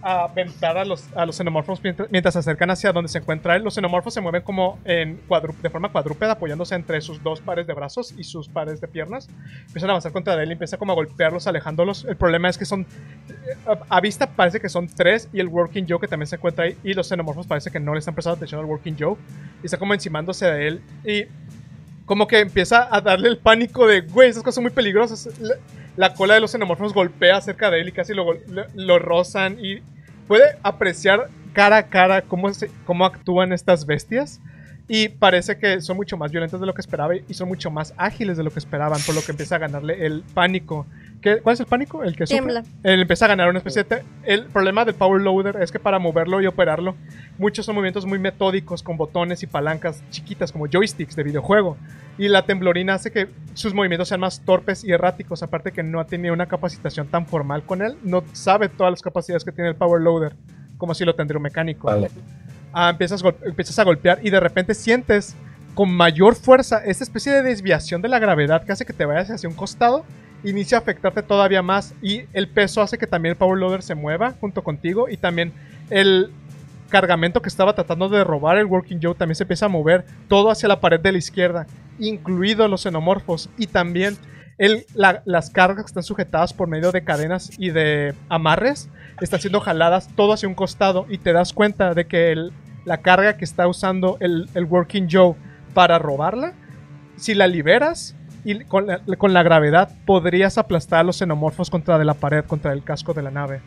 aventar 0.03 0.77
a 0.77 0.85
los, 0.85 1.09
a 1.17 1.25
los 1.25 1.37
xenomorfos 1.37 1.81
mientras, 2.11 2.35
se 2.35 2.39
acercan 2.39 2.71
hacia 2.71 2.93
donde 2.93 3.09
se 3.09 3.19
encuentra 3.19 3.57
él. 3.57 3.63
Los 3.63 3.75
xenomorfos 3.75 4.13
se 4.13 4.21
mueven 4.21 4.43
como 4.43 4.79
en 4.85 5.21
de 5.63 5.71
forma 5.71 5.91
cuadrúpeda, 5.91 6.33
apoyándose 6.33 6.75
entre 6.75 7.01
sus 7.01 7.23
dos 7.23 7.41
pares 7.41 7.67
de 7.67 7.73
brazos 7.73 8.15
y 8.17 8.25
sus 8.25 8.49
pares 8.49 8.81
de 8.81 8.89
piernas. 8.89 9.29
Empiezan 9.67 9.91
a 9.91 9.93
avanzar 9.95 10.13
contra 10.13 10.41
él 10.43 10.49
y 10.51 10.53
empieza 10.53 10.77
como 10.77 10.93
a 10.93 10.95
golpearlos, 10.95 11.47
alejándolos. 11.47 12.05
El 12.05 12.17
problema 12.17 12.49
es 12.49 12.59
que 12.59 12.65
son 12.65 12.87
a, 13.67 13.97
a 13.97 14.01
vista 14.01 14.27
parece 14.27 14.61
que 14.61 14.69
son 14.69 14.89
tres 14.89 15.29
y 15.33 15.41
el 15.41 15.49
Working 15.49 15.87
Joe 15.89 15.99
que 15.99 16.09
también 16.09 16.27
se 16.27 16.37
encuentra 16.37 16.65
ahí 16.65 16.77
y 16.85 16.95
los 16.95 17.09
xenomorfos 17.09 17.47
parece 17.47 17.71
que 17.71 17.81
no 17.81 17.95
le 17.95 18.01
están 18.01 18.15
prestando 18.15 18.37
atención 18.37 18.61
al 18.61 18.67
Working 18.67 18.97
Joe 18.99 19.17
y 19.63 19.67
está 19.67 19.79
como 19.79 19.95
encimándose 19.95 20.47
de 20.47 20.69
él 20.69 20.83
y 21.05 21.27
como 22.11 22.27
que 22.27 22.41
empieza 22.41 22.89
a 22.91 23.01
darle 23.01 23.29
el 23.29 23.39
pánico 23.39 23.87
de, 23.87 24.01
güey, 24.01 24.31
esas 24.31 24.43
cosas 24.43 24.57
son 24.57 24.65
muy 24.65 24.73
peligrosas. 24.73 25.29
La, 25.39 25.55
la 25.97 26.13
cola 26.15 26.35
de 26.35 26.41
los 26.41 26.51
xenomorfos 26.51 26.93
golpea 26.93 27.41
cerca 27.41 27.71
de 27.71 27.81
él 27.81 27.87
y 27.91 27.93
casi 27.93 28.15
lo, 28.15 28.33
lo, 28.49 28.65
lo 28.75 28.99
rozan 28.99 29.65
y 29.65 29.79
puede 30.27 30.57
apreciar 30.65 31.29
cara 31.53 31.77
a 31.77 31.87
cara 31.87 32.23
cómo, 32.23 32.53
se- 32.53 32.69
cómo 32.85 33.07
actúan 33.07 33.53
estas 33.53 33.87
bestias. 33.87 34.41
Y 34.93 35.09
parece 35.09 35.57
que 35.57 35.81
son 35.81 35.97
mucho 35.97 36.17
más 36.17 36.33
violentas 36.33 36.59
de 36.59 36.67
lo 36.67 36.75
que 36.75 36.81
esperaba 36.81 37.15
y 37.15 37.33
son 37.35 37.47
mucho 37.47 37.71
más 37.71 37.95
ágiles 37.97 38.37
de 38.37 38.43
lo 38.43 38.51
que 38.51 38.59
esperaban, 38.59 38.99
por 39.07 39.15
lo 39.15 39.21
que 39.23 39.31
empieza 39.31 39.55
a 39.55 39.59
ganarle 39.59 40.05
el 40.05 40.25
pánico. 40.35 40.85
¿Qué- 41.23 41.37
¿Cuál 41.39 41.55
es 41.55 41.61
el 41.61 41.67
pánico? 41.67 42.03
El 42.03 42.17
que 42.17 42.27
sufre. 42.27 42.43
Tiembla. 42.43 42.65
Él 42.83 43.01
empieza 43.03 43.27
a 43.27 43.29
ganar 43.29 43.49
una 43.49 43.59
especie 43.59 43.85
de... 43.85 44.03
El 44.25 44.47
problema 44.47 44.85
del 44.85 44.97
Power 44.97 45.23
Loader 45.23 45.63
es 45.63 45.71
que 45.71 45.79
para 45.79 46.01
moverlo 46.01 46.41
y 46.41 46.47
operarlo, 46.49 46.97
muchos 47.39 47.67
son 47.67 47.77
movimientos 47.77 48.05
muy 48.05 48.19
metódicos 48.19 48.83
con 48.83 48.97
botones 48.97 49.45
y 49.45 49.47
palancas 49.47 50.03
chiquitas 50.11 50.51
como 50.51 50.67
joysticks 50.67 51.15
de 51.15 51.23
videojuego. 51.23 51.77
Y 52.19 52.27
la 52.27 52.45
temblorina 52.45 52.95
hace 52.95 53.13
que 53.13 53.29
sus 53.55 53.73
movimientos 53.73 54.09
sean 54.09 54.19
más 54.21 54.41
torpes 54.41 54.83
y 54.83 54.91
erráticos, 54.91 55.45
aparte 55.45 55.71
que 55.71 55.85
no 55.85 56.01
ha 56.01 56.07
tenido 56.09 56.35
una 56.35 56.47
capacitación 56.47 57.07
tan 57.07 57.27
formal 57.27 57.63
con 57.63 57.81
él. 57.83 57.97
No 58.03 58.25
sabe 58.33 58.69
todas 58.69 58.91
las 58.91 59.03
capacidades 59.03 59.45
que 59.45 59.53
tiene 59.53 59.71
el 59.71 59.77
Power 59.77 60.03
Loader, 60.03 60.35
como 60.79 60.95
si 60.95 61.05
lo 61.05 61.15
tendría 61.15 61.37
un 61.37 61.45
mecánico. 61.45 61.87
Vale. 61.87 62.11
Ah, 62.73 62.91
empiezas, 62.91 63.79
a 63.79 63.85
golpear 63.85 64.21
y 64.23 64.31
de 64.31 64.41
repente 64.41 64.75
sientes 64.75 65.35
con 65.75 65.91
mayor 65.93 66.35
fuerza 66.35 66.79
esta 66.85 67.05
especie 67.05 67.33
de 67.33 67.43
desviación 67.43 68.03
de 68.03 68.09
la 68.09 68.19
gravedad 68.19 68.65
que 68.65 68.73
hace 68.73 68.85
que 68.85 68.93
te 68.93 69.05
vayas 69.05 69.31
hacia 69.31 69.49
un 69.49 69.55
costado, 69.55 70.05
inicia 70.45 70.79
a 70.79 70.81
afectarte 70.81 71.23
todavía 71.23 71.63
más 71.63 71.95
y 72.03 72.23
el 72.33 72.49
peso 72.49 72.81
hace 72.83 72.99
que 72.99 73.07
también 73.07 73.33
el 73.33 73.37
Power 73.37 73.59
Loader 73.59 73.83
se 73.83 73.95
mueva 73.95 74.35
junto 74.41 74.63
contigo 74.63 75.09
y 75.09 75.17
también 75.17 75.53
el 75.91 76.31
cargamento 76.91 77.41
que 77.43 77.49
estaba 77.49 77.75
tratando 77.75 78.09
de 78.09 78.25
robar 78.25 78.57
el 78.59 78.67
Working 78.67 79.01
Joe 79.03 79.15
también 79.15 79.37
se 79.37 79.45
empieza 79.45 79.67
a 79.67 79.69
mover 79.69 80.05
todo 80.29 80.51
hacia 80.51 80.69
la 80.69 80.81
pared 80.81 80.99
de 81.01 81.13
la 81.13 81.19
izquierda, 81.19 81.67
incluidos 81.99 82.69
los 82.71 82.83
xenomorfos 82.83 83.49
y 83.59 83.67
también 83.69 84.17
el- 84.59 84.85
la- 84.95 85.23
las 85.25 85.51
cargas 85.51 85.85
que 85.85 85.91
están 85.91 86.03
sujetadas 86.03 86.53
por 86.53 86.69
medio 86.69 86.91
de 86.93 87.05
cadenas 87.05 87.51
y 87.59 87.71
de 87.71 88.15
amarres 88.29 88.89
están 89.21 89.41
siendo 89.41 89.61
jaladas 89.61 90.09
todo 90.17 90.33
hacia 90.33 90.49
un 90.49 90.55
costado 90.55 91.07
y 91.09 91.19
te 91.19 91.33
das 91.33 91.53
cuenta 91.53 91.95
de 91.95 92.07
que 92.07 92.51
la 92.85 92.99
carga 92.99 93.37
que 93.37 93.45
está 93.45 93.67
usando 93.67 94.17
el, 94.21 94.49
el 94.55 94.65
Working 94.65 95.09
Joe 95.11 95.35
para 95.75 95.99
robarla, 95.99 96.55
si 97.17 97.35
la 97.35 97.47
liberas 97.47 98.17
y 98.45 98.65
con 98.65 98.87
la, 98.87 99.43
gravedad 99.43 99.91
podrías 100.07 100.57
aplastar 100.57 101.01
a 101.01 101.03
los 101.03 101.19
xenomorfos 101.19 101.69
contra 101.69 101.99
de 101.99 102.05
la 102.05 102.15
pared, 102.15 102.45
contra 102.45 102.73
el 102.73 102.83
casco 102.83 103.13
de 103.13 103.23
la 103.23 103.31
nave. 103.31 103.61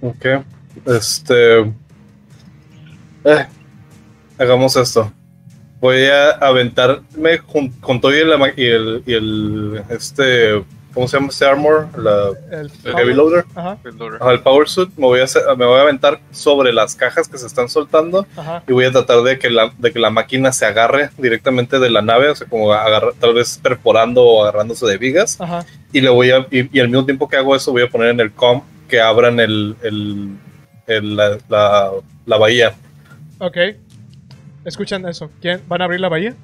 Ok. 0.00 0.44
Este. 0.86 1.60
eh, 3.24 3.46
hagamos 4.38 4.76
esto. 4.76 5.12
Voy 5.80 6.04
a 6.04 6.30
aventarme 6.30 7.38
con 7.80 8.00
todo 8.00 8.12
y 8.14 8.20
el, 8.20 9.02
y 9.04 9.12
el- 9.14 9.82
Este. 9.88 10.64
¿Cómo 10.94 11.08
se 11.08 11.16
llama 11.16 11.28
este 11.30 11.46
armor? 11.46 11.88
La, 11.96 12.28
El, 12.58 12.70
el 12.84 12.92
Heavy 12.96 13.14
Loader. 13.14 13.44
Ajá, 13.54 13.78
Ajá, 14.20 14.30
el 14.32 14.40
Power 14.40 14.68
Suit. 14.68 14.90
Me 14.96 15.06
voy, 15.06 15.20
a 15.20 15.24
hacer- 15.24 15.42
me 15.56 15.64
voy 15.64 15.78
a 15.78 15.82
aventar 15.82 16.20
sobre 16.32 16.72
las 16.72 16.94
cajas 16.94 17.28
que 17.28 17.38
se 17.38 17.46
están 17.46 17.68
soltando. 17.70 18.26
ajá. 18.36 18.62
Y 18.68 18.72
voy 18.72 18.84
a 18.84 18.92
tratar 18.92 19.22
de 19.22 19.38
que 19.38 19.48
la, 19.48 19.72
de 19.78 19.90
que 19.92 19.98
la 19.98 20.10
máquina 20.10 20.52
se 20.52 20.66
agarre 20.66 21.08
directamente 21.16 21.78
de 21.78 21.88
la 21.88 22.02
nave. 22.02 22.28
O 22.28 22.34
sea, 22.34 22.46
como 22.46 22.72
agarra, 22.72 23.08
tal 23.18 23.32
vez 23.34 23.58
perforando 23.62 24.22
o 24.22 24.42
agarrándose 24.42 24.84
de 24.86 24.98
vigas. 24.98 25.40
Ajá. 25.40 25.64
y 25.94 26.00
le 26.02 26.10
voy 26.10 26.30
a 26.30 26.46
y, 26.50 26.68
y 26.76 26.80
al 26.80 26.88
mismo 26.88 27.04
tiempo 27.06 27.28
que 27.28 27.36
hago 27.36 27.56
eso 27.56 27.72
voy 27.72 27.82
a 27.82 27.88
poner 27.88 28.08
en 28.10 28.20
el 28.20 28.32
com 28.32 28.62
que 28.88 29.00
abran 29.00 29.40
el, 29.40 29.76
el, 29.82 30.36
el- 30.86 31.16
la, 31.16 31.38
la, 31.48 31.90
la 32.26 32.36
bahía 32.36 32.74
Ok. 33.38 33.56
Escuchan 34.66 35.08
eso. 35.08 35.30
¿Quién? 35.40 35.62
¿Van 35.68 35.80
a 35.80 35.84
abrir 35.86 36.00
la 36.00 36.08
bahía? 36.08 36.34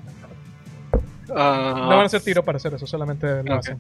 Ah, 1.34 1.74
No 1.82 1.88
van 1.88 2.00
a 2.00 2.04
hacer 2.04 2.22
tiro 2.22 2.42
para 2.42 2.56
hacer 2.56 2.72
eso, 2.74 2.86
solamente 2.86 3.26
lo 3.44 3.52
Ok. 3.54 3.58
hacen. 3.58 3.78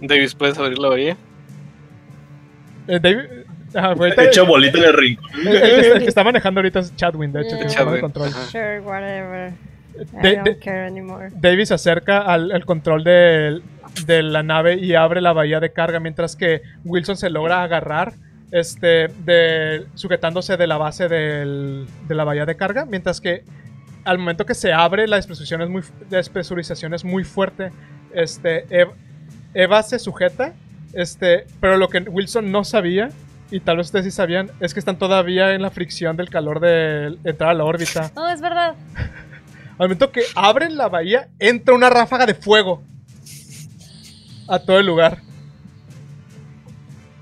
Davis, 0.00 0.34
¿puedes 0.34 0.58
abrir 0.58 0.78
la 0.78 0.88
bahía? 0.88 1.16
Eh, 2.88 2.98
David, 3.00 3.18
ajá, 3.74 3.94
hecho 4.24 4.46
bolita 4.46 4.78
en 4.78 4.84
el 4.84 4.92
rincón 4.94 5.30
el, 5.34 5.46
el 5.48 5.60
que, 5.60 5.80
está- 5.80 5.94
el 5.96 6.02
que 6.02 6.08
está 6.08 6.24
manejando 6.24 6.60
ahorita 6.60 6.80
es 6.80 6.96
Chadwin, 6.96 7.32
de 7.32 7.40
hecho, 7.42 7.50
Yeah. 7.50 7.58
tiene 7.58 7.72
Chadwin, 7.74 7.94
el 7.96 8.00
control. 8.00 8.30
Sure, 8.30 8.80
whatever. 8.80 9.52
I 9.52 10.22
De- 10.22 10.34
don't 10.36 10.44
de- 10.44 10.58
care 10.58 10.86
anymore. 10.86 11.28
David 11.34 11.64
se 11.64 11.74
acerca 11.74 12.20
al, 12.22 12.50
al 12.52 12.64
control 12.64 13.04
de 13.04 13.60
la 14.22 14.42
nave 14.42 14.74
y 14.76 14.94
abre 14.94 15.20
la 15.20 15.32
bahía 15.32 15.60
de 15.60 15.72
carga 15.72 16.00
mientras 16.00 16.36
que 16.36 16.62
Wilson 16.84 17.16
se 17.16 17.28
logra 17.30 17.62
agarrar 17.62 18.14
este 18.52 19.08
de 19.24 19.86
sujetándose 19.94 20.56
de 20.56 20.66
la 20.66 20.76
base 20.76 21.08
del- 21.08 21.86
de 22.08 22.14
la 22.14 22.24
bahía 22.24 22.46
de 22.46 22.56
carga 22.56 22.84
mientras 22.86 23.20
que 23.20 23.44
al 24.04 24.18
momento 24.18 24.46
que 24.46 24.54
se 24.54 24.72
abre 24.72 25.06
la 25.06 25.16
despresurización 25.16 25.62
es 25.62 25.68
muy, 25.68 25.82
la 26.10 26.16
despresurización 26.18 26.94
es 26.94 27.04
muy 27.04 27.22
fuerte 27.24 27.70
este 28.14 28.64
Eva, 28.70 28.92
Eva 29.54 29.82
se 29.82 29.98
sujeta 29.98 30.52
este 30.92 31.46
pero 31.60 31.76
lo 31.76 31.88
que 31.88 31.98
Wilson 32.00 32.50
no 32.52 32.64
sabía 32.64 33.10
y 33.50 33.60
tal 33.60 33.76
vez 33.78 33.86
ustedes 33.88 34.04
sí 34.06 34.10
sabían 34.10 34.50
es 34.60 34.72
que 34.74 34.80
están 34.80 34.96
todavía 34.98 35.54
en 35.54 35.62
la 35.62 35.70
fricción 35.70 36.16
del 36.16 36.28
calor 36.30 36.60
de 36.60 37.16
entrar 37.24 37.50
a 37.50 37.54
la 37.54 37.64
órbita 37.64 38.10
Oh, 38.14 38.28
es 38.28 38.40
verdad. 38.40 38.74
al 39.78 39.88
momento 39.88 40.12
que 40.12 40.22
abren 40.36 40.76
la 40.76 40.88
bahía, 40.88 41.28
entra 41.38 41.74
una 41.74 41.90
ráfaga 41.90 42.26
de 42.26 42.34
fuego 42.34 42.82
a 44.48 44.58
todo 44.58 44.78
el 44.78 44.86
lugar. 44.86 45.18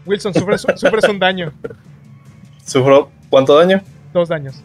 Wilson, 0.07 0.33
sufres, 0.35 0.63
sufres 0.77 1.05
un 1.09 1.19
daño. 1.19 1.53
sufro 2.65 3.11
cuánto 3.31 3.57
daño 3.59 3.83
Dos 4.13 4.29
daños. 4.31 4.63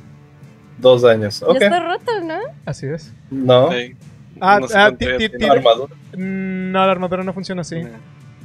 dos 0.77 1.01
daños 1.01 1.43
ok 1.43 1.59
Ya 1.59 1.65
está 1.67 1.79
roto, 1.81 2.19
¿no? 2.23 2.39
Así 2.65 2.87
es. 2.87 3.13
no 3.29 3.71
Sí. 3.71 3.95
Ah, 4.41 4.59
No 4.59 4.67
sé 4.67 4.77
ah, 4.77 4.91
armadura 5.51 5.93
No, 6.17 6.85
la 6.85 6.91
armadura 6.91 7.23
no 7.23 7.33
funciona 7.33 7.61
así. 7.61 7.81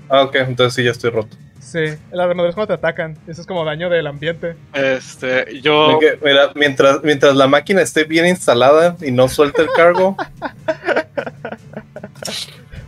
ah 0.08 0.22
ok 0.22 0.34
entonces 0.36 0.74
sí 0.74 0.84
ya 0.84 0.90
estoy 0.90 1.10
roto 1.10 1.36
Sí, 1.60 1.80
la 2.12 2.24
armadura 2.24 2.48
es 2.48 2.54
cuando 2.54 2.68
te 2.68 2.74
atacan. 2.78 3.18
Eso 3.26 3.42
es 3.42 3.46
como 3.46 3.62
daño 3.62 3.90
del 3.90 4.06
ambiente. 4.06 4.56
Este, 4.72 5.60
yo. 5.60 5.98
Mira 6.24 6.50
mientras 6.54 7.02
mientras 7.02 7.36
la 7.36 7.46
máquina 7.46 7.82
esté 7.82 8.04
bien 8.04 8.24
instalada 8.26 8.96
y 9.02 9.10
no 9.10 9.28
suelte 9.28 9.60
el 9.62 9.68
cargo 9.76 10.16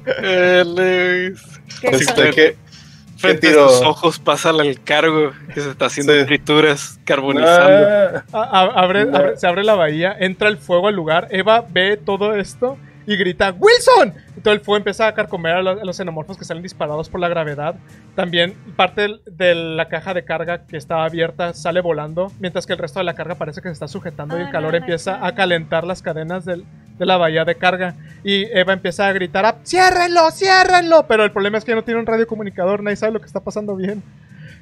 Eh, 0.06 0.64
Lewis. 0.66 1.42
¿Qué 1.80 1.88
este 1.88 2.56
Frente 3.18 3.48
a 3.48 3.50
tiro? 3.50 3.66
tus 3.66 3.82
ojos 3.82 4.18
pasa 4.18 4.48
el 4.50 4.80
cargo 4.82 5.32
que 5.54 5.60
se 5.60 5.70
está 5.70 5.86
haciendo 5.86 6.14
Sí. 6.14 6.24
frituras 6.24 6.98
carbonizando. 7.04 8.22
Ah, 8.32 8.48
A- 8.50 8.60
a- 8.62 8.82
abre- 8.82 9.04
No. 9.04 9.18
abre- 9.18 9.36
se 9.36 9.46
abre 9.46 9.62
la 9.62 9.74
bahía, 9.74 10.16
entra 10.18 10.48
el 10.48 10.56
fuego 10.56 10.88
al 10.88 10.94
lugar. 10.96 11.28
Eva 11.30 11.66
ve 11.68 11.98
todo 11.98 12.34
esto 12.34 12.78
y 13.12 13.16
grita: 13.16 13.54
¡Wilson! 13.58 14.14
Y 14.36 14.40
todo 14.40 14.54
el 14.54 14.60
fuego 14.60 14.76
empieza 14.76 15.06
a 15.08 15.14
carcomer 15.14 15.54
a 15.56 15.62
los, 15.62 15.80
a 15.80 15.84
los 15.84 15.96
xenomorfos 15.96 16.38
que 16.38 16.44
salen 16.44 16.62
disparados 16.62 17.08
por 17.08 17.20
la 17.20 17.28
gravedad. 17.28 17.74
También 18.14 18.54
parte 18.76 19.08
de 19.26 19.54
la 19.54 19.88
caja 19.88 20.14
de 20.14 20.24
carga 20.24 20.66
que 20.66 20.76
estaba 20.76 21.04
abierta 21.04 21.52
sale 21.54 21.80
volando, 21.80 22.30
mientras 22.38 22.66
que 22.66 22.72
el 22.74 22.78
resto 22.78 23.00
de 23.00 23.04
la 23.04 23.14
carga 23.14 23.34
parece 23.34 23.60
que 23.60 23.68
se 23.68 23.72
está 23.72 23.88
sujetando 23.88 24.38
y 24.38 24.42
Ah, 24.42 24.44
el 24.46 24.50
calor 24.52 24.72
no, 24.72 24.78
empieza 24.78 25.26
a 25.26 25.34
calentar 25.34 25.84
las 25.84 26.02
cadenas 26.02 26.44
del- 26.44 26.64
de 26.98 27.06
la 27.06 27.16
bahía 27.16 27.44
de 27.44 27.54
carga. 27.56 27.96
Y 28.22 28.44
Eva 28.56 28.72
empieza 28.74 29.08
a 29.08 29.12
gritar: 29.12 29.44
"¡Ah, 29.46 29.56
¡Ciérrenlo! 29.64 30.30
¡Ciérrenlo! 30.30 31.06
Pero 31.08 31.24
el 31.24 31.32
problema 31.32 31.58
es 31.58 31.64
que 31.64 31.72
ya 31.72 31.76
no 31.76 31.82
tiene 31.84 31.98
un 31.98 32.06
radiocomunicador, 32.06 32.82
nadie 32.82 32.96
sabe 32.96 33.12
lo 33.12 33.20
que 33.20 33.26
está 33.26 33.40
pasando 33.40 33.74
bien. 33.74 34.02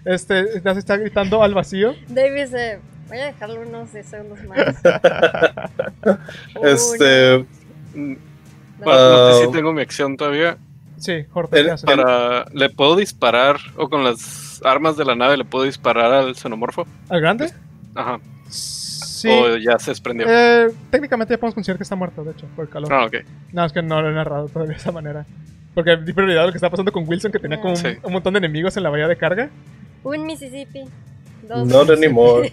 Este, 0.04 0.62
ya 0.64 0.72
se 0.72 0.78
está 0.78 0.96
gritando 0.96 1.42
al 1.42 1.52
vacío. 1.52 1.94
David 2.08 2.44
dice, 2.44 2.78
voy 3.08 3.18
a 3.18 3.26
dejarlo 3.26 3.60
unos 3.62 3.92
10 3.92 4.06
segundos 4.06 4.38
más. 4.44 4.76
este 6.62 7.44
Bueno, 8.84 8.98
no 9.10 9.32
sé 9.34 9.42
Ah. 9.42 9.46
si 9.46 9.52
tengo 9.52 9.72
mi 9.72 9.82
acción 9.82 10.16
todavía. 10.16 10.56
Sí, 10.98 11.24
Jorge. 11.30 11.64
Para. 11.84 12.44
¿Le 12.52 12.70
puedo 12.70 12.96
disparar? 12.96 13.56
O 13.76 13.88
con 13.88 14.02
las 14.04 14.60
armas 14.64 14.96
de 14.96 15.04
la 15.04 15.14
nave 15.14 15.36
le 15.36 15.44
puedo 15.44 15.64
disparar 15.64 16.12
al 16.12 16.34
xenomorfo. 16.34 16.86
¿Al 17.08 17.20
grande? 17.20 17.52
Ajá. 17.94 18.18
Sí. 18.48 19.28
O 19.28 19.56
ya 19.56 19.78
se 19.78 19.90
desprendió. 19.92 20.26
Eh, 20.28 20.68
técnicamente 20.90 21.34
ya 21.34 21.38
podemos 21.38 21.54
considerar 21.54 21.78
que 21.78 21.82
está 21.82 21.96
muerto, 21.96 22.22
de 22.24 22.32
hecho, 22.32 22.46
por 22.56 22.64
el 22.64 22.70
calor. 22.70 22.92
Ah, 22.92 23.04
ok. 23.06 23.16
No, 23.52 23.64
es 23.64 23.72
que 23.72 23.82
no 23.82 24.00
lo 24.02 24.10
he 24.10 24.14
narrado 24.14 24.48
todavía 24.48 24.74
de 24.74 24.80
esa 24.80 24.92
manera. 24.92 25.26
Porque 25.74 25.96
di 25.96 26.12
prioridad 26.12 26.42
a 26.44 26.46
lo 26.46 26.52
que 26.52 26.58
está 26.58 26.70
pasando 26.70 26.90
con 26.92 27.08
Wilson, 27.08 27.30
que 27.30 27.38
tenía 27.38 27.60
como 27.60 27.74
un, 27.74 27.76
Sí. 27.76 27.88
un 28.02 28.12
montón 28.12 28.34
de 28.34 28.38
enemigos 28.38 28.76
en 28.76 28.82
la 28.84 28.90
bahía 28.90 29.06
de 29.08 29.16
carga. 29.16 29.50
Un 30.02 30.24
Mississippi. 30.26 30.84
Dos 31.48 31.66
not 31.66 31.88
anymore 31.90 32.50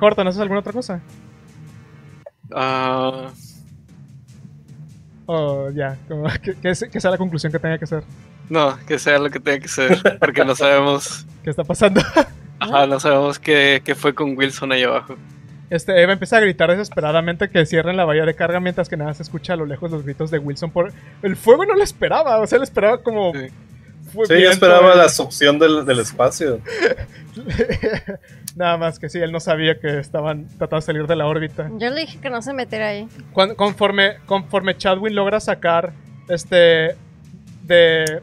Horton, 0.00 0.26
¿haces 0.26 0.40
alguna 0.40 0.60
otra 0.60 0.72
cosa? 0.72 1.00
Ah, 2.52 3.28
O 5.32 5.70
ya, 5.70 5.96
como 6.08 6.24
que, 6.42 6.54
que, 6.54 6.74
se- 6.74 6.90
que 6.90 7.00
sea 7.00 7.10
la 7.12 7.18
conclusión 7.18 7.52
que 7.52 7.58
tenga 7.60 7.78
que 7.78 7.86
ser. 7.86 8.02
no, 8.48 8.76
que 8.86 8.98
sea 8.98 9.18
lo 9.18 9.30
que 9.30 9.38
tenga 9.38 9.60
que 9.60 9.68
ser. 9.68 10.18
Porque 10.18 10.44
no 10.44 10.54
sabemos. 10.56 11.24
¿Qué 11.44 11.50
está 11.50 11.62
pasando? 11.62 12.00
Ajá, 12.58 12.86
no 12.86 12.98
sabemos 12.98 13.38
qué, 13.38 13.80
qué 13.84 13.94
fue 13.94 14.12
con 14.14 14.36
Wilson 14.36 14.72
ahí 14.72 14.82
abajo. 14.82 15.14
Este, 15.70 16.02
Eva 16.02 16.12
empieza 16.14 16.36
a 16.36 16.40
gritar 16.40 16.68
desesperadamente 16.68 17.48
que 17.48 17.64
cierren 17.64 17.96
la 17.96 18.04
bahía 18.04 18.24
de 18.26 18.34
carga 18.34 18.58
mientras 18.58 18.88
que 18.88 18.96
nada 18.96 19.14
se 19.14 19.22
escucha 19.22 19.52
a 19.52 19.56
lo 19.56 19.66
lejos 19.66 19.90
los 19.92 20.02
gritos 20.02 20.30
de 20.32 20.38
Wilson 20.40 20.70
por... 20.72 20.92
El 21.22 21.36
fuego 21.36 21.64
no 21.64 21.74
lo 21.76 21.84
esperaba, 21.84 22.38
o 22.40 22.46
sea, 22.48 22.58
le 22.58 22.64
esperaba 22.64 22.98
como 23.02 23.32
Sí. 23.32 23.46
Fue 24.12 24.26
Sí, 24.26 24.42
yo 24.42 24.50
esperaba 24.50 24.92
eh. 24.94 24.96
la 24.96 25.08
succión 25.08 25.58
del, 25.58 25.84
del 25.86 26.00
espacio. 26.00 26.60
Nada 28.56 28.76
más 28.76 28.98
que 28.98 29.08
sí, 29.08 29.18
él 29.18 29.30
no 29.32 29.40
sabía 29.40 29.78
que 29.78 29.98
estaban 30.00 30.46
tratando 30.58 30.76
de 30.76 30.82
salir 30.82 31.06
de 31.06 31.16
la 31.16 31.26
órbita. 31.26 31.70
Yo 31.78 31.90
le 31.90 32.00
dije 32.00 32.18
que 32.20 32.30
no 32.30 32.42
se 32.42 32.52
metiera 32.52 32.88
ahí. 32.88 33.08
Cuan- 33.32 33.54
conforme, 33.54 34.16
conforme 34.26 34.76
Chadwin 34.76 35.14
logra 35.14 35.38
sacar 35.40 35.92
este 36.28 36.96
de, 37.62 38.20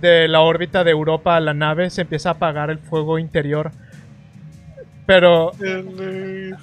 de 0.00 0.28
la 0.28 0.40
órbita 0.40 0.84
de 0.84 0.92
Europa 0.92 1.36
a 1.36 1.40
la 1.40 1.54
nave, 1.54 1.90
se 1.90 2.02
empieza 2.02 2.28
a 2.30 2.32
apagar 2.32 2.70
el 2.70 2.78
fuego 2.78 3.18
interior. 3.18 3.72
Pero 5.06 5.52
el, 5.60 6.56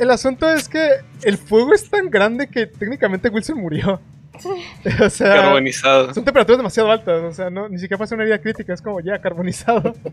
el 0.00 0.10
asunto 0.10 0.50
es 0.50 0.68
que 0.68 0.88
el 1.22 1.36
fuego 1.38 1.72
es 1.72 1.88
tan 1.88 2.10
grande 2.10 2.48
que 2.48 2.66
técnicamente 2.66 3.28
Wilson 3.28 3.58
murió. 3.58 4.00
o 5.00 5.10
sea, 5.10 5.34
Carbonizado. 5.34 6.14
son 6.14 6.24
temperaturas 6.24 6.58
demasiado 6.58 6.90
altas, 6.90 7.22
o 7.22 7.32
sea, 7.32 7.50
no, 7.50 7.68
ni 7.68 7.78
siquiera 7.78 7.98
pasa 7.98 8.14
una 8.14 8.24
herida 8.24 8.40
crítica, 8.40 8.74
es 8.74 8.82
como 8.82 9.00
ya 9.00 9.20
carbonizado. 9.20 9.94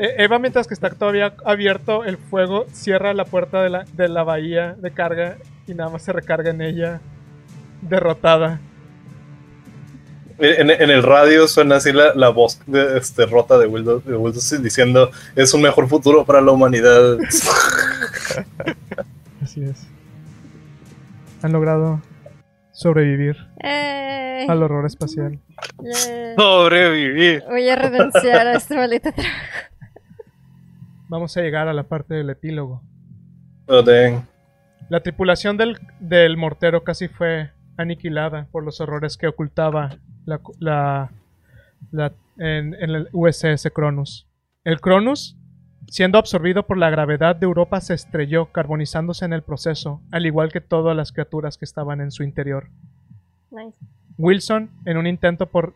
Eh, 0.00 0.14
Eva, 0.18 0.38
mientras 0.38 0.68
que 0.68 0.74
está 0.74 0.90
todavía 0.90 1.34
abierto 1.44 2.04
el 2.04 2.18
fuego, 2.18 2.66
cierra 2.72 3.12
la 3.14 3.24
puerta 3.24 3.64
de 3.64 3.68
la, 3.68 3.84
de 3.94 4.08
la 4.08 4.22
bahía 4.22 4.74
de 4.74 4.92
carga 4.92 5.38
y 5.66 5.74
nada 5.74 5.90
más 5.90 6.02
se 6.02 6.12
recarga 6.12 6.50
en 6.50 6.62
ella, 6.62 7.00
derrotada. 7.82 8.60
En, 10.38 10.70
en 10.70 10.90
el 10.90 11.02
radio 11.02 11.48
suena 11.48 11.76
así 11.76 11.90
la, 11.90 12.14
la 12.14 12.28
voz 12.28 12.60
de, 12.66 12.96
este, 12.96 13.26
rota 13.26 13.58
de 13.58 13.66
Will, 13.66 13.84
de 13.84 14.58
diciendo 14.60 15.10
es 15.34 15.52
un 15.52 15.62
mejor 15.62 15.88
futuro 15.88 16.24
para 16.24 16.40
la 16.40 16.52
humanidad. 16.52 17.18
Así 19.42 19.64
es. 19.64 19.88
Han 21.42 21.52
logrado 21.52 22.00
sobrevivir 22.72 23.47
¡Ey! 23.60 24.46
al 24.48 24.62
horror 24.62 24.86
espacial. 24.86 25.38
Yeah. 25.82 26.34
Sobrevivir. 26.36 27.42
Voy 27.48 27.68
a 27.68 27.76
renunciar 27.76 28.46
a 28.46 28.54
este 28.54 28.76
maldito 28.76 29.10
trabajo. 29.12 29.34
Vamos 31.08 31.36
a 31.36 31.40
llegar 31.42 31.68
a 31.68 31.72
la 31.72 31.84
parte 31.84 32.14
del 32.14 32.30
epílogo. 32.30 32.82
Oh. 33.66 33.82
La 34.88 35.00
tripulación 35.02 35.56
del, 35.56 35.78
del 36.00 36.36
mortero 36.36 36.84
casi 36.84 37.08
fue 37.08 37.50
aniquilada 37.76 38.46
por 38.50 38.64
los 38.64 38.80
horrores 38.80 39.16
que 39.16 39.26
ocultaba 39.28 39.98
la, 40.24 40.40
la- 40.58 41.10
la- 41.90 42.12
en, 42.38 42.74
en 42.74 42.90
el 42.90 43.08
USS 43.12 43.68
Cronus. 43.74 44.28
El 44.64 44.80
Cronus, 44.80 45.36
siendo 45.88 46.18
absorbido 46.18 46.66
por 46.66 46.78
la 46.78 46.90
gravedad 46.90 47.36
de 47.36 47.46
Europa, 47.46 47.80
se 47.80 47.94
estrelló, 47.94 48.52
carbonizándose 48.52 49.24
en 49.24 49.32
el 49.32 49.42
proceso, 49.42 50.02
al 50.12 50.26
igual 50.26 50.52
que 50.52 50.60
todas 50.60 50.96
las 50.96 51.12
criaturas 51.12 51.58
que 51.58 51.64
estaban 51.64 52.00
en 52.00 52.10
su 52.10 52.22
interior. 52.22 52.68
Wilson, 54.16 54.70
en 54.84 54.96
un 54.96 55.06
intento 55.06 55.46
por 55.46 55.74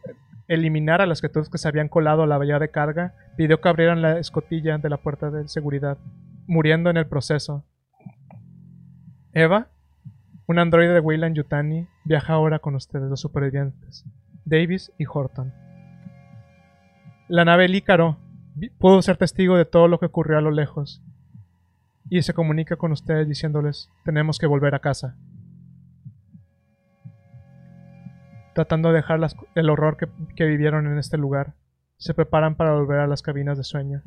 eliminar 0.48 1.00
a 1.00 1.06
las 1.06 1.20
criaturas 1.20 1.48
que 1.48 1.58
se 1.58 1.68
habían 1.68 1.88
colado 1.88 2.22
a 2.22 2.26
la 2.26 2.38
bahía 2.38 2.58
de 2.58 2.70
carga, 2.70 3.14
pidió 3.36 3.60
que 3.60 3.68
abrieran 3.68 4.02
la 4.02 4.18
escotilla 4.18 4.78
de 4.78 4.90
la 4.90 4.98
puerta 4.98 5.30
de 5.30 5.48
seguridad, 5.48 5.98
muriendo 6.46 6.90
en 6.90 6.96
el 6.96 7.06
proceso. 7.06 7.64
Eva, 9.32 9.68
un 10.46 10.58
androide 10.58 10.92
de 10.92 11.00
Weyland 11.00 11.36
Yutani, 11.36 11.88
viaja 12.04 12.34
ahora 12.34 12.58
con 12.58 12.74
ustedes, 12.74 13.08
los 13.08 13.20
supervivientes, 13.20 14.04
Davis 14.44 14.92
y 14.98 15.04
Horton. 15.06 15.54
La 17.28 17.44
nave 17.44 17.64
El 17.64 17.74
Ícaro 17.74 18.18
pudo 18.78 19.00
ser 19.00 19.16
testigo 19.16 19.56
de 19.56 19.64
todo 19.64 19.88
lo 19.88 19.98
que 19.98 20.06
ocurrió 20.06 20.36
a 20.36 20.42
lo 20.42 20.50
lejos 20.50 21.02
y 22.10 22.20
se 22.20 22.34
comunica 22.34 22.76
con 22.76 22.92
ustedes 22.92 23.26
diciéndoles, 23.26 23.90
tenemos 24.04 24.38
que 24.38 24.46
volver 24.46 24.74
a 24.74 24.80
casa. 24.80 25.16
Tratando 28.54 28.88
de 28.90 28.96
dejar 28.96 29.18
las- 29.20 29.36
el 29.54 29.70
horror 29.70 29.96
que, 29.96 30.08
que 30.36 30.44
vivieron 30.46 30.86
en 30.86 30.98
este 30.98 31.16
lugar. 31.18 31.54
Se 31.96 32.14
preparan 32.14 32.56
para 32.56 32.74
volver 32.74 32.98
a 33.00 33.06
las 33.06 33.22
cabinas 33.22 33.56
de 33.58 33.64
sueño, 33.64 34.02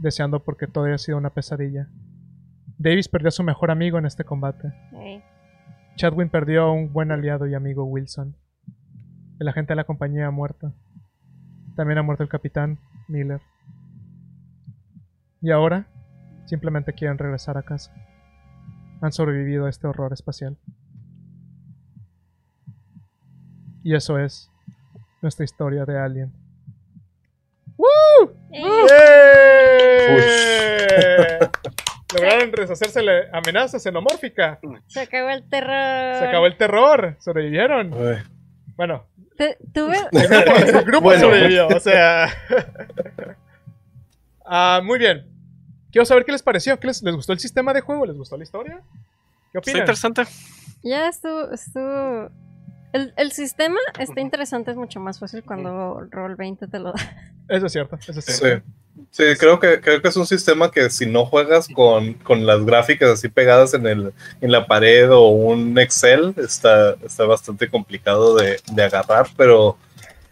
deseando 0.00 0.40
porque 0.42 0.66
todo 0.66 0.84
haya 0.84 0.98
sido 0.98 1.18
una 1.18 1.30
pesadilla. 1.30 1.88
Davis 2.78 3.08
perdió 3.08 3.28
a 3.28 3.32
su 3.32 3.42
mejor 3.44 3.70
amigo 3.70 3.98
en 3.98 4.06
este 4.06 4.24
combate. 4.24 4.72
Chadwin 5.96 6.28
perdió 6.28 6.64
a 6.64 6.72
un 6.72 6.92
buen 6.92 7.12
aliado 7.12 7.46
y 7.46 7.54
amigo 7.54 7.84
Wilson. 7.84 8.34
El 9.38 9.48
agente 9.48 9.72
de 9.72 9.76
la 9.76 9.84
compañía 9.84 10.26
ha 10.26 10.30
muerto. 10.30 10.72
También 11.76 11.98
ha 11.98 12.02
muerto 12.02 12.22
el 12.22 12.28
capitán 12.28 12.78
Miller. 13.08 13.40
Y 15.40 15.50
ahora 15.50 15.86
simplemente 16.46 16.92
quieren 16.94 17.18
regresar 17.18 17.56
a 17.58 17.62
casa. 17.62 17.92
Han 19.00 19.12
sobrevivido 19.12 19.66
a 19.66 19.70
este 19.70 19.86
horror 19.86 20.12
espacial. 20.12 20.56
Y 23.84 23.94
eso 23.94 24.18
es 24.18 24.50
nuestra 25.22 25.44
historia 25.44 25.84
de 25.84 25.96
Alien. 25.98 26.32
Ey. 28.50 28.62
¡Eh! 30.10 31.38
Lograron 32.14 32.50
deshacerse 32.52 33.02
la 33.02 33.22
amenaza 33.32 33.78
xenomórfica. 33.78 34.58
Se 34.86 35.00
acabó 35.00 35.30
el 35.30 35.48
terror. 35.48 36.18
Se 36.20 36.26
acabó 36.28 36.46
el 36.46 36.56
terror. 36.56 37.16
Sobrevivieron. 37.18 37.92
Uy. 37.92 38.16
Bueno, 38.76 39.04
tuve, 39.72 39.96
el 40.12 40.28
grupo, 40.28 40.56
el 40.78 40.84
grupo 40.84 41.00
Bueno. 41.02 41.20
sobrevivió. 41.20 41.68
O 41.68 41.80
sea. 41.80 42.28
Ah, 44.46 44.82
muy 44.84 44.98
bien. 44.98 45.26
Quiero 45.90 46.04
saber 46.04 46.26
qué 46.26 46.32
les 46.32 46.42
pareció. 46.42 46.78
¿Qué 46.78 46.86
les, 46.88 47.02
les 47.02 47.14
gustó 47.16 47.32
el 47.32 47.38
sistema 47.38 47.72
de 47.72 47.80
juego? 47.80 48.04
¿Les 48.04 48.14
gustó 48.14 48.36
la 48.36 48.42
historia? 48.44 48.82
¿Qué 49.52 49.58
Está 49.58 49.70
opinan? 49.70 49.80
interesante. 49.80 50.22
ya 50.82 51.08
estuvo, 51.08 51.50
estuvo... 51.50 52.28
El, 52.94 53.12
el 53.16 53.32
sistema 53.32 53.78
está 53.98 54.20
interesante, 54.20 54.70
es 54.70 54.76
mucho 54.76 55.00
más 55.00 55.18
fácil 55.18 55.42
cuando 55.42 56.06
Roll 56.10 56.36
20 56.36 56.68
te 56.68 56.78
lo 56.78 56.92
da. 56.92 57.16
Eso 57.48 57.66
es 57.66 57.72
cierto. 57.72 57.96
Eso 57.96 58.18
es 58.18 58.24
Sí. 58.24 58.32
cierto. 58.32 58.66
Sí, 59.10 59.24
creo 59.38 59.58
que, 59.58 59.80
creo 59.80 60.00
que 60.00 60.06
es 60.08 60.16
un 60.16 60.26
sistema 60.26 60.70
que 60.70 60.88
si 60.88 61.04
no 61.04 61.26
juegas 61.26 61.66
con, 61.68 62.14
con 62.14 62.46
las 62.46 62.64
gráficas 62.64 63.10
así 63.10 63.28
pegadas 63.28 63.74
en, 63.74 63.86
el, 63.88 64.12
en 64.40 64.52
la 64.52 64.66
pared 64.68 65.10
o 65.10 65.26
un 65.30 65.76
Excel, 65.78 66.32
está, 66.36 66.94
está 67.04 67.24
bastante 67.24 67.68
complicado 67.68 68.36
de, 68.36 68.60
de 68.72 68.82
agarrar, 68.84 69.26
pero, 69.36 69.76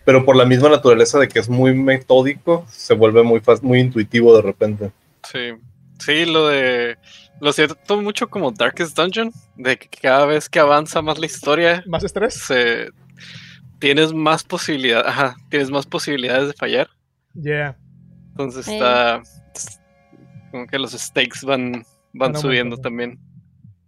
pero 0.04 0.24
por 0.24 0.36
la 0.36 0.44
misma 0.46 0.68
naturaleza 0.68 1.18
de 1.18 1.26
que 1.28 1.40
es 1.40 1.48
muy 1.48 1.74
metódico, 1.74 2.64
se 2.70 2.94
vuelve 2.94 3.24
muy, 3.24 3.40
fácil- 3.40 3.64
muy 3.64 3.80
intuitivo 3.80 4.36
de 4.36 4.42
repente. 4.42 4.92
Sí. 5.24 5.50
Sí, 5.98 6.24
lo 6.24 6.46
de. 6.48 6.96
Lo 7.40 7.52
siento 7.52 8.00
mucho 8.02 8.28
como 8.28 8.50
Darkest 8.52 8.96
Dungeon. 8.96 9.32
De 9.56 9.76
que 9.78 9.88
cada 9.88 10.26
vez 10.26 10.48
que 10.48 10.60
avanza 10.60 11.02
más 11.02 11.18
la 11.18 11.26
historia, 11.26 11.82
¿Más 11.86 12.04
estrés? 12.04 12.34
se. 12.34 12.90
Tienes 13.80 14.12
más 14.12 14.44
posibilidades. 14.44 15.06
Ajá, 15.08 15.34
tienes 15.48 15.70
más 15.70 15.86
posibilidades 15.86 16.48
de 16.48 16.54
fallar. 16.54 16.88
Yeah. 17.34 17.76
Entonces 18.30 18.64
Sí. 18.66 18.74
está. 18.74 19.22
Como 20.52 20.66
que 20.66 20.78
los 20.78 20.92
stakes 20.92 21.40
van, 21.44 21.84
van 22.12 22.36
subiendo 22.36 22.76
también. 22.76 23.18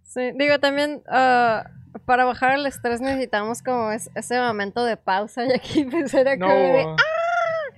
Sí, 0.03 0.31
digo, 0.35 0.59
también 0.59 1.01
ah, 1.09 1.69
para 2.05 2.25
bajar 2.25 2.57
el 2.59 2.65
estrés 2.65 2.99
necesitamos 3.01 3.61
como 3.61 3.91
es- 3.91 4.09
ese 4.15 4.39
momento 4.39 4.83
de 4.83 4.97
pausa 4.97 5.45
y 5.47 5.53
aquí 5.53 5.85
pues 5.85 6.13
era 6.13 6.35
No. 6.35 6.47
como 6.47 6.57
de... 6.59 6.85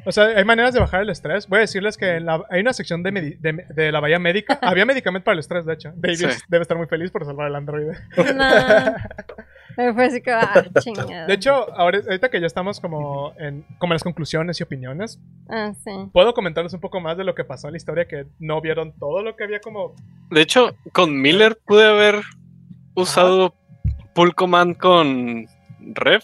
O 0.08 0.12
sea, 0.12 0.26
hay 0.28 0.46
maneras 0.46 0.74
de 0.74 0.80
bajar 0.80 1.02
el 1.02 1.10
estrés. 1.10 1.48
Voy 1.48 1.58
a 1.58 1.62
decirles 1.62 1.98
que 1.98 2.16
en 2.16 2.26
la- 2.26 2.44
hay 2.50 2.62
una 2.62 2.72
sección 2.74 3.04
de, 3.04 3.12
medi- 3.12 3.38
de, 3.40 3.66
de 3.76 3.92
la 3.92 4.00
bahía 4.00 4.20
médica. 4.20 4.58
Había 4.62 4.86
medicamento 4.86 5.26
para 5.26 5.34
el 5.34 5.40
estrés, 5.40 5.66
de 5.66 5.74
hecho. 5.74 5.92
Davis 5.96 6.20
Sí. 6.20 6.28
debe 6.48 6.62
estar 6.62 6.78
muy 6.78 6.88
feliz 6.88 7.12
por 7.12 7.26
salvar 7.26 7.48
al 7.48 7.56
androide. 7.56 7.94
No. 8.16 8.96
Me 9.78 9.94
fue 9.94 10.06
así 10.06 10.24
como, 10.24 10.38
ah, 10.38 10.64
chingada. 10.80 11.26
De 11.28 11.34
hecho, 11.36 11.72
ahora, 11.78 12.00
ahorita 12.04 12.30
que 12.30 12.40
ya 12.42 12.48
estamos 12.48 12.80
como 12.80 13.34
en, 13.38 13.64
como 13.78 13.94
en 13.94 13.96
las 13.96 14.04
conclusiones 14.04 14.60
y 14.60 14.64
opiniones, 14.64 15.20
Ah, 15.50 15.74
sí. 15.84 15.92
puedo 16.14 16.34
comentarles 16.34 16.74
un 16.74 16.80
poco 16.80 17.00
más 17.00 17.16
de 17.18 17.24
lo 17.24 17.36
que 17.36 17.44
pasó 17.44 17.68
en 17.68 17.74
la 17.74 17.78
historia 17.78 18.08
que 18.08 18.26
no 18.40 18.60
vieron 18.60 18.94
todo 18.98 19.22
lo 19.22 19.36
que 19.36 19.44
había 19.44 19.60
como... 19.60 19.94
De 20.32 20.42
hecho, 20.42 20.76
con 20.94 21.22
Miller 21.22 21.60
pude 21.66 21.86
haber 21.86 22.22
usado 22.96 23.54
Pull 24.16 24.34
Command 24.34 24.78
con 24.78 25.46
Rev. 25.80 26.24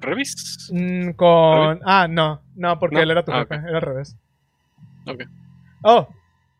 ¿Revis? 0.00 0.70
mm, 0.72 1.10
con... 1.12 1.80
Ah, 1.84 2.06
no, 2.08 2.42
no, 2.54 2.78
porque 2.78 2.96
¿No? 2.96 3.02
él 3.02 3.10
era 3.10 3.24
tu 3.24 3.32
Ah, 3.32 3.40
jefe, 3.40 3.54
era 3.56 3.76
al 3.76 3.82
revés. 3.82 4.16
Ok. 5.06 5.22
Oh, 5.82 6.08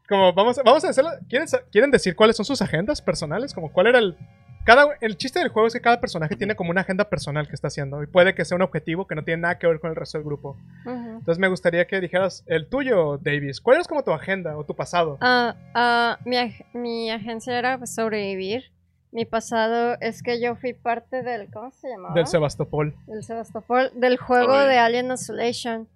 como 0.09 0.33
vamos, 0.33 0.59
a- 0.59 0.63
vamos 0.63 0.85
a 0.85 0.89
hacerlo... 0.91 1.11
¿quieren, 1.29 1.49
¿Quieren 1.73 1.91
decir 1.91 2.15
cuáles 2.17 2.37
son 2.37 2.47
sus 2.47 2.63
agendas 2.63 3.03
personales? 3.03 3.53
Como 3.55 3.73
cuál 3.73 3.89
era 3.89 3.99
el... 3.99 4.17
Cada, 4.65 4.87
el 5.01 5.17
chiste 5.17 5.39
del 5.39 5.49
juego 5.49 5.67
es 5.67 5.73
que 5.73 5.81
cada 5.81 5.99
personaje 5.99 6.37
tiene 6.37 6.55
como 6.55 6.71
una 6.71 6.83
agenda 6.83 7.09
personal 7.09 7.49
que 7.49 7.55
está 7.55 7.69
haciendo 7.69 8.03
y 8.03 8.07
puede 8.07 8.35
que 8.35 8.45
sea 8.45 8.55
un 8.57 8.61
objetivo 8.61 9.07
que 9.07 9.15
no 9.15 9.25
tiene 9.25 9.41
nada 9.43 9.59
que 9.59 9.67
ver 9.67 9.81
con 9.81 9.89
el 9.89 9.97
resto 9.97 10.19
del 10.19 10.27
grupo. 10.27 10.59
Entonces 10.85 11.39
me 11.39 11.49
gustaría 11.49 11.87
que 11.87 12.03
dijeras 12.03 12.45
el 12.47 12.69
tuyo, 12.69 13.17
Davis. 13.17 13.63
¿Cuál 13.63 13.81
es 13.81 13.89
como 13.89 14.05
tu 14.05 14.13
agenda 14.13 14.59
o 14.59 14.65
tu 14.65 14.77
pasado? 14.77 15.17
Ah, 15.23 15.55
ah, 15.75 16.19
mi, 16.27 16.37
ag- 16.37 16.67
mi 16.75 17.11
agencia 17.11 17.59
era 17.59 17.87
sobrevivir. 17.87 18.65
Mi 19.13 19.25
pasado 19.25 19.97
es 20.01 20.23
que 20.23 20.41
yo 20.41 20.55
fui 20.57 20.75
parte 20.75 21.23
del... 21.23 21.51
¿Cómo 21.51 21.71
se 21.73 21.89
llamaba? 21.89 22.15
Del 22.15 22.27
Sebastopol. 22.27 22.95
del 23.07 23.23
Sebastopol, 23.25 23.91
del 23.95 24.17
juego 24.19 24.59
de 24.59 24.79
Alien 24.79 25.11
Isolation. 25.13 25.89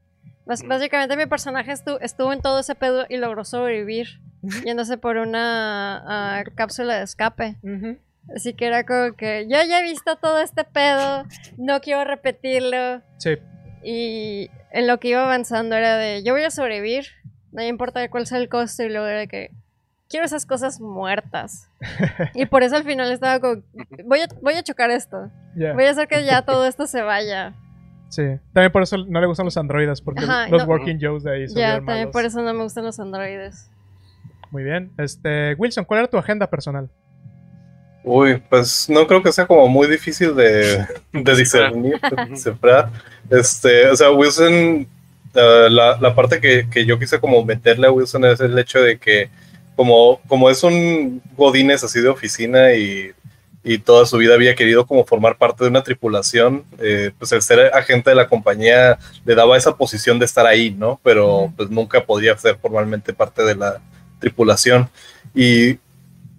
Mm. 0.47 0.69
básicamente 0.69 1.17
mi 1.17 1.27
personaje 1.27 1.71
estu- 1.73 1.99
estuvo 2.01 2.33
en 2.33 2.41
todo 2.41 2.59
ese 2.61 2.75
pedo 2.75 3.07
y 3.09 3.17
logró 3.17 3.45
sobrevivir 3.45 4.21
yéndose 4.65 4.99
por 4.99 5.17
una 5.19 6.03
ah, 6.41 6.45
cápsula 6.57 6.97
de 6.99 7.05
escape. 7.05 7.57
Así 8.35 8.55
que 8.55 8.67
era 8.67 8.85
como 8.85 9.15
que 9.17 9.47
yo 9.49 9.59
ya 9.69 9.81
he 9.81 9.83
visto 9.83 10.17
todo 10.17 10.41
este 10.41 10.65
pedo, 10.65 11.25
no 11.59 11.81
quiero 11.81 12.05
repetirlo. 12.05 13.03
Sí. 13.19 13.37
Y 13.85 14.51
en 14.73 14.87
lo 14.87 14.99
que 14.99 15.09
iba 15.09 15.23
avanzando 15.25 15.77
era 15.77 15.97
de, 15.97 16.23
yo 16.25 16.33
voy 16.33 16.43
a 16.45 16.51
sobrevivir, 16.51 17.07
no 17.53 17.63
importa 17.63 18.09
cuál 18.11 18.27
sea 18.27 18.39
el 18.39 18.49
costo, 18.49 18.83
y 18.85 18.89
luego 18.89 19.07
era 19.07 19.19
de 19.21 19.29
que 19.29 19.51
quiero 20.13 20.27
esas 20.27 20.47
cosas 20.47 20.81
muertas. 20.81 21.69
y 22.35 22.47
por 22.47 22.63
eso 22.63 22.77
al 22.77 22.85
final 22.85 23.11
estaba 23.11 23.41
como, 23.41 23.63
voy 24.05 24.21
a, 24.21 24.27
voy 24.41 24.55
a 24.55 24.63
chocar 24.63 24.91
esto, 24.91 25.31
voy 25.57 25.85
a 25.85 25.91
hacer 25.91 26.07
que 26.07 26.25
ya 26.25 26.43
todo 26.43 26.67
esto 26.67 26.87
se 26.87 27.03
vaya. 27.03 27.55
Sí. 28.11 28.23
También 28.53 28.71
por 28.71 28.83
eso 28.83 28.99
no 28.99 29.21
le 29.21 29.27
gustan 29.27 29.47
los 29.47 29.57
androides, 29.57 30.03
porque 30.03 30.23
Ajá, 30.23 30.47
los 30.49 30.63
no. 30.63 30.69
Working 30.69 30.99
Joes 31.01 31.25
de 31.25 31.33
ahí 31.33 31.49
son 31.49 31.57
Ya, 31.57 31.77
también 31.77 32.11
por 32.11 32.27
eso 32.27 32.43
no 32.43 32.53
me 32.53 32.63
gustan 32.63 32.85
los 32.85 33.01
androides. 33.01 33.71
Muy 34.51 34.63
bien. 34.63 34.93
Este, 34.99 35.55
Wilson, 35.55 35.87
¿cuál 35.87 36.01
era 36.01 36.11
tu 36.11 36.19
agenda 36.19 36.47
personal? 36.47 36.91
Uy, 38.05 38.43
pues 38.51 38.91
no 38.91 39.07
creo 39.07 39.23
que 39.23 39.33
sea 39.33 39.47
como 39.47 39.67
muy 39.67 39.89
difícil 39.89 40.37
de, 40.37 40.87
de 41.13 41.37
discernir, 41.37 41.99
de. 42.03 43.39
Este, 43.39 43.89
o 43.89 43.97
sea, 43.97 44.11
Wilson, 44.11 44.87
eh, 45.35 45.69
la, 45.71 45.97
la 45.99 46.15
parte 46.15 46.39
que, 46.39 46.69
que 46.69 46.85
yo 46.85 46.99
quise 46.99 47.19
como 47.19 47.43
meterle 47.45 47.87
a 47.87 47.93
Wilson 47.93 48.27
es 48.27 48.41
el 48.41 48.59
hecho 48.59 48.83
de 48.83 48.99
que 48.99 49.31
como, 49.83 50.21
como 50.29 50.49
es 50.49 50.63
un 50.63 51.21
godines 51.37 51.83
así 51.83 52.01
de 52.01 52.09
oficina 52.09 52.73
y, 52.75 53.11
y 53.65 53.79
toda 53.79 54.07
su 54.07 54.17
vida 54.17 54.35
había 54.35 54.55
querido 54.55 54.87
como 54.87 55.05
formar 55.05 55.37
parte 55.39 55.65
de 55.65 55.71
una 55.71 55.83
tripulación, 55.83 56.65
eh, 56.79 57.11
pues 57.19 57.33
el 57.33 57.43
ser 57.43 57.75
agente 57.75 58.11
de 58.11 58.17
la 58.17 58.29
compañía 58.29 58.97
le 59.25 59.35
daba 59.35 59.57
esa 59.57 59.77
posición 59.77 60.19
de 60.21 60.25
estar 60.27 60.47
ahí, 60.47 60.71
¿no? 60.71 61.01
Pero 61.03 61.53
pues 61.57 61.69
nunca 61.69 62.05
podía 62.05 62.39
ser 62.39 62.57
formalmente 62.63 63.13
parte 63.13 63.43
de 63.43 63.57
la 63.57 63.81
tripulación. 64.21 64.89
Y 65.35 65.79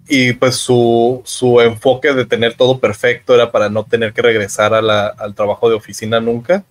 y 0.06 0.34
pues 0.34 0.56
su, 0.56 1.22
su 1.24 1.60
enfoque 1.62 2.12
de 2.12 2.26
tener 2.26 2.54
todo 2.54 2.78
perfecto 2.78 3.34
era 3.34 3.50
para 3.50 3.68
no 3.70 3.84
tener 3.84 4.12
que 4.12 4.20
regresar 4.20 4.74
a 4.74 4.82
la- 4.82 5.06
al 5.08 5.34
trabajo 5.34 5.68
de 5.70 5.76
oficina 5.76 6.20
nunca, 6.20 6.62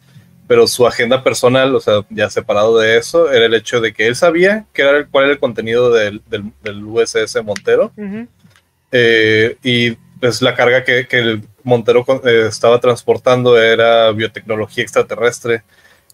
pero 0.54 0.68
su 0.68 0.86
agenda 0.86 1.24
personal, 1.24 1.74
o 1.74 1.80
sea, 1.80 2.06
ya 2.12 2.30
separado 2.30 2.78
de 2.78 2.98
eso, 2.98 3.32
era 3.32 3.48
el 3.48 3.56
hecho 3.56 3.82
de 3.82 3.92
que 3.92 4.06
él 4.06 4.16
sabía 4.16 4.66
que 4.72 4.84
era 4.84 4.98
el- 5.00 5.08
cuál 5.08 5.24
era 5.24 5.34
el 5.34 5.40
contenido 5.40 5.92
del, 5.92 6.22
del, 6.30 6.44
del 6.62 6.84
USS 6.84 7.42
Montero 7.44 7.92
eh, 8.92 9.58
y 9.64 9.92
pues 10.20 10.42
la 10.44 10.54
carga 10.56 10.84
que, 10.84 11.08
que 11.08 11.18
el 11.18 11.42
Montero 11.64 12.06
eh, 12.24 12.46
estaba 12.48 12.80
transportando 12.80 13.60
era 13.60 14.12
biotecnología 14.12 14.84
extraterrestre 14.84 15.64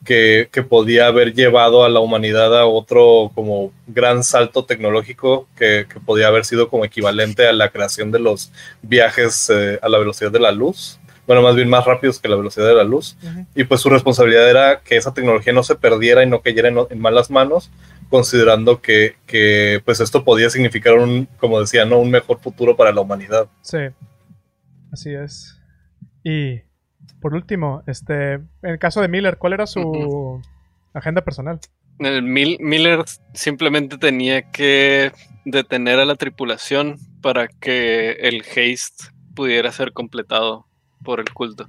que, 0.06 0.48
que 0.52 0.64
podía 0.64 1.08
haber 1.08 1.34
llevado 1.34 1.84
a 1.84 1.90
la 1.90 2.00
humanidad 2.00 2.58
a 2.58 2.66
otro 2.66 3.32
como 3.36 3.74
gran 3.88 4.24
salto 4.24 4.64
tecnológico 4.64 5.48
que, 5.58 5.86
que 5.92 6.00
podía 6.00 6.28
haber 6.28 6.46
sido 6.46 6.70
como 6.70 6.86
equivalente 6.86 7.46
a 7.48 7.52
la 7.54 7.70
creación 7.70 8.10
de 8.12 8.20
los 8.20 8.52
viajes 8.82 9.50
eh, 9.50 9.78
a 9.82 9.90
la 9.90 9.98
velocidad 9.98 10.32
de 10.32 10.40
la 10.40 10.54
luz. 10.54 10.99
Bueno, 11.30 11.44
más 11.44 11.56
bien 11.56 11.70
más 11.70 11.86
rápidos 11.86 12.20
que 12.20 12.28
la 12.28 12.36
velocidad 12.36 12.66
de 12.66 12.74
la 12.74 12.84
luz. 12.84 13.16
Y 13.54 13.64
pues 13.66 13.82
su 13.82 13.90
responsabilidad 13.92 14.50
era 14.50 14.82
que 14.82 14.98
esa 14.98 15.14
tecnología 15.14 15.54
no 15.54 15.62
se 15.62 15.76
perdiera 15.76 16.24
y 16.24 16.28
no 16.28 16.42
cayera 16.42 16.70
en, 16.70 16.80
en 16.90 17.00
malas 17.00 17.30
manos, 17.30 17.70
considerando 18.10 18.82
que, 18.82 19.16
que, 19.28 19.80
pues 19.86 20.00
esto 20.00 20.24
podía 20.24 20.50
significar 20.50 20.96
un, 20.96 21.28
como 21.40 21.62
decía, 21.62 21.86
¿no? 21.86 22.00
un 22.00 22.10
mejor 22.10 22.40
futuro 22.40 22.76
para 22.76 22.92
la 22.92 23.02
humanidad. 23.02 23.48
Sí. 23.62 23.78
Así 24.92 25.14
es. 25.14 25.56
Y 26.24 26.62
por 27.22 27.36
último, 27.36 27.84
este, 27.86 28.34
en 28.34 28.48
el 28.64 28.80
caso 28.80 29.00
de 29.00 29.08
Miller, 29.08 29.38
¿cuál 29.38 29.54
era 29.54 29.68
su 29.68 30.42
agenda 30.96 31.22
personal? 31.22 31.60
El 32.00 32.24
Mil- 32.24 32.58
Miller 32.60 33.04
simplemente 33.36 34.00
tenía 34.00 34.50
que 34.50 35.12
detener 35.46 36.00
a 36.00 36.06
la 36.06 36.16
tripulación 36.16 36.98
para 37.22 37.48
que 37.50 38.14
el 38.14 38.42
haste 38.42 39.12
pudiera 39.36 39.72
ser 39.72 39.94
completado 39.94 40.66
por 41.04 41.20
el 41.20 41.32
culto. 41.34 41.68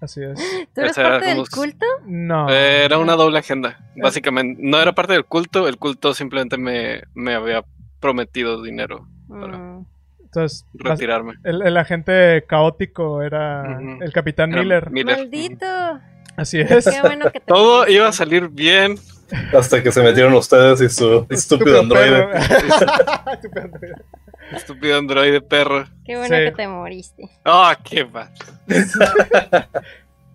Así 0.00 0.22
es. 0.22 0.38
¿Tú 0.74 0.80
eres 0.80 0.92
Esa 0.92 1.00
era 1.02 1.10
parte 1.18 1.34
del 1.34 1.48
culto? 1.48 1.86
No. 2.06 2.48
Eh, 2.50 2.84
Era 2.84 2.98
una 2.98 3.14
doble 3.16 3.38
agenda, 3.38 3.78
básicamente. 3.96 4.60
No 4.64 4.80
era 4.80 4.92
parte 4.92 5.12
del 5.12 5.24
culto, 5.24 5.68
el 5.68 5.76
culto 5.76 6.14
simplemente 6.14 6.56
me, 6.56 7.02
me 7.14 7.34
había 7.34 7.64
prometido 8.00 8.62
dinero 8.62 9.06
para 9.28 9.58
Mm. 9.58 9.86
Entonces, 10.22 10.64
bas- 10.74 10.90
retirarme. 10.90 11.34
el, 11.42 11.60
el 11.62 11.76
agente 11.76 12.44
caótico 12.46 13.20
era 13.22 13.62
Ujú. 13.80 14.02
el 14.02 14.12
capitán 14.12 14.52
Era 14.52 14.62
Miller. 14.62 14.90
Miller. 14.90 15.16
Maldito. 15.18 15.66
Así 16.36 16.60
es. 16.60 16.84
Qué 16.88 17.00
bueno 17.02 17.30
que 17.32 17.40
te 17.40 17.46
Todo 17.46 17.88
iba 17.88 18.06
a 18.08 18.12
salir 18.12 18.48
bien. 18.48 18.94
Hasta 19.56 19.82
que 19.82 19.90
se 19.92 20.02
metieron 20.02 20.32
ustedes 20.34 20.80
y 20.82 20.88
su 20.88 21.26
estúpido 21.30 21.80
androide. 21.80 22.26
perro. 22.28 22.32
Estúpido 23.32 23.62
androide. 23.64 23.94
Estúpido 24.52 24.98
androide 24.98 25.40
perro. 25.40 25.86
Qué 26.04 26.16
bueno 26.16 26.36
Sí. 26.36 26.42
que 26.44 26.52
te 26.52 26.68
moriste. 26.68 27.28
Ah, 27.44 27.76
qué 27.82 28.04
mal. 28.04 28.30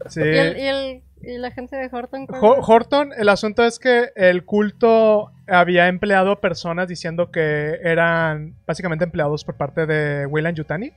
Sí. 0.10 0.20
¿Y, 0.22 0.24
el, 0.38 0.58
y, 0.60 0.62
el, 0.68 1.04
¿Y 1.24 1.38
la 1.40 1.50
gente 1.50 1.76
de 1.76 1.90
Horton? 1.92 2.28
Horton, 2.30 3.12
el 3.18 3.28
asunto 3.30 3.64
es 3.64 3.80
que 3.80 4.10
el 4.16 4.46
culto 4.46 5.32
había 5.48 5.88
empleado 5.88 6.40
personas 6.40 6.88
diciendo 6.88 7.32
que 7.32 7.80
eran 7.84 8.56
básicamente 8.66 9.06
empleados 9.06 9.44
por 9.44 9.56
parte 9.56 9.86
de 9.86 10.26
Weyland 10.26 10.58
Yutani. 10.58 10.92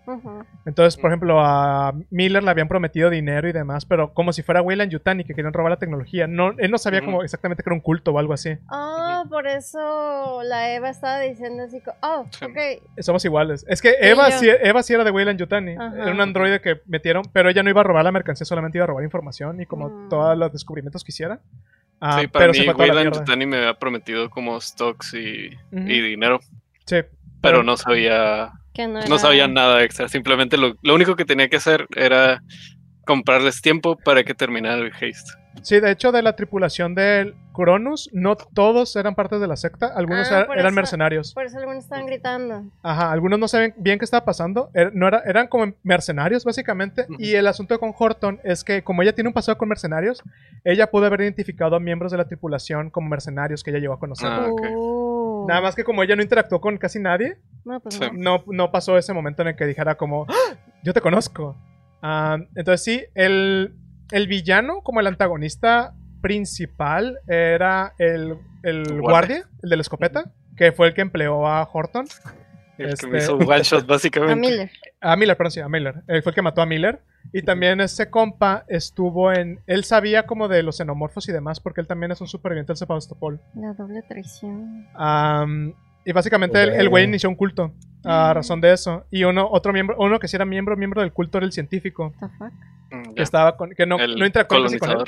Entonces, 0.64 0.96
por 1.00 1.10
ejemplo, 1.10 1.40
a 1.40 1.92
Miller 2.10 2.42
le 2.42 2.50
habían 2.50 2.68
prometido 2.68 3.10
dinero 3.10 3.48
y 3.48 3.52
demás, 3.52 3.84
pero 3.84 4.12
como 4.14 4.32
si 4.32 4.42
fuera 4.42 4.62
Weyland 4.62 4.90
Yutani 4.90 5.24
que 5.24 5.34
querían 5.34 5.52
robar 5.52 5.70
la 5.70 5.78
tecnología. 5.78 6.26
No, 6.26 6.52
él 6.58 6.70
no 6.70 6.78
sabía 6.78 7.00
Ujú. 7.00 7.06
como 7.06 7.22
exactamente 7.22 7.62
que 7.62 7.68
era 7.68 7.74
un 7.74 7.80
culto 7.80 8.12
o 8.12 8.18
algo 8.18 8.32
así. 8.32 8.56
Ah, 8.68 9.24
por 9.28 9.46
eso 9.46 10.40
la 10.44 10.72
Eva 10.74 10.90
estaba 10.90 11.20
diciendo 11.20 11.64
así, 11.64 11.82
oh, 12.02 12.20
ok. 12.42 12.58
Somos 13.00 13.24
iguales. 13.24 13.64
Es 13.68 13.82
que 13.82 13.96
Eva 14.00 14.30
sí, 14.30 14.48
Eva 14.48 14.82
sí 14.82 14.94
era 14.94 15.04
de 15.04 15.10
Weyland 15.10 15.38
Yutani. 15.38 15.72
Era 15.72 16.10
un 16.12 16.20
androide 16.20 16.60
que 16.60 16.80
metieron, 16.86 17.24
pero 17.32 17.50
ella 17.50 17.62
no 17.62 17.70
iba 17.70 17.80
a 17.80 17.84
robar 17.84 18.04
la 18.04 18.12
mercancía, 18.12 18.44
solamente 18.44 18.78
iba 18.78 18.84
a 18.84 18.86
robar 18.88 19.04
información 19.04 19.60
y 19.60 19.66
como 19.66 19.88
Mm. 19.88 20.08
todos 20.08 20.36
los 20.38 20.52
descubrimientos 20.52 21.04
que 21.04 21.10
hiciera. 21.10 21.40
Ah, 22.00 22.20
sí, 22.20 22.28
para 22.28 22.44
pero 22.46 22.52
mí, 22.52 22.58
se 22.58 22.72
Weyland. 22.72 23.14
Yutani 23.14 23.46
me 23.46 23.56
había 23.58 23.74
prometido 23.74 24.30
como 24.30 24.60
stocks 24.60 25.14
y, 25.14 25.48
Ujú. 25.72 25.88
y 25.88 26.00
dinero, 26.00 26.40
Sí, 26.86 26.96
pero 27.40 27.62
no 27.62 27.76
sabía, 27.76 28.50
Que 28.72 28.86
no, 28.86 29.04
no 29.04 29.18
sabía 29.18 29.48
nada 29.48 29.82
extra. 29.82 30.08
Simplemente 30.08 30.56
lo, 30.56 30.74
lo 30.82 30.94
único 30.94 31.16
que 31.16 31.24
tenía 31.24 31.48
que 31.48 31.56
hacer 31.56 31.86
era 31.96 32.40
comprarles 33.04 33.60
tiempo 33.60 33.96
para 33.96 34.22
que 34.24 34.34
terminara 34.34 34.76
el 34.76 34.92
haste. 34.92 35.32
Sí, 35.62 35.80
de 35.80 35.90
hecho, 35.90 36.12
de 36.12 36.22
la 36.22 36.34
tripulación 36.36 36.94
del 36.94 37.34
Cronus, 37.52 38.08
no 38.12 38.36
todos 38.36 38.94
eran 38.96 39.14
parte 39.14 39.38
de 39.38 39.46
la 39.48 39.56
secta, 39.56 39.88
algunos 39.94 40.30
Ah, 40.30 40.42
er- 40.46 40.52
eran 40.52 40.66
eso- 40.66 40.74
mercenarios. 40.74 41.34
Por 41.34 41.44
eso 41.44 41.58
algunos 41.58 41.84
estaban 41.84 42.06
gritando. 42.06 42.64
Ajá, 42.82 43.10
algunos 43.10 43.38
no 43.38 43.48
saben 43.48 43.74
bien 43.76 43.98
qué 43.98 44.04
estaba 44.04 44.24
pasando, 44.24 44.70
er- 44.74 44.92
no 44.94 45.08
era, 45.08 45.22
eran 45.26 45.48
como 45.48 45.72
mercenarios 45.82 46.44
básicamente, 46.44 47.06
y 47.18 47.34
el 47.34 47.46
asunto 47.48 47.78
con 47.80 47.92
Horton 47.98 48.40
es 48.44 48.62
que 48.64 48.82
como 48.84 49.02
ella 49.02 49.12
tiene 49.14 49.28
un 49.28 49.34
pasado 49.34 49.58
con 49.58 49.68
mercenarios, 49.68 50.22
ella 50.64 50.88
pudo 50.90 51.06
haber 51.06 51.22
identificado 51.22 51.74
a 51.76 51.80
miembros 51.80 52.12
de 52.12 52.18
la 52.18 52.26
tripulación 52.26 52.90
como 52.90 53.08
mercenarios 53.08 53.64
que 53.64 53.70
ella 53.70 53.80
llegó 53.80 53.94
a 53.94 53.98
conocer. 53.98 54.28
Ah, 54.30 54.46
ok. 54.50 54.62
Uh. 54.76 55.46
Nada 55.48 55.60
más 55.60 55.74
que 55.74 55.82
como 55.84 56.02
ella 56.02 56.14
no 56.16 56.22
interactuó 56.22 56.60
con 56.60 56.76
casi 56.78 57.00
nadie, 57.00 57.38
No, 57.64 57.80
pues 57.80 57.96
Sí. 57.96 58.00
no. 58.12 58.38
no, 58.38 58.44
no 58.46 58.70
pasó 58.70 58.96
ese 58.98 59.12
momento 59.12 59.42
en 59.42 59.48
el 59.48 59.56
que 59.56 59.66
dijera 59.66 59.96
como, 59.96 60.26
"¡Ah! 60.28 60.54
yo 60.84 60.92
te 60.94 61.00
conozco. 61.00 61.56
Entonces 62.54 62.82
sí, 62.84 63.04
el, 63.14 63.74
el 64.12 64.26
villano 64.26 64.80
como 64.82 65.00
el 65.00 65.06
antagonista 65.06 65.94
principal 66.20 67.18
era 67.26 67.94
el, 67.98 68.36
el 68.62 68.84
guardia, 68.84 69.00
guardia. 69.00 69.44
el 69.62 69.70
de 69.70 69.76
la 69.76 69.80
escopeta, 69.82 70.32
que 70.56 70.72
fue 70.72 70.88
el 70.88 70.94
que 70.94 71.00
empleó 71.02 71.46
a 71.46 71.62
Horton. 71.72 72.06
El 72.76 72.90
Este- 72.90 73.06
que 73.06 73.12
me 73.12 73.18
hizo 73.18 73.36
one 73.36 73.62
shot, 73.62 73.86
básicamente. 73.86 74.32
A 74.32 74.36
Miller. 74.36 74.70
A 75.00 75.16
Miller, 75.16 75.36
perdón, 75.36 75.50
sí, 75.52 75.60
a 75.60 75.68
Miller. 75.68 76.02
Él 76.06 76.22
fue 76.22 76.30
el 76.30 76.34
que 76.34 76.42
mató 76.42 76.62
a 76.62 76.66
Miller. 76.66 77.00
Y 77.32 77.42
también 77.42 77.80
ese 77.80 78.08
compa 78.08 78.64
estuvo 78.68 79.32
en... 79.32 79.60
Él 79.66 79.84
sabía 79.84 80.24
como 80.26 80.48
de 80.48 80.62
los 80.62 80.76
xenomorfos 80.78 81.28
y 81.28 81.32
demás, 81.32 81.60
porque 81.60 81.80
él 81.80 81.86
también 81.86 82.10
es 82.12 82.20
un 82.20 82.26
superviviente 82.28 82.70
del 82.72 82.78
Sebastopol. 82.78 83.40
La 83.54 83.74
doble 83.74 84.02
traición. 84.08 84.86
Y 86.04 86.12
básicamente 86.12 86.62
el- 86.62 86.70
el 86.74 86.88
güey 86.88 87.04
inició 87.04 87.28
un 87.28 87.34
culto 87.36 87.74
a 88.04 88.30
Mm. 88.30 88.34
razón 88.34 88.60
de 88.60 88.72
eso. 88.72 89.04
Y 89.10 89.24
uno, 89.24 89.48
otro 89.50 89.72
miembro, 89.72 89.96
uno 89.98 90.18
que 90.18 90.28
sí 90.28 90.36
era 90.36 90.44
miembro, 90.44 90.76
miembro 90.76 91.00
del 91.02 91.12
culto 91.12 91.38
era 91.38 91.46
el 91.46 91.52
científico. 91.52 92.12
What 92.20 92.28
the 92.30 92.36
fuck? 92.38 92.52
Mm, 92.90 93.14
Que 93.14 93.22
estaba 93.22 93.56
con, 93.56 93.70
que 93.70 93.84
no, 93.86 93.96
no 93.98 94.24
interactuó 94.26 94.64
con 94.78 94.90
él. 94.90 94.98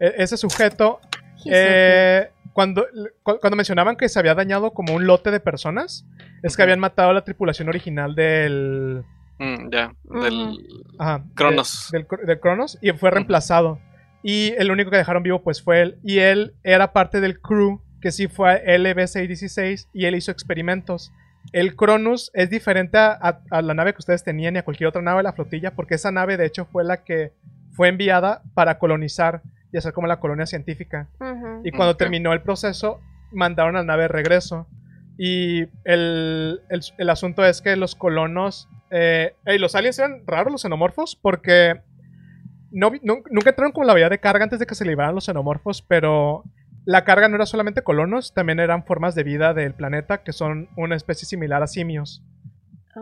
E- 0.00 0.14
ese 0.18 0.36
sujeto, 0.36 1.00
eh, 1.46 2.30
cuando, 2.52 2.86
cu- 3.22 3.38
cuando 3.40 3.56
mencionaban 3.56 3.96
que 3.96 4.08
se 4.08 4.18
había 4.18 4.34
dañado 4.34 4.72
como 4.72 4.94
un 4.94 5.06
lote 5.06 5.30
de 5.30 5.40
personas, 5.40 6.04
es 6.42 6.56
que 6.56 6.62
habían 6.62 6.80
matado 6.80 7.10
a 7.10 7.12
la 7.14 7.22
tripulación 7.24 7.68
original 7.68 8.14
del... 8.14 9.04
Mm, 9.38 9.70
ya, 9.70 9.92
del 10.04 10.58
Ajá, 10.98 11.24
Cronos. 11.34 11.88
de- 11.92 12.06
del 12.26 12.40
Cronos 12.40 12.76
y 12.82 12.90
fue 12.92 13.10
reemplazado. 13.10 13.78
Y 14.22 14.52
el 14.58 14.70
único 14.72 14.90
que 14.90 14.96
dejaron 14.96 15.22
vivo 15.22 15.42
pues 15.42 15.62
fue 15.62 15.80
él. 15.80 15.98
Y 16.02 16.18
él 16.18 16.54
era 16.64 16.92
parte 16.92 17.20
del 17.20 17.40
crew 17.40 17.80
que 18.00 18.10
sí 18.10 18.26
fue 18.28 18.50
a 18.50 18.64
LB616 18.76 19.88
y 19.92 20.06
él 20.06 20.16
hizo 20.16 20.30
experimentos. 20.32 21.12
El 21.52 21.76
Cronus 21.76 22.30
es 22.34 22.50
diferente 22.50 22.98
a, 22.98 23.12
a- 23.20 23.40
a 23.50 23.62
la 23.62 23.74
nave 23.74 23.92
que 23.92 23.98
ustedes 24.00 24.22
tenían 24.24 24.54
y 24.56 24.58
a 24.58 24.64
cualquier 24.64 24.88
otra 24.88 25.02
nave 25.02 25.18
de 25.18 25.22
la 25.24 25.32
flotilla 25.32 25.70
porque 25.74 25.94
esa 25.94 26.10
nave 26.12 26.36
de 26.36 26.46
hecho 26.46 26.66
fue 26.66 26.84
la 26.84 27.04
que 27.04 27.32
fue 27.72 27.88
enviada 27.88 28.42
para 28.54 28.78
colonizar 28.78 29.42
y 29.72 29.78
hacer 29.78 29.92
como 29.92 30.06
la 30.06 30.18
colonia 30.20 30.46
científica. 30.46 31.08
Y 31.64 31.70
cuando 31.70 31.96
terminó 31.96 32.32
el 32.32 32.42
proceso, 32.42 33.00
mandaron 33.32 33.76
a 33.76 33.80
la 33.80 33.84
nave 33.84 34.02
de 34.02 34.08
regreso. 34.08 34.66
Y 35.18 35.62
el, 35.84 36.60
el- 36.70 36.80
el 36.96 37.10
asunto 37.10 37.44
es 37.44 37.60
que 37.60 37.76
los 37.76 37.94
colonos. 37.94 38.68
Eh, 38.90 39.34
ey, 39.44 39.58
los 39.58 39.74
aliens 39.74 39.98
eran 39.98 40.22
raros, 40.26 40.50
los 40.52 40.62
xenomorfos, 40.62 41.16
porque 41.16 41.80
no, 42.70 42.90
nunca 43.02 43.50
entraron 43.50 43.72
con 43.72 43.86
la 43.86 43.92
habilidad 43.92 44.10
de 44.10 44.18
carga 44.20 44.44
antes 44.44 44.58
de 44.58 44.66
que 44.66 44.74
se 44.74 44.84
liberaran 44.84 45.14
los 45.14 45.24
xenomorfos, 45.24 45.82
pero 45.82 46.44
la 46.88 47.04
carga 47.04 47.28
no 47.28 47.36
era 47.36 47.44
solamente 47.44 47.82
colonos, 47.82 48.32
también 48.32 48.60
eran 48.60 48.82
formas 48.82 49.14
de 49.14 49.22
vida 49.22 49.52
del 49.52 49.74
planeta 49.74 50.22
que 50.22 50.32
son 50.32 50.70
una 50.74 50.96
especie 50.96 51.28
similar 51.28 51.62
a 51.62 51.66
simios, 51.66 52.22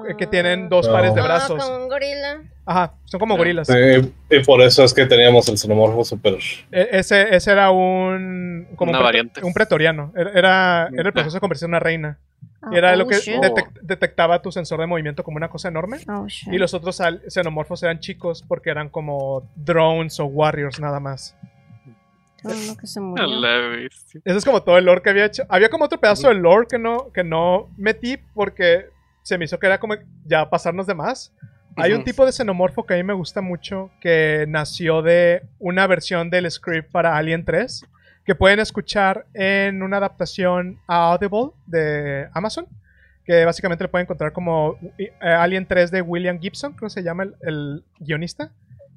eh, 0.09 0.17
que 0.19 0.27
tienen 0.27 0.69
dos 0.69 0.89
Ah. 0.89 0.93
pares 0.93 1.15
de 1.15 1.21
Ah, 1.21 1.25
brazos. 1.25 1.65
como 1.65 1.85
un 1.85 1.89
gorila. 1.89 2.43
Ajá, 2.67 2.95
son 3.05 3.21
como 3.21 3.37
gorilas. 3.37 3.69
Sí, 3.69 4.13
y 4.29 4.41
por 4.43 4.61
eso 4.61 4.83
es 4.83 4.93
que 4.93 5.07
teníamos 5.07 5.49
el 5.49 5.57
xenomorfo 5.57 6.03
super. 6.05 6.35
E- 6.73 6.89
Ese, 6.91 7.33
ese 7.37 7.53
era 7.53 7.71
un. 7.71 8.67
Como 8.75 8.91
Una 8.91 8.99
un, 8.99 9.05
variante. 9.05 9.45
un 9.45 9.53
pretoriano. 9.53 10.13
Era, 10.17 10.31
era, 10.33 10.89
era 10.93 11.07
el 11.09 11.13
proceso 11.13 11.37
de 11.37 11.41
convertirse 11.41 11.67
en 11.67 11.71
una 11.71 11.79
reina. 11.79 12.19
Y 12.73 12.77
era 12.77 12.91
Ah, 12.91 12.97
lo 12.97 13.05
oh, 13.05 13.07
que 13.07 13.17
detectaba 13.83 14.43
tu 14.43 14.51
sensor 14.51 14.81
de 14.81 14.87
movimiento 14.89 15.23
como 15.23 15.37
una 15.37 15.49
cosa 15.49 15.69
enorme. 15.69 15.99
Oh. 16.09 16.27
Y 16.51 16.59
los 16.59 16.75
otros 16.75 17.01
xenomorfos 17.29 17.85
eran 17.85 18.01
chicos 18.01 18.43
porque 18.43 18.71
eran 18.71 18.89
como 18.89 19.49
drones 19.55 20.19
o 20.19 20.25
warriors 20.27 20.81
nada 20.81 20.99
más. 20.99 21.37
Todo 22.43 22.55
lo 22.55 22.77
que 22.77 22.87
se 22.87 23.01
murió. 23.01 23.27
la. 23.27 23.89
Eso 24.25 24.39
es 24.39 24.45
como 24.45 24.63
todo 24.63 24.79
el 24.79 24.85
lore 24.85 25.03
que 25.03 25.11
había 25.11 25.25
hecho. 25.25 25.45
Había 25.49 25.69
como 25.69 25.85
otro 25.85 25.99
pedazo 25.99 26.29
de 26.29 26.35
lore 26.35 26.67
que 26.69 26.79
no, 26.79 27.11
que 27.13 27.25
no 27.25 27.71
metí 27.77 28.17
porque 28.35 28.87
se 29.23 29.39
me 29.39 29.47
hizo 29.47 29.59
que 29.59 29.67
era 29.67 29.81
como 29.81 29.95
ya 30.25 30.49
pasarnos 30.49 30.87
de 30.87 30.95
más. 30.95 31.33
Hay 31.77 31.93
un 31.93 32.05
tipo 32.05 32.25
de 32.25 32.33
xenomorfo 32.33 32.87
que 32.87 32.95
a 32.95 32.97
mí 32.97 33.03
me 33.03 33.13
gusta 33.13 33.43
mucho 33.43 33.91
que 34.01 34.47
nació 34.49 35.03
de 35.03 35.43
una 35.59 35.87
versión 35.87 36.31
del 36.31 36.51
script 36.51 36.91
para 36.91 37.17
Alien 37.19 37.45
3 37.45 37.85
que 38.25 38.35
pueden 38.35 38.61
escuchar 38.61 39.27
en 39.35 39.83
una 39.83 39.99
adaptación 39.99 40.81
a 40.87 41.13
Audible 41.13 41.51
de 41.67 42.29
Amazon 42.33 42.67
que 43.27 43.45
básicamente 43.45 43.85
le 43.85 43.89
pueden 43.89 44.05
encontrar 44.05 44.33
como 44.33 44.79
eh, 44.99 45.11
Alien 45.21 45.67
3 45.67 45.91
de 45.91 46.01
William 46.01 46.41
Gibson, 46.41 46.73
creo 46.73 46.89
que 46.89 46.95
se 46.95 47.03
llama 47.03 47.25
el, 47.25 47.35
el 47.43 47.85
guionista. 47.99 48.53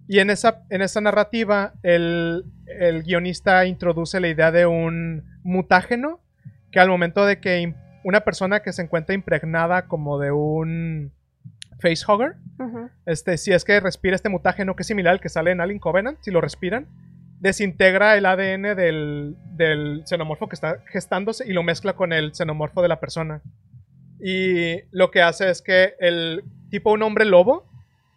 Y 0.09 0.17
en 0.17 0.31
esa, 0.31 0.63
en 0.71 0.81
esa 0.81 1.01
narrativa, 1.01 1.73
el, 1.83 2.43
el 2.65 3.03
guionista 3.03 3.67
introduce 3.67 4.19
la 4.19 4.27
idea 4.27 4.51
de 4.51 4.65
un 4.65 5.23
mutágeno 5.43 6.19
que 6.71 6.79
al 6.79 6.89
momento 6.89 7.27
de 7.27 7.39
que 7.39 7.75
una 8.03 8.21
persona 8.21 8.61
que 8.61 8.73
se 8.73 8.81
encuentra 8.81 9.13
impregnada 9.13 9.85
como 9.87 10.17
de 10.17 10.31
un 10.31 11.13
facehugger, 11.79 12.37
este, 13.05 13.37
si 13.37 13.53
es 13.53 13.63
que 13.63 13.79
respira 13.79 14.15
este 14.15 14.29
mutágeno 14.29 14.75
que 14.75 14.81
es 14.81 14.87
similar 14.87 15.13
al 15.13 15.19
que 15.19 15.29
sale 15.29 15.51
en 15.51 15.61
Alien 15.61 15.77
Covenant, 15.77 16.17
si 16.21 16.31
lo 16.31 16.41
respiran, 16.41 16.87
desintegra 17.39 18.17
el 18.17 18.25
ADN 18.25 18.75
del, 18.75 19.35
del 19.51 20.01
xenomorfo 20.07 20.49
que 20.49 20.55
está 20.55 20.79
gestándose 20.87 21.47
y 21.47 21.53
lo 21.53 21.61
mezcla 21.61 21.93
con 21.93 22.13
el 22.13 22.33
xenomorfo 22.33 22.81
de 22.81 22.87
la 22.87 22.99
persona. 22.99 23.43
Y 24.19 24.81
lo 24.89 25.11
que 25.11 25.21
hace 25.21 25.51
es 25.51 25.61
que 25.61 25.93
el 25.99 26.43
tipo 26.71 26.91
un 26.91 27.03
hombre 27.03 27.25
lobo 27.25 27.68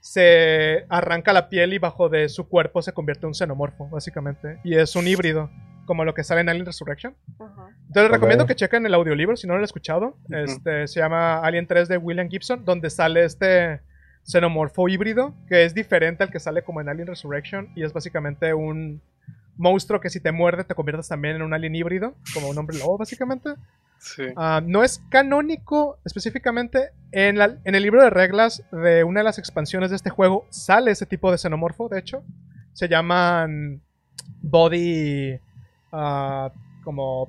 se 0.03 0.85
arranca 0.89 1.33
la 1.33 1.49
piel 1.49 1.73
y 1.73 1.79
bajo 1.79 2.09
de 2.09 2.29
su 2.29 2.49
cuerpo 2.49 2.83
se 2.83 2.93
convierte 2.93 3.25
en 3.25 3.29
un 3.29 3.35
xenomorfo, 3.35 3.89
básicamente. 3.89 4.59
Y 4.65 4.75
es 4.75 4.97
un 4.97 5.07
híbrido, 5.07 5.49
como 5.87 6.05
lo 6.05 6.13
que 6.13 6.25
sale 6.25 6.41
en 6.41 6.49
Alien 6.49 6.67
Resurrection. 6.67 7.15
Ajá. 7.39 7.69
Entonces 7.87 8.03
les 8.03 8.11
recomiendo 8.11 8.47
que 8.47 8.57
chequen 8.57 8.85
el 8.85 8.95
audiolibro 8.95 9.37
si 9.37 9.47
no 9.47 9.55
lo 9.55 9.59
han 9.59 9.65
escuchado. 9.65 10.19
Este 10.29 10.89
se 10.89 10.99
llama 10.99 11.39
Alien 11.39 11.69
3 11.69 11.89
de 11.89 11.99
William 11.99 12.29
Gibson, 12.29 12.65
donde 12.65 12.91
sale 12.91 13.25
este 13.25 13.81
xenomorfo 14.25 14.89
híbrido 14.89 15.35
que 15.49 15.65
es 15.65 15.75
diferente 15.75 16.25
al 16.25 16.31
que 16.31 16.41
sale 16.41 16.63
como 16.63 16.81
en 16.81 16.89
Alien 16.89 17.09
Resurrection 17.09 17.71
y 17.75 17.85
es 17.85 17.93
básicamente 17.93 18.55
un 18.55 19.03
monstruo 19.57 20.01
que 20.01 20.11
si 20.11 20.21
te 20.21 20.33
muerde 20.33 20.65
te 20.65 20.75
conviertes 20.75 21.09
también 21.09 21.37
en 21.37 21.43
un 21.43 21.53
alien 21.55 21.75
híbrido, 21.75 22.15
como 22.35 22.49
un 22.49 22.59
hombre 22.59 22.79
lobo 22.79 22.99
básicamente. 22.99 23.51
Sí. 23.99 24.25
Ah, 24.37 24.61
no 24.65 24.83
es 24.83 25.01
canónico 25.11 25.99
específicamente. 26.05 26.91
En, 27.13 27.39
la- 27.39 27.57
en 27.65 27.75
el 27.75 27.83
libro 27.83 28.03
de 28.03 28.11
reglas 28.11 28.63
de 28.73 29.05
una 29.05 29.21
de 29.21 29.25
las 29.25 29.39
expansiones 29.39 29.91
de 29.91 29.97
este 29.97 30.11
juego 30.11 30.47
sale 30.51 30.91
ese 30.91 31.07
tipo 31.07 31.31
de 31.31 31.39
xenomorfo, 31.39 31.89
de 31.89 31.99
hecho. 32.01 32.25
Se 32.73 32.89
llaman 32.89 33.81
body 34.41 35.39
ah, 35.93 36.51
como 36.85 37.29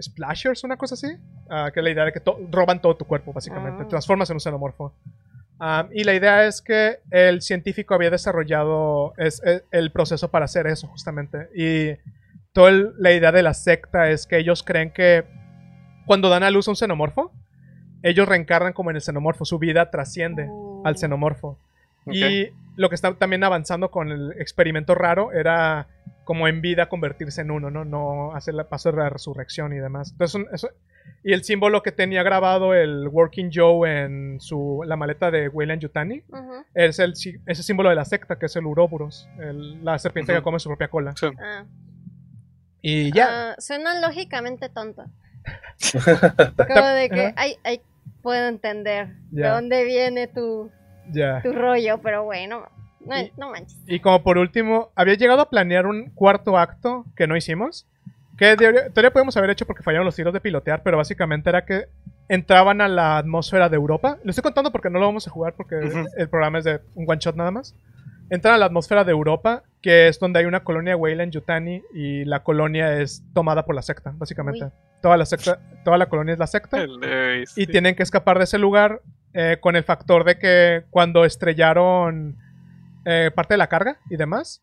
splashers, 0.00 0.64
una 0.64 0.76
cosa 0.76 0.94
así. 0.94 1.08
Ah, 1.48 1.70
que 1.72 1.80
es 1.80 1.84
la 1.84 1.90
idea 1.90 2.04
de 2.04 2.12
que 2.12 2.20
to- 2.20 2.38
roban 2.50 2.80
todo 2.80 2.96
tu 2.96 3.04
cuerpo, 3.06 3.32
básicamente. 3.32 3.84
Ah. 3.84 3.88
Transformas 3.88 4.28
en 4.30 4.36
un 4.36 4.40
xenomorfo. 4.40 4.92
Ah, 5.60 5.88
y 5.92 6.04
la 6.04 6.14
idea 6.14 6.46
es 6.46 6.62
que 6.62 7.00
el 7.10 7.42
científico 7.42 7.94
había 7.94 8.08
desarrollado 8.10 9.12
es- 9.18 9.42
es- 9.44 9.62
el 9.70 9.92
proceso 9.92 10.30
para 10.30 10.46
hacer 10.46 10.66
eso, 10.66 10.88
justamente. 10.88 11.48
Y 11.54 11.98
toda 12.52 12.70
el- 12.70 12.92
la 12.98 13.12
idea 13.12 13.30
de 13.30 13.42
la 13.42 13.52
secta 13.54 14.10
es 14.10 14.26
que 14.26 14.38
ellos 14.38 14.62
creen 14.62 14.90
que 14.90 15.24
cuando 16.06 16.28
dan 16.30 16.42
a 16.42 16.50
luz 16.50 16.66
a 16.66 16.70
un 16.72 16.76
xenomorfo, 16.76 17.30
ellos 18.02 18.26
reencarnan 18.26 18.72
como 18.72 18.90
en 18.90 18.96
el 18.96 19.02
xenomorfo. 19.02 19.44
Su 19.44 19.58
vida 19.58 19.90
trasciende 19.90 20.46
Uh. 20.48 20.82
al 20.86 20.96
xenomorfo. 20.96 21.58
Y 22.06 22.48
lo 22.76 22.88
que 22.88 22.94
está 22.94 23.12
también 23.14 23.44
avanzando 23.44 23.90
con 23.90 24.08
el 24.10 24.32
experimento 24.40 24.94
raro 24.94 25.32
era 25.32 25.86
como 26.24 26.48
en 26.48 26.62
vida 26.62 26.88
convertirse 26.88 27.42
en 27.42 27.50
uno, 27.50 27.70
¿no? 27.70 27.84
No 27.84 28.34
hacer 28.34 28.54
el 28.54 28.64
paso 28.64 28.90
de 28.90 28.96
la 28.98 29.10
resurrección 29.10 29.72
y 29.74 29.78
demás. 29.78 30.12
Entonces, 30.12 30.34
un- 30.36 30.46
eso- 30.52 30.70
y 31.22 31.32
el 31.32 31.44
símbolo 31.44 31.82
que 31.82 31.92
tenía 31.92 32.22
grabado 32.22 32.74
el 32.74 33.08
Working 33.08 33.50
Joe 33.52 34.04
en 34.04 34.40
su, 34.40 34.82
la 34.86 34.96
maleta 34.96 35.30
de 35.30 35.48
Weyland 35.48 35.82
Yutani 35.82 36.22
es 36.74 36.98
el, 36.98 37.12
ese 37.46 37.62
símbolo 37.62 37.90
de 37.90 37.94
la 37.96 38.04
secta, 38.04 38.38
que 38.38 38.46
es 38.46 38.56
el 38.56 38.64
Uroboros, 38.66 39.28
el- 39.38 39.84
la 39.84 39.98
serpiente 39.98 40.32
que 40.32 40.40
come 40.42 40.58
su 40.58 40.68
propia 40.70 40.88
cola. 40.88 41.12
Sí. 41.16 41.26
Ah. 41.42 41.64
Y 42.82 43.12
ya. 43.12 43.50
Ah, 43.52 43.54
suena 43.58 44.00
lógicamente 44.00 44.68
tonto. 44.70 45.04
Como 45.94 46.86
de 46.88 47.08
que, 47.10 47.26
ajá, 47.26 47.34
ay, 47.36 47.56
ay, 47.64 47.80
puedo 48.22 48.48
entender 48.48 49.08
de 49.30 49.48
dónde 49.48 49.84
viene 49.84 50.26
tu, 50.26 50.70
tu 51.42 51.52
rollo, 51.52 51.98
pero 52.02 52.24
bueno, 52.24 52.66
no, 53.04 53.18
Y- 53.18 53.32
no 53.36 53.50
manches. 53.50 53.78
Y 53.86 54.00
como 54.00 54.22
por 54.22 54.38
último, 54.38 54.90
había 54.94 55.14
llegado 55.14 55.40
a 55.42 55.50
planear 55.50 55.86
un 55.86 56.10
cuarto 56.10 56.56
acto 56.58 57.04
que 57.16 57.26
no 57.26 57.36
hicimos. 57.36 57.86
Que 58.40 58.56
de- 58.56 58.88
todavía 58.88 59.12
podemos 59.12 59.36
haber 59.36 59.50
hecho 59.50 59.66
porque 59.66 59.82
fallaron 59.82 60.06
los 60.06 60.16
tiros 60.16 60.32
de 60.32 60.40
pilotear, 60.40 60.82
pero 60.82 60.96
básicamente 60.96 61.50
era 61.50 61.66
que 61.66 61.88
entraban 62.26 62.80
a 62.80 62.88
la 62.88 63.18
atmósfera 63.18 63.68
de 63.68 63.76
Europa. 63.76 64.16
Lo 64.24 64.30
estoy 64.30 64.40
contando 64.42 64.72
porque 64.72 64.88
no 64.88 64.98
lo 64.98 65.04
vamos 65.04 65.28
a 65.28 65.30
jugar 65.30 65.52
porque 65.54 66.06
el 66.16 66.28
programa 66.30 66.56
es 66.58 66.64
de 66.64 66.80
un 66.94 67.04
one 67.06 67.18
shot 67.20 67.36
nada 67.36 67.50
más. 67.50 67.74
Entran 68.30 68.54
a 68.54 68.58
la 68.58 68.64
atmósfera 68.64 69.04
de 69.04 69.10
Europa, 69.10 69.62
que 69.82 70.08
es 70.08 70.18
donde 70.18 70.38
hay 70.38 70.46
una 70.46 70.64
colonia 70.64 70.96
Weyland 70.96 71.32
Yutani 71.32 71.82
y 71.92 72.24
la 72.24 72.42
colonia 72.42 72.98
es 73.02 73.22
tomada 73.34 73.66
por 73.66 73.74
la 73.74 73.82
secta, 73.82 74.14
básicamente. 74.16 74.64
Uy. 74.64 74.70
Toda 75.02 75.18
la 75.18 75.26
secta, 75.26 75.58
toda 75.84 75.98
la 75.98 76.06
colonia 76.06 76.32
es 76.32 76.38
la 76.38 76.46
secta 76.46 76.78
y 76.82 77.46
sí. 77.46 77.66
tienen 77.66 77.94
que 77.94 78.02
escapar 78.02 78.38
de 78.38 78.44
ese 78.44 78.56
lugar 78.56 79.02
eh, 79.34 79.58
con 79.60 79.76
el 79.76 79.84
factor 79.84 80.24
de 80.24 80.38
que 80.38 80.84
cuando 80.88 81.26
estrellaron 81.26 82.38
eh, 83.04 83.30
parte 83.34 83.52
de 83.54 83.58
la 83.58 83.66
carga 83.66 83.98
y 84.08 84.16
demás, 84.16 84.62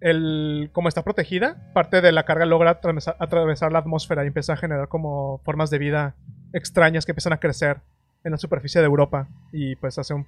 el, 0.00 0.70
como 0.72 0.88
está 0.88 1.02
protegida, 1.02 1.70
parte 1.74 2.00
de 2.00 2.12
la 2.12 2.24
carga 2.24 2.44
logra 2.46 2.70
atravesar, 2.72 3.16
atravesar 3.20 3.72
la 3.72 3.78
atmósfera 3.80 4.24
y 4.24 4.28
empieza 4.28 4.54
a 4.54 4.56
generar 4.56 4.88
como 4.88 5.38
formas 5.44 5.70
de 5.70 5.78
vida 5.78 6.14
extrañas 6.52 7.06
que 7.06 7.12
empiezan 7.12 7.32
a 7.32 7.38
crecer 7.40 7.78
en 8.24 8.32
la 8.32 8.38
superficie 8.38 8.80
de 8.80 8.86
Europa 8.86 9.28
y 9.52 9.76
pues 9.76 9.98
hace 9.98 10.14
un- 10.14 10.26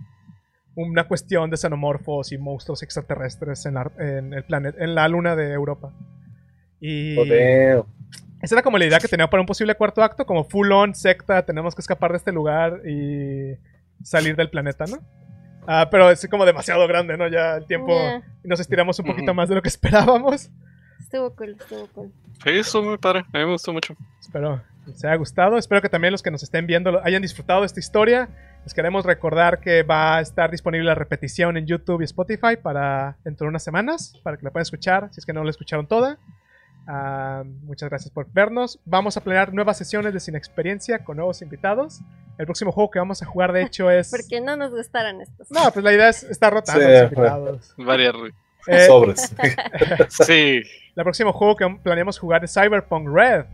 una 0.77 1.07
cuestión 1.07 1.51
de 1.51 1.57
xenomorfos 1.57 2.33
y 2.33 2.39
monstruos 2.39 2.83
extraterrestres 2.83 3.65
en 3.67 3.75
la, 3.75 3.91
en 3.99 4.33
el 4.35 4.45
planeta, 4.45 4.83
en 4.83 4.95
la 4.95 5.07
luna 5.09 5.37
de 5.37 5.53
Europa. 5.53 5.93
Y 6.81 7.15
Joder. 7.15 7.83
esa 8.43 8.55
era 8.57 8.63
como 8.63 8.79
la 8.79 8.85
idea 8.87 8.99
que 8.99 9.07
tenía 9.09 9.29
para 9.31 9.41
un 9.41 9.47
posible 9.47 9.75
cuarto 9.77 10.03
acto, 10.03 10.27
como 10.27 10.45
full 10.45 10.71
on, 10.73 10.95
secta, 10.95 11.45
tenemos 11.45 11.75
que 11.75 11.81
escapar 11.81 12.11
de 12.11 12.17
este 12.19 12.33
lugar 12.33 12.81
y 12.89 13.57
salir 14.03 14.35
del 14.37 14.51
planeta, 14.51 14.85
¿no? 14.87 14.99
Ah, 15.69 15.89
pero 15.91 16.11
es 16.11 16.27
como 16.31 16.45
demasiado 16.45 16.87
grande, 16.87 17.17
¿no? 17.17 17.29
Ya 17.29 17.57
el 17.57 17.67
tiempo 17.67 17.95
Ya, 17.97 18.23
y 18.45 18.49
nos 18.49 18.61
estiramos 18.61 18.99
un 18.99 19.07
poquito 19.07 19.33
más 19.35 19.49
de 19.49 19.55
lo 19.55 19.63
que 19.63 19.69
esperábamos. 19.75 20.51
estuvo 21.01 21.35
cool, 21.35 21.57
estuvo 21.61 21.87
cool. 21.89 22.13
Sí, 22.45 22.51
estuvo 22.51 22.83
muy 22.83 22.99
padre. 22.99 23.21
A 23.33 23.39
mí 23.39 23.45
me 23.45 23.53
gustó 23.53 23.73
mucho. 23.73 23.95
Espero 24.21 24.61
que 24.85 24.91
les 24.91 25.05
haya 25.05 25.15
gustado. 25.17 25.57
Espero 25.57 25.81
que 25.81 25.89
también 25.89 26.13
los 26.13 26.23
que 26.23 26.31
nos 26.31 26.43
estén 26.43 26.67
viendo 26.67 26.93
lo- 26.93 27.05
hayan 27.05 27.23
disfrutado 27.23 27.61
de 27.61 27.67
esta 27.67 27.81
historia. 27.81 28.29
Les 28.65 28.75
queremos 28.75 29.05
recordar 29.05 29.61
que 29.61 29.83
va 29.83 30.17
a 30.17 30.21
estar 30.21 30.51
disponible 30.51 30.87
la 30.87 30.95
repetición 30.95 31.57
en 31.57 31.67
YouTube 31.67 32.01
y 32.01 32.05
Spotify 32.05 32.57
para 32.63 33.17
dentro 33.25 33.45
de 33.45 33.51
unas 33.51 33.63
semanas, 33.63 34.19
para 34.23 34.37
que 34.39 34.43
la 34.45 34.51
puedan 34.51 34.63
escuchar 34.63 35.09
si 35.13 35.21
es 35.21 35.27
que 35.27 35.33
no 35.35 35.45
la 35.45 35.51
escucharon 35.51 35.87
toda. 35.87 36.19
Ah, 36.87 37.43
muchas 37.63 37.89
gracias 37.89 38.11
por 38.13 38.31
vernos. 38.33 38.79
Vamos 38.85 39.17
a 39.17 39.23
planear 39.23 39.53
nuevas 39.55 39.79
sesiones 39.79 40.13
de 40.13 40.21
Sin 40.21 40.37
Experiencia 40.37 41.03
con 41.05 41.17
nuevos 41.17 41.41
invitados. 41.43 42.01
El 42.37 42.47
próximo 42.47 42.73
juego 42.73 42.91
que 42.91 42.99
vamos 42.99 43.23
a 43.23 43.27
jugar, 43.27 43.53
de 43.53 43.63
hecho, 43.63 43.91
es... 43.91 44.11
Porque 44.17 44.41
no 44.41 44.57
nos 44.57 44.71
gustaran 44.73 45.21
estos. 45.21 45.51
No, 45.51 45.71
pues 45.73 45.83
la 45.85 45.93
idea 45.93 46.09
es 46.11 46.23
estar 46.25 46.53
rotando 46.53 46.83
Sí, 46.83 46.89
los 46.93 47.03
invitados. 47.05 47.75
Varias. 47.79 48.15
Eh, 48.67 48.87
Sobres. 48.87 49.35
Sí. 50.09 50.63
el 50.97 51.03
próximo 51.03 51.33
juego 51.33 51.57
que 51.57 51.79
planeamos 51.83 52.19
jugar 52.19 52.45
es 52.45 52.53
Cyberpunk 52.53 53.09
Red. 53.09 53.45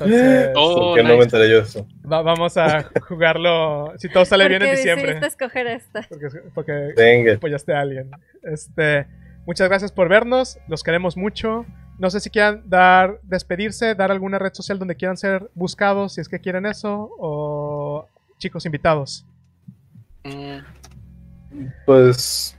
Entonces, 0.00 0.50
Oh, 0.54 0.74
¿Por 0.76 0.96
qué 0.96 1.02
no 1.02 1.08
nice. 1.08 1.18
me 1.18 1.24
enteré 1.24 1.50
yo 1.50 1.56
de 1.56 1.62
eso? 1.62 1.86
va- 2.10 2.22
vamos 2.22 2.56
a 2.56 2.88
jugarlo, 3.08 3.92
si 3.98 4.08
todo 4.08 4.24
sale 4.24 4.44
¿Por 4.44 4.50
bien 4.50 4.62
en 4.62 4.76
diciembre. 4.76 5.20
escoger 5.26 5.66
esta? 5.66 6.06
Porque, 6.08 6.28
porque 6.54 7.32
apoyaste 7.36 7.74
a 7.74 7.80
alguien. 7.80 8.10
Este, 8.42 9.06
muchas 9.44 9.68
gracias 9.68 9.90
por 9.90 10.08
vernos. 10.08 10.58
Los 10.68 10.82
queremos 10.84 11.16
mucho. 11.16 11.66
No 11.98 12.10
sé 12.10 12.20
si 12.20 12.30
quieran 12.30 12.62
dar, 12.66 13.20
despedirse, 13.22 13.94
dar 13.94 14.10
alguna 14.10 14.38
red 14.38 14.52
social 14.54 14.78
donde 14.78 14.96
quieran 14.96 15.16
ser 15.16 15.48
buscados, 15.54 16.14
si 16.14 16.20
es 16.20 16.28
que 16.28 16.40
quieren 16.40 16.66
eso, 16.66 17.10
o 17.18 18.06
chicos 18.38 18.64
invitados. 18.66 19.24
Mm, 20.24 20.58
Pues 21.86 22.56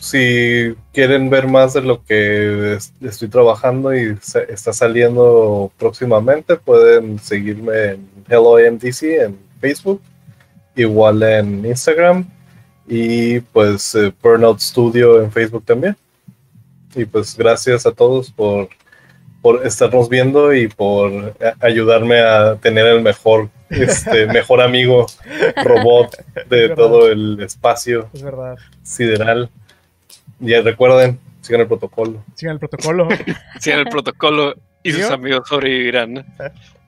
si 0.00 0.74
quieren 0.92 1.28
ver 1.30 1.48
más 1.48 1.72
de 1.74 1.82
lo 1.82 2.04
que 2.04 2.74
es- 2.74 2.92
estoy 3.00 3.28
trabajando 3.28 3.94
y 3.94 4.16
está 4.48 4.72
saliendo 4.72 5.72
próximamente, 5.78 6.56
pueden 6.56 7.18
seguirme 7.18 7.84
en 7.92 8.08
HelloAMDC 8.28 9.02
en 9.24 9.38
Facebook, 9.60 10.00
igual 10.76 11.22
en 11.22 11.64
Instagram 11.66 12.26
y 12.86 13.40
pues 13.40 13.94
eh, 13.94 14.12
Burnout 14.22 14.60
Studio 14.60 15.22
en 15.22 15.30
Facebook 15.32 15.64
también. 15.64 15.96
Y 16.94 17.04
pues 17.04 17.36
gracias 17.36 17.86
a 17.86 17.92
todos 17.92 18.30
por, 18.30 18.68
por 19.40 19.66
estarnos 19.66 20.08
viendo 20.08 20.54
y 20.54 20.68
por 20.68 21.34
ayudarme 21.60 22.20
a 22.20 22.56
tener 22.56 22.86
el 22.86 23.02
mejor, 23.02 23.48
este, 23.70 24.26
mejor 24.32 24.60
amigo 24.60 25.06
robot 25.64 26.16
de 26.48 26.70
todo 26.70 27.10
el 27.10 27.40
espacio 27.40 28.08
Es 28.12 28.22
verdad. 28.22 28.56
sideral. 28.82 29.50
Y 30.40 30.54
recuerden, 30.54 31.18
sigan 31.40 31.62
el 31.62 31.68
protocolo. 31.68 32.24
Sigan 32.34 32.54
el 32.54 32.58
protocolo. 32.60 33.08
Sigan 33.60 33.80
el 33.80 33.86
protocolo 33.88 34.54
y 34.82 34.92
sus 34.92 35.10
amigos 35.10 35.48
sobrevivirán. 35.48 36.26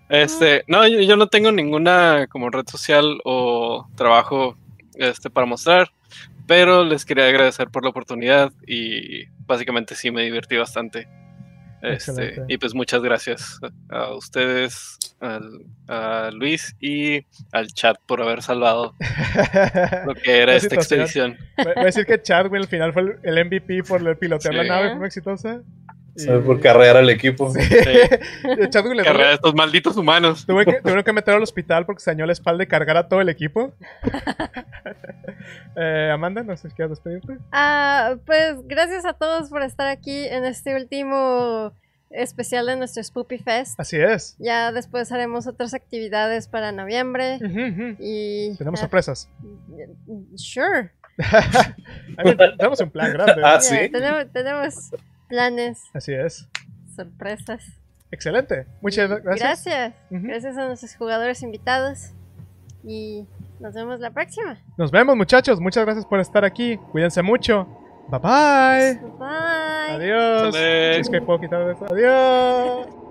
Este, 0.08 0.64
no, 0.66 0.86
yo, 0.86 1.00
yo 1.00 1.16
no 1.16 1.28
tengo 1.28 1.50
ninguna 1.50 2.26
como 2.28 2.50
red 2.50 2.66
social 2.68 3.20
o 3.24 3.86
trabajo 3.96 4.56
este, 4.96 5.30
para 5.30 5.46
mostrar, 5.46 5.90
pero 6.46 6.84
les 6.84 7.04
quería 7.04 7.26
agradecer 7.26 7.68
por 7.68 7.84
la 7.84 7.90
oportunidad 7.90 8.52
y 8.66 9.24
básicamente 9.46 9.94
sí 9.94 10.10
me 10.10 10.22
divertí 10.22 10.56
bastante. 10.56 11.08
Este, 11.82 12.42
y 12.48 12.56
pues 12.56 12.74
muchas 12.74 13.02
gracias 13.02 13.58
a 13.90 14.14
ustedes, 14.14 14.96
al- 15.20 15.66
a 15.86 16.30
Luis 16.32 16.74
y 16.80 17.26
al 17.52 17.66
chat 17.74 17.98
por 18.06 18.22
haber 18.22 18.40
salvado 18.40 18.94
lo 20.06 20.14
que 20.14 20.38
era 20.38 20.52
La 20.52 20.56
esta 20.58 20.80
situación. 20.80 21.32
expedición. 21.32 21.36
Voy 21.74 21.82
a 21.82 21.84
decir 21.84 22.06
que 22.06 22.22
Chadwin 22.22 22.62
al 22.62 22.68
final 22.68 22.92
fue 22.94 23.18
el- 23.22 23.44
MVP 23.46 23.82
por 23.82 24.00
el 24.06 24.16
pilotear 24.16 24.54
la 24.54 24.62
Sí. 24.62 24.68
nave, 24.70 24.88
fue 24.90 24.96
muy 24.98 25.06
exitosa. 25.08 25.60
¿Sabes? 26.16 26.44
Por 26.44 26.60
carrear 26.60 26.96
al 26.96 27.10
equipo. 27.10 27.50
Sí. 27.52 27.60
Sí. 27.62 27.78
Y 28.60 28.68
Chadwick 28.70 28.94
le 28.94 29.02
Carrera 29.02 29.28
de 29.28 29.34
estos 29.34 29.54
malditos 29.54 29.96
humanos. 29.96 30.46
Tuve 30.46 30.64
que, 30.64 30.72
tuvieron 30.82 31.04
que 31.04 31.12
meterlo 31.12 31.38
al 31.38 31.42
hospital 31.42 31.86
porque 31.86 32.02
se 32.02 32.10
dañó 32.10 32.26
la 32.26 32.32
espalda 32.32 32.64
y 32.64 32.66
cargar 32.66 32.96
a 32.96 33.08
todo 33.08 33.20
el 33.20 33.28
equipo. 33.28 33.74
Eh, 35.76 36.10
Amanda, 36.12 36.42
no 36.42 36.56
sé 36.56 36.68
si 36.68 36.74
quieres 36.74 36.90
despedirte. 36.90 37.36
Ah, 37.50 38.14
pues 38.24 38.56
gracias 38.64 39.04
a 39.04 39.14
todos 39.14 39.50
por 39.50 39.62
estar 39.62 39.88
aquí 39.88 40.24
en 40.24 40.44
este 40.44 40.74
último 40.76 41.72
especial 42.10 42.66
de 42.66 42.76
nuestro 42.76 43.02
Spoopy 43.02 43.38
Fest. 43.38 43.78
Así 43.78 43.96
es. 43.96 44.36
Ya 44.38 44.72
después 44.72 45.10
haremos 45.12 45.46
otras 45.46 45.74
actividades 45.74 46.48
para 46.48 46.72
noviembre. 46.72 47.38
Y. 47.98 48.56
Tenemos 48.56 48.80
ah, 48.80 48.82
sorpresas. 48.82 49.28
Sure. 50.36 50.92
I 51.18 52.24
mean, 52.24 52.36
tenemos 52.56 52.80
un 52.80 52.90
plan 52.90 53.12
grande. 53.12 53.42
Ah, 53.44 53.54
Ya, 53.54 53.60
sí. 53.60 53.88
tenemos, 53.90 54.32
tenemos 54.32 54.90
planes, 55.34 55.82
Así 55.92 56.12
es. 56.12 56.48
sorpresas. 56.94 57.64
Excelente. 58.12 58.66
Muchas 58.80 59.08
gracias. 59.10 59.64
Gracias. 59.64 59.94
Gracias 60.10 60.56
a 60.56 60.66
nuestros 60.68 60.94
jugadores 60.94 61.42
invitados. 61.42 62.12
Y 62.84 63.26
nos 63.58 63.74
vemos 63.74 63.98
la 63.98 64.10
próxima. 64.12 64.58
Nos 64.76 64.92
vemos, 64.92 65.16
muchachos. 65.16 65.58
Muchas 65.58 65.84
gracias 65.84 66.06
por 66.06 66.20
estar 66.20 66.44
aquí. 66.44 66.76
Cuídense 66.92 67.22
mucho. 67.22 67.66
Bye 68.08 68.20
bye. 68.20 69.00
Bye. 69.18 69.96
Adiós. 69.96 70.54
Sale. 70.54 70.94
Si 70.94 71.00
es 71.00 71.08
que 71.10 71.20
puedo 71.22 71.40
quitar 71.40 71.68
eso. 71.70 71.86
Adiós. 71.90 73.03